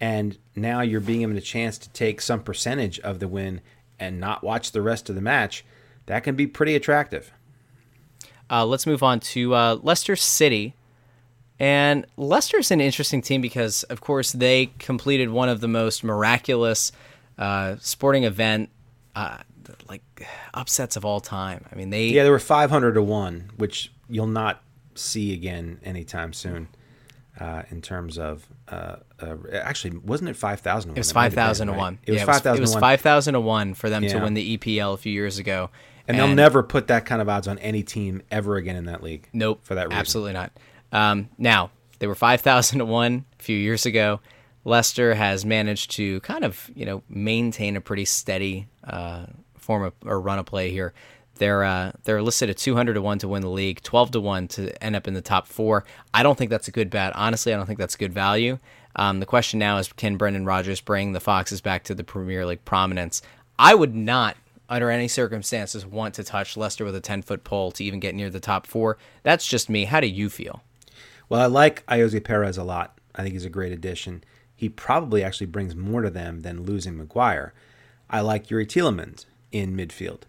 and 0.00 0.36
now 0.54 0.82
you're 0.82 1.00
being 1.00 1.20
given 1.20 1.34
a 1.36 1.40
chance 1.40 1.78
to 1.78 1.88
take 1.90 2.20
some 2.20 2.42
percentage 2.42 3.00
of 3.00 3.20
the 3.20 3.28
win 3.28 3.62
and 3.98 4.20
not 4.20 4.44
watch 4.44 4.72
the 4.72 4.82
rest 4.82 5.08
of 5.08 5.14
the 5.14 5.22
match, 5.22 5.64
that 6.06 6.20
can 6.24 6.36
be 6.36 6.46
pretty 6.46 6.74
attractive. 6.74 7.32
Uh, 8.50 8.66
let's 8.66 8.86
move 8.86 9.02
on 9.02 9.18
to 9.20 9.54
uh, 9.54 9.78
Leicester 9.82 10.14
City. 10.14 10.74
And 11.58 12.04
Leicester's 12.18 12.70
an 12.70 12.82
interesting 12.82 13.22
team 13.22 13.40
because, 13.40 13.84
of 13.84 14.02
course, 14.02 14.32
they 14.32 14.66
completed 14.78 15.30
one 15.30 15.48
of 15.48 15.60
the 15.62 15.68
most 15.68 16.04
miraculous 16.04 16.92
uh, 17.38 17.76
sporting 17.80 18.24
event 18.24 18.68
uh, 19.16 19.38
like 19.88 20.02
upsets 20.52 20.96
of 20.96 21.04
all 21.06 21.20
time. 21.20 21.64
I 21.72 21.76
mean, 21.76 21.88
they 21.90 22.08
Yeah, 22.08 22.24
there 22.24 22.32
were 22.32 22.38
500 22.38 22.92
to 22.94 23.02
one, 23.02 23.50
which 23.56 23.90
you'll 24.08 24.26
not 24.26 24.62
see 24.94 25.32
again 25.32 25.80
anytime 25.84 26.32
soon. 26.32 26.68
Uh, 27.40 27.62
in 27.70 27.82
terms 27.82 28.16
of, 28.16 28.46
uh, 28.68 28.94
uh, 29.20 29.34
actually, 29.52 29.96
wasn't 29.98 30.30
it 30.30 30.36
5,000 30.36 30.92
it 30.92 30.96
was 30.96 31.10
five 31.10 31.34
thousand 31.34 31.66
to 31.66 31.72
one. 31.72 31.98
It 32.06 32.12
was 32.12 32.22
5,000 32.22 32.56
It 32.56 32.60
was 32.60 32.76
five 32.76 33.00
thousand 33.00 33.34
to 33.34 33.40
one 33.40 33.74
for 33.74 33.90
them 33.90 34.06
to 34.06 34.18
win 34.20 34.34
the 34.34 34.56
EPL 34.56 34.94
a 34.94 34.96
few 34.96 35.12
years 35.12 35.40
ago. 35.40 35.70
And 36.06 36.16
they'll 36.16 36.28
never 36.28 36.62
put 36.62 36.86
that 36.88 37.06
kind 37.06 37.20
of 37.20 37.28
odds 37.28 37.48
on 37.48 37.58
any 37.58 37.82
team 37.82 38.22
ever 38.30 38.56
again 38.56 38.76
in 38.76 38.84
that 38.84 39.02
league. 39.02 39.28
Nope. 39.32 39.60
For 39.64 39.74
that 39.74 39.88
reason. 39.88 39.98
Absolutely 39.98 40.34
not. 40.34 40.52
Um, 40.92 41.28
now, 41.36 41.70
they 41.98 42.06
were 42.06 42.14
5,000 42.14 42.78
to 42.78 42.84
1 42.84 43.24
a 43.40 43.42
few 43.42 43.56
years 43.56 43.84
ago. 43.84 44.20
Leicester 44.64 45.14
has 45.14 45.44
managed 45.44 45.90
to 45.92 46.20
kind 46.20 46.44
of, 46.44 46.70
you 46.74 46.86
know, 46.86 47.02
maintain 47.08 47.76
a 47.76 47.80
pretty 47.80 48.04
steady 48.04 48.68
uh, 48.84 49.26
form 49.56 49.82
of 49.82 49.92
or 50.04 50.20
run 50.20 50.38
of 50.38 50.46
play 50.46 50.70
here. 50.70 50.94
They're 51.36 51.64
uh, 51.64 51.92
they're 52.04 52.22
listed 52.22 52.50
at 52.50 52.56
200 52.56 52.94
to 52.94 53.02
1 53.02 53.18
to 53.20 53.28
win 53.28 53.42
the 53.42 53.50
league, 53.50 53.82
12 53.82 54.12
to 54.12 54.20
1 54.20 54.48
to 54.48 54.84
end 54.84 54.96
up 54.96 55.08
in 55.08 55.14
the 55.14 55.20
top 55.20 55.46
4. 55.46 55.84
I 56.12 56.22
don't 56.22 56.38
think 56.38 56.50
that's 56.50 56.68
a 56.68 56.72
good 56.72 56.90
bet. 56.90 57.14
Honestly, 57.16 57.52
I 57.52 57.56
don't 57.56 57.66
think 57.66 57.78
that's 57.78 57.96
good 57.96 58.12
value. 58.12 58.58
Um, 58.96 59.20
the 59.20 59.26
question 59.26 59.58
now 59.58 59.78
is 59.78 59.92
can 59.92 60.16
Brendan 60.16 60.44
Rodgers 60.44 60.80
bring 60.80 61.12
the 61.12 61.20
Foxes 61.20 61.60
back 61.60 61.84
to 61.84 61.94
the 61.94 62.04
Premier 62.04 62.46
League 62.46 62.64
prominence? 62.64 63.22
I 63.58 63.74
would 63.74 63.94
not 63.94 64.36
under 64.68 64.90
any 64.90 65.08
circumstances 65.08 65.84
want 65.84 66.14
to 66.14 66.24
touch 66.24 66.56
Leicester 66.56 66.84
with 66.84 66.94
a 66.94 67.00
10 67.00 67.22
foot 67.22 67.44
pole 67.44 67.70
to 67.72 67.84
even 67.84 68.00
get 68.00 68.14
near 68.14 68.30
the 68.30 68.40
top 68.40 68.66
four. 68.66 68.96
That's 69.22 69.46
just 69.46 69.68
me. 69.68 69.84
How 69.84 70.00
do 70.00 70.06
you 70.06 70.30
feel? 70.30 70.62
Well, 71.28 71.40
I 71.40 71.46
like 71.46 71.84
Ayoze 71.86 72.22
Perez 72.22 72.56
a 72.56 72.64
lot. 72.64 72.98
I 73.14 73.22
think 73.22 73.34
he's 73.34 73.44
a 73.44 73.50
great 73.50 73.72
addition. 73.72 74.24
He 74.54 74.68
probably 74.68 75.22
actually 75.22 75.46
brings 75.46 75.74
more 75.74 76.02
to 76.02 76.10
them 76.10 76.40
than 76.40 76.64
losing 76.64 76.96
Maguire. 76.96 77.52
I 78.08 78.20
like 78.20 78.50
Yuri 78.50 78.66
Tielemans 78.66 79.26
in 79.52 79.76
midfield. 79.76 80.22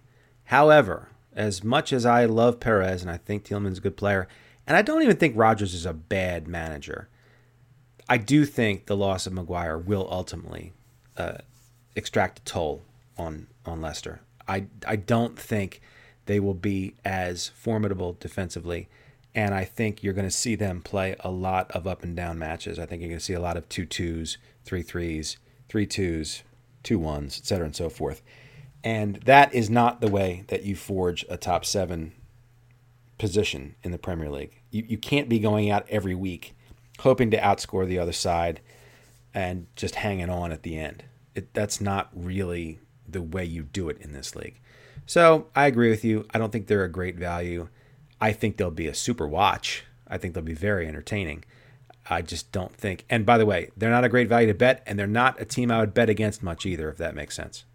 However, 0.45 1.09
as 1.33 1.63
much 1.63 1.91
as 1.91 2.05
I 2.05 2.25
love 2.25 2.59
Perez 2.59 3.01
and 3.01 3.11
I 3.11 3.17
think 3.17 3.43
Tielemans 3.43 3.73
is 3.73 3.77
a 3.79 3.81
good 3.81 3.97
player, 3.97 4.27
and 4.65 4.77
I 4.77 4.81
don't 4.81 5.01
even 5.01 5.17
think 5.17 5.35
Rodgers 5.35 5.73
is 5.73 5.85
a 5.85 5.93
bad 5.93 6.47
manager, 6.47 7.09
I 8.07 8.17
do 8.17 8.45
think 8.45 8.85
the 8.85 8.95
loss 8.95 9.27
of 9.27 9.33
Maguire 9.33 9.77
will 9.77 10.07
ultimately 10.09 10.73
uh, 11.17 11.39
extract 11.95 12.39
a 12.39 12.43
toll 12.43 12.83
on 13.17 13.47
on 13.65 13.81
Leicester. 13.81 14.21
I 14.47 14.67
I 14.87 14.95
don't 14.95 15.37
think 15.37 15.81
they 16.25 16.39
will 16.39 16.53
be 16.53 16.95
as 17.03 17.49
formidable 17.49 18.15
defensively, 18.19 18.87
and 19.33 19.53
I 19.55 19.63
think 19.63 20.03
you're 20.03 20.13
going 20.13 20.27
to 20.27 20.31
see 20.31 20.55
them 20.55 20.81
play 20.81 21.15
a 21.19 21.31
lot 21.31 21.71
of 21.71 21.87
up 21.87 22.03
and 22.03 22.15
down 22.15 22.37
matches. 22.37 22.77
I 22.77 22.85
think 22.85 23.01
you're 23.01 23.09
going 23.09 23.19
to 23.19 23.25
see 23.25 23.33
a 23.33 23.39
lot 23.39 23.57
of 23.57 23.67
two 23.69 23.85
twos, 23.85 24.37
three 24.63 24.83
threes, 24.83 25.37
three 25.69 25.87
twos, 25.87 26.43
two 26.83 26.99
ones, 26.99 27.39
et 27.39 27.47
cetera, 27.47 27.65
and 27.65 27.75
so 27.75 27.89
forth. 27.89 28.21
And 28.85 29.15
that 29.25 29.53
is 29.53 29.69
not 29.69 29.99
the 29.99 30.11
way 30.11 30.43
that 30.47 30.63
you 30.63 30.75
forge 30.75 31.25
a 31.27 31.37
top 31.37 31.65
seven 31.65 32.13
position 33.17 33.75
in 33.81 33.91
the 33.91 33.97
Premier 33.97 34.29
League. 34.29 34.61
You, 34.69 34.85
you 34.87 34.97
can't 34.99 35.27
be 35.27 35.39
going 35.39 35.71
out 35.71 35.87
every 35.89 36.13
week 36.13 36.55
hoping 36.99 37.31
to 37.31 37.37
outscore 37.37 37.87
the 37.87 37.99
other 37.99 38.13
side 38.13 38.61
and 39.33 39.65
just 39.75 39.95
hanging 39.95 40.29
on 40.29 40.51
at 40.51 40.61
the 40.63 40.77
end. 40.77 41.03
It, 41.33 41.53
that's 41.53 41.81
not 41.81 42.09
really 42.13 42.79
the 43.07 43.23
way 43.23 43.43
you 43.43 43.63
do 43.63 43.89
it 43.89 43.97
in 43.99 44.13
this 44.13 44.35
league. 44.35 44.61
So 45.07 45.47
I 45.55 45.65
agree 45.65 45.89
with 45.89 46.05
you. 46.05 46.25
I 46.33 46.37
don't 46.37 46.51
think 46.51 46.67
they're 46.67 46.83
a 46.83 46.89
great 46.89 47.17
value. 47.17 47.69
I 48.21 48.33
think 48.33 48.57
they'll 48.57 48.71
be 48.71 48.87
a 48.87 48.93
super 48.93 49.27
watch. 49.27 49.83
I 50.07 50.17
think 50.19 50.33
they'll 50.33 50.43
be 50.43 50.53
very 50.53 50.87
entertaining. 50.87 51.43
I 52.07 52.21
just 52.21 52.51
don't 52.51 52.75
think. 52.75 53.03
And 53.09 53.25
by 53.25 53.39
the 53.39 53.45
way, 53.47 53.71
they're 53.75 53.89
not 53.89 54.03
a 54.03 54.09
great 54.09 54.29
value 54.29 54.47
to 54.47 54.53
bet, 54.53 54.83
and 54.85 54.97
they're 54.97 55.07
not 55.07 55.41
a 55.41 55.45
team 55.45 55.71
I 55.71 55.79
would 55.79 55.95
bet 55.95 56.09
against 56.09 56.43
much 56.43 56.65
either, 56.65 56.87
if 56.89 56.97
that 56.97 57.15
makes 57.15 57.35
sense. 57.35 57.65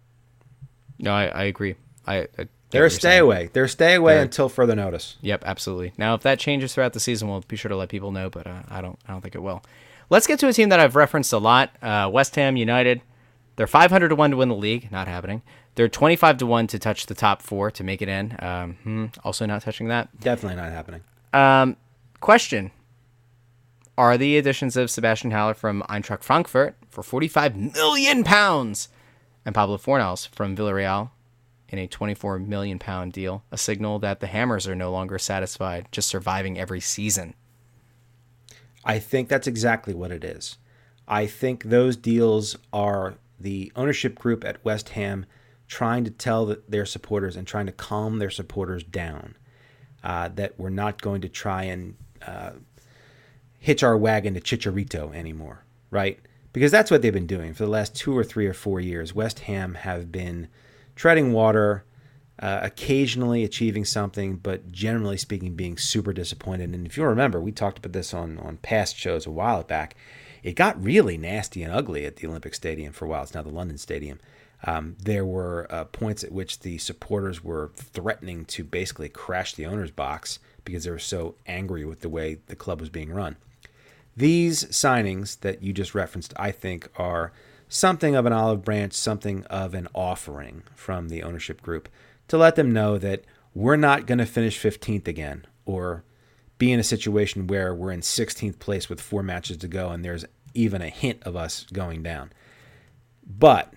No, 1.01 1.11
I, 1.11 1.25
I 1.25 1.43
agree. 1.43 1.75
I, 2.07 2.27
I 2.37 2.47
They're 2.69 2.85
a 2.85 2.89
stay 2.89 2.99
saying. 3.09 3.21
away. 3.21 3.49
They're 3.51 3.65
a 3.65 3.69
stay 3.69 3.95
away 3.95 4.13
They're- 4.15 4.21
until 4.23 4.49
further 4.49 4.75
notice. 4.75 5.17
Yep, 5.21 5.43
absolutely. 5.45 5.93
Now, 5.97 6.13
if 6.15 6.21
that 6.21 6.39
changes 6.39 6.73
throughout 6.73 6.93
the 6.93 6.99
season, 6.99 7.27
we'll 7.29 7.41
be 7.47 7.55
sure 7.55 7.69
to 7.69 7.75
let 7.75 7.89
people 7.89 8.11
know. 8.11 8.29
But 8.29 8.47
uh, 8.47 8.61
I 8.69 8.81
don't, 8.81 8.97
I 9.07 9.11
don't 9.11 9.21
think 9.21 9.35
it 9.35 9.41
will. 9.43 9.63
Let's 10.09 10.27
get 10.27 10.39
to 10.39 10.47
a 10.47 10.53
team 10.53 10.69
that 10.69 10.79
I've 10.79 10.95
referenced 10.95 11.33
a 11.33 11.37
lot: 11.37 11.71
uh, 11.81 12.09
West 12.11 12.35
Ham 12.35 12.55
United. 12.57 13.01
They're 13.57 13.67
500 13.67 14.09
to 14.09 14.15
one 14.15 14.31
to 14.31 14.37
win 14.37 14.49
the 14.49 14.55
league. 14.55 14.91
Not 14.91 15.07
happening. 15.07 15.41
They're 15.75 15.87
25 15.89 16.37
to 16.39 16.45
one 16.45 16.67
to 16.67 16.79
touch 16.79 17.05
the 17.05 17.13
top 17.15 17.41
four 17.41 17.71
to 17.71 17.83
make 17.83 18.01
it 18.01 18.09
in. 18.09 18.35
Um, 18.39 18.77
hmm, 18.83 19.05
also 19.23 19.45
not 19.45 19.61
touching 19.61 19.87
that. 19.87 20.09
Definitely 20.19 20.57
not 20.57 20.71
happening. 20.71 21.01
Um, 21.33 21.77
question: 22.19 22.71
Are 23.97 24.17
the 24.17 24.37
additions 24.37 24.75
of 24.77 24.89
Sebastian 24.89 25.31
Haller 25.31 25.53
from 25.53 25.83
Eintracht 25.89 26.23
Frankfurt 26.23 26.75
for 26.89 27.03
45 27.03 27.55
million 27.55 28.23
pounds 28.23 28.89
and 29.45 29.55
Pablo 29.55 29.77
Fornals 29.77 30.27
from 30.29 30.55
Villarreal 30.55 31.11
in 31.69 31.79
a 31.79 31.87
24 31.87 32.39
million 32.39 32.79
pound 32.79 33.13
deal 33.13 33.43
a 33.51 33.57
signal 33.57 33.99
that 33.99 34.19
the 34.19 34.27
Hammers 34.27 34.67
are 34.67 34.75
no 34.75 34.91
longer 34.91 35.17
satisfied 35.17 35.87
just 35.91 36.07
surviving 36.07 36.59
every 36.59 36.81
season? 36.81 37.33
I 38.83 38.99
think 38.99 39.29
that's 39.29 39.47
exactly 39.47 39.93
what 39.93 40.11
it 40.11 40.23
is. 40.23 40.57
I 41.07 41.27
think 41.27 41.65
those 41.65 41.95
deals 41.95 42.57
are 42.73 43.15
the 43.39 43.71
ownership 43.75 44.17
group 44.17 44.43
at 44.43 44.63
West 44.63 44.89
Ham 44.89 45.25
trying 45.67 46.03
to 46.03 46.11
tell 46.11 46.55
their 46.67 46.85
supporters 46.85 47.35
and 47.35 47.47
trying 47.47 47.65
to 47.65 47.71
calm 47.71 48.19
their 48.19 48.29
supporters 48.29 48.83
down 48.83 49.35
uh, 50.03 50.27
that 50.29 50.59
we're 50.59 50.69
not 50.69 51.01
going 51.01 51.21
to 51.21 51.29
try 51.29 51.63
and 51.63 51.95
uh, 52.25 52.51
hitch 53.59 53.83
our 53.83 53.97
wagon 53.97 54.33
to 54.33 54.41
Chicharito 54.41 55.13
anymore, 55.15 55.63
right? 55.89 56.19
Because 56.53 56.71
that's 56.71 56.91
what 56.91 57.01
they've 57.01 57.13
been 57.13 57.27
doing 57.27 57.53
for 57.53 57.63
the 57.63 57.71
last 57.71 57.95
two 57.95 58.17
or 58.17 58.23
three 58.23 58.45
or 58.45 58.53
four 58.53 58.79
years. 58.79 59.15
West 59.15 59.39
Ham 59.39 59.75
have 59.75 60.11
been 60.11 60.47
treading 60.95 61.31
water, 61.31 61.85
uh, 62.39 62.59
occasionally 62.63 63.43
achieving 63.43 63.85
something, 63.85 64.35
but 64.35 64.71
generally 64.71 65.17
speaking, 65.17 65.55
being 65.55 65.77
super 65.77 66.11
disappointed. 66.11 66.73
And 66.73 66.85
if 66.85 66.97
you 66.97 67.03
remember, 67.03 67.39
we 67.39 67.51
talked 67.51 67.77
about 67.77 67.93
this 67.93 68.13
on, 68.13 68.37
on 68.39 68.57
past 68.57 68.97
shows 68.97 69.25
a 69.25 69.31
while 69.31 69.63
back. 69.63 69.95
It 70.43 70.55
got 70.55 70.83
really 70.83 71.17
nasty 71.17 71.61
and 71.63 71.71
ugly 71.71 72.05
at 72.05 72.17
the 72.17 72.27
Olympic 72.27 72.55
Stadium 72.55 72.93
for 72.93 73.05
a 73.05 73.07
while. 73.07 73.23
It's 73.23 73.33
now 73.33 73.43
the 73.43 73.49
London 73.49 73.77
Stadium. 73.77 74.19
Um, 74.63 74.95
there 74.99 75.25
were 75.25 75.67
uh, 75.69 75.85
points 75.85 76.23
at 76.23 76.31
which 76.31 76.59
the 76.59 76.77
supporters 76.77 77.43
were 77.43 77.71
threatening 77.75 78.45
to 78.45 78.63
basically 78.63 79.09
crash 79.09 79.53
the 79.53 79.65
owner's 79.65 79.91
box 79.91 80.39
because 80.65 80.83
they 80.83 80.91
were 80.91 80.99
so 80.99 81.35
angry 81.47 81.85
with 81.85 82.01
the 82.01 82.09
way 82.09 82.39
the 82.47 82.55
club 82.55 82.79
was 82.79 82.89
being 82.89 83.11
run. 83.11 83.37
These 84.15 84.65
signings 84.65 85.39
that 85.39 85.63
you 85.63 85.73
just 85.73 85.95
referenced, 85.95 86.33
I 86.37 86.51
think, 86.51 86.89
are 86.97 87.31
something 87.67 88.15
of 88.15 88.25
an 88.25 88.33
olive 88.33 88.63
branch, 88.63 88.93
something 88.93 89.45
of 89.45 89.73
an 89.73 89.87
offering 89.95 90.63
from 90.75 91.07
the 91.07 91.23
ownership 91.23 91.61
group 91.61 91.87
to 92.27 92.37
let 92.37 92.55
them 92.55 92.71
know 92.71 92.97
that 92.97 93.23
we're 93.53 93.77
not 93.77 94.05
going 94.05 94.17
to 94.17 94.25
finish 94.25 94.59
15th 94.59 95.07
again 95.07 95.45
or 95.65 96.03
be 96.57 96.71
in 96.71 96.79
a 96.79 96.83
situation 96.83 97.47
where 97.47 97.73
we're 97.73 97.91
in 97.91 98.01
16th 98.01 98.59
place 98.59 98.89
with 98.89 99.01
four 99.01 99.23
matches 99.23 99.57
to 99.57 99.67
go 99.67 99.89
and 99.89 100.03
there's 100.05 100.25
even 100.53 100.81
a 100.81 100.89
hint 100.89 101.21
of 101.23 101.35
us 101.35 101.65
going 101.73 102.03
down. 102.03 102.31
But 103.25 103.73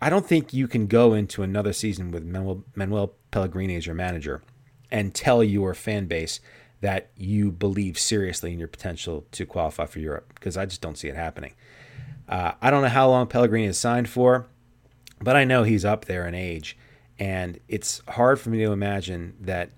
I 0.00 0.10
don't 0.10 0.26
think 0.26 0.52
you 0.52 0.68
can 0.68 0.86
go 0.86 1.14
into 1.14 1.42
another 1.42 1.72
season 1.72 2.10
with 2.10 2.24
Manuel, 2.24 2.64
Manuel 2.74 3.14
Pellegrini 3.30 3.76
as 3.76 3.86
your 3.86 3.94
manager 3.94 4.42
and 4.90 5.14
tell 5.14 5.42
your 5.42 5.74
fan 5.74 6.06
base 6.06 6.40
that 6.80 7.10
you 7.16 7.50
believe 7.50 7.98
seriously 7.98 8.52
in 8.52 8.58
your 8.58 8.68
potential 8.68 9.24
to 9.32 9.46
qualify 9.46 9.86
for 9.86 9.98
Europe 9.98 10.32
because 10.34 10.56
I 10.56 10.66
just 10.66 10.80
don't 10.80 10.96
see 10.96 11.08
it 11.08 11.16
happening. 11.16 11.54
Uh, 12.28 12.52
I 12.60 12.70
don't 12.70 12.82
know 12.82 12.88
how 12.88 13.08
long 13.08 13.26
Pellegrini 13.26 13.66
is 13.66 13.78
signed 13.78 14.08
for, 14.08 14.46
but 15.20 15.36
I 15.36 15.44
know 15.44 15.62
he's 15.62 15.84
up 15.84 16.04
there 16.04 16.26
in 16.26 16.34
age, 16.34 16.76
and 17.18 17.58
it's 17.68 18.02
hard 18.08 18.40
for 18.40 18.50
me 18.50 18.58
to 18.58 18.72
imagine 18.72 19.34
that 19.40 19.70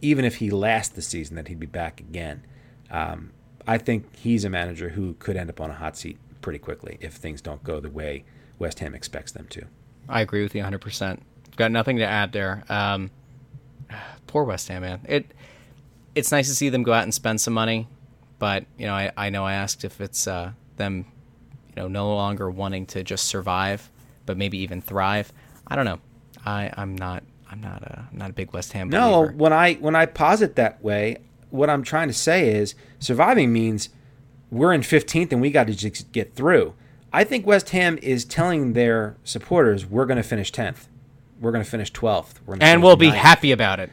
even 0.00 0.24
if 0.24 0.36
he 0.36 0.50
lasts 0.50 0.94
the 0.94 1.02
season, 1.02 1.36
that 1.36 1.48
he'd 1.48 1.58
be 1.58 1.66
back 1.66 1.98
again. 2.00 2.44
Um, 2.90 3.32
I 3.66 3.78
think 3.78 4.14
he's 4.16 4.44
a 4.44 4.50
manager 4.50 4.90
who 4.90 5.14
could 5.14 5.36
end 5.36 5.48
up 5.48 5.60
on 5.60 5.70
a 5.70 5.74
hot 5.74 5.96
seat 5.96 6.18
pretty 6.42 6.58
quickly 6.58 6.98
if 7.00 7.14
things 7.14 7.40
don't 7.40 7.64
go 7.64 7.80
the 7.80 7.90
way 7.90 8.24
West 8.58 8.78
Ham 8.80 8.94
expects 8.94 9.32
them 9.32 9.46
to. 9.48 9.64
I 10.08 10.20
agree 10.20 10.42
with 10.42 10.54
you 10.54 10.62
100%. 10.62 11.20
Got 11.56 11.70
nothing 11.70 11.96
to 11.96 12.06
add 12.06 12.32
there. 12.32 12.64
Um, 12.68 13.10
poor 14.26 14.44
West 14.44 14.68
Ham, 14.68 14.82
man. 14.82 15.00
It 15.08 15.32
it's 16.14 16.30
nice 16.32 16.48
to 16.48 16.54
see 16.54 16.68
them 16.68 16.82
go 16.82 16.92
out 16.92 17.02
and 17.04 17.14
spend 17.14 17.40
some 17.40 17.54
money, 17.54 17.88
but 18.38 18.64
you 18.78 18.86
know, 18.86 18.94
I, 18.94 19.12
I 19.16 19.30
know 19.30 19.44
I 19.44 19.54
asked 19.54 19.84
if 19.84 20.00
it's 20.00 20.26
uh, 20.26 20.52
them, 20.76 21.06
you 21.68 21.82
know, 21.82 21.88
no 21.88 22.14
longer 22.14 22.50
wanting 22.50 22.86
to 22.86 23.02
just 23.02 23.26
survive, 23.26 23.90
but 24.26 24.36
maybe 24.36 24.58
even 24.58 24.80
thrive. 24.80 25.32
I 25.66 25.76
don't 25.76 25.84
know. 25.84 26.00
I 26.44 26.70
I'm 26.76 26.96
not 26.96 27.24
I'm 27.50 27.60
not 27.60 27.82
a 27.82 28.08
I'm 28.10 28.18
not 28.18 28.30
a 28.30 28.32
big 28.32 28.52
West 28.52 28.72
Ham. 28.72 28.88
No, 28.88 29.22
believer. 29.22 29.32
when 29.36 29.52
I 29.52 29.74
when 29.74 29.96
I 29.96 30.06
posit 30.06 30.56
that 30.56 30.82
way, 30.82 31.18
what 31.50 31.70
I'm 31.70 31.82
trying 31.82 32.08
to 32.08 32.14
say 32.14 32.48
is 32.48 32.74
surviving 32.98 33.52
means 33.52 33.88
we're 34.50 34.72
in 34.72 34.82
15th 34.82 35.32
and 35.32 35.40
we 35.40 35.50
got 35.50 35.66
to 35.66 35.74
just 35.74 36.12
get 36.12 36.34
through. 36.34 36.74
I 37.12 37.24
think 37.24 37.46
West 37.46 37.70
Ham 37.70 37.98
is 38.02 38.24
telling 38.24 38.72
their 38.72 39.16
supporters 39.24 39.86
we're 39.86 40.06
going 40.06 40.16
to 40.16 40.22
finish 40.22 40.50
10th. 40.52 40.86
We're 41.40 41.52
going 41.52 41.64
to 41.64 41.70
finish 41.70 41.92
12th. 41.92 42.40
We're 42.44 42.54
gonna 42.54 42.64
and 42.64 42.76
finish 42.78 42.82
we'll 42.82 42.96
be 42.96 43.08
happy 43.10 43.52
about 43.52 43.80
it. 43.80 43.90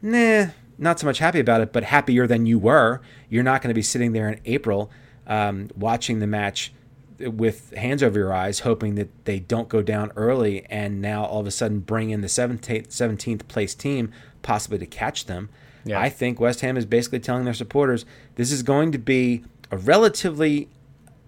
Nah, 0.00 0.46
not 0.82 0.98
so 0.98 1.06
much 1.06 1.18
happy 1.18 1.40
about 1.40 1.60
it, 1.60 1.72
but 1.72 1.84
happier 1.84 2.26
than 2.26 2.44
you 2.44 2.58
were. 2.58 3.00
You're 3.28 3.42
not 3.42 3.62
going 3.62 3.68
to 3.68 3.74
be 3.74 3.82
sitting 3.82 4.12
there 4.12 4.28
in 4.28 4.40
April 4.44 4.90
um, 5.26 5.70
watching 5.76 6.18
the 6.18 6.26
match 6.26 6.72
with 7.18 7.72
hands 7.76 8.02
over 8.02 8.18
your 8.18 8.32
eyes, 8.32 8.60
hoping 8.60 8.96
that 8.96 9.24
they 9.24 9.38
don't 9.38 9.68
go 9.68 9.80
down 9.80 10.10
early 10.16 10.64
and 10.66 11.00
now 11.00 11.24
all 11.24 11.40
of 11.40 11.46
a 11.46 11.50
sudden 11.50 11.80
bring 11.80 12.10
in 12.10 12.20
the 12.20 12.26
17th, 12.26 12.88
17th 12.88 13.46
place 13.46 13.74
team, 13.74 14.12
possibly 14.42 14.78
to 14.78 14.86
catch 14.86 15.26
them. 15.26 15.48
Yeah. 15.84 16.00
I 16.00 16.08
think 16.08 16.40
West 16.40 16.60
Ham 16.60 16.76
is 16.76 16.84
basically 16.84 17.20
telling 17.20 17.44
their 17.44 17.54
supporters 17.54 18.04
this 18.34 18.50
is 18.50 18.62
going 18.62 18.92
to 18.92 18.98
be 18.98 19.44
a 19.70 19.76
relatively 19.76 20.68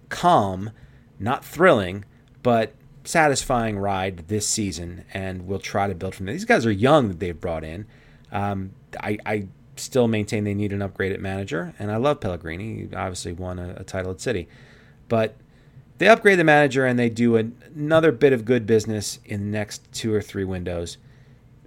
calm, 0.09 0.71
not 1.19 1.43
thrilling, 1.43 2.05
but 2.43 2.73
satisfying 3.03 3.77
ride 3.77 4.27
this 4.27 4.47
season, 4.47 5.05
and 5.13 5.47
we'll 5.47 5.59
try 5.59 5.87
to 5.87 5.95
build 5.95 6.15
from 6.15 6.25
there. 6.25 6.33
These 6.33 6.45
guys 6.45 6.65
are 6.65 6.71
young 6.71 7.07
that 7.07 7.19
they've 7.19 7.39
brought 7.39 7.63
in. 7.63 7.85
Um, 8.31 8.71
I, 9.01 9.17
I 9.25 9.47
still 9.75 10.07
maintain 10.07 10.43
they 10.43 10.53
need 10.53 10.73
an 10.73 10.79
upgraded 10.79 11.19
manager, 11.19 11.73
and 11.79 11.91
I 11.91 11.97
love 11.97 12.19
Pellegrini. 12.19 12.87
He 12.87 12.95
obviously 12.95 13.33
won 13.33 13.59
a, 13.59 13.75
a 13.77 13.83
title 13.83 14.11
at 14.11 14.21
City, 14.21 14.47
but 15.07 15.35
they 15.97 16.07
upgrade 16.07 16.39
the 16.39 16.43
manager 16.43 16.85
and 16.85 16.99
they 16.99 17.09
do 17.09 17.35
an, 17.37 17.55
another 17.75 18.11
bit 18.11 18.33
of 18.33 18.45
good 18.45 18.65
business 18.65 19.19
in 19.25 19.39
the 19.39 19.57
next 19.57 19.91
two 19.93 20.13
or 20.13 20.21
three 20.21 20.43
windows. 20.43 20.97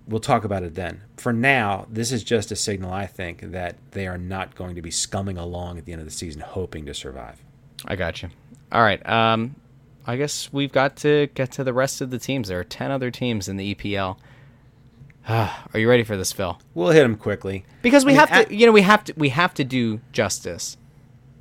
We'll 0.06 0.20
talk 0.20 0.44
about 0.44 0.62
it 0.62 0.74
then. 0.74 1.02
For 1.16 1.32
now, 1.32 1.86
this 1.90 2.12
is 2.12 2.24
just 2.24 2.50
a 2.50 2.56
signal, 2.56 2.92
I 2.92 3.06
think, 3.06 3.52
that 3.52 3.76
they 3.92 4.06
are 4.06 4.18
not 4.18 4.54
going 4.54 4.74
to 4.76 4.82
be 4.82 4.90
scumming 4.90 5.38
along 5.38 5.78
at 5.78 5.84
the 5.84 5.92
end 5.92 6.00
of 6.00 6.06
the 6.06 6.12
season 6.12 6.40
hoping 6.40 6.86
to 6.86 6.94
survive. 6.94 7.42
I 7.86 7.96
got 7.96 8.22
you. 8.22 8.30
All 8.72 8.82
right. 8.82 9.06
Um, 9.06 9.56
I 10.06 10.16
guess 10.16 10.50
we've 10.52 10.72
got 10.72 10.96
to 10.98 11.28
get 11.34 11.52
to 11.52 11.64
the 11.64 11.74
rest 11.74 12.00
of 12.00 12.10
the 12.10 12.18
teams. 12.18 12.48
There 12.48 12.58
are 12.58 12.64
ten 12.64 12.90
other 12.90 13.10
teams 13.10 13.48
in 13.48 13.58
the 13.58 13.74
EPL. 13.74 14.16
Ah, 15.28 15.64
are 15.74 15.78
you 15.80 15.88
ready 15.88 16.04
for 16.04 16.16
this, 16.16 16.32
Phil? 16.32 16.58
We'll 16.74 16.88
hit 16.90 17.02
them 17.02 17.16
quickly. 17.16 17.64
Because 17.82 18.04
we 18.04 18.12
I 18.12 18.14
mean, 18.14 18.20
have 18.20 18.30
at- 18.30 18.48
to, 18.48 18.54
you 18.54 18.66
know, 18.66 18.72
we 18.72 18.82
have 18.82 19.04
to, 19.04 19.12
we 19.16 19.28
have 19.30 19.52
to 19.54 19.64
do 19.64 20.00
justice 20.12 20.76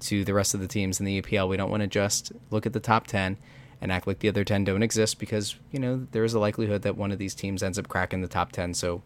to 0.01 0.23
the 0.25 0.33
rest 0.33 0.53
of 0.53 0.59
the 0.59 0.67
teams 0.67 0.99
in 0.99 1.05
the 1.05 1.21
EPL. 1.21 1.47
We 1.47 1.57
don't 1.57 1.71
want 1.71 1.81
to 1.81 1.87
just 1.87 2.31
look 2.51 2.65
at 2.65 2.73
the 2.73 2.79
top 2.79 3.07
ten 3.07 3.37
and 3.81 3.91
act 3.91 4.05
like 4.07 4.19
the 4.19 4.27
other 4.27 4.43
ten 4.43 4.63
don't 4.63 4.83
exist 4.83 5.19
because 5.19 5.55
you 5.71 5.79
know 5.79 6.05
there 6.11 6.23
is 6.23 6.33
a 6.33 6.39
likelihood 6.39 6.81
that 6.81 6.97
one 6.97 7.11
of 7.11 7.17
these 7.17 7.33
teams 7.33 7.63
ends 7.63 7.79
up 7.79 7.87
cracking 7.87 8.21
the 8.21 8.27
top 8.27 8.51
ten. 8.51 8.73
So 8.73 9.01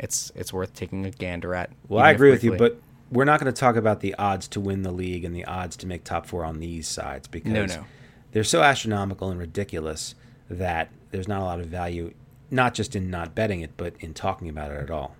it's 0.00 0.32
it's 0.34 0.52
worth 0.52 0.74
taking 0.74 1.06
a 1.06 1.10
gander 1.10 1.54
at. 1.54 1.70
Well, 1.88 2.02
I 2.04 2.10
agree 2.10 2.30
with 2.30 2.42
you, 2.42 2.56
but 2.56 2.80
we're 3.12 3.24
not 3.24 3.38
going 3.38 3.52
to 3.52 3.58
talk 3.58 3.76
about 3.76 4.00
the 4.00 4.14
odds 4.16 4.48
to 4.48 4.60
win 4.60 4.82
the 4.82 4.90
league 4.90 5.24
and 5.24 5.34
the 5.36 5.44
odds 5.44 5.76
to 5.76 5.86
make 5.86 6.02
top 6.02 6.26
four 6.26 6.44
on 6.44 6.58
these 6.58 6.88
sides 6.88 7.28
because 7.28 7.52
No, 7.52 7.64
no. 7.64 7.84
they're 8.32 8.42
so 8.42 8.62
astronomical 8.62 9.30
and 9.30 9.38
ridiculous 9.38 10.16
that 10.50 10.88
there's 11.12 11.28
not 11.28 11.40
a 11.40 11.44
lot 11.44 11.60
of 11.60 11.66
value, 11.66 12.12
not 12.50 12.74
just 12.74 12.94
in 12.96 13.10
not 13.10 13.34
betting 13.34 13.60
it, 13.60 13.72
but 13.76 13.94
in 14.00 14.14
talking 14.14 14.48
about 14.48 14.70
it 14.70 14.80
at 14.80 14.90
all. 14.90 15.16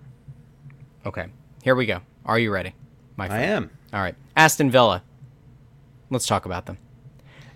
okay, 1.05 1.27
here 1.63 1.75
we 1.75 1.85
go. 1.85 2.01
Are 2.25 2.39
you 2.39 2.51
ready? 2.51 2.73
My 3.15 3.27
I 3.27 3.39
am. 3.39 3.71
All 3.93 4.01
right, 4.01 4.15
Aston 4.35 4.69
Villa. 4.69 5.03
Let's 6.09 6.25
talk 6.27 6.45
about 6.45 6.65
them. 6.65 6.77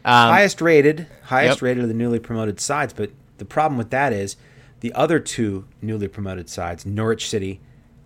Um, 0.03 0.30
highest 0.32 0.61
rated, 0.61 1.07
highest 1.24 1.57
Yep. 1.57 1.61
rated 1.61 1.84
of 1.84 1.88
the 1.89 1.93
newly 1.95 2.19
promoted 2.19 2.59
sides. 2.59 2.93
But 2.93 3.11
the 3.38 3.45
problem 3.45 3.78
with 3.78 3.91
that 3.91 4.11
is 4.13 4.36
the 4.80 4.91
other 4.93 5.19
two 5.19 5.65
newly 5.82 6.07
promoted 6.07 6.49
sides, 6.49 6.86
Norwich 6.86 7.30
City 7.30 7.59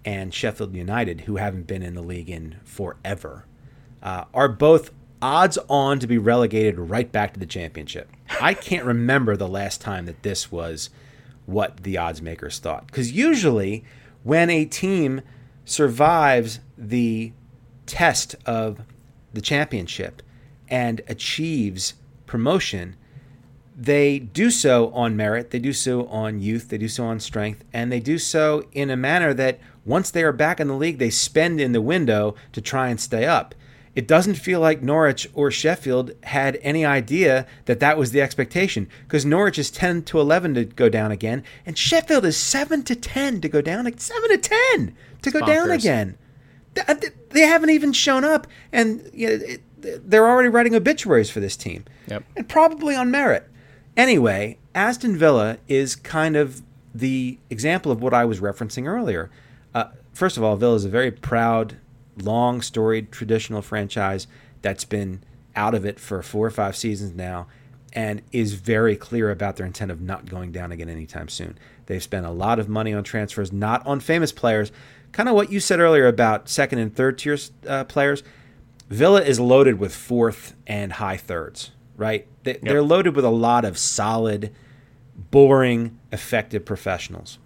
and 0.04 0.34
Sheffield 0.34 0.76
United, 0.76 1.22
who 1.22 1.38
haven't 1.38 1.68
been 1.68 1.82
in 1.82 1.96
the 1.96 2.02
league 2.02 2.30
in 2.30 2.58
forever, 2.64 3.46
uh, 4.04 4.26
are 4.34 4.50
both 4.50 4.92
odds 5.22 5.58
on 5.70 6.00
to 6.00 6.06
be 6.08 6.18
relegated 6.18 6.78
right 6.78 7.12
back 7.12 7.34
to 7.34 7.40
the 7.40 7.46
championship. 7.46 8.10
I 8.42 8.54
can't 8.54 8.86
remember 8.86 9.36
the 9.38 9.48
last 9.48 9.82
time 9.82 10.06
that 10.06 10.22
this 10.22 10.52
was 10.52 10.90
what 11.46 11.84
the 11.84 11.98
odds 11.98 12.22
makers 12.22 12.60
thought. 12.60 12.88
Because 12.88 13.12
usually, 13.12 13.84
when 14.24 14.50
a 14.50 14.66
team 14.66 15.22
survives 15.66 16.60
the 16.78 17.32
test 17.86 18.36
of 18.46 18.82
the 19.34 19.42
championship 19.42 20.22
and 20.70 21.02
achieves 21.08 21.96
promotion, 22.26 22.96
they 23.78 24.20
do 24.20 24.50
so 24.50 24.90
on 24.92 25.18
merit, 25.18 25.52
they 25.52 25.60
do 25.60 25.74
so 25.74 26.08
on 26.08 26.40
youth, 26.40 26.70
they 26.70 26.78
do 26.78 26.88
so 26.88 27.04
on 27.06 27.20
strength, 27.20 27.64
and 27.74 27.92
they 27.92 28.00
do 28.00 28.18
so 28.18 28.64
in 28.72 28.90
a 28.90 28.96
manner 28.96 29.34
that 29.34 29.60
once 29.84 30.10
they 30.10 30.24
are 30.24 30.32
back 30.32 30.60
in 30.60 30.68
the 30.68 30.76
league, 30.76 30.98
they 30.98 31.10
spend 31.10 31.60
in 31.60 31.74
the 31.74 31.82
window 31.82 32.36
to 32.54 32.62
try 32.62 32.88
and 32.88 33.00
stay 33.00 33.26
up. 33.26 33.54
It 33.96 34.08
doesn't 34.08 34.36
feel 34.36 34.60
like 34.60 34.82
Norwich 34.82 35.30
or 35.34 35.50
Sheffield 35.50 36.12
had 36.24 36.60
any 36.62 36.84
idea 36.86 37.48
that 37.66 37.80
that 37.80 37.98
was 37.98 38.12
the 38.12 38.22
expectation 38.22 38.90
because 39.08 39.26
Norwich 39.26 39.58
is 39.58 39.72
10 39.72 40.04
to 40.04 40.20
11 40.20 40.54
to 40.56 40.66
go 40.66 40.90
down 40.90 41.12
again, 41.12 41.44
and 41.66 41.78
Sheffield 41.78 42.26
is 42.26 42.36
7 42.36 42.84
to 42.84 42.96
10 42.96 43.40
to 43.42 43.48
go 43.50 43.62
down, 43.62 43.86
7 43.98 44.30
to 44.30 44.38
10 44.38 44.96
to 45.22 45.32
go 45.32 45.40
down 45.46 45.72
again. 45.72 46.18
Th- 46.76 47.14
They 47.30 47.42
haven't 47.42 47.70
even 47.70 47.94
shown 47.94 48.26
up, 48.26 48.48
and 48.74 49.10
you 49.14 49.30
know, 49.30 49.46
they're 50.06 50.28
already 50.28 50.50
writing 50.50 50.76
obituaries 50.76 51.30
for 51.30 51.40
this 51.40 51.56
team 51.56 51.86
Yep. 52.08 52.24
and 52.36 52.50
probably 52.50 52.96
on 52.96 53.12
merit. 53.12 53.48
Anyway, 53.96 54.58
Aston 54.74 55.16
Villa 55.18 55.58
is 55.70 55.96
kind 55.96 56.36
of 56.36 56.62
the 56.94 57.38
example 57.50 57.92
of 57.94 58.02
what 58.02 58.14
I 58.14 58.26
was 58.26 58.40
referencing 58.42 58.88
earlier. 58.88 59.30
Uh, 59.74 59.86
first 60.14 60.36
of 60.38 60.44
all, 60.44 60.58
Villa 60.58 60.76
is 60.76 60.84
a 60.86 60.90
very 60.90 61.12
proud, 61.12 61.78
long 62.18 62.62
storied, 62.62 63.12
traditional 63.12 63.62
franchise 63.62 64.28
that's 64.62 64.86
been 64.86 65.22
out 65.56 65.74
of 65.74 65.86
it 65.86 66.00
for 66.00 66.22
four 66.22 66.46
or 66.46 66.52
five 66.52 66.76
seasons 66.76 67.14
now 67.14 67.48
and 67.94 68.22
is 68.34 68.56
very 68.56 68.96
clear 68.98 69.32
about 69.32 69.56
their 69.56 69.66
intent 69.66 69.90
of 69.90 70.02
not 70.02 70.26
going 70.26 70.52
down 70.52 70.72
again 70.72 70.90
anytime 70.90 71.30
soon. 71.30 71.58
They've 71.86 72.04
spent 72.04 72.26
a 72.26 72.32
lot 72.32 72.60
of 72.60 72.68
money 72.68 72.94
on 72.94 73.04
transfers, 73.06 73.54
not 73.54 73.86
on 73.88 74.02
famous 74.02 74.34
players. 74.34 74.72
Kind 75.14 75.30
of 75.30 75.36
what 75.36 75.50
you 75.50 75.62
said 75.62 75.80
earlier 75.80 76.08
about 76.08 76.50
second 76.50 76.80
and 76.80 76.94
third 76.94 77.18
tier 77.18 77.38
uh, 77.68 77.86
players. 77.86 78.22
Villa 78.90 79.22
is 79.22 79.40
loaded 79.40 79.80
with 79.80 79.96
fourth 79.96 80.56
and 80.68 80.94
high 80.94 81.18
thirds, 81.18 81.72
right? 81.96 82.28
They, 82.44 82.60
They're 82.62 82.84
loaded 82.84 83.16
with 83.16 83.26
a 83.26 83.30
lot 83.30 83.64
of 83.64 83.78
solid, 83.78 84.54
boring, 85.32 85.98
effective 86.12 86.66
professionals. 86.66 87.40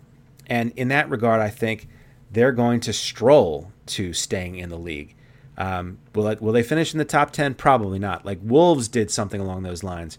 And 0.48 0.74
in 0.76 0.88
that 0.88 1.10
regard, 1.10 1.41
I 1.41 1.50
think 1.50 1.88
they're 2.32 2.52
going 2.52 2.80
to 2.82 2.94
stroll 2.94 3.72
to 3.90 4.14
staying 4.14 4.56
in 4.56 4.70
the 4.70 4.78
league. 4.78 5.16
Um, 5.57 5.99
will, 6.16 6.28
it, 6.30 6.41
will 6.41 6.53
they 6.53 6.64
finish 6.64 6.94
in 6.94 6.99
the 6.99 7.06
top 7.06 7.32
10? 7.32 7.56
Probably 7.56 7.99
not. 7.99 8.26
Like 8.26 8.40
Wolves 8.41 8.88
did 8.88 9.11
something 9.11 9.41
along 9.41 9.64
those 9.64 9.84
lines 9.84 10.18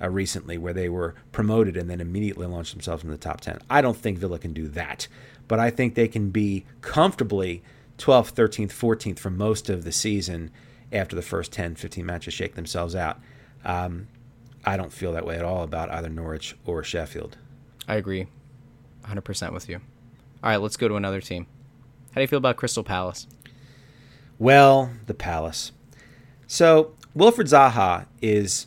uh, 0.00 0.08
recently 0.10 0.58
where 0.58 0.74
they 0.74 0.88
were 0.88 1.14
promoted 1.32 1.76
and 1.76 1.88
then 1.88 2.00
immediately 2.00 2.46
launched 2.46 2.72
themselves 2.72 3.02
in 3.02 3.10
the 3.10 3.16
top 3.16 3.40
10. 3.40 3.60
I 3.70 3.80
don't 3.80 3.96
think 3.96 4.18
Villa 4.18 4.38
can 4.38 4.52
do 4.52 4.68
that, 4.68 5.08
but 5.48 5.58
I 5.58 5.70
think 5.70 5.94
they 5.94 6.08
can 6.08 6.30
be 6.30 6.66
comfortably 6.82 7.62
12th, 7.98 8.34
13th, 8.34 8.72
14th 8.72 9.18
for 9.18 9.30
most 9.30 9.70
of 9.70 9.84
the 9.84 9.92
season 9.92 10.50
after 10.92 11.16
the 11.16 11.22
first 11.22 11.52
10, 11.52 11.76
15 11.76 12.04
matches 12.04 12.34
shake 12.34 12.54
themselves 12.54 12.94
out. 12.94 13.18
Um, 13.64 14.08
I 14.64 14.76
don't 14.76 14.92
feel 14.92 15.12
that 15.12 15.26
way 15.26 15.36
at 15.36 15.44
all 15.44 15.62
about 15.62 15.90
either 15.90 16.08
Norwich 16.08 16.56
or 16.66 16.84
Sheffield. 16.84 17.38
I 17.88 17.96
agree 17.96 18.26
100% 19.04 19.52
with 19.52 19.68
you. 19.68 19.76
All 20.42 20.50
right, 20.50 20.60
let's 20.60 20.76
go 20.76 20.88
to 20.88 20.96
another 20.96 21.20
team. 21.20 21.46
How 22.12 22.16
do 22.16 22.20
you 22.20 22.28
feel 22.28 22.38
about 22.38 22.56
Crystal 22.56 22.84
Palace? 22.84 23.26
Well, 24.38 24.90
the 25.06 25.14
Palace. 25.14 25.72
So 26.46 26.94
Wilfred 27.14 27.46
Zaha 27.46 28.06
is 28.20 28.66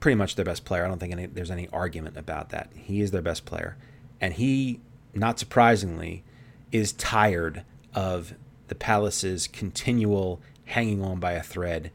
pretty 0.00 0.16
much 0.16 0.36
their 0.36 0.44
best 0.44 0.64
player. 0.64 0.84
I 0.84 0.88
don't 0.88 0.98
think 0.98 1.12
any, 1.12 1.26
there's 1.26 1.50
any 1.50 1.68
argument 1.68 2.16
about 2.16 2.50
that. 2.50 2.70
He 2.74 3.02
is 3.02 3.10
their 3.10 3.20
best 3.20 3.44
player, 3.44 3.76
and 4.22 4.34
he, 4.34 4.80
not 5.12 5.38
surprisingly, 5.38 6.24
is 6.72 6.92
tired 6.92 7.62
of 7.94 8.34
the 8.68 8.74
Palace's 8.74 9.46
continual 9.46 10.40
hanging 10.64 11.02
on 11.02 11.20
by 11.20 11.32
a 11.32 11.42
thread, 11.42 11.90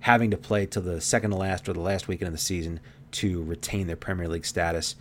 having 0.00 0.30
to 0.30 0.36
play 0.36 0.64
till 0.64 0.82
the 0.82 1.00
second 1.02 1.30
to 1.32 1.36
last 1.36 1.68
or 1.68 1.74
the 1.74 1.80
last 1.80 2.08
weekend 2.08 2.28
of 2.28 2.34
the 2.34 2.38
season 2.38 2.80
to 3.10 3.42
retain 3.42 3.86
their 3.86 3.96
Premier 3.96 4.28
League 4.28 4.46
status. 4.46 4.96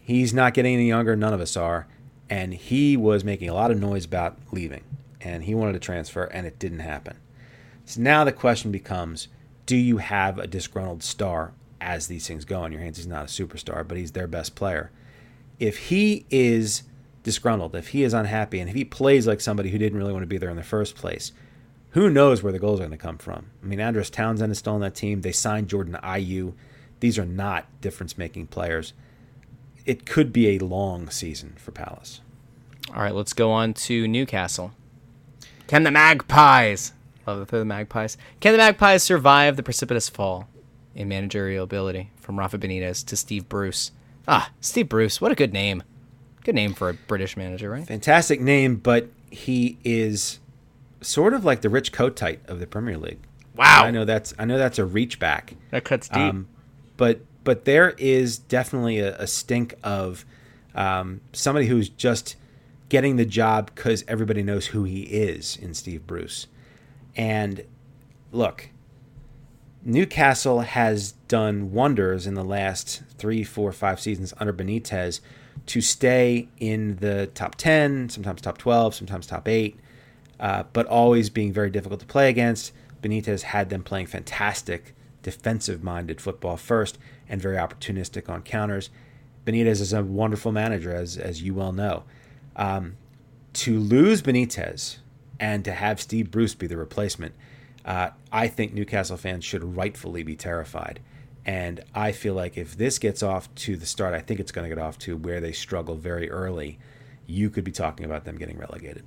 He's 0.00 0.32
not 0.32 0.54
getting 0.54 0.74
any 0.74 0.88
younger. 0.88 1.14
None 1.14 1.34
of 1.34 1.40
us 1.40 1.56
are, 1.56 1.86
and 2.30 2.54
he 2.54 2.96
was 2.96 3.24
making 3.24 3.48
a 3.50 3.54
lot 3.54 3.72
of 3.72 3.78
noise 3.78 4.04
about 4.04 4.38
leaving, 4.52 4.84
and 5.20 5.44
he 5.44 5.54
wanted 5.54 5.72
to 5.72 5.80
transfer, 5.80 6.24
and 6.24 6.46
it 6.46 6.60
didn't 6.60 6.78
happen. 6.78 7.16
So 7.84 8.00
now 8.00 8.22
the 8.22 8.32
question 8.32 8.70
becomes 8.70 9.28
do 9.66 9.76
you 9.76 9.98
have 9.98 10.38
a 10.38 10.46
disgruntled 10.46 11.02
star 11.02 11.52
as 11.80 12.06
these 12.06 12.26
things 12.26 12.44
go 12.44 12.64
in 12.64 12.72
your 12.72 12.80
hands? 12.80 12.96
He's 12.96 13.06
not 13.06 13.24
a 13.24 13.28
superstar, 13.28 13.86
but 13.86 13.98
he's 13.98 14.12
their 14.12 14.26
best 14.26 14.54
player. 14.54 14.90
If 15.58 15.88
he 15.88 16.24
is 16.30 16.84
disgruntled, 17.22 17.74
if 17.74 17.88
he 17.88 18.02
is 18.02 18.14
unhappy, 18.14 18.60
and 18.60 18.68
if 18.68 18.74
he 18.74 18.84
plays 18.84 19.26
like 19.26 19.40
somebody 19.40 19.70
who 19.70 19.78
didn't 19.78 19.98
really 19.98 20.12
want 20.12 20.22
to 20.22 20.28
be 20.28 20.38
there 20.38 20.50
in 20.50 20.56
the 20.56 20.62
first 20.62 20.94
place, 20.94 21.32
who 21.90 22.08
knows 22.08 22.42
where 22.42 22.52
the 22.52 22.58
goals 22.58 22.80
are 22.80 22.84
going 22.84 22.92
to 22.92 22.96
come 22.96 23.18
from? 23.18 23.50
I 23.62 23.66
mean, 23.66 23.80
Andros 23.80 24.10
Townsend 24.10 24.52
is 24.52 24.58
still 24.58 24.74
on 24.74 24.80
that 24.80 24.94
team. 24.94 25.20
They 25.20 25.32
signed 25.32 25.68
Jordan 25.68 25.98
Ayew. 26.02 26.54
These 27.00 27.18
are 27.18 27.26
not 27.26 27.66
difference 27.80 28.16
making 28.16 28.46
players. 28.46 28.92
It 29.86 30.06
could 30.06 30.32
be 30.32 30.48
a 30.48 30.58
long 30.58 31.10
season 31.10 31.54
for 31.58 31.70
Palace. 31.70 32.20
All 32.94 33.02
right, 33.02 33.14
let's 33.14 33.32
go 33.32 33.50
on 33.50 33.74
to 33.74 34.08
Newcastle. 34.08 34.72
Can 35.66 35.84
the 35.84 35.90
Magpies, 35.90 36.92
love 37.26 37.46
the 37.46 37.64
Magpies, 37.64 38.16
can 38.40 38.52
the 38.52 38.58
Magpies 38.58 39.02
survive 39.02 39.56
the 39.56 39.62
precipitous 39.62 40.08
fall 40.08 40.48
in 40.94 41.08
managerial 41.08 41.64
ability 41.64 42.10
from 42.16 42.38
Rafa 42.38 42.58
Benitez 42.58 43.04
to 43.06 43.16
Steve 43.16 43.48
Bruce? 43.48 43.92
Ah, 44.26 44.50
Steve 44.60 44.88
Bruce, 44.88 45.20
what 45.20 45.30
a 45.30 45.36
good 45.36 45.52
name. 45.52 45.82
Good 46.42 46.54
name 46.54 46.74
for 46.74 46.88
a 46.88 46.94
British 46.94 47.36
manager, 47.36 47.70
right? 47.70 47.86
Fantastic 47.86 48.40
name, 48.40 48.76
but 48.76 49.08
he 49.30 49.78
is 49.84 50.40
sort 51.00 51.34
of 51.34 51.44
like 51.44 51.60
the 51.60 51.68
Rich 51.68 51.92
Kotite 51.92 52.44
of 52.48 52.60
the 52.60 52.66
Premier 52.66 52.98
League. 52.98 53.20
Wow. 53.54 53.82
I 53.84 53.90
know 53.90 54.04
that's 54.04 54.34
I 54.38 54.44
know 54.44 54.58
that's 54.58 54.78
a 54.78 54.84
reach 54.84 55.18
back. 55.18 55.54
That 55.70 55.84
cuts 55.84 56.08
deep. 56.08 56.18
Um, 56.18 56.48
but 56.96 57.20
but 57.44 57.64
there 57.64 57.90
is 57.98 58.38
definitely 58.38 58.98
a, 58.98 59.16
a 59.18 59.26
stink 59.26 59.74
of 59.82 60.24
um, 60.74 61.20
somebody 61.32 61.66
who's 61.66 61.88
just 61.88 62.36
getting 62.88 63.16
the 63.16 63.24
job 63.24 63.70
because 63.74 64.04
everybody 64.08 64.42
knows 64.42 64.66
who 64.66 64.84
he 64.84 65.02
is 65.02 65.56
in 65.56 65.74
Steve 65.74 66.06
Bruce. 66.06 66.46
And 67.16 67.64
look, 68.32 68.70
Newcastle 69.82 70.60
has 70.60 71.12
done 71.28 71.72
wonders 71.72 72.26
in 72.26 72.34
the 72.34 72.44
last 72.44 73.02
three, 73.16 73.42
four, 73.44 73.72
five 73.72 74.00
seasons 74.00 74.34
under 74.38 74.52
Benitez 74.52 75.20
to 75.66 75.80
stay 75.80 76.48
in 76.58 76.96
the 76.96 77.28
top 77.34 77.54
10, 77.54 78.10
sometimes 78.10 78.40
top 78.40 78.58
12, 78.58 78.94
sometimes 78.94 79.26
top 79.26 79.48
8, 79.48 79.78
uh, 80.38 80.64
but 80.72 80.86
always 80.86 81.30
being 81.30 81.52
very 81.52 81.70
difficult 81.70 82.00
to 82.00 82.06
play 82.06 82.28
against. 82.28 82.72
Benitez 83.02 83.42
had 83.42 83.70
them 83.70 83.82
playing 83.82 84.06
fantastic 84.06 84.94
defensive 85.22 85.82
minded 85.82 86.20
football 86.20 86.56
first 86.56 86.98
and 87.30 87.40
very 87.40 87.56
opportunistic 87.56 88.28
on 88.28 88.42
counters. 88.42 88.90
Benitez 89.46 89.80
is 89.80 89.94
a 89.94 90.02
wonderful 90.02 90.52
manager, 90.52 90.92
as, 90.92 91.16
as 91.16 91.40
you 91.40 91.54
well 91.54 91.72
know. 91.72 92.02
Um, 92.56 92.96
to 93.54 93.78
lose 93.78 94.20
Benitez 94.20 94.98
and 95.38 95.64
to 95.64 95.72
have 95.72 96.00
Steve 96.00 96.30
Bruce 96.30 96.54
be 96.54 96.66
the 96.66 96.76
replacement, 96.76 97.34
uh, 97.86 98.10
I 98.30 98.48
think 98.48 98.74
Newcastle 98.74 99.16
fans 99.16 99.44
should 99.44 99.76
rightfully 99.76 100.22
be 100.22 100.36
terrified. 100.36 101.00
And 101.46 101.82
I 101.94 102.12
feel 102.12 102.34
like 102.34 102.58
if 102.58 102.76
this 102.76 102.98
gets 102.98 103.22
off 103.22 103.52
to 103.56 103.76
the 103.76 103.86
start, 103.86 104.12
I 104.12 104.20
think 104.20 104.40
it's 104.40 104.52
going 104.52 104.68
to 104.68 104.74
get 104.74 104.82
off 104.82 104.98
to 105.00 105.16
where 105.16 105.40
they 105.40 105.52
struggle 105.52 105.94
very 105.94 106.30
early. 106.30 106.78
You 107.26 107.48
could 107.48 107.64
be 107.64 107.72
talking 107.72 108.04
about 108.04 108.24
them 108.24 108.36
getting 108.36 108.58
relegated. 108.58 109.04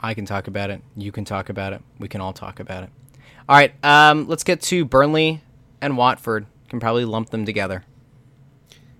I 0.00 0.14
can 0.14 0.26
talk 0.26 0.48
about 0.48 0.70
it. 0.70 0.82
You 0.96 1.10
can 1.10 1.24
talk 1.24 1.48
about 1.48 1.72
it. 1.72 1.82
We 1.98 2.08
can 2.08 2.20
all 2.20 2.32
talk 2.32 2.60
about 2.60 2.84
it. 2.84 2.90
All 3.48 3.56
right, 3.56 3.72
um, 3.82 4.28
let's 4.28 4.44
get 4.44 4.60
to 4.62 4.84
Burnley 4.84 5.42
and 5.80 5.96
Watford. 5.96 6.46
Can 6.68 6.80
probably 6.80 7.04
lump 7.04 7.30
them 7.30 7.44
together. 7.44 7.84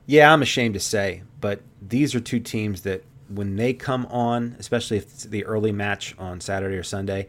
Yeah, 0.07 0.32
I'm 0.32 0.43
ashamed 0.43 0.74
to 0.74 0.81
say, 0.81 1.23
but 1.40 1.61
these 1.82 2.15
are 2.15 2.20
two 2.20 2.40
teams 2.40 2.82
that 2.82 3.05
when 3.28 3.57
they 3.57 3.74
come 3.74 4.07
on, 4.07 4.57
especially 4.59 4.97
if 4.97 5.05
it's 5.05 5.24
the 5.24 5.45
early 5.45 5.70
match 5.70 6.15
on 6.19 6.40
Saturday 6.40 6.77
or 6.77 6.82
Sunday, 6.82 7.28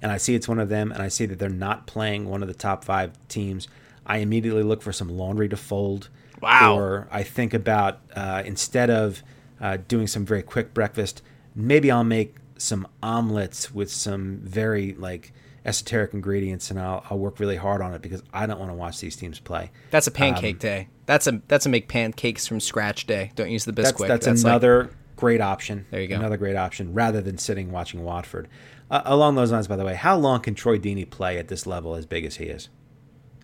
and 0.00 0.12
I 0.12 0.16
see 0.16 0.34
it's 0.34 0.48
one 0.48 0.60
of 0.60 0.68
them, 0.68 0.92
and 0.92 1.02
I 1.02 1.08
see 1.08 1.26
that 1.26 1.38
they're 1.38 1.48
not 1.48 1.86
playing 1.86 2.28
one 2.28 2.42
of 2.42 2.48
the 2.48 2.54
top 2.54 2.84
five 2.84 3.12
teams, 3.28 3.68
I 4.06 4.18
immediately 4.18 4.62
look 4.62 4.82
for 4.82 4.92
some 4.92 5.08
laundry 5.08 5.48
to 5.48 5.56
fold. 5.56 6.08
Wow. 6.40 6.76
Or 6.76 7.08
I 7.10 7.22
think 7.22 7.52
about 7.52 8.00
uh, 8.14 8.42
instead 8.46 8.90
of 8.90 9.22
uh, 9.60 9.78
doing 9.88 10.06
some 10.06 10.24
very 10.24 10.42
quick 10.42 10.72
breakfast, 10.72 11.22
maybe 11.54 11.90
I'll 11.90 12.04
make 12.04 12.36
some 12.56 12.86
omelets 13.02 13.72
with 13.74 13.90
some 13.90 14.38
very 14.42 14.94
like 14.94 15.32
esoteric 15.64 16.14
ingredients, 16.14 16.70
and 16.70 16.80
I'll, 16.80 17.04
I'll 17.10 17.18
work 17.18 17.38
really 17.40 17.56
hard 17.56 17.82
on 17.82 17.92
it 17.94 18.02
because 18.02 18.22
I 18.32 18.46
don't 18.46 18.58
want 18.58 18.70
to 18.70 18.74
watch 18.74 19.00
these 19.00 19.16
teams 19.16 19.38
play. 19.38 19.70
That's 19.90 20.06
a 20.06 20.10
pancake 20.10 20.58
day. 20.58 20.88
That's 21.06 21.26
a 21.26 21.42
that's 21.48 21.66
a 21.66 21.68
make 21.68 21.88
pancakes 21.88 22.46
from 22.46 22.60
scratch 22.60 23.06
day. 23.06 23.32
Don't 23.34 23.50
use 23.50 23.64
the 23.64 23.72
That's 23.72 23.92
Bisquick. 23.92 24.08
that's, 24.08 24.26
like- 24.26 24.36
another 24.38 24.90
great 25.16 25.40
option. 25.40 25.86
There 25.90 26.00
you 26.00 26.08
go. 26.08 26.14
Another 26.16 26.36
great 26.38 26.56
option 26.56 26.94
rather 26.94 27.20
than 27.20 27.36
sitting 27.38 27.70
watching 27.72 28.02
Watford. 28.02 28.48
Uh, 28.90 29.02
along 29.04 29.34
those 29.36 29.52
lines, 29.52 29.68
by 29.68 29.76
the 29.76 29.84
way, 29.84 29.94
how 29.94 30.16
long 30.16 30.40
can 30.40 30.54
Troy 30.54 30.78
Deeney 30.78 31.08
play 31.08 31.38
at 31.38 31.48
this 31.48 31.66
level 31.66 31.94
as 31.94 32.06
big 32.06 32.24
as 32.24 32.36
he 32.36 32.46
is? 32.46 32.68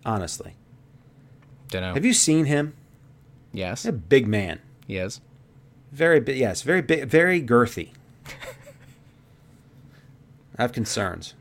Honestly, 0.04 0.54
don't 1.68 1.82
know. 1.82 1.94
have 1.94 2.04
you 2.04 2.12
seen 2.14 2.46
him? 2.46 2.74
yes, 3.52 3.82
He's 3.82 3.90
a 3.90 3.92
big 3.92 4.26
man. 4.26 4.60
he 4.86 4.96
is. 4.96 5.20
Very 5.92 6.18
big. 6.20 6.36
Yes, 6.38 6.62
very 6.62 6.82
big. 6.82 7.08
Very 7.08 7.40
girthy. 7.42 7.90
I 10.58 10.62
have 10.62 10.72
concerns. 10.72 11.34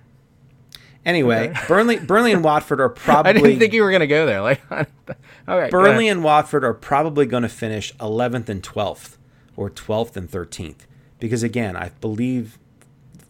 Anyway, 1.06 1.54
Burnley, 1.68 1.98
Burnley 2.00 2.32
and 2.32 2.44
Watford 2.44 2.82
are 2.82 2.90
probably. 2.90 3.30
I 3.30 3.34
didn't 3.34 3.60
think 3.60 3.74
you 3.74 3.84
were 3.84 3.92
gonna 3.92 4.08
go 4.08 4.26
there. 4.26 4.42
Like, 4.42 4.62
all 4.72 5.60
right, 5.60 5.72
Burnley 5.72 6.08
and 6.08 6.24
Watford 6.24 6.64
are 6.64 6.74
probably 6.74 7.26
going 7.26 7.44
to 7.44 7.50
finish 7.50 7.94
11th 7.98 8.50
and 8.50 8.64
12th, 8.64 9.18
or 9.56 9.70
12th 9.70 10.16
and 10.18 10.30
13th, 10.30 10.88
because 11.20 11.44
again, 11.44 11.76
I 11.76 11.90
believe 12.02 12.58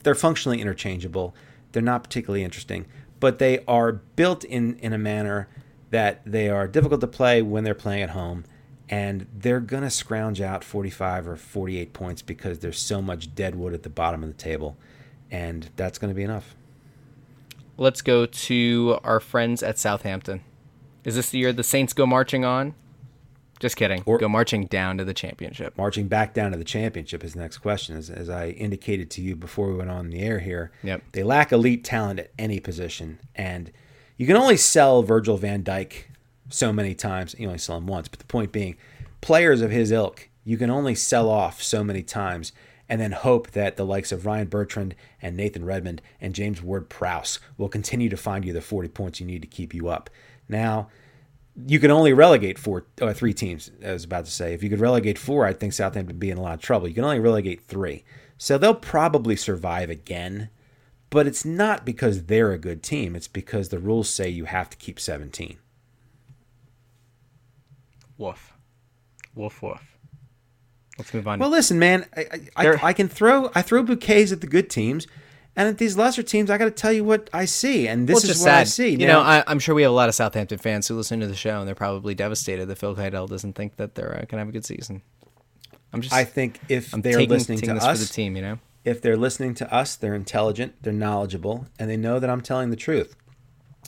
they're 0.03 0.15
functionally 0.15 0.61
interchangeable. 0.61 1.35
They're 1.73 1.81
not 1.81 2.03
particularly 2.03 2.43
interesting, 2.43 2.85
but 3.19 3.39
they 3.39 3.60
are 3.68 3.91
built 3.91 4.45
in 4.45 4.77
in 4.77 4.93
a 4.93 4.97
manner 4.97 5.49
that 5.91 6.22
they 6.26 6.49
are 6.49 6.68
difficult 6.68 7.02
to 7.02 7.07
play 7.07 7.41
when 7.41 7.64
they're 7.64 7.73
playing 7.76 8.03
at 8.03 8.11
home, 8.11 8.45
and 8.89 9.27
they're 9.34 9.60
going 9.60 9.84
to 9.84 9.89
scrounge 9.89 10.39
out 10.39 10.64
45 10.64 11.27
or 11.27 11.35
48 11.35 11.91
points 11.93 12.22
because 12.22 12.60
there's 12.60 12.80
so 12.80 13.02
much 13.02 13.35
dead 13.35 13.56
wood 13.56 13.73
at 13.73 13.84
the 13.84 13.89
bottom 13.89 14.23
of 14.23 14.30
the 14.30 14.35
table, 14.35 14.77
and 15.30 15.69
that's 15.76 15.97
going 15.97 16.10
to 16.10 16.15
be 16.15 16.23
enough. 16.23 16.56
Let's 17.77 18.02
go 18.02 18.26
to 18.26 18.99
our 19.03 19.19
friends 19.19 19.61
at 19.61 19.77
Southampton. 19.77 20.41
Is 21.03 21.15
this 21.15 21.30
the 21.30 21.39
year 21.39 21.52
the 21.53 21.64
Saints 21.64 21.93
go 21.93 22.06
marching 22.06 22.45
on? 22.45 22.73
Just 23.60 23.76
kidding. 23.77 24.03
Or- 24.06 24.18
go 24.18 24.30
marching 24.30 24.65
down 24.65 24.97
to 24.97 25.06
the 25.06 25.14
championship. 25.14 25.77
marching 25.77 26.07
back 26.07 26.34
down 26.34 26.52
to 26.52 26.57
the 26.57 26.64
championship 26.64 27.23
is 27.23 27.34
the 27.34 27.39
next 27.39 27.60
question. 27.60 27.95
As, 27.95 28.10
as 28.10 28.30
I 28.30 28.49
indicated 28.49 29.10
to 29.11 29.22
you 29.22 29.35
before 29.35 29.69
we 29.69 29.76
went 29.76 29.89
on 29.89 30.10
the 30.10 30.22
air 30.22 30.39
here, 30.39 30.72
Yep. 30.84 31.03
they 31.14 31.23
lack 31.23 31.52
elite 31.52 31.84
talent 31.84 32.19
at 32.19 32.31
any 32.38 32.60
position, 32.60 33.19
and 33.34 33.72
you 34.18 34.26
can 34.27 34.35
only 34.35 34.57
sell 34.57 35.03
Virgil 35.03 35.38
Van 35.38 35.64
Dijk 35.64 36.03
so 36.49 36.72
many 36.73 36.93
times. 36.93 37.35
You 37.38 37.47
only 37.47 37.60
sell 37.60 37.77
him 37.77 37.88
once, 37.88 38.07
but 38.07 38.19
the 38.19 38.26
point 38.26 38.52
being, 38.52 38.76
players 39.22 39.61
of 39.61 39.72
his 39.72 39.91
ilk, 39.91 40.30
you 40.43 40.57
can 40.57 40.69
only 40.69 40.95
sell 40.95 41.30
off 41.30 41.61
so 41.64 41.84
many 41.84 42.03
times, 42.03 42.52
and 42.88 43.02
then 43.02 43.12
hope 43.12 43.52
that 43.52 43.78
the 43.78 43.86
likes 43.86 44.12
of 44.12 44.26
Ryan 44.26 44.48
Bertrand 44.48 44.95
and 45.22 45.36
Nathan 45.36 45.66
Redmond 45.66 46.02
and 46.22 46.36
James 46.36 46.62
Ward 46.62 46.90
Prowse 46.90 47.40
will 47.57 47.70
continue 47.70 48.10
to 48.10 48.18
find 48.18 48.45
you 48.45 48.53
the 48.53 48.62
40 48.62 48.90
points 48.90 49.20
you 49.20 49.26
need 49.26 49.41
to 49.41 49.48
keep 49.48 49.74
you 49.74 49.88
up. 49.88 50.10
Now, 50.48 50.90
you 51.68 51.80
can 51.80 51.91
only 51.91 52.14
relegate 52.14 52.60
four 52.60 52.86
or 53.02 53.14
three 53.14 53.34
teams. 53.34 53.72
I 53.86 53.94
was 53.94 54.03
about 54.03 54.26
to 54.26 54.32
say, 54.32 54.53
if 54.53 54.62
you 54.62 54.70
could 54.70 54.82
relegate 54.82 55.18
four, 55.18 55.45
I 55.45 55.53
think 55.53 55.74
Southampton 55.74 56.16
would 56.16 56.20
be 56.20 56.30
in 56.30 56.38
a 56.38 56.41
lot 56.41 56.56
of 56.56 56.62
trouble. 56.62 56.88
You 56.88 56.94
can 56.94 57.03
only 57.03 57.20
relegate 57.20 57.62
three, 57.62 58.03
so 58.38 58.57
they'll 58.57 58.76
probably 58.76 59.36
survive 59.36 59.90
again. 59.90 60.49
But 61.10 61.28
it's 61.28 61.45
not 61.45 61.86
because 61.86 62.24
they're 62.26 62.52
a 62.52 62.57
good 62.57 62.84
team; 62.84 63.16
it's 63.16 63.30
because 63.30 63.70
the 63.70 63.80
rules 63.80 64.10
say 64.10 64.28
you 64.28 64.45
have 64.45 64.70
to 64.70 64.78
keep 64.78 64.99
seventeen. 64.99 65.57
Woof. 68.18 68.53
Woof 69.34 69.62
woof. 69.62 69.94
Let's 70.97 71.13
move 71.13 71.27
on. 71.27 71.39
Well, 71.39 71.49
listen, 71.49 71.77
man, 71.80 72.05
I, 72.15 72.26
I, 72.55 72.63
They're- 72.63 72.80
I, 72.81 72.88
I 72.88 72.93
can 72.93 73.07
throw 73.09 73.51
I 73.53 73.61
throw 73.61 73.84
bouquets 73.84 74.31
at 74.31 74.41
the 74.41 74.47
good 74.47 74.69
teams, 74.69 75.07
And 75.57 75.67
at 75.69 75.77
these 75.77 75.95
lesser 75.97 76.22
teams, 76.23 76.49
I 76.49 76.57
got 76.57 76.65
to 76.65 76.72
tell 76.72 76.91
you 76.91 77.03
what 77.05 77.30
I 77.34 77.45
see, 77.45 77.88
and 77.88 78.07
this 78.07 78.23
Well, 78.23 78.31
is 78.31 78.39
what 78.41 78.49
I 78.49 78.63
see. 78.65 78.89
You 78.91 78.97
Now- 79.07 79.13
know, 79.13 79.22
I, 79.22 79.43
I'm 79.47 79.59
sure 79.59 79.73
we 79.76 79.84
have 79.84 79.91
a 79.91 79.95
lot 79.95 80.09
of 80.09 80.15
Southampton 80.15 80.57
fans 80.57 80.88
who 80.88 80.95
listen 80.95 81.19
to 81.22 81.27
the 81.27 81.35
show, 81.35 81.59
and 81.59 81.67
they're 81.67 81.76
probably 81.76 82.13
devastated 82.15 82.65
that 82.67 82.76
Phil 82.77 82.95
Keidel 82.95 83.27
doesn't 83.30 83.53
think 83.53 83.77
that 83.77 83.95
they're 83.95 84.11
uh, 84.13 84.17
going 84.19 84.27
to 84.31 84.38
have 84.39 84.49
a 84.49 84.51
good 84.51 84.65
season. 84.65 85.01
I'm 85.93 86.01
just. 86.01 86.13
I 86.13 86.26
think 86.26 86.59
if 86.67 86.93
I'm 86.93 87.01
they 87.01 87.11
are 87.13 87.17
taking, 87.17 87.30
listening 87.30 87.59
taking 87.59 87.76
to 87.80 87.85
us, 87.85 87.99
for 88.01 88.05
the 88.05 88.13
team. 88.13 88.35
You 88.35 88.41
know. 88.41 88.59
if 88.84 89.01
they're 89.01 89.15
listening 89.17 89.53
to 89.55 89.73
us, 89.73 89.95
they're 89.95 90.15
intelligent, 90.15 90.76
they're 90.81 90.91
knowledgeable, 90.93 91.67
and 91.80 91.89
they 91.89 91.95
know 91.97 92.19
that 92.19 92.30
I'm 92.30 92.41
telling 92.41 92.69
the 92.69 92.76
truth. 92.76 93.15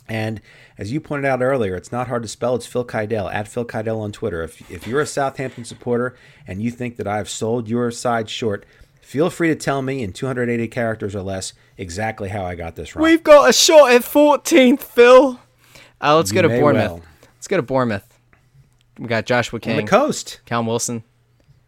And 0.08 0.40
as 0.78 0.90
you 0.90 1.00
pointed 1.00 1.26
out 1.26 1.42
earlier, 1.42 1.76
it's 1.76 1.92
not 1.92 2.08
hard 2.08 2.22
to 2.22 2.28
spell. 2.28 2.54
It's 2.54 2.66
Phil 2.66 2.84
Keidel 2.84 3.32
at 3.32 3.46
Phil 3.46 3.64
Keidel 3.64 4.00
on 4.00 4.12
Twitter. 4.12 4.42
If, 4.42 4.70
if 4.70 4.86
you're 4.86 5.00
a 5.00 5.06
Southampton 5.06 5.64
supporter 5.64 6.16
and 6.46 6.62
you 6.62 6.70
think 6.70 6.96
that 6.96 7.06
I've 7.06 7.28
sold 7.28 7.68
your 7.68 7.90
side 7.90 8.30
short, 8.30 8.64
feel 9.02 9.28
free 9.28 9.48
to 9.48 9.54
tell 9.54 9.82
me 9.82 10.02
in 10.02 10.12
280 10.12 10.68
characters 10.68 11.14
or 11.14 11.22
less 11.22 11.52
exactly 11.76 12.30
how 12.30 12.44
I 12.44 12.54
got 12.54 12.74
this 12.76 12.96
wrong. 12.96 13.04
We've 13.04 13.22
got 13.22 13.50
a 13.50 13.52
shot 13.52 13.92
at 13.92 14.02
14th, 14.02 14.80
Phil. 14.80 15.40
Uh, 16.00 16.16
let's 16.16 16.30
You 16.30 16.42
go 16.42 16.48
to 16.48 16.60
Bournemouth. 16.60 16.90
well. 16.92 17.02
Let's 17.34 17.48
go 17.48 17.56
to 17.56 17.62
Bournemouth. 17.62 18.18
We 18.98 19.06
got 19.06 19.26
Joshua 19.26 19.60
King, 19.60 19.78
on 19.78 19.84
the 19.84 19.90
coast. 19.90 20.40
Callum 20.46 20.66
Wilson. 20.66 21.04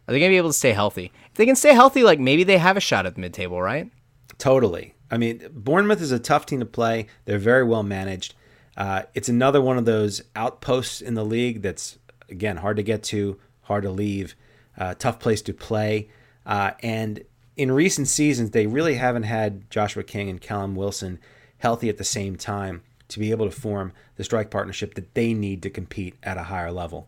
Are 0.07 0.13
they 0.13 0.19
going 0.19 0.29
to 0.29 0.33
be 0.33 0.37
able 0.37 0.49
to 0.49 0.53
stay 0.53 0.71
healthy? 0.71 1.11
If 1.27 1.35
they 1.35 1.45
can 1.45 1.55
stay 1.55 1.73
healthy, 1.73 2.03
like 2.03 2.19
maybe 2.19 2.43
they 2.43 2.57
have 2.57 2.75
a 2.75 2.81
shot 2.81 3.05
at 3.05 3.15
the 3.15 3.21
mid-table, 3.21 3.61
right? 3.61 3.89
Totally. 4.37 4.95
I 5.11 5.17
mean, 5.17 5.45
Bournemouth 5.53 6.01
is 6.01 6.13
a 6.13 6.19
tough 6.19 6.45
team 6.45 6.61
to 6.61 6.65
play. 6.65 7.07
They're 7.25 7.37
very 7.37 7.65
well 7.65 7.83
managed. 7.83 8.33
Uh, 8.77 9.03
it's 9.13 9.27
another 9.27 9.61
one 9.61 9.77
of 9.77 9.85
those 9.85 10.21
outposts 10.35 11.01
in 11.01 11.15
the 11.15 11.25
league 11.25 11.61
that's, 11.61 11.99
again, 12.29 12.57
hard 12.57 12.77
to 12.77 12.83
get 12.83 13.03
to, 13.03 13.37
hard 13.63 13.83
to 13.83 13.91
leave, 13.91 14.35
uh, 14.77 14.93
tough 14.93 15.19
place 15.19 15.41
to 15.43 15.53
play. 15.53 16.09
Uh, 16.45 16.71
and 16.81 17.25
in 17.57 17.71
recent 17.71 18.07
seasons, 18.07 18.51
they 18.51 18.65
really 18.67 18.95
haven't 18.95 19.23
had 19.23 19.69
Joshua 19.69 20.03
King 20.03 20.29
and 20.29 20.39
Callum 20.39 20.75
Wilson 20.75 21.19
healthy 21.57 21.89
at 21.89 21.97
the 21.97 22.03
same 22.05 22.37
time 22.37 22.81
to 23.09 23.19
be 23.19 23.31
able 23.31 23.45
to 23.45 23.55
form 23.55 23.91
the 24.15 24.23
strike 24.23 24.49
partnership 24.49 24.93
that 24.93 25.13
they 25.13 25.33
need 25.33 25.61
to 25.61 25.69
compete 25.69 26.15
at 26.23 26.37
a 26.37 26.43
higher 26.43 26.71
level. 26.71 27.07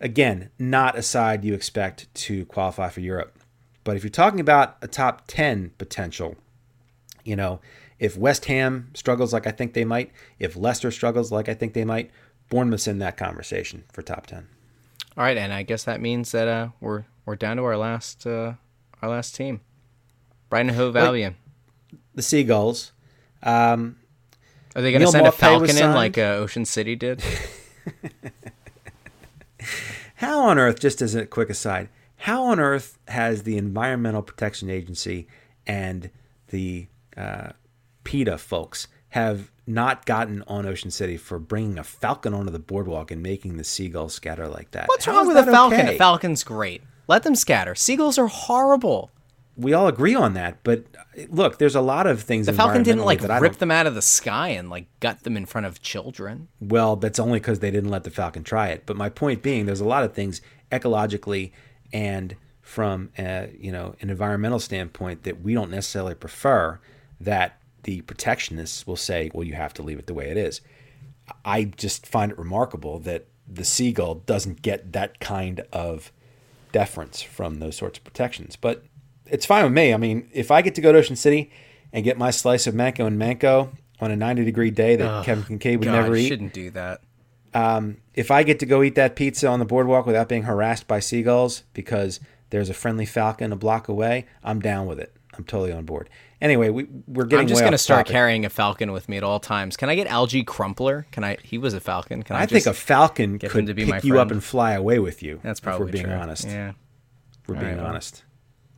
Again, 0.00 0.50
not 0.58 0.96
a 0.96 1.02
side 1.02 1.44
you 1.44 1.52
expect 1.52 2.12
to 2.14 2.46
qualify 2.46 2.88
for 2.88 3.00
Europe. 3.00 3.38
But 3.84 3.96
if 3.96 4.02
you're 4.02 4.10
talking 4.10 4.40
about 4.40 4.76
a 4.80 4.88
top 4.88 5.24
10 5.26 5.72
potential, 5.76 6.36
you 7.28 7.36
know, 7.36 7.60
if 7.98 8.16
West 8.16 8.46
Ham 8.46 8.90
struggles 8.94 9.32
like 9.32 9.46
I 9.46 9.50
think 9.50 9.74
they 9.74 9.84
might, 9.84 10.10
if 10.38 10.56
Leicester 10.56 10.90
struggles 10.90 11.30
like 11.30 11.48
I 11.48 11.54
think 11.54 11.74
they 11.74 11.84
might, 11.84 12.10
Bournemouth's 12.48 12.88
in 12.88 12.98
that 13.00 13.16
conversation 13.16 13.84
for 13.92 14.02
top 14.02 14.26
10. 14.26 14.48
All 15.16 15.24
right, 15.24 15.36
and 15.36 15.52
I 15.52 15.62
guess 15.62 15.84
that 15.84 16.00
means 16.00 16.32
that 16.32 16.48
uh, 16.48 16.68
we're 16.80 17.04
we're 17.26 17.36
down 17.36 17.58
to 17.58 17.64
our 17.64 17.76
last 17.76 18.26
uh, 18.26 18.54
our 19.02 19.10
last 19.10 19.34
team, 19.34 19.60
Brighton 20.48 20.74
Hove. 20.74 20.96
Albion. 20.96 21.36
The 22.14 22.22
Seagulls, 22.22 22.92
um, 23.42 23.96
Are 24.74 24.82
they 24.82 24.90
going 24.90 25.02
to 25.02 25.08
send 25.08 25.26
a 25.26 25.32
Falcon 25.32 25.76
in 25.76 25.92
like 25.92 26.16
uh, 26.16 26.36
Ocean 26.38 26.64
City 26.64 26.96
did? 26.96 27.22
how 30.16 30.40
on 30.40 30.58
earth, 30.58 30.80
just 30.80 31.02
as 31.02 31.14
a 31.14 31.26
quick 31.26 31.50
aside, 31.50 31.88
how 32.18 32.44
on 32.44 32.58
earth 32.58 32.98
has 33.08 33.42
the 33.42 33.56
Environmental 33.56 34.22
Protection 34.22 34.70
Agency 34.70 35.28
and 35.66 36.10
the 36.48 36.86
uh, 37.18 37.52
PETA 38.04 38.38
folks 38.38 38.88
have 39.10 39.50
not 39.66 40.06
gotten 40.06 40.42
on 40.46 40.64
Ocean 40.66 40.90
City 40.90 41.16
for 41.16 41.38
bringing 41.38 41.78
a 41.78 41.84
falcon 41.84 42.32
onto 42.32 42.50
the 42.52 42.58
boardwalk 42.58 43.10
and 43.10 43.22
making 43.22 43.56
the 43.56 43.64
seagulls 43.64 44.14
scatter 44.14 44.48
like 44.48 44.70
that? 44.70 44.88
What's 44.88 45.04
How 45.04 45.16
wrong 45.16 45.26
with 45.26 45.36
a 45.36 45.44
falcon? 45.44 45.80
okay? 45.80 45.94
A 45.94 45.98
falcon's 45.98 46.44
great. 46.44 46.82
Let 47.06 47.22
them 47.22 47.34
scatter. 47.34 47.74
Seagulls 47.74 48.18
are 48.18 48.26
horrible. 48.28 49.10
we 49.56 49.72
all 49.72 49.88
agree 49.88 50.14
on 50.14 50.34
that. 50.34 50.62
But 50.62 50.84
look, 51.30 51.58
there's 51.58 51.74
a 51.74 51.80
lot 51.80 52.06
of 52.06 52.22
things. 52.22 52.46
The 52.46 52.52
falcon 52.52 52.82
didn't 52.82 53.04
like 53.04 53.22
rip 53.22 53.56
them 53.56 53.70
out 53.70 53.86
of 53.86 53.94
the 53.94 54.02
sky 54.02 54.48
and 54.50 54.70
like 54.70 54.86
gut 55.00 55.24
them 55.24 55.36
in 55.36 55.46
front 55.46 55.66
of 55.66 55.82
children. 55.82 56.48
Well, 56.60 56.96
that's 56.96 57.18
only 57.18 57.40
because 57.40 57.58
they 57.60 57.70
didn't 57.70 57.90
let 57.90 58.04
the 58.04 58.10
falcon 58.10 58.44
try 58.44 58.68
it. 58.68 58.84
But 58.86 58.96
my 58.96 59.08
point 59.08 59.42
being, 59.42 59.66
there's 59.66 59.80
a 59.80 59.86
lot 59.86 60.04
of 60.04 60.12
things 60.14 60.40
ecologically 60.70 61.52
and 61.92 62.36
from 62.60 63.10
uh, 63.18 63.46
you 63.58 63.72
know 63.72 63.94
an 64.00 64.10
environmental 64.10 64.58
standpoint 64.60 65.22
that 65.24 65.40
we 65.42 65.54
don't 65.54 65.70
necessarily 65.70 66.14
prefer. 66.14 66.78
That 67.20 67.60
the 67.84 68.02
protectionists 68.02 68.86
will 68.86 68.96
say, 68.96 69.30
well, 69.32 69.44
you 69.44 69.54
have 69.54 69.74
to 69.74 69.82
leave 69.82 69.98
it 69.98 70.06
the 70.06 70.14
way 70.14 70.28
it 70.30 70.36
is. 70.36 70.60
I 71.44 71.64
just 71.64 72.06
find 72.06 72.32
it 72.32 72.38
remarkable 72.38 72.98
that 73.00 73.26
the 73.46 73.64
seagull 73.64 74.16
doesn't 74.16 74.62
get 74.62 74.92
that 74.92 75.20
kind 75.20 75.60
of 75.72 76.12
deference 76.72 77.22
from 77.22 77.60
those 77.60 77.76
sorts 77.76 77.98
of 77.98 78.04
protections. 78.04 78.56
But 78.56 78.84
it's 79.26 79.46
fine 79.46 79.64
with 79.64 79.72
me. 79.72 79.92
I 79.94 79.96
mean, 79.96 80.28
if 80.32 80.50
I 80.50 80.62
get 80.62 80.74
to 80.76 80.80
go 80.80 80.92
to 80.92 80.98
Ocean 80.98 81.16
City 81.16 81.50
and 81.92 82.04
get 82.04 82.18
my 82.18 82.30
slice 82.30 82.66
of 82.66 82.74
Manco 82.74 83.06
and 83.06 83.18
Manco 83.18 83.70
on 84.00 84.10
a 84.10 84.16
90 84.16 84.44
degree 84.44 84.70
day 84.70 84.96
that 84.96 85.24
Kevin 85.24 85.58
Kinkead 85.58 85.78
would 85.78 85.86
God, 85.86 85.92
never 85.92 86.16
eat, 86.16 86.28
shouldn't 86.28 86.52
do 86.52 86.70
that. 86.70 87.00
Um, 87.54 87.98
if 88.14 88.30
I 88.30 88.42
get 88.42 88.58
to 88.60 88.66
go 88.66 88.82
eat 88.82 88.94
that 88.96 89.16
pizza 89.16 89.48
on 89.48 89.58
the 89.58 89.64
boardwalk 89.64 90.06
without 90.06 90.28
being 90.28 90.42
harassed 90.42 90.86
by 90.86 91.00
seagulls 91.00 91.62
because 91.72 92.20
there's 92.50 92.68
a 92.70 92.74
friendly 92.74 93.06
falcon 93.06 93.52
a 93.52 93.56
block 93.56 93.88
away, 93.88 94.26
I'm 94.44 94.60
down 94.60 94.86
with 94.86 95.00
it. 95.00 95.14
I'm 95.36 95.44
totally 95.44 95.72
on 95.72 95.84
board. 95.84 96.10
Anyway, 96.40 96.68
we, 96.68 96.86
we're 97.06 97.24
getting. 97.24 97.40
I'm 97.40 97.48
just 97.48 97.62
gonna 97.62 97.78
start 97.78 98.06
topic. 98.06 98.12
carrying 98.12 98.44
a 98.44 98.50
falcon 98.50 98.92
with 98.92 99.08
me 99.08 99.16
at 99.16 99.24
all 99.24 99.40
times. 99.40 99.76
Can 99.76 99.88
I 99.90 99.96
get 99.96 100.06
Alge 100.06 100.46
Crumpler? 100.46 101.06
Can 101.10 101.24
I? 101.24 101.36
He 101.42 101.58
was 101.58 101.74
a 101.74 101.80
falcon. 101.80 102.22
Can 102.22 102.36
I? 102.36 102.42
I 102.42 102.46
think 102.46 102.66
a 102.66 102.72
falcon 102.72 103.38
could 103.38 103.66
to 103.66 103.74
be 103.74 103.84
pick 103.84 104.04
you 104.04 104.20
up 104.20 104.30
and 104.30 104.42
fly 104.42 104.72
away 104.72 105.00
with 105.00 105.22
you. 105.22 105.40
That's 105.42 105.58
if 105.58 105.64
probably 105.64 105.86
we're 105.86 105.92
being 105.92 106.04
true. 106.04 106.14
honest. 106.14 106.46
Yeah. 106.46 106.70
If 106.70 107.48
we're 107.48 107.56
All 107.56 107.60
being 107.60 107.72
right, 107.72 107.80
well. 107.80 107.90
honest. 107.90 108.22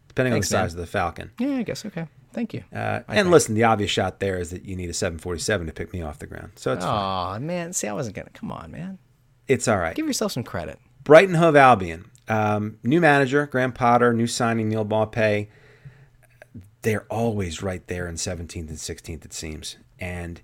Depending 0.08 0.32
Thanks, 0.32 0.50
on 0.52 0.56
the 0.56 0.60
man. 0.62 0.68
size 0.70 0.74
of 0.74 0.80
the 0.80 0.86
falcon. 0.86 1.30
Yeah, 1.38 1.56
I 1.56 1.62
guess 1.62 1.84
okay. 1.84 2.06
Thank 2.32 2.54
you. 2.54 2.64
Uh, 2.72 3.00
and 3.06 3.06
think. 3.06 3.28
listen, 3.28 3.54
the 3.54 3.64
obvious 3.64 3.90
shot 3.90 4.20
there 4.20 4.38
is 4.38 4.50
that 4.50 4.64
you 4.64 4.76
need 4.76 4.88
a 4.88 4.94
747 4.94 5.66
to 5.66 5.72
pick 5.72 5.92
me 5.92 6.00
off 6.00 6.18
the 6.18 6.26
ground. 6.26 6.52
So 6.56 6.72
it's 6.72 6.84
fine. 6.84 7.42
Oh 7.42 7.44
man, 7.44 7.72
see, 7.72 7.88
I 7.88 7.92
wasn't 7.92 8.16
gonna. 8.16 8.30
Come 8.30 8.50
on, 8.50 8.70
man. 8.70 8.98
It's 9.48 9.68
all 9.68 9.78
right. 9.78 9.94
Give 9.94 10.06
yourself 10.06 10.32
some 10.32 10.44
credit. 10.44 10.78
Brighton 11.04 11.34
Hove 11.34 11.56
Albion, 11.56 12.10
um, 12.28 12.78
new 12.82 13.00
manager, 13.00 13.46
Graham 13.46 13.72
Potter, 13.72 14.12
new 14.12 14.26
signing, 14.26 14.68
Neal 14.68 14.84
Maupay. 14.86 15.48
They're 16.82 17.06
always 17.10 17.62
right 17.62 17.86
there 17.86 18.08
in 18.08 18.14
17th 18.14 18.68
and 18.68 18.70
16th, 18.70 19.24
it 19.24 19.32
seems. 19.32 19.76
And 19.98 20.40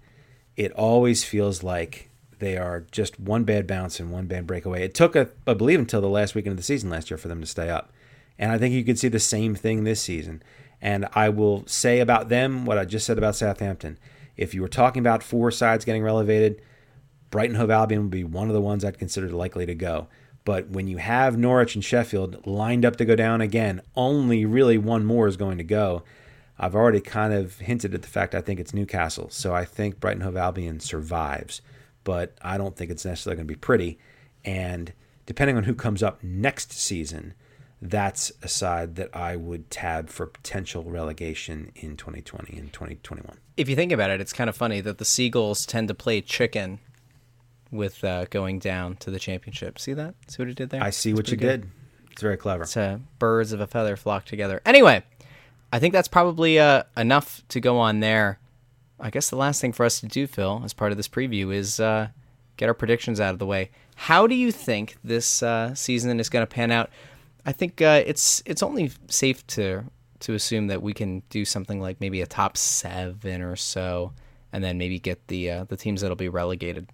it 0.57 0.73
always 0.73 1.25
feels 1.25 1.63
like 1.63 2.11
they 2.39 2.57
are 2.57 2.87
just 2.91 3.19
one 3.19 3.45
bad 3.45 3.67
bounce 3.67 3.99
and 3.99 4.11
one 4.11 4.27
bad 4.27 4.47
breakaway. 4.47 4.85
It 4.85 4.95
took, 4.95 5.17
a, 5.17 5.31
I 5.47 5.55
believe, 5.55 5.79
until 5.79 6.01
the 6.01 6.09
last 6.09 6.35
weekend 6.35 6.53
of 6.53 6.57
the 6.59 6.63
season 6.63 6.91
last 6.91 7.11
year 7.11 7.19
for 7.19 7.29
them 7.29 7.41
to 7.41 7.47
stay 7.47 7.71
up. 7.71 7.93
And 8.39 8.53
I 8.53 8.59
think 8.59 8.75
you 8.75 8.85
could 8.85 8.99
see 8.99 9.09
the 9.09 9.19
same 9.19 9.55
thing 9.55 9.85
this 9.85 10.03
season. 10.03 10.43
And 10.81 11.09
I 11.15 11.31
will 11.31 11.67
say 11.67 12.01
about 12.01 12.29
them 12.29 12.67
what 12.67 12.79
I 12.79 12.85
just 12.85 13.07
said 13.07 13.17
about 13.17 13.37
Southampton. 13.37 13.99
If 14.37 14.53
you 14.53 14.61
were 14.61 14.69
talking 14.69 15.01
about 15.01 15.23
four 15.23 15.51
sides 15.51 15.87
getting 15.87 16.03
relegated, 16.03 16.61
Brighton 17.31 17.57
Hove 17.57 17.71
Albion 17.71 18.03
would 18.03 18.11
be 18.11 18.25
one 18.25 18.49
of 18.49 18.55
the 18.55 18.61
ones 18.61 18.85
I'd 18.85 18.99
consider 18.99 19.29
likely 19.31 19.65
to 19.65 19.75
go. 19.75 20.09
But 20.45 20.69
when 20.69 20.87
you 20.87 20.99
have 20.99 21.37
Norwich 21.37 21.75
and 21.75 21.85
Sheffield 21.85 22.47
lined 22.47 22.85
up 22.85 22.97
to 22.97 23.05
go 23.05 23.17
down 23.17 23.41
again, 23.41 23.81
only 23.97 24.45
really 24.45 24.79
one 24.79 25.05
more 25.05 25.27
is 25.27 25.37
going 25.37 25.59
to 25.59 25.65
go. 25.65 26.05
I've 26.59 26.75
already 26.75 27.01
kind 27.01 27.33
of 27.33 27.59
hinted 27.59 27.95
at 27.95 28.03
the 28.03 28.09
fact 28.09 28.35
I 28.35 28.41
think 28.41 28.61
it's 28.61 28.73
Newcastle. 28.75 29.29
So 29.31 29.55
I 29.55 29.65
think 29.65 30.01
Brighton 30.01 30.23
Hove 30.23 30.37
Albion 30.37 30.81
survives, 30.81 31.61
but 32.05 32.35
I 32.43 32.57
don't 32.57 32.77
think 32.77 32.91
it's 32.91 33.05
necessarily 33.05 33.37
going 33.37 33.47
to 33.47 33.53
be 33.55 33.59
pretty. 33.59 33.99
And 34.45 34.93
depending 35.27 35.57
on 35.57 35.65
who 35.65 35.75
comes 35.75 36.03
up 36.03 36.23
next 36.23 36.73
season, 36.73 37.35
that's 37.83 38.33
a 38.43 38.49
side 38.49 38.97
that 38.97 39.15
I 39.15 39.37
would 39.37 39.71
tab 39.71 40.09
for 40.09 40.27
potential 40.27 40.85
relegation 40.85 41.73
in 41.75 41.97
2020 41.97 42.57
and 42.57 42.73
2021. 42.73 43.37
If 43.59 43.69
you 43.69 43.77
think 43.77 43.93
about 43.93 44.09
it, 44.11 44.21
it's 44.21 44.33
kind 44.33 44.49
of 44.49 44.57
funny 44.57 44.81
that 44.81 44.97
the 44.99 45.05
Seagulls 45.05 45.67
tend 45.67 45.89
to 45.89 45.95
play 45.95 46.23
chicken 46.23 46.79
with 47.71 48.03
uh, 48.03 48.25
going 48.31 48.59
down 48.61 48.97
to 48.97 49.11
the 49.11 49.19
championship. 49.19 49.79
See 49.79 49.93
that? 49.93 50.15
See 50.29 50.43
what 50.43 50.49
it 50.49 50.57
did 50.57 50.71
there? 50.71 50.83
I 50.83 50.91
see 50.91 51.11
It's 51.11 51.19
what 51.19 51.31
you 51.31 51.37
good. 51.37 51.61
did. 51.63 51.71
It's 52.13 52.23
very 52.23 52.39
clever. 52.39 52.63
It's 52.63 52.77
uh, 52.77 52.99
birds 53.19 53.53
of 53.53 53.61
a 53.61 53.67
feather 53.67 53.97
flock 53.97 54.25
together. 54.25 54.63
Anyway, 54.65 55.03
I 55.77 55.79
think 55.79 55.93
that's 55.93 56.09
probably 56.09 56.59
uh, 56.59 56.85
enough 56.97 57.43
to 57.51 57.61
go 57.61 57.77
on 57.77 58.01
there. 58.01 58.39
I 58.99 59.11
guess 59.11 59.29
the 59.29 59.37
last 59.37 59.61
thing 59.61 59.75
for 59.75 59.85
us 59.85 60.01
to 60.01 60.07
do, 60.07 60.27
Phil, 60.27 60.63
as 60.65 60.73
part 60.73 60.91
of 60.91 60.97
this 60.97 61.07
preview, 61.07 61.55
is 61.55 61.79
uh, 61.79 62.09
get 62.57 62.71
our 62.71 62.75
predictions 62.75 63.21
out 63.21 63.35
of 63.35 63.39
the 63.39 63.45
way. 63.45 63.71
How 63.95 64.27
do 64.27 64.35
you 64.35 64.53
think 64.53 64.97
this 65.05 65.43
uh, 65.43 65.75
season 65.75 66.19
is 66.19 66.31
going 66.31 66.43
to 66.43 66.47
pan 66.47 66.71
out? 66.71 66.89
I 67.45 67.53
think 67.53 67.83
uh, 67.83 68.03
it's 68.07 68.43
it's 68.47 68.63
only 68.63 68.91
safe 69.09 69.47
to 69.49 69.85
to 70.21 70.33
assume 70.33 70.69
that 70.69 70.81
we 70.81 70.95
can 70.95 71.23
do 71.29 71.45
something 71.45 71.79
like 71.79 72.01
maybe 72.01 72.23
a 72.23 72.27
top 72.27 72.57
seven 72.57 73.43
or 73.43 73.55
so, 73.55 74.15
and 74.55 74.65
then 74.65 74.79
maybe 74.79 74.99
get 74.99 75.29
the 75.29 75.51
uh, 75.51 75.65
the 75.65 75.77
teams 75.77 76.01
that'll 76.01 76.17
be 76.17 76.31
relegated. 76.31 76.89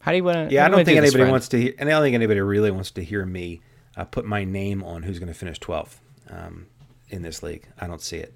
How 0.00 0.12
do 0.12 0.16
you 0.16 0.24
want 0.24 0.48
to? 0.48 0.54
Yeah, 0.54 0.64
I 0.64 0.70
don't 0.70 0.82
think 0.86 0.96
anybody 0.96 1.30
wants 1.30 1.48
to 1.48 1.60
hear, 1.60 1.74
and 1.78 1.90
I 1.90 1.92
don't 1.92 2.02
think 2.04 2.14
anybody 2.14 2.40
really 2.40 2.70
wants 2.70 2.90
to 2.92 3.04
hear 3.04 3.26
me 3.26 3.60
uh, 3.98 4.06
put 4.06 4.24
my 4.24 4.44
name 4.44 4.82
on 4.82 5.02
who's 5.02 5.18
going 5.18 5.28
to 5.30 5.38
finish 5.38 5.60
12th 5.60 5.96
um, 6.30 6.68
in 7.12 7.22
this 7.22 7.42
league. 7.42 7.68
I 7.78 7.86
don't 7.86 8.00
see 8.00 8.16
it. 8.18 8.34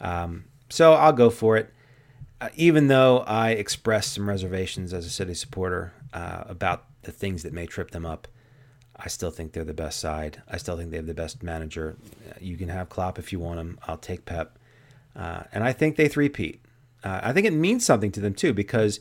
Um, 0.00 0.44
so 0.68 0.92
I'll 0.94 1.12
go 1.12 1.30
for 1.30 1.56
it. 1.56 1.72
Uh, 2.40 2.48
even 2.56 2.88
though 2.88 3.18
I 3.20 3.50
expressed 3.50 4.14
some 4.14 4.28
reservations 4.28 4.92
as 4.94 5.04
a 5.06 5.10
city 5.10 5.34
supporter 5.34 5.92
uh, 6.12 6.44
about 6.46 6.84
the 7.02 7.12
things 7.12 7.42
that 7.42 7.52
may 7.52 7.66
trip 7.66 7.90
them 7.90 8.06
up, 8.06 8.28
I 8.96 9.08
still 9.08 9.30
think 9.30 9.52
they're 9.52 9.64
the 9.64 9.74
best 9.74 10.00
side. 10.00 10.42
I 10.48 10.56
still 10.56 10.76
think 10.76 10.90
they 10.90 10.96
have 10.96 11.06
the 11.06 11.14
best 11.14 11.42
manager. 11.42 11.96
Uh, 12.28 12.34
You 12.40 12.56
can 12.56 12.68
have 12.68 12.88
Klopp 12.88 13.18
if 13.18 13.32
you 13.32 13.38
want 13.40 13.60
him. 13.60 13.78
I'll 13.86 13.96
take 13.96 14.24
Pep. 14.24 14.58
uh, 15.16 15.42
and 15.52 15.64
I 15.64 15.72
think 15.72 15.96
they 15.96 16.08
three-peat. 16.08 16.60
Uh, 17.02 17.20
I 17.22 17.32
think 17.32 17.46
it 17.46 17.52
means 17.52 17.84
something 17.84 18.12
to 18.12 18.20
them 18.20 18.34
too 18.34 18.52
because 18.52 19.00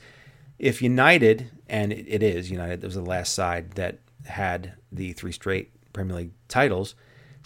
if 0.58 0.82
United, 0.82 1.52
and 1.68 1.92
it, 1.94 2.24
is 2.24 2.50
United, 2.52 2.82
that 2.82 2.88
was 2.88 2.96
the 2.96 3.02
last 3.02 3.34
side 3.34 3.72
that 3.72 4.00
had 4.26 4.74
the 4.92 5.14
three 5.14 5.32
straight 5.32 5.72
Premier 5.94 6.16
League 6.16 6.32
titles. 6.48 6.96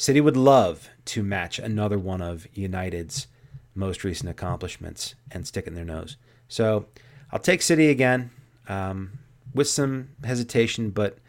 City 0.03 0.19
would 0.19 0.35
love 0.35 0.89
to 1.05 1.23
match 1.23 1.59
another 1.59 1.97
one 1.97 2.21
of 2.21 2.45
United's 2.53 3.27
most 3.73 4.03
recent 4.03 4.30
accomplishments 4.30 5.15
and 5.31 5.47
stick 5.47 5.65
it 5.65 5.69
in 5.69 5.75
their 5.75 5.85
nose. 5.85 6.17
So 6.49 6.88
I'll 7.31 7.39
take 7.39 7.61
City 7.61 7.89
again 7.89 8.30
um, 8.67 9.19
with 9.53 9.69
some 9.69 10.09
hesitation, 10.25 10.89
but 10.89 11.19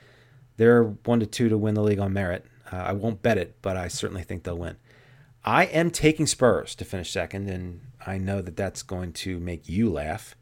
they're 0.57 0.83
one 0.83 1.21
to 1.21 1.27
two 1.27 1.49
to 1.51 1.57
win 1.57 1.75
the 1.75 1.85
league 1.85 2.01
on 2.01 2.13
merit. 2.13 2.47
Uh, 2.73 2.79
I 2.79 2.93
won't 2.95 3.23
bet 3.23 3.39
it, 3.39 3.55
but 3.63 3.77
I 3.77 3.87
certainly 3.87 4.25
think 4.25 4.43
they'll 4.43 4.59
win. 4.59 4.75
I 5.45 5.67
am 5.67 5.93
taking 5.93 6.27
Spurs 6.27 6.75
to 6.75 6.85
finish 6.85 7.13
second, 7.13 7.49
and 7.49 7.81
I 8.05 8.19
know 8.19 8.43
that 8.43 8.57
that's 8.57 8.83
going 8.83 9.13
to 9.13 9.39
make 9.39 9.69
you 9.69 9.89
laugh. 9.89 10.35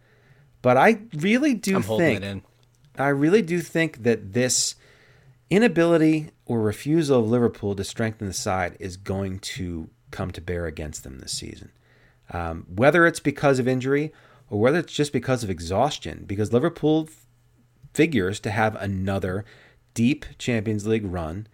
But 0.62 0.78
I 0.78 1.00
really 1.12 1.52
do 1.52 1.76
I'm 1.76 1.82
holding 1.82 2.06
think 2.14 2.24
it 2.24 2.26
in. 2.26 2.42
I 2.96 3.09
really 3.09 3.42
do 3.42 3.60
think 3.60 4.04
that 4.04 4.32
this 4.32 4.76
inability 5.50 6.30
or 6.53 6.61
refusal 6.61 7.20
of 7.20 7.31
Liverpool 7.31 7.74
to 7.74 7.85
strengthen 7.85 8.27
the 8.27 8.33
side 8.33 8.77
is 8.79 8.97
going 8.97 9.39
to 9.39 9.89
come 10.11 10.31
to 10.31 10.41
bear 10.41 10.66
against 10.66 11.03
them 11.03 11.19
this 11.19 11.33
season. 11.33 11.73
Um, 12.31 12.66
whether 12.69 13.07
it's 13.07 13.20
because 13.20 13.59
of 13.59 13.66
injury 13.66 14.12
or 14.51 14.61
whether 14.61 14.79
it's 14.79 14.93
just 14.93 15.12
because 15.12 15.43
of 15.43 15.51
exhaustion, 15.51 16.24
because 16.27 16.53
Liverpool 16.53 17.09
f- 17.09 17.27
figures 17.95 18.39
to 18.41 18.51
have 18.51 18.74
another 18.77 19.45
deep 19.95 20.27
Champions 20.39 20.87
League 20.87 21.07
run, 21.07 21.47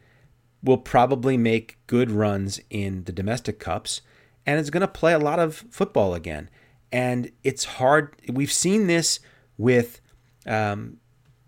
will 0.63 0.79
probably 0.79 1.37
make 1.37 1.79
good 1.87 2.11
runs 2.11 2.61
in 2.71 3.05
the 3.05 3.13
domestic 3.13 3.61
cups, 3.61 4.01
and 4.45 4.59
is 4.59 4.71
going 4.71 4.81
to 4.81 4.89
play 4.89 5.13
a 5.13 5.19
lot 5.19 5.39
of 5.39 5.65
football 5.71 6.15
again. 6.15 6.51
And 6.91 7.31
it's 7.45 7.65
hard. 7.65 8.17
We've 8.29 8.53
seen 8.53 8.87
this 8.87 9.21
with 9.57 10.01
um, 10.47 10.97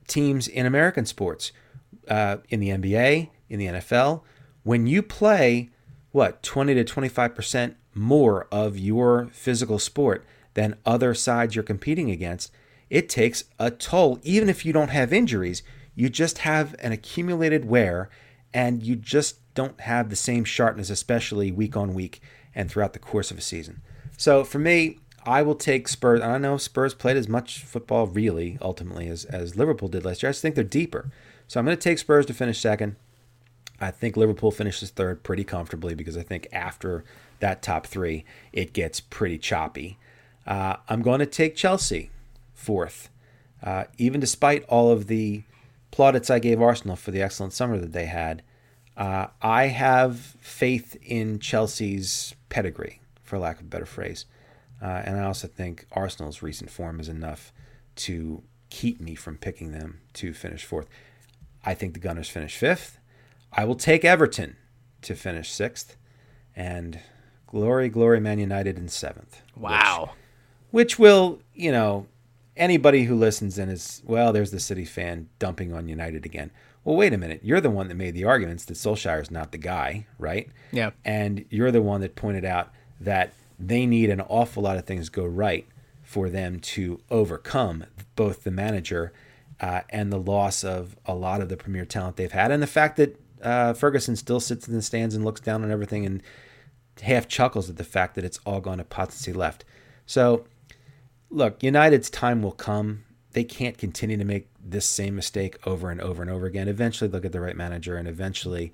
teams 0.06 0.46
in 0.46 0.66
American 0.66 1.06
sports, 1.06 1.52
uh, 2.08 2.38
in 2.48 2.60
the 2.60 2.68
NBA, 2.68 3.30
in 3.50 3.58
the 3.58 3.66
NFL. 3.66 4.22
When 4.62 4.86
you 4.86 5.02
play, 5.02 5.68
what, 6.12 6.42
20 6.42 6.74
to 6.74 6.84
25% 6.84 7.74
more 7.94 8.46
of 8.50 8.78
your 8.78 9.28
physical 9.32 9.78
sport 9.78 10.24
than 10.54 10.76
other 10.86 11.12
sides 11.12 11.54
you're 11.54 11.62
competing 11.62 12.10
against, 12.10 12.52
it 12.88 13.08
takes 13.08 13.44
a 13.58 13.70
toll. 13.70 14.18
Even 14.22 14.48
if 14.48 14.64
you 14.64 14.72
don't 14.72 14.88
have 14.88 15.12
injuries, 15.12 15.62
you 15.94 16.08
just 16.08 16.38
have 16.38 16.74
an 16.78 16.92
accumulated 16.92 17.64
wear 17.64 18.08
and 18.54 18.82
you 18.82 18.96
just 18.96 19.36
don't 19.54 19.80
have 19.80 20.10
the 20.10 20.16
same 20.16 20.44
sharpness, 20.44 20.90
especially 20.90 21.52
week 21.52 21.76
on 21.76 21.94
week 21.94 22.20
and 22.54 22.70
throughout 22.70 22.92
the 22.92 22.98
course 22.98 23.30
of 23.30 23.38
a 23.38 23.42
season. 23.42 23.82
So 24.16 24.44
for 24.44 24.58
me, 24.58 24.98
I 25.24 25.42
will 25.42 25.54
take 25.54 25.86
Spurs. 25.88 26.20
I 26.20 26.32
don't 26.32 26.42
know 26.42 26.56
Spurs 26.56 26.94
played 26.94 27.16
as 27.16 27.28
much 27.28 27.62
football 27.62 28.06
really 28.06 28.58
ultimately 28.60 29.08
as, 29.08 29.24
as 29.26 29.56
Liverpool 29.56 29.88
did 29.88 30.04
last 30.04 30.22
year. 30.22 30.30
I 30.30 30.32
just 30.32 30.42
think 30.42 30.54
they're 30.54 30.64
deeper. 30.64 31.10
So 31.46 31.60
I'm 31.60 31.66
going 31.66 31.76
to 31.76 31.82
take 31.82 31.98
Spurs 31.98 32.26
to 32.26 32.34
finish 32.34 32.58
second. 32.58 32.96
I 33.80 33.90
think 33.90 34.16
Liverpool 34.16 34.50
finishes 34.50 34.90
third 34.90 35.22
pretty 35.22 35.44
comfortably 35.44 35.94
because 35.94 36.16
I 36.16 36.22
think 36.22 36.48
after 36.52 37.04
that 37.40 37.62
top 37.62 37.86
three, 37.86 38.24
it 38.52 38.72
gets 38.72 39.00
pretty 39.00 39.38
choppy. 39.38 39.98
Uh, 40.46 40.76
I'm 40.88 41.02
going 41.02 41.20
to 41.20 41.26
take 41.26 41.56
Chelsea 41.56 42.10
fourth, 42.54 43.08
uh, 43.62 43.84
even 43.96 44.20
despite 44.20 44.64
all 44.64 44.90
of 44.90 45.06
the 45.06 45.44
plaudits 45.90 46.30
I 46.30 46.38
gave 46.38 46.60
Arsenal 46.60 46.96
for 46.96 47.10
the 47.10 47.22
excellent 47.22 47.52
summer 47.52 47.78
that 47.78 47.92
they 47.92 48.06
had. 48.06 48.42
Uh, 48.96 49.28
I 49.40 49.68
have 49.68 50.18
faith 50.18 50.96
in 51.02 51.38
Chelsea's 51.38 52.34
pedigree, 52.50 53.00
for 53.22 53.38
lack 53.38 53.56
of 53.60 53.66
a 53.66 53.68
better 53.68 53.86
phrase. 53.86 54.26
Uh, 54.82 55.02
and 55.04 55.18
I 55.18 55.24
also 55.24 55.48
think 55.48 55.86
Arsenal's 55.92 56.42
recent 56.42 56.70
form 56.70 57.00
is 57.00 57.08
enough 57.08 57.52
to 57.96 58.42
keep 58.68 59.00
me 59.00 59.14
from 59.14 59.36
picking 59.36 59.72
them 59.72 60.00
to 60.14 60.32
finish 60.32 60.64
fourth. 60.64 60.88
I 61.64 61.74
think 61.74 61.94
the 61.94 62.00
Gunners 62.00 62.28
finish 62.28 62.56
fifth. 62.56 62.98
I 63.52 63.64
will 63.64 63.74
take 63.74 64.04
Everton 64.04 64.56
to 65.02 65.14
finish 65.14 65.50
sixth. 65.50 65.96
And 66.54 67.00
glory, 67.46 67.88
glory, 67.88 68.20
Man 68.20 68.38
United 68.38 68.76
in 68.76 68.88
seventh. 68.88 69.42
Wow. 69.56 70.10
Which, 70.70 70.98
which 70.98 70.98
will, 70.98 71.40
you 71.54 71.72
know, 71.72 72.06
anybody 72.56 73.04
who 73.04 73.14
listens 73.14 73.58
and 73.58 73.70
is, 73.70 74.02
well, 74.04 74.32
there's 74.32 74.50
the 74.50 74.60
City 74.60 74.84
fan 74.84 75.28
dumping 75.38 75.72
on 75.72 75.88
United 75.88 76.26
again. 76.26 76.50
Well, 76.84 76.96
wait 76.96 77.12
a 77.12 77.18
minute. 77.18 77.40
You're 77.42 77.60
the 77.60 77.70
one 77.70 77.88
that 77.88 77.94
made 77.94 78.14
the 78.14 78.24
arguments 78.24 78.64
that 78.66 78.74
Solskjaer 78.74 79.22
is 79.22 79.30
not 79.30 79.52
the 79.52 79.58
guy, 79.58 80.06
right? 80.18 80.48
Yeah. 80.72 80.90
And 81.04 81.44
you're 81.50 81.70
the 81.70 81.82
one 81.82 82.00
that 82.00 82.16
pointed 82.16 82.44
out 82.44 82.70
that 83.00 83.32
they 83.58 83.86
need 83.86 84.10
an 84.10 84.20
awful 84.22 84.62
lot 84.62 84.76
of 84.76 84.86
things 84.86 85.08
go 85.08 85.24
right 85.24 85.66
for 86.02 86.28
them 86.28 86.58
to 86.58 87.00
overcome 87.10 87.84
both 88.16 88.42
the 88.44 88.50
manager 88.50 89.12
uh, 89.60 89.82
and 89.90 90.12
the 90.12 90.18
loss 90.18 90.64
of 90.64 90.96
a 91.04 91.14
lot 91.14 91.40
of 91.40 91.48
the 91.48 91.56
premier 91.56 91.84
talent 91.84 92.16
they've 92.16 92.32
had, 92.32 92.50
and 92.50 92.62
the 92.62 92.66
fact 92.66 92.96
that 92.96 93.20
uh, 93.42 93.72
Ferguson 93.74 94.16
still 94.16 94.40
sits 94.40 94.68
in 94.68 94.74
the 94.74 94.82
stands 94.82 95.14
and 95.14 95.24
looks 95.24 95.40
down 95.40 95.62
on 95.62 95.70
everything 95.70 96.06
and 96.06 96.22
half 97.02 97.28
chuckles 97.28 97.70
at 97.70 97.76
the 97.76 97.84
fact 97.84 98.14
that 98.14 98.24
it's 98.24 98.38
all 98.44 98.60
gone 98.60 98.78
to 98.78 98.84
potency 98.84 99.32
left. 99.32 99.64
So, 100.06 100.44
look, 101.30 101.62
United's 101.62 102.10
time 102.10 102.42
will 102.42 102.52
come. 102.52 103.04
They 103.32 103.44
can't 103.44 103.78
continue 103.78 104.16
to 104.16 104.24
make 104.24 104.48
this 104.62 104.86
same 104.86 105.14
mistake 105.14 105.56
over 105.66 105.90
and 105.90 106.00
over 106.00 106.20
and 106.20 106.30
over 106.30 106.46
again. 106.46 106.68
Eventually, 106.68 107.08
they'll 107.08 107.20
get 107.20 107.32
the 107.32 107.40
right 107.40 107.56
manager, 107.56 107.96
and 107.96 108.08
eventually, 108.08 108.72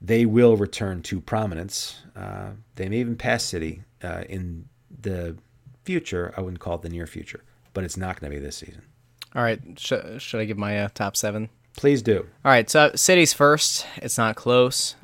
they 0.00 0.24
will 0.26 0.56
return 0.56 1.02
to 1.02 1.20
prominence. 1.20 2.02
Uh, 2.14 2.50
they 2.76 2.88
may 2.88 2.98
even 2.98 3.16
pass 3.16 3.44
City 3.44 3.82
uh, 4.02 4.24
in 4.28 4.68
the 5.00 5.36
future. 5.84 6.32
I 6.36 6.40
wouldn't 6.40 6.60
call 6.60 6.76
it 6.76 6.82
the 6.82 6.88
near 6.88 7.06
future, 7.06 7.44
but 7.74 7.84
it's 7.84 7.96
not 7.96 8.18
going 8.18 8.32
to 8.32 8.38
be 8.38 8.42
this 8.42 8.56
season. 8.56 8.82
All 9.34 9.42
right. 9.42 9.60
Sh- 9.76 10.18
should 10.18 10.40
I 10.40 10.44
give 10.46 10.56
my 10.56 10.84
uh, 10.84 10.88
top 10.94 11.16
seven? 11.16 11.50
Please 11.76 12.02
do. 12.02 12.26
All 12.44 12.50
right. 12.50 12.68
So 12.68 12.90
City's 12.94 13.32
first. 13.32 13.86
It's 13.96 14.18
not 14.18 14.34
close. 14.34 14.96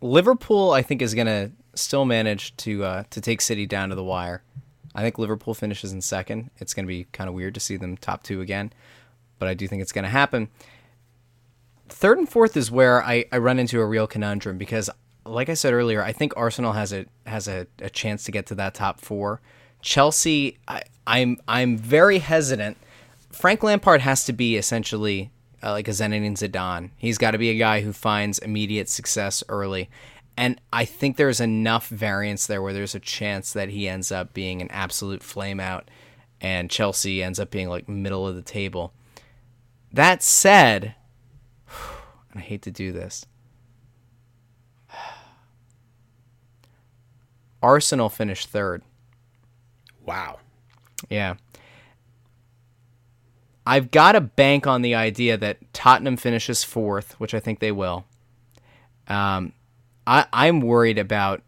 Liverpool, 0.00 0.70
I 0.70 0.82
think, 0.82 1.02
is 1.02 1.14
going 1.14 1.26
to 1.26 1.50
still 1.74 2.04
manage 2.04 2.56
to 2.58 2.84
uh, 2.84 3.02
to 3.10 3.20
take 3.20 3.40
City 3.40 3.66
down 3.66 3.88
to 3.88 3.94
the 3.94 4.04
wire. 4.04 4.42
I 4.94 5.02
think 5.02 5.18
Liverpool 5.18 5.54
finishes 5.54 5.92
in 5.92 6.00
second. 6.00 6.50
It's 6.58 6.72
going 6.72 6.86
to 6.86 6.88
be 6.88 7.04
kind 7.12 7.28
of 7.28 7.34
weird 7.34 7.54
to 7.54 7.60
see 7.60 7.76
them 7.76 7.96
top 7.96 8.22
two 8.22 8.40
again, 8.40 8.72
but 9.38 9.48
I 9.48 9.54
do 9.54 9.66
think 9.66 9.82
it's 9.82 9.92
going 9.92 10.04
to 10.04 10.10
happen. 10.10 10.48
Third 11.88 12.18
and 12.18 12.28
fourth 12.28 12.56
is 12.56 12.70
where 12.70 13.02
I, 13.02 13.24
I 13.32 13.38
run 13.38 13.58
into 13.58 13.80
a 13.80 13.86
real 13.86 14.06
conundrum 14.06 14.56
because, 14.56 14.88
like 15.26 15.48
I 15.48 15.54
said 15.54 15.72
earlier, 15.72 16.02
I 16.02 16.12
think 16.12 16.32
Arsenal 16.36 16.72
has 16.72 16.92
a 16.92 17.06
has 17.26 17.48
a, 17.48 17.66
a 17.80 17.90
chance 17.90 18.24
to 18.24 18.32
get 18.32 18.46
to 18.46 18.54
that 18.54 18.74
top 18.74 19.00
four. 19.00 19.40
Chelsea, 19.82 20.58
I, 20.68 20.82
I'm 21.06 21.38
I'm 21.48 21.76
very 21.76 22.18
hesitant. 22.18 22.76
Frank 23.32 23.64
Lampard 23.64 24.00
has 24.02 24.24
to 24.26 24.32
be 24.32 24.56
essentially 24.56 25.32
uh, 25.64 25.72
like 25.72 25.88
a 25.88 25.92
Zinedine 25.92 26.36
Zidane. 26.36 26.90
He's 26.96 27.18
got 27.18 27.30
to 27.30 27.38
be 27.38 27.50
a 27.50 27.58
guy 27.58 27.80
who 27.80 27.92
finds 27.92 28.38
immediate 28.38 28.88
success 28.88 29.42
early. 29.48 29.88
And 30.36 30.60
I 30.72 30.84
think 30.84 31.16
there's 31.16 31.40
enough 31.40 31.88
variance 31.88 32.46
there 32.46 32.60
where 32.60 32.72
there's 32.72 32.94
a 32.94 33.00
chance 33.00 33.52
that 33.52 33.70
he 33.70 33.88
ends 33.88 34.12
up 34.12 34.34
being 34.34 34.60
an 34.60 34.70
absolute 34.70 35.22
flame 35.22 35.60
out 35.60 35.88
and 36.40 36.70
Chelsea 36.70 37.22
ends 37.22 37.40
up 37.40 37.50
being 37.50 37.68
like 37.68 37.88
middle 37.88 38.28
of 38.28 38.34
the 38.34 38.42
table. 38.42 38.92
That 39.92 40.22
said, 40.22 40.96
I 42.34 42.40
hate 42.40 42.62
to 42.62 42.70
do 42.70 42.92
this. 42.92 43.24
Arsenal 47.62 48.10
finished 48.10 48.48
third. 48.48 48.82
Wow. 50.04 50.40
Yeah. 51.08 51.36
I've 53.66 53.90
got 53.90 54.12
to 54.12 54.20
bank 54.20 54.66
on 54.66 54.82
the 54.82 54.94
idea 54.94 55.36
that 55.36 55.72
Tottenham 55.72 56.16
finishes 56.16 56.64
fourth, 56.64 57.18
which 57.18 57.34
I 57.34 57.40
think 57.40 57.60
they 57.60 57.72
will. 57.72 58.04
Um, 59.08 59.52
I, 60.06 60.26
I'm 60.32 60.60
worried 60.60 60.98
about. 60.98 61.42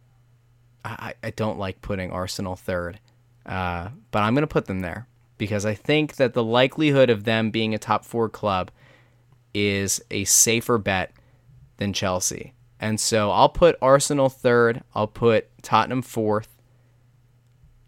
I, 0.84 1.14
I 1.22 1.30
don't 1.30 1.58
like 1.58 1.82
putting 1.82 2.12
Arsenal 2.12 2.54
third, 2.54 3.00
uh, 3.44 3.88
but 4.12 4.22
I'm 4.22 4.34
going 4.34 4.42
to 4.42 4.46
put 4.46 4.66
them 4.66 4.80
there 4.80 5.08
because 5.36 5.66
I 5.66 5.74
think 5.74 6.16
that 6.16 6.32
the 6.32 6.44
likelihood 6.44 7.10
of 7.10 7.24
them 7.24 7.50
being 7.50 7.74
a 7.74 7.78
top 7.78 8.04
four 8.04 8.28
club 8.28 8.70
is 9.52 10.00
a 10.10 10.24
safer 10.24 10.78
bet 10.78 11.12
than 11.78 11.92
Chelsea. 11.92 12.54
And 12.78 13.00
so 13.00 13.30
I'll 13.30 13.48
put 13.48 13.76
Arsenal 13.82 14.28
third. 14.28 14.82
I'll 14.94 15.06
put 15.06 15.48
Tottenham 15.62 16.02
fourth. 16.02 16.56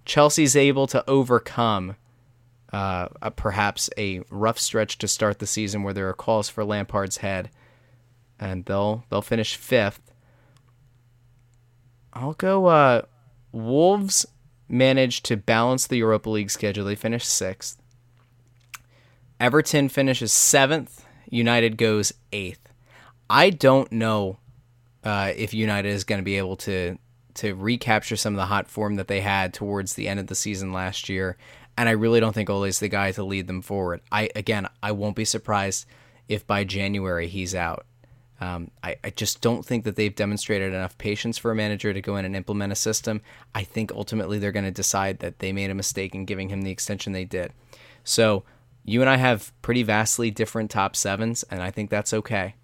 Chelsea's 0.05 0.57
able 0.57 0.87
to 0.89 1.09
overcome 1.09 1.97
uh, 2.73 3.09
perhaps 3.31 3.89
a 3.97 4.21
rough 4.31 4.59
stretch 4.59 4.99
to 4.99 5.09
start 5.09 5.39
the 5.39 5.47
season 5.47 5.83
where 5.83 5.95
there 5.95 6.09
are 6.09 6.15
calls 6.15 6.49
for 6.49 6.65
Lampard's 6.65 7.19
head, 7.19 7.51
and 8.39 8.65
they'll 8.65 9.05
they'll 9.11 9.23
finish 9.23 9.57
fifth. 9.57 10.13
I'll 12.13 12.35
go. 12.35 12.67
Uh, 12.67 13.03
Wolves 13.53 14.27
managed 14.69 15.25
to 15.27 15.37
balance 15.37 15.87
the 15.87 15.99
Europa 15.99 16.29
League 16.29 16.51
schedule. 16.51 16.85
They 16.85 16.95
finished 16.95 17.29
sixth. 17.29 17.81
Everton 19.41 19.89
finishes 19.89 20.33
seventh. 20.33 21.05
United 21.31 21.77
goes 21.77 22.13
eighth. 22.33 22.73
I 23.31 23.51
don't 23.51 23.91
know 23.93 24.39
uh, 25.05 25.33
if 25.37 25.55
United 25.55 25.89
is 25.89 26.05
going 26.05 26.21
to 26.21 26.25
be 26.25 26.39
able 26.39 26.57
to 26.57 26.99
to 27.35 27.55
recapture 27.55 28.17
some 28.17 28.35
of 28.35 28.37
the 28.37 28.47
hot 28.47 28.69
form 28.69 28.97
that 28.97 29.07
they 29.07 29.21
had 29.21 29.55
towards 29.55 29.95
the 29.95 30.09
end 30.09 30.19
of 30.19 30.27
the 30.27 30.35
season 30.35 30.73
last 30.73 31.09
year. 31.09 31.37
And 31.79 31.89
I 31.89 31.93
really 31.93 32.19
don't 32.19 32.33
think 32.33 32.51
Ole's 32.51 32.81
the 32.81 32.89
guy 32.89 33.13
to 33.13 33.23
lead 33.23 33.47
them 33.47 33.63
forward. 33.63 34.01
I 34.11 34.31
again, 34.35 34.69
I 34.83 34.91
won't 34.91 35.15
be 35.15 35.25
surprised 35.25 35.87
if 36.27 36.45
by 36.45 36.65
January 36.65 37.29
he's 37.29 37.55
out. 37.55 37.87
Um, 38.41 38.73
I, 38.83 38.97
I 39.05 39.11
just 39.11 39.41
don't 39.41 39.65
think 39.65 39.85
that 39.85 39.95
they've 39.95 40.15
demonstrated 40.15 40.73
enough 40.73 40.99
patience 40.99 41.39
for 41.39 41.53
a 41.53 41.55
manager 41.55 41.93
to 41.93 42.01
go 42.01 42.17
in 42.17 42.25
and 42.25 42.35
implement 42.35 42.73
a 42.73 42.77
system. 42.77 43.21
I 43.55 43.63
think 43.63 43.93
ultimately 43.93 44.41
they're 44.41 44.53
going 44.53 44.65
to 44.65 44.73
decide 44.73 45.21
that 45.21 45.39
they 45.39 45.53
made 45.53 45.71
a 45.71 45.75
mistake 45.75 46.17
in 46.17 46.25
giving 46.25 46.49
him 46.49 46.63
the 46.63 46.71
extension 46.73 47.13
they 47.13 47.25
did. 47.25 47.53
So 48.03 48.43
you 48.85 49.01
and 49.01 49.09
I 49.09 49.17
have 49.17 49.53
pretty 49.63 49.85
vastly 49.85 50.33
different 50.33 50.73
top 50.73 50.97
sevens, 50.97 51.45
and 51.45 51.63
I 51.63 51.71
think 51.71 51.91
that's 51.91 52.13
okay. 52.13 52.57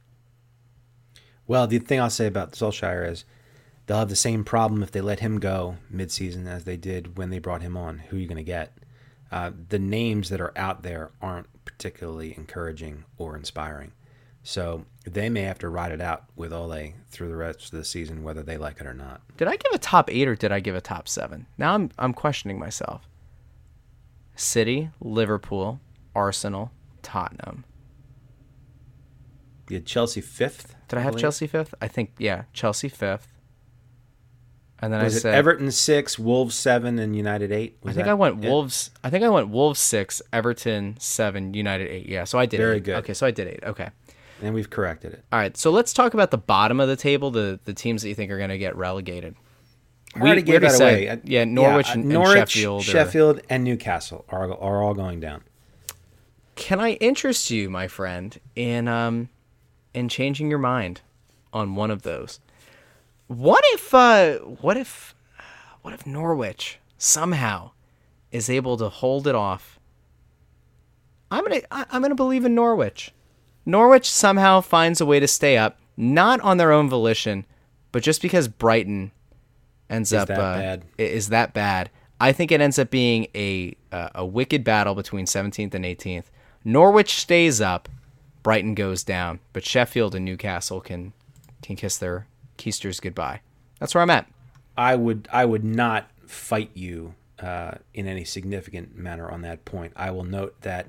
Well, 1.46 1.68
the 1.68 1.78
thing 1.78 2.00
I'll 2.00 2.10
say 2.10 2.26
about 2.26 2.52
Solskjaer 2.52 3.08
is 3.08 3.24
they'll 3.86 3.98
have 3.98 4.08
the 4.08 4.16
same 4.16 4.42
problem 4.42 4.82
if 4.82 4.90
they 4.90 5.00
let 5.00 5.20
him 5.20 5.38
go 5.38 5.76
midseason 5.92 6.48
as 6.48 6.64
they 6.64 6.76
did 6.76 7.16
when 7.16 7.30
they 7.30 7.38
brought 7.38 7.62
him 7.62 7.76
on. 7.76 7.98
Who 7.98 8.16
are 8.16 8.20
you 8.20 8.26
going 8.26 8.38
to 8.38 8.42
get? 8.42 8.76
Uh, 9.34 9.50
the 9.68 9.80
names 9.80 10.28
that 10.28 10.40
are 10.40 10.56
out 10.56 10.84
there 10.84 11.10
aren't 11.20 11.48
particularly 11.64 12.36
encouraging 12.36 13.02
or 13.18 13.36
inspiring. 13.36 13.90
So 14.44 14.84
they 15.04 15.28
may 15.28 15.42
have 15.42 15.58
to 15.58 15.68
ride 15.68 15.90
it 15.90 16.00
out 16.00 16.26
with 16.36 16.52
Ole 16.52 16.94
through 17.10 17.26
the 17.26 17.34
rest 17.34 17.64
of 17.64 17.70
the 17.72 17.84
season, 17.84 18.22
whether 18.22 18.44
they 18.44 18.56
like 18.56 18.80
it 18.80 18.86
or 18.86 18.94
not. 18.94 19.22
Did 19.36 19.48
I 19.48 19.56
give 19.56 19.72
a 19.72 19.78
top 19.78 20.08
eight 20.08 20.28
or 20.28 20.36
did 20.36 20.52
I 20.52 20.60
give 20.60 20.76
a 20.76 20.80
top 20.80 21.08
seven? 21.08 21.46
Now 21.58 21.74
I'm 21.74 21.90
I'm 21.98 22.14
questioning 22.14 22.60
myself. 22.60 23.08
City, 24.36 24.90
Liverpool, 25.00 25.80
Arsenal, 26.14 26.70
Tottenham. 27.02 27.64
You 29.68 29.78
had 29.78 29.86
Chelsea 29.86 30.20
fifth. 30.20 30.76
Did 30.86 31.00
I 31.00 31.02
have 31.02 31.14
believe? 31.14 31.22
Chelsea 31.22 31.48
fifth? 31.48 31.74
I 31.82 31.88
think 31.88 32.12
yeah, 32.18 32.44
Chelsea 32.52 32.88
fifth. 32.88 33.33
And 34.80 34.92
then 34.92 35.02
Was 35.02 35.14
I 35.14 35.16
it 35.16 35.20
said 35.20 35.34
Everton 35.34 35.70
six, 35.70 36.18
Wolves 36.18 36.54
seven, 36.54 36.98
and 36.98 37.16
United 37.16 37.52
eight? 37.52 37.78
I 37.86 37.92
think 37.92 38.06
I 38.08 38.14
went 38.14 38.44
it? 38.44 38.48
Wolves. 38.48 38.90
I 39.02 39.10
think 39.10 39.24
I 39.24 39.28
went 39.30 39.48
Wolves 39.48 39.80
six, 39.80 40.20
Everton 40.32 40.96
seven, 40.98 41.54
United 41.54 41.88
eight. 41.90 42.06
Yeah, 42.08 42.24
so 42.24 42.38
I 42.38 42.46
did. 42.46 42.58
Very 42.58 42.76
eight. 42.78 42.84
good. 42.84 42.96
Okay, 42.96 43.14
so 43.14 43.26
I 43.26 43.30
did 43.30 43.48
eight. 43.48 43.60
Okay. 43.64 43.88
and 44.42 44.52
we've 44.54 44.68
corrected 44.68 45.12
it. 45.14 45.24
All 45.32 45.38
right, 45.38 45.56
so 45.56 45.70
let's 45.70 45.92
talk 45.92 46.12
about 46.12 46.30
the 46.30 46.38
bottom 46.38 46.80
of 46.80 46.88
the 46.88 46.96
table, 46.96 47.30
the 47.30 47.60
the 47.64 47.72
teams 47.72 48.02
that 48.02 48.08
you 48.08 48.14
think 48.14 48.30
are 48.30 48.36
going 48.38 48.50
to 48.50 48.58
get 48.58 48.76
relegated. 48.76 49.36
I 50.16 50.20
already 50.20 50.42
gave 50.42 50.60
that 50.60 50.78
away. 50.80 51.18
Yeah, 51.24 51.44
Norwich 51.44 51.88
and, 51.90 52.04
and 52.04 52.12
Norwich, 52.12 52.50
Sheffield. 52.52 52.82
are- 52.82 52.84
Sheffield, 52.84 53.40
and 53.48 53.64
Newcastle 53.64 54.24
are 54.28 54.52
are 54.52 54.82
all 54.82 54.94
going 54.94 55.18
down. 55.20 55.42
Can 56.56 56.78
I 56.78 56.92
interest 56.94 57.50
you, 57.50 57.68
my 57.70 57.88
friend, 57.88 58.38
in 58.54 58.86
um, 58.86 59.28
in 59.94 60.08
changing 60.08 60.50
your 60.50 60.58
mind 60.58 61.00
on 61.52 61.74
one 61.74 61.90
of 61.90 62.02
those? 62.02 62.38
What 63.26 63.64
if 63.68 63.92
uh, 63.94 64.38
what 64.38 64.76
if 64.76 65.14
what 65.82 65.94
if 65.94 66.06
Norwich 66.06 66.78
somehow 66.98 67.70
is 68.30 68.50
able 68.50 68.76
to 68.76 68.88
hold 68.88 69.26
it 69.26 69.34
off? 69.34 69.78
I'm 71.30 71.44
gonna 71.44 71.62
I- 71.70 71.86
I'm 71.90 72.02
gonna 72.02 72.14
believe 72.14 72.44
in 72.44 72.54
Norwich. 72.54 73.12
Norwich 73.66 74.10
somehow 74.10 74.60
finds 74.60 75.00
a 75.00 75.06
way 75.06 75.20
to 75.20 75.26
stay 75.28 75.56
up, 75.56 75.78
not 75.96 76.40
on 76.40 76.58
their 76.58 76.70
own 76.70 76.88
volition, 76.88 77.46
but 77.92 78.02
just 78.02 78.20
because 78.20 78.46
Brighton 78.46 79.10
ends 79.88 80.12
up 80.12 80.28
that 80.28 80.38
uh, 80.38 80.54
bad? 80.58 80.84
is 80.98 81.28
that 81.30 81.54
bad. 81.54 81.90
I 82.20 82.32
think 82.32 82.52
it 82.52 82.60
ends 82.60 82.78
up 82.78 82.90
being 82.90 83.26
a 83.34 83.74
uh, 83.90 84.10
a 84.16 84.26
wicked 84.26 84.64
battle 84.64 84.94
between 84.94 85.24
17th 85.26 85.72
and 85.74 85.84
18th. 85.84 86.24
Norwich 86.62 87.14
stays 87.14 87.60
up, 87.60 87.88
Brighton 88.42 88.74
goes 88.74 89.02
down, 89.02 89.40
but 89.52 89.64
Sheffield 89.64 90.14
and 90.14 90.24
Newcastle 90.24 90.80
can 90.80 91.12
can 91.62 91.76
kiss 91.76 91.96
their 91.96 92.26
keisters 92.58 93.00
goodbye. 93.00 93.40
That's 93.78 93.94
where 93.94 94.02
I'm 94.02 94.10
at. 94.10 94.28
I 94.76 94.96
would 94.96 95.28
I 95.32 95.44
would 95.44 95.64
not 95.64 96.10
fight 96.26 96.70
you 96.74 97.14
uh, 97.38 97.72
in 97.92 98.06
any 98.06 98.24
significant 98.24 98.96
manner 98.96 99.30
on 99.30 99.42
that 99.42 99.64
point. 99.64 99.92
I 99.96 100.10
will 100.10 100.24
note 100.24 100.60
that 100.62 100.88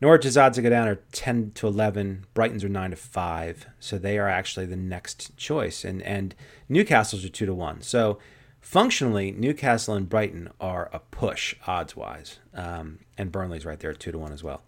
Norwich's 0.00 0.36
odds 0.36 0.56
to 0.56 0.62
go 0.62 0.70
down 0.70 0.88
are 0.88 1.00
ten 1.12 1.52
to 1.54 1.66
eleven. 1.66 2.26
Brighton's 2.34 2.64
are 2.64 2.68
nine 2.68 2.90
to 2.90 2.96
five, 2.96 3.66
so 3.80 3.98
they 3.98 4.18
are 4.18 4.28
actually 4.28 4.66
the 4.66 4.76
next 4.76 5.36
choice, 5.36 5.84
and 5.84 6.02
and 6.02 6.34
Newcastle's 6.68 7.24
are 7.24 7.30
two 7.30 7.46
to 7.46 7.54
one. 7.54 7.80
So 7.80 8.18
functionally, 8.60 9.32
Newcastle 9.32 9.94
and 9.94 10.08
Brighton 10.08 10.50
are 10.60 10.90
a 10.92 10.98
push 10.98 11.54
odds 11.66 11.96
wise, 11.96 12.38
um, 12.54 12.98
and 13.16 13.32
Burnley's 13.32 13.64
right 13.64 13.80
there 13.80 13.90
at 13.90 14.00
two 14.00 14.12
to 14.12 14.18
one 14.18 14.32
as 14.32 14.44
well. 14.44 14.62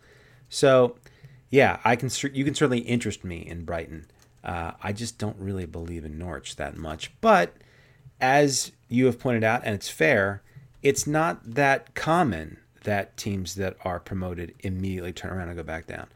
So 0.48 0.96
yeah, 1.50 1.78
I 1.84 1.96
can 1.96 2.10
you 2.32 2.44
can 2.44 2.54
certainly 2.54 2.80
interest 2.80 3.22
me 3.22 3.38
in 3.38 3.64
Brighton. 3.64 4.06
Uh, 4.44 4.72
I 4.82 4.92
just 4.92 5.18
don't 5.18 5.36
really 5.38 5.66
believe 5.66 6.04
in 6.04 6.18
Norwich 6.18 6.56
that 6.56 6.76
much, 6.76 7.10
but 7.20 7.54
as 8.20 8.72
you 8.88 9.06
have 9.06 9.18
pointed 9.18 9.44
out, 9.44 9.62
and 9.64 9.74
it's 9.74 9.88
fair, 9.88 10.42
it's 10.82 11.06
not 11.06 11.54
that 11.54 11.94
common 11.94 12.58
that 12.84 13.16
teams 13.16 13.56
that 13.56 13.76
are 13.84 14.00
promoted 14.00 14.54
immediately 14.60 15.12
turn 15.12 15.32
around 15.32 15.48
and 15.48 15.56
go 15.56 15.62
back 15.62 15.86
down. 15.86 16.06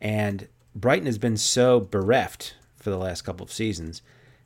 And 0.00 0.46
Brighton 0.74 1.06
has 1.06 1.18
been 1.18 1.36
so 1.36 1.80
bereft 1.80 2.54
for 2.76 2.90
the 2.90 2.98
last 2.98 3.22
couple 3.22 3.44
of 3.44 3.52
seasons, 3.52 4.02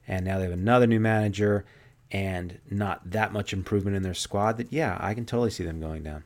and 0.09 0.25
now 0.25 0.39
they 0.39 0.45
have 0.45 0.53
another 0.53 0.87
new 0.87 1.01
manager 1.01 1.65
and 2.11 2.59
not 2.71 3.11
that 3.11 3.33
much 3.33 3.53
improvement 3.53 3.97
in 3.97 4.03
their 4.03 4.15
squad 4.15 4.57
that, 4.57 4.73
yeah, 4.73 4.97
I 5.01 5.15
can 5.15 5.27
totally 5.27 5.51
see 5.51 5.65
them 5.65 5.81
going 5.81 6.03
down. 6.03 6.25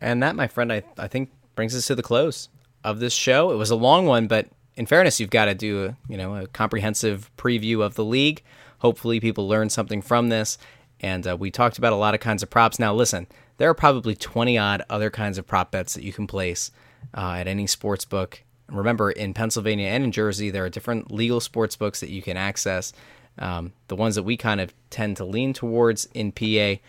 And 0.00 0.22
that, 0.22 0.36
my 0.36 0.46
friend, 0.46 0.72
I, 0.72 0.82
I 0.96 1.08
think 1.08 1.30
brings 1.56 1.74
us 1.74 1.86
to 1.86 1.94
the 1.94 2.02
close 2.02 2.48
of 2.84 3.00
this 3.00 3.12
show. 3.12 3.50
It 3.50 3.56
was 3.56 3.70
a 3.70 3.76
long 3.76 4.06
one, 4.06 4.28
but 4.28 4.46
in 4.78 4.86
fairness, 4.86 5.18
you've 5.18 5.28
got 5.28 5.46
to 5.46 5.54
do 5.54 5.86
a, 5.86 5.96
you 6.08 6.16
know 6.16 6.36
a 6.36 6.46
comprehensive 6.46 7.30
preview 7.36 7.82
of 7.82 7.96
the 7.96 8.04
league. 8.04 8.42
Hopefully, 8.78 9.18
people 9.18 9.48
learn 9.48 9.68
something 9.68 10.00
from 10.00 10.28
this. 10.28 10.56
And 11.00 11.26
uh, 11.26 11.36
we 11.36 11.50
talked 11.50 11.78
about 11.78 11.92
a 11.92 11.96
lot 11.96 12.14
of 12.14 12.20
kinds 12.20 12.42
of 12.42 12.50
props. 12.50 12.78
Now, 12.78 12.94
listen, 12.94 13.26
there 13.56 13.68
are 13.68 13.74
probably 13.74 14.14
20 14.14 14.56
odd 14.56 14.82
other 14.88 15.10
kinds 15.10 15.36
of 15.36 15.46
prop 15.46 15.70
bets 15.72 15.94
that 15.94 16.02
you 16.02 16.12
can 16.12 16.26
place 16.26 16.70
uh, 17.16 17.34
at 17.34 17.46
any 17.46 17.66
sports 17.66 18.04
book. 18.04 18.42
Remember, 18.68 19.10
in 19.10 19.34
Pennsylvania 19.34 19.88
and 19.88 20.04
in 20.04 20.12
Jersey, 20.12 20.50
there 20.50 20.64
are 20.64 20.70
different 20.70 21.10
legal 21.10 21.40
sports 21.40 21.76
books 21.76 22.00
that 22.00 22.10
you 22.10 22.22
can 22.22 22.36
access. 22.36 22.92
Um, 23.38 23.72
the 23.88 23.96
ones 23.96 24.14
that 24.14 24.24
we 24.24 24.36
kind 24.36 24.60
of 24.60 24.72
tend 24.90 25.16
to 25.18 25.24
lean 25.24 25.52
towards 25.52 26.06
in 26.14 26.32
PA 26.32 26.80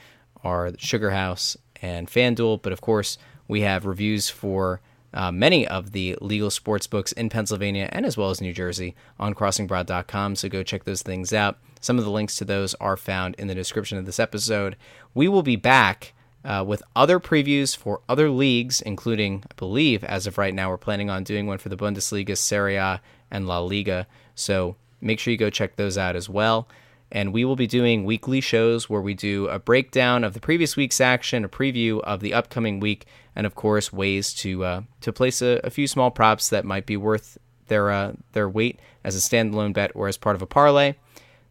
are 0.44 0.72
Sugar 0.78 1.12
House 1.12 1.58
and 1.82 2.08
FanDuel, 2.08 2.62
but 2.62 2.74
of 2.74 2.82
course, 2.82 3.18
we 3.48 3.62
have 3.62 3.86
reviews 3.86 4.30
for 4.30 4.82
uh, 5.14 5.32
many 5.32 5.68
of 5.68 5.92
the 5.92 6.18
legal 6.22 6.50
sports 6.50 6.88
books 6.88 7.12
in 7.14 7.30
Pennsylvania 7.30 7.90
and 7.92 8.06
as 8.06 8.18
well 8.18 8.30
as 8.30 8.42
New 8.42 8.54
Jersey 8.54 8.96
on 9.20 9.34
crossingbroad.com. 9.34 10.36
So 10.36 10.50
go 10.50 10.64
check 10.64 10.84
those 10.84 11.02
things 11.02 11.34
out. 11.34 11.58
Some 11.82 11.98
of 11.98 12.06
the 12.06 12.12
links 12.12 12.36
to 12.38 12.46
those 12.46 12.76
are 12.76 12.98
found 12.98 13.36
in 13.36 13.48
the 13.48 13.56
description 13.56 13.98
of 13.98 14.06
this 14.06 14.20
episode. 14.20 14.76
We 15.14 15.28
will 15.28 15.44
be 15.44 15.56
back 15.56 16.14
uh, 16.44 16.64
with 16.66 16.84
other 16.96 17.20
previews 17.20 17.76
for 17.76 18.02
other 18.08 18.30
leagues, 18.30 18.82
including, 18.82 19.44
I 19.50 19.54
believe, 19.56 20.04
as 20.04 20.28
of 20.28 20.38
right 20.38 20.54
now, 20.54 20.70
we're 20.70 20.78
planning 20.78 21.10
on 21.10 21.24
doing 21.24 21.48
one 21.48 21.58
for 21.58 21.70
the 21.70 21.78
Bundesliga, 21.78 22.38
Serie 22.38 22.78
A, 22.78 23.02
and 23.30 23.48
La 23.48 23.60
Liga. 23.60 24.08
So 24.36 24.76
make 25.02 25.20
sure 25.20 25.32
you 25.32 25.38
go 25.38 25.50
check 25.50 25.76
those 25.76 25.98
out 25.98 26.16
as 26.16 26.30
well. 26.30 26.68
And 27.12 27.34
we 27.34 27.44
will 27.44 27.56
be 27.56 27.68
doing 27.68 28.06
weekly 28.06 28.40
shows 28.40 28.90
where 28.90 29.02
we 29.02 29.16
do 29.16 29.48
a 29.48 29.58
breakdown 29.58 30.24
of 30.24 30.34
the 30.34 30.40
previous 30.40 30.76
week's 30.76 31.02
action, 31.02 31.44
a 31.44 31.50
preview 31.50 32.02
of 32.02 32.20
the 32.20 32.34
upcoming 32.34 32.80
week, 32.80 33.06
and 33.36 33.48
of 33.48 33.56
course 33.56 33.92
ways 33.92 34.34
to 34.36 34.64
uh, 34.64 34.82
to 35.02 35.12
place 35.12 35.42
a, 35.42 35.60
a 35.64 35.70
few 35.70 35.88
small 35.88 36.12
props 36.12 36.50
that 36.50 36.66
might 36.66 36.86
be 36.86 36.98
worth 36.98 37.38
their 37.68 37.90
uh, 37.90 38.14
their 38.34 38.48
weight 38.48 38.80
as 39.04 39.16
a 39.16 39.20
standalone 39.20 39.74
bet 39.74 39.92
or 39.96 40.08
as 40.08 40.18
part 40.18 40.36
of 40.36 40.42
a 40.42 40.48
parlay. 40.48 40.94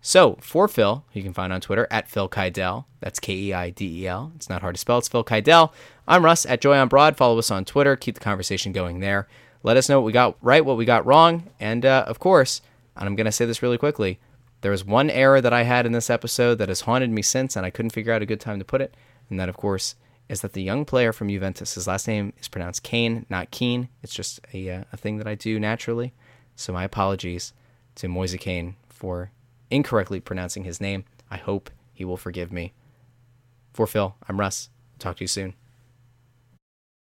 So 0.00 0.38
for 0.40 0.68
Phil, 0.68 1.04
you 1.12 1.22
can 1.22 1.32
find 1.32 1.52
on 1.52 1.60
Twitter 1.60 1.88
at 1.90 2.08
Phil 2.08 2.28
Keidel. 2.28 2.84
That's 3.00 3.18
K 3.18 3.34
E 3.34 3.52
I 3.52 3.70
D 3.70 4.02
E 4.02 4.06
L. 4.06 4.32
It's 4.36 4.48
not 4.48 4.62
hard 4.62 4.76
to 4.76 4.80
spell. 4.80 4.98
It's 4.98 5.08
Phil 5.08 5.24
Keidel. 5.24 5.72
I'm 6.06 6.24
Russ 6.24 6.46
at 6.46 6.60
Joy 6.60 6.78
on 6.78 6.88
Broad. 6.88 7.16
Follow 7.16 7.38
us 7.38 7.50
on 7.50 7.64
Twitter. 7.64 7.96
Keep 7.96 8.14
the 8.14 8.20
conversation 8.20 8.72
going 8.72 9.00
there. 9.00 9.26
Let 9.64 9.76
us 9.76 9.88
know 9.88 9.98
what 10.00 10.06
we 10.06 10.12
got 10.12 10.36
right, 10.40 10.64
what 10.64 10.76
we 10.76 10.84
got 10.84 11.04
wrong, 11.04 11.50
and 11.58 11.84
uh, 11.84 12.04
of 12.06 12.20
course, 12.20 12.62
and 12.96 13.08
I'm 13.08 13.16
going 13.16 13.24
to 13.24 13.32
say 13.32 13.44
this 13.44 13.62
really 13.62 13.78
quickly. 13.78 14.20
There 14.60 14.70
was 14.70 14.84
one 14.84 15.10
error 15.10 15.40
that 15.40 15.52
I 15.52 15.62
had 15.62 15.86
in 15.86 15.92
this 15.92 16.10
episode 16.10 16.56
that 16.56 16.68
has 16.68 16.82
haunted 16.82 17.10
me 17.10 17.22
since, 17.22 17.56
and 17.56 17.64
I 17.64 17.70
couldn't 17.70 17.92
figure 17.92 18.12
out 18.12 18.22
a 18.22 18.26
good 18.26 18.40
time 18.40 18.58
to 18.58 18.64
put 18.64 18.80
it. 18.80 18.94
And 19.30 19.38
that, 19.38 19.48
of 19.48 19.56
course, 19.56 19.94
is 20.28 20.40
that 20.40 20.52
the 20.52 20.62
young 20.62 20.84
player 20.84 21.12
from 21.12 21.28
Juventus, 21.28 21.74
his 21.74 21.86
last 21.86 22.08
name 22.08 22.32
is 22.38 22.48
pronounced 22.48 22.82
Kane, 22.82 23.24
not 23.30 23.50
Keen. 23.50 23.88
It's 24.02 24.14
just 24.14 24.40
a, 24.52 24.70
uh, 24.70 24.84
a 24.92 24.96
thing 24.96 25.18
that 25.18 25.26
I 25.26 25.34
do 25.34 25.60
naturally. 25.60 26.12
So 26.56 26.72
my 26.72 26.84
apologies 26.84 27.52
to 27.96 28.08
Moise 28.08 28.36
Kean 28.36 28.76
for 28.88 29.30
incorrectly 29.70 30.20
pronouncing 30.20 30.64
his 30.64 30.80
name. 30.80 31.04
I 31.30 31.36
hope 31.36 31.70
he 31.94 32.04
will 32.04 32.16
forgive 32.16 32.52
me. 32.52 32.72
For 33.72 33.86
Phil, 33.86 34.16
I'm 34.28 34.40
Russ. 34.40 34.70
Talk 34.98 35.16
to 35.16 35.24
you 35.24 35.28
soon. 35.28 35.54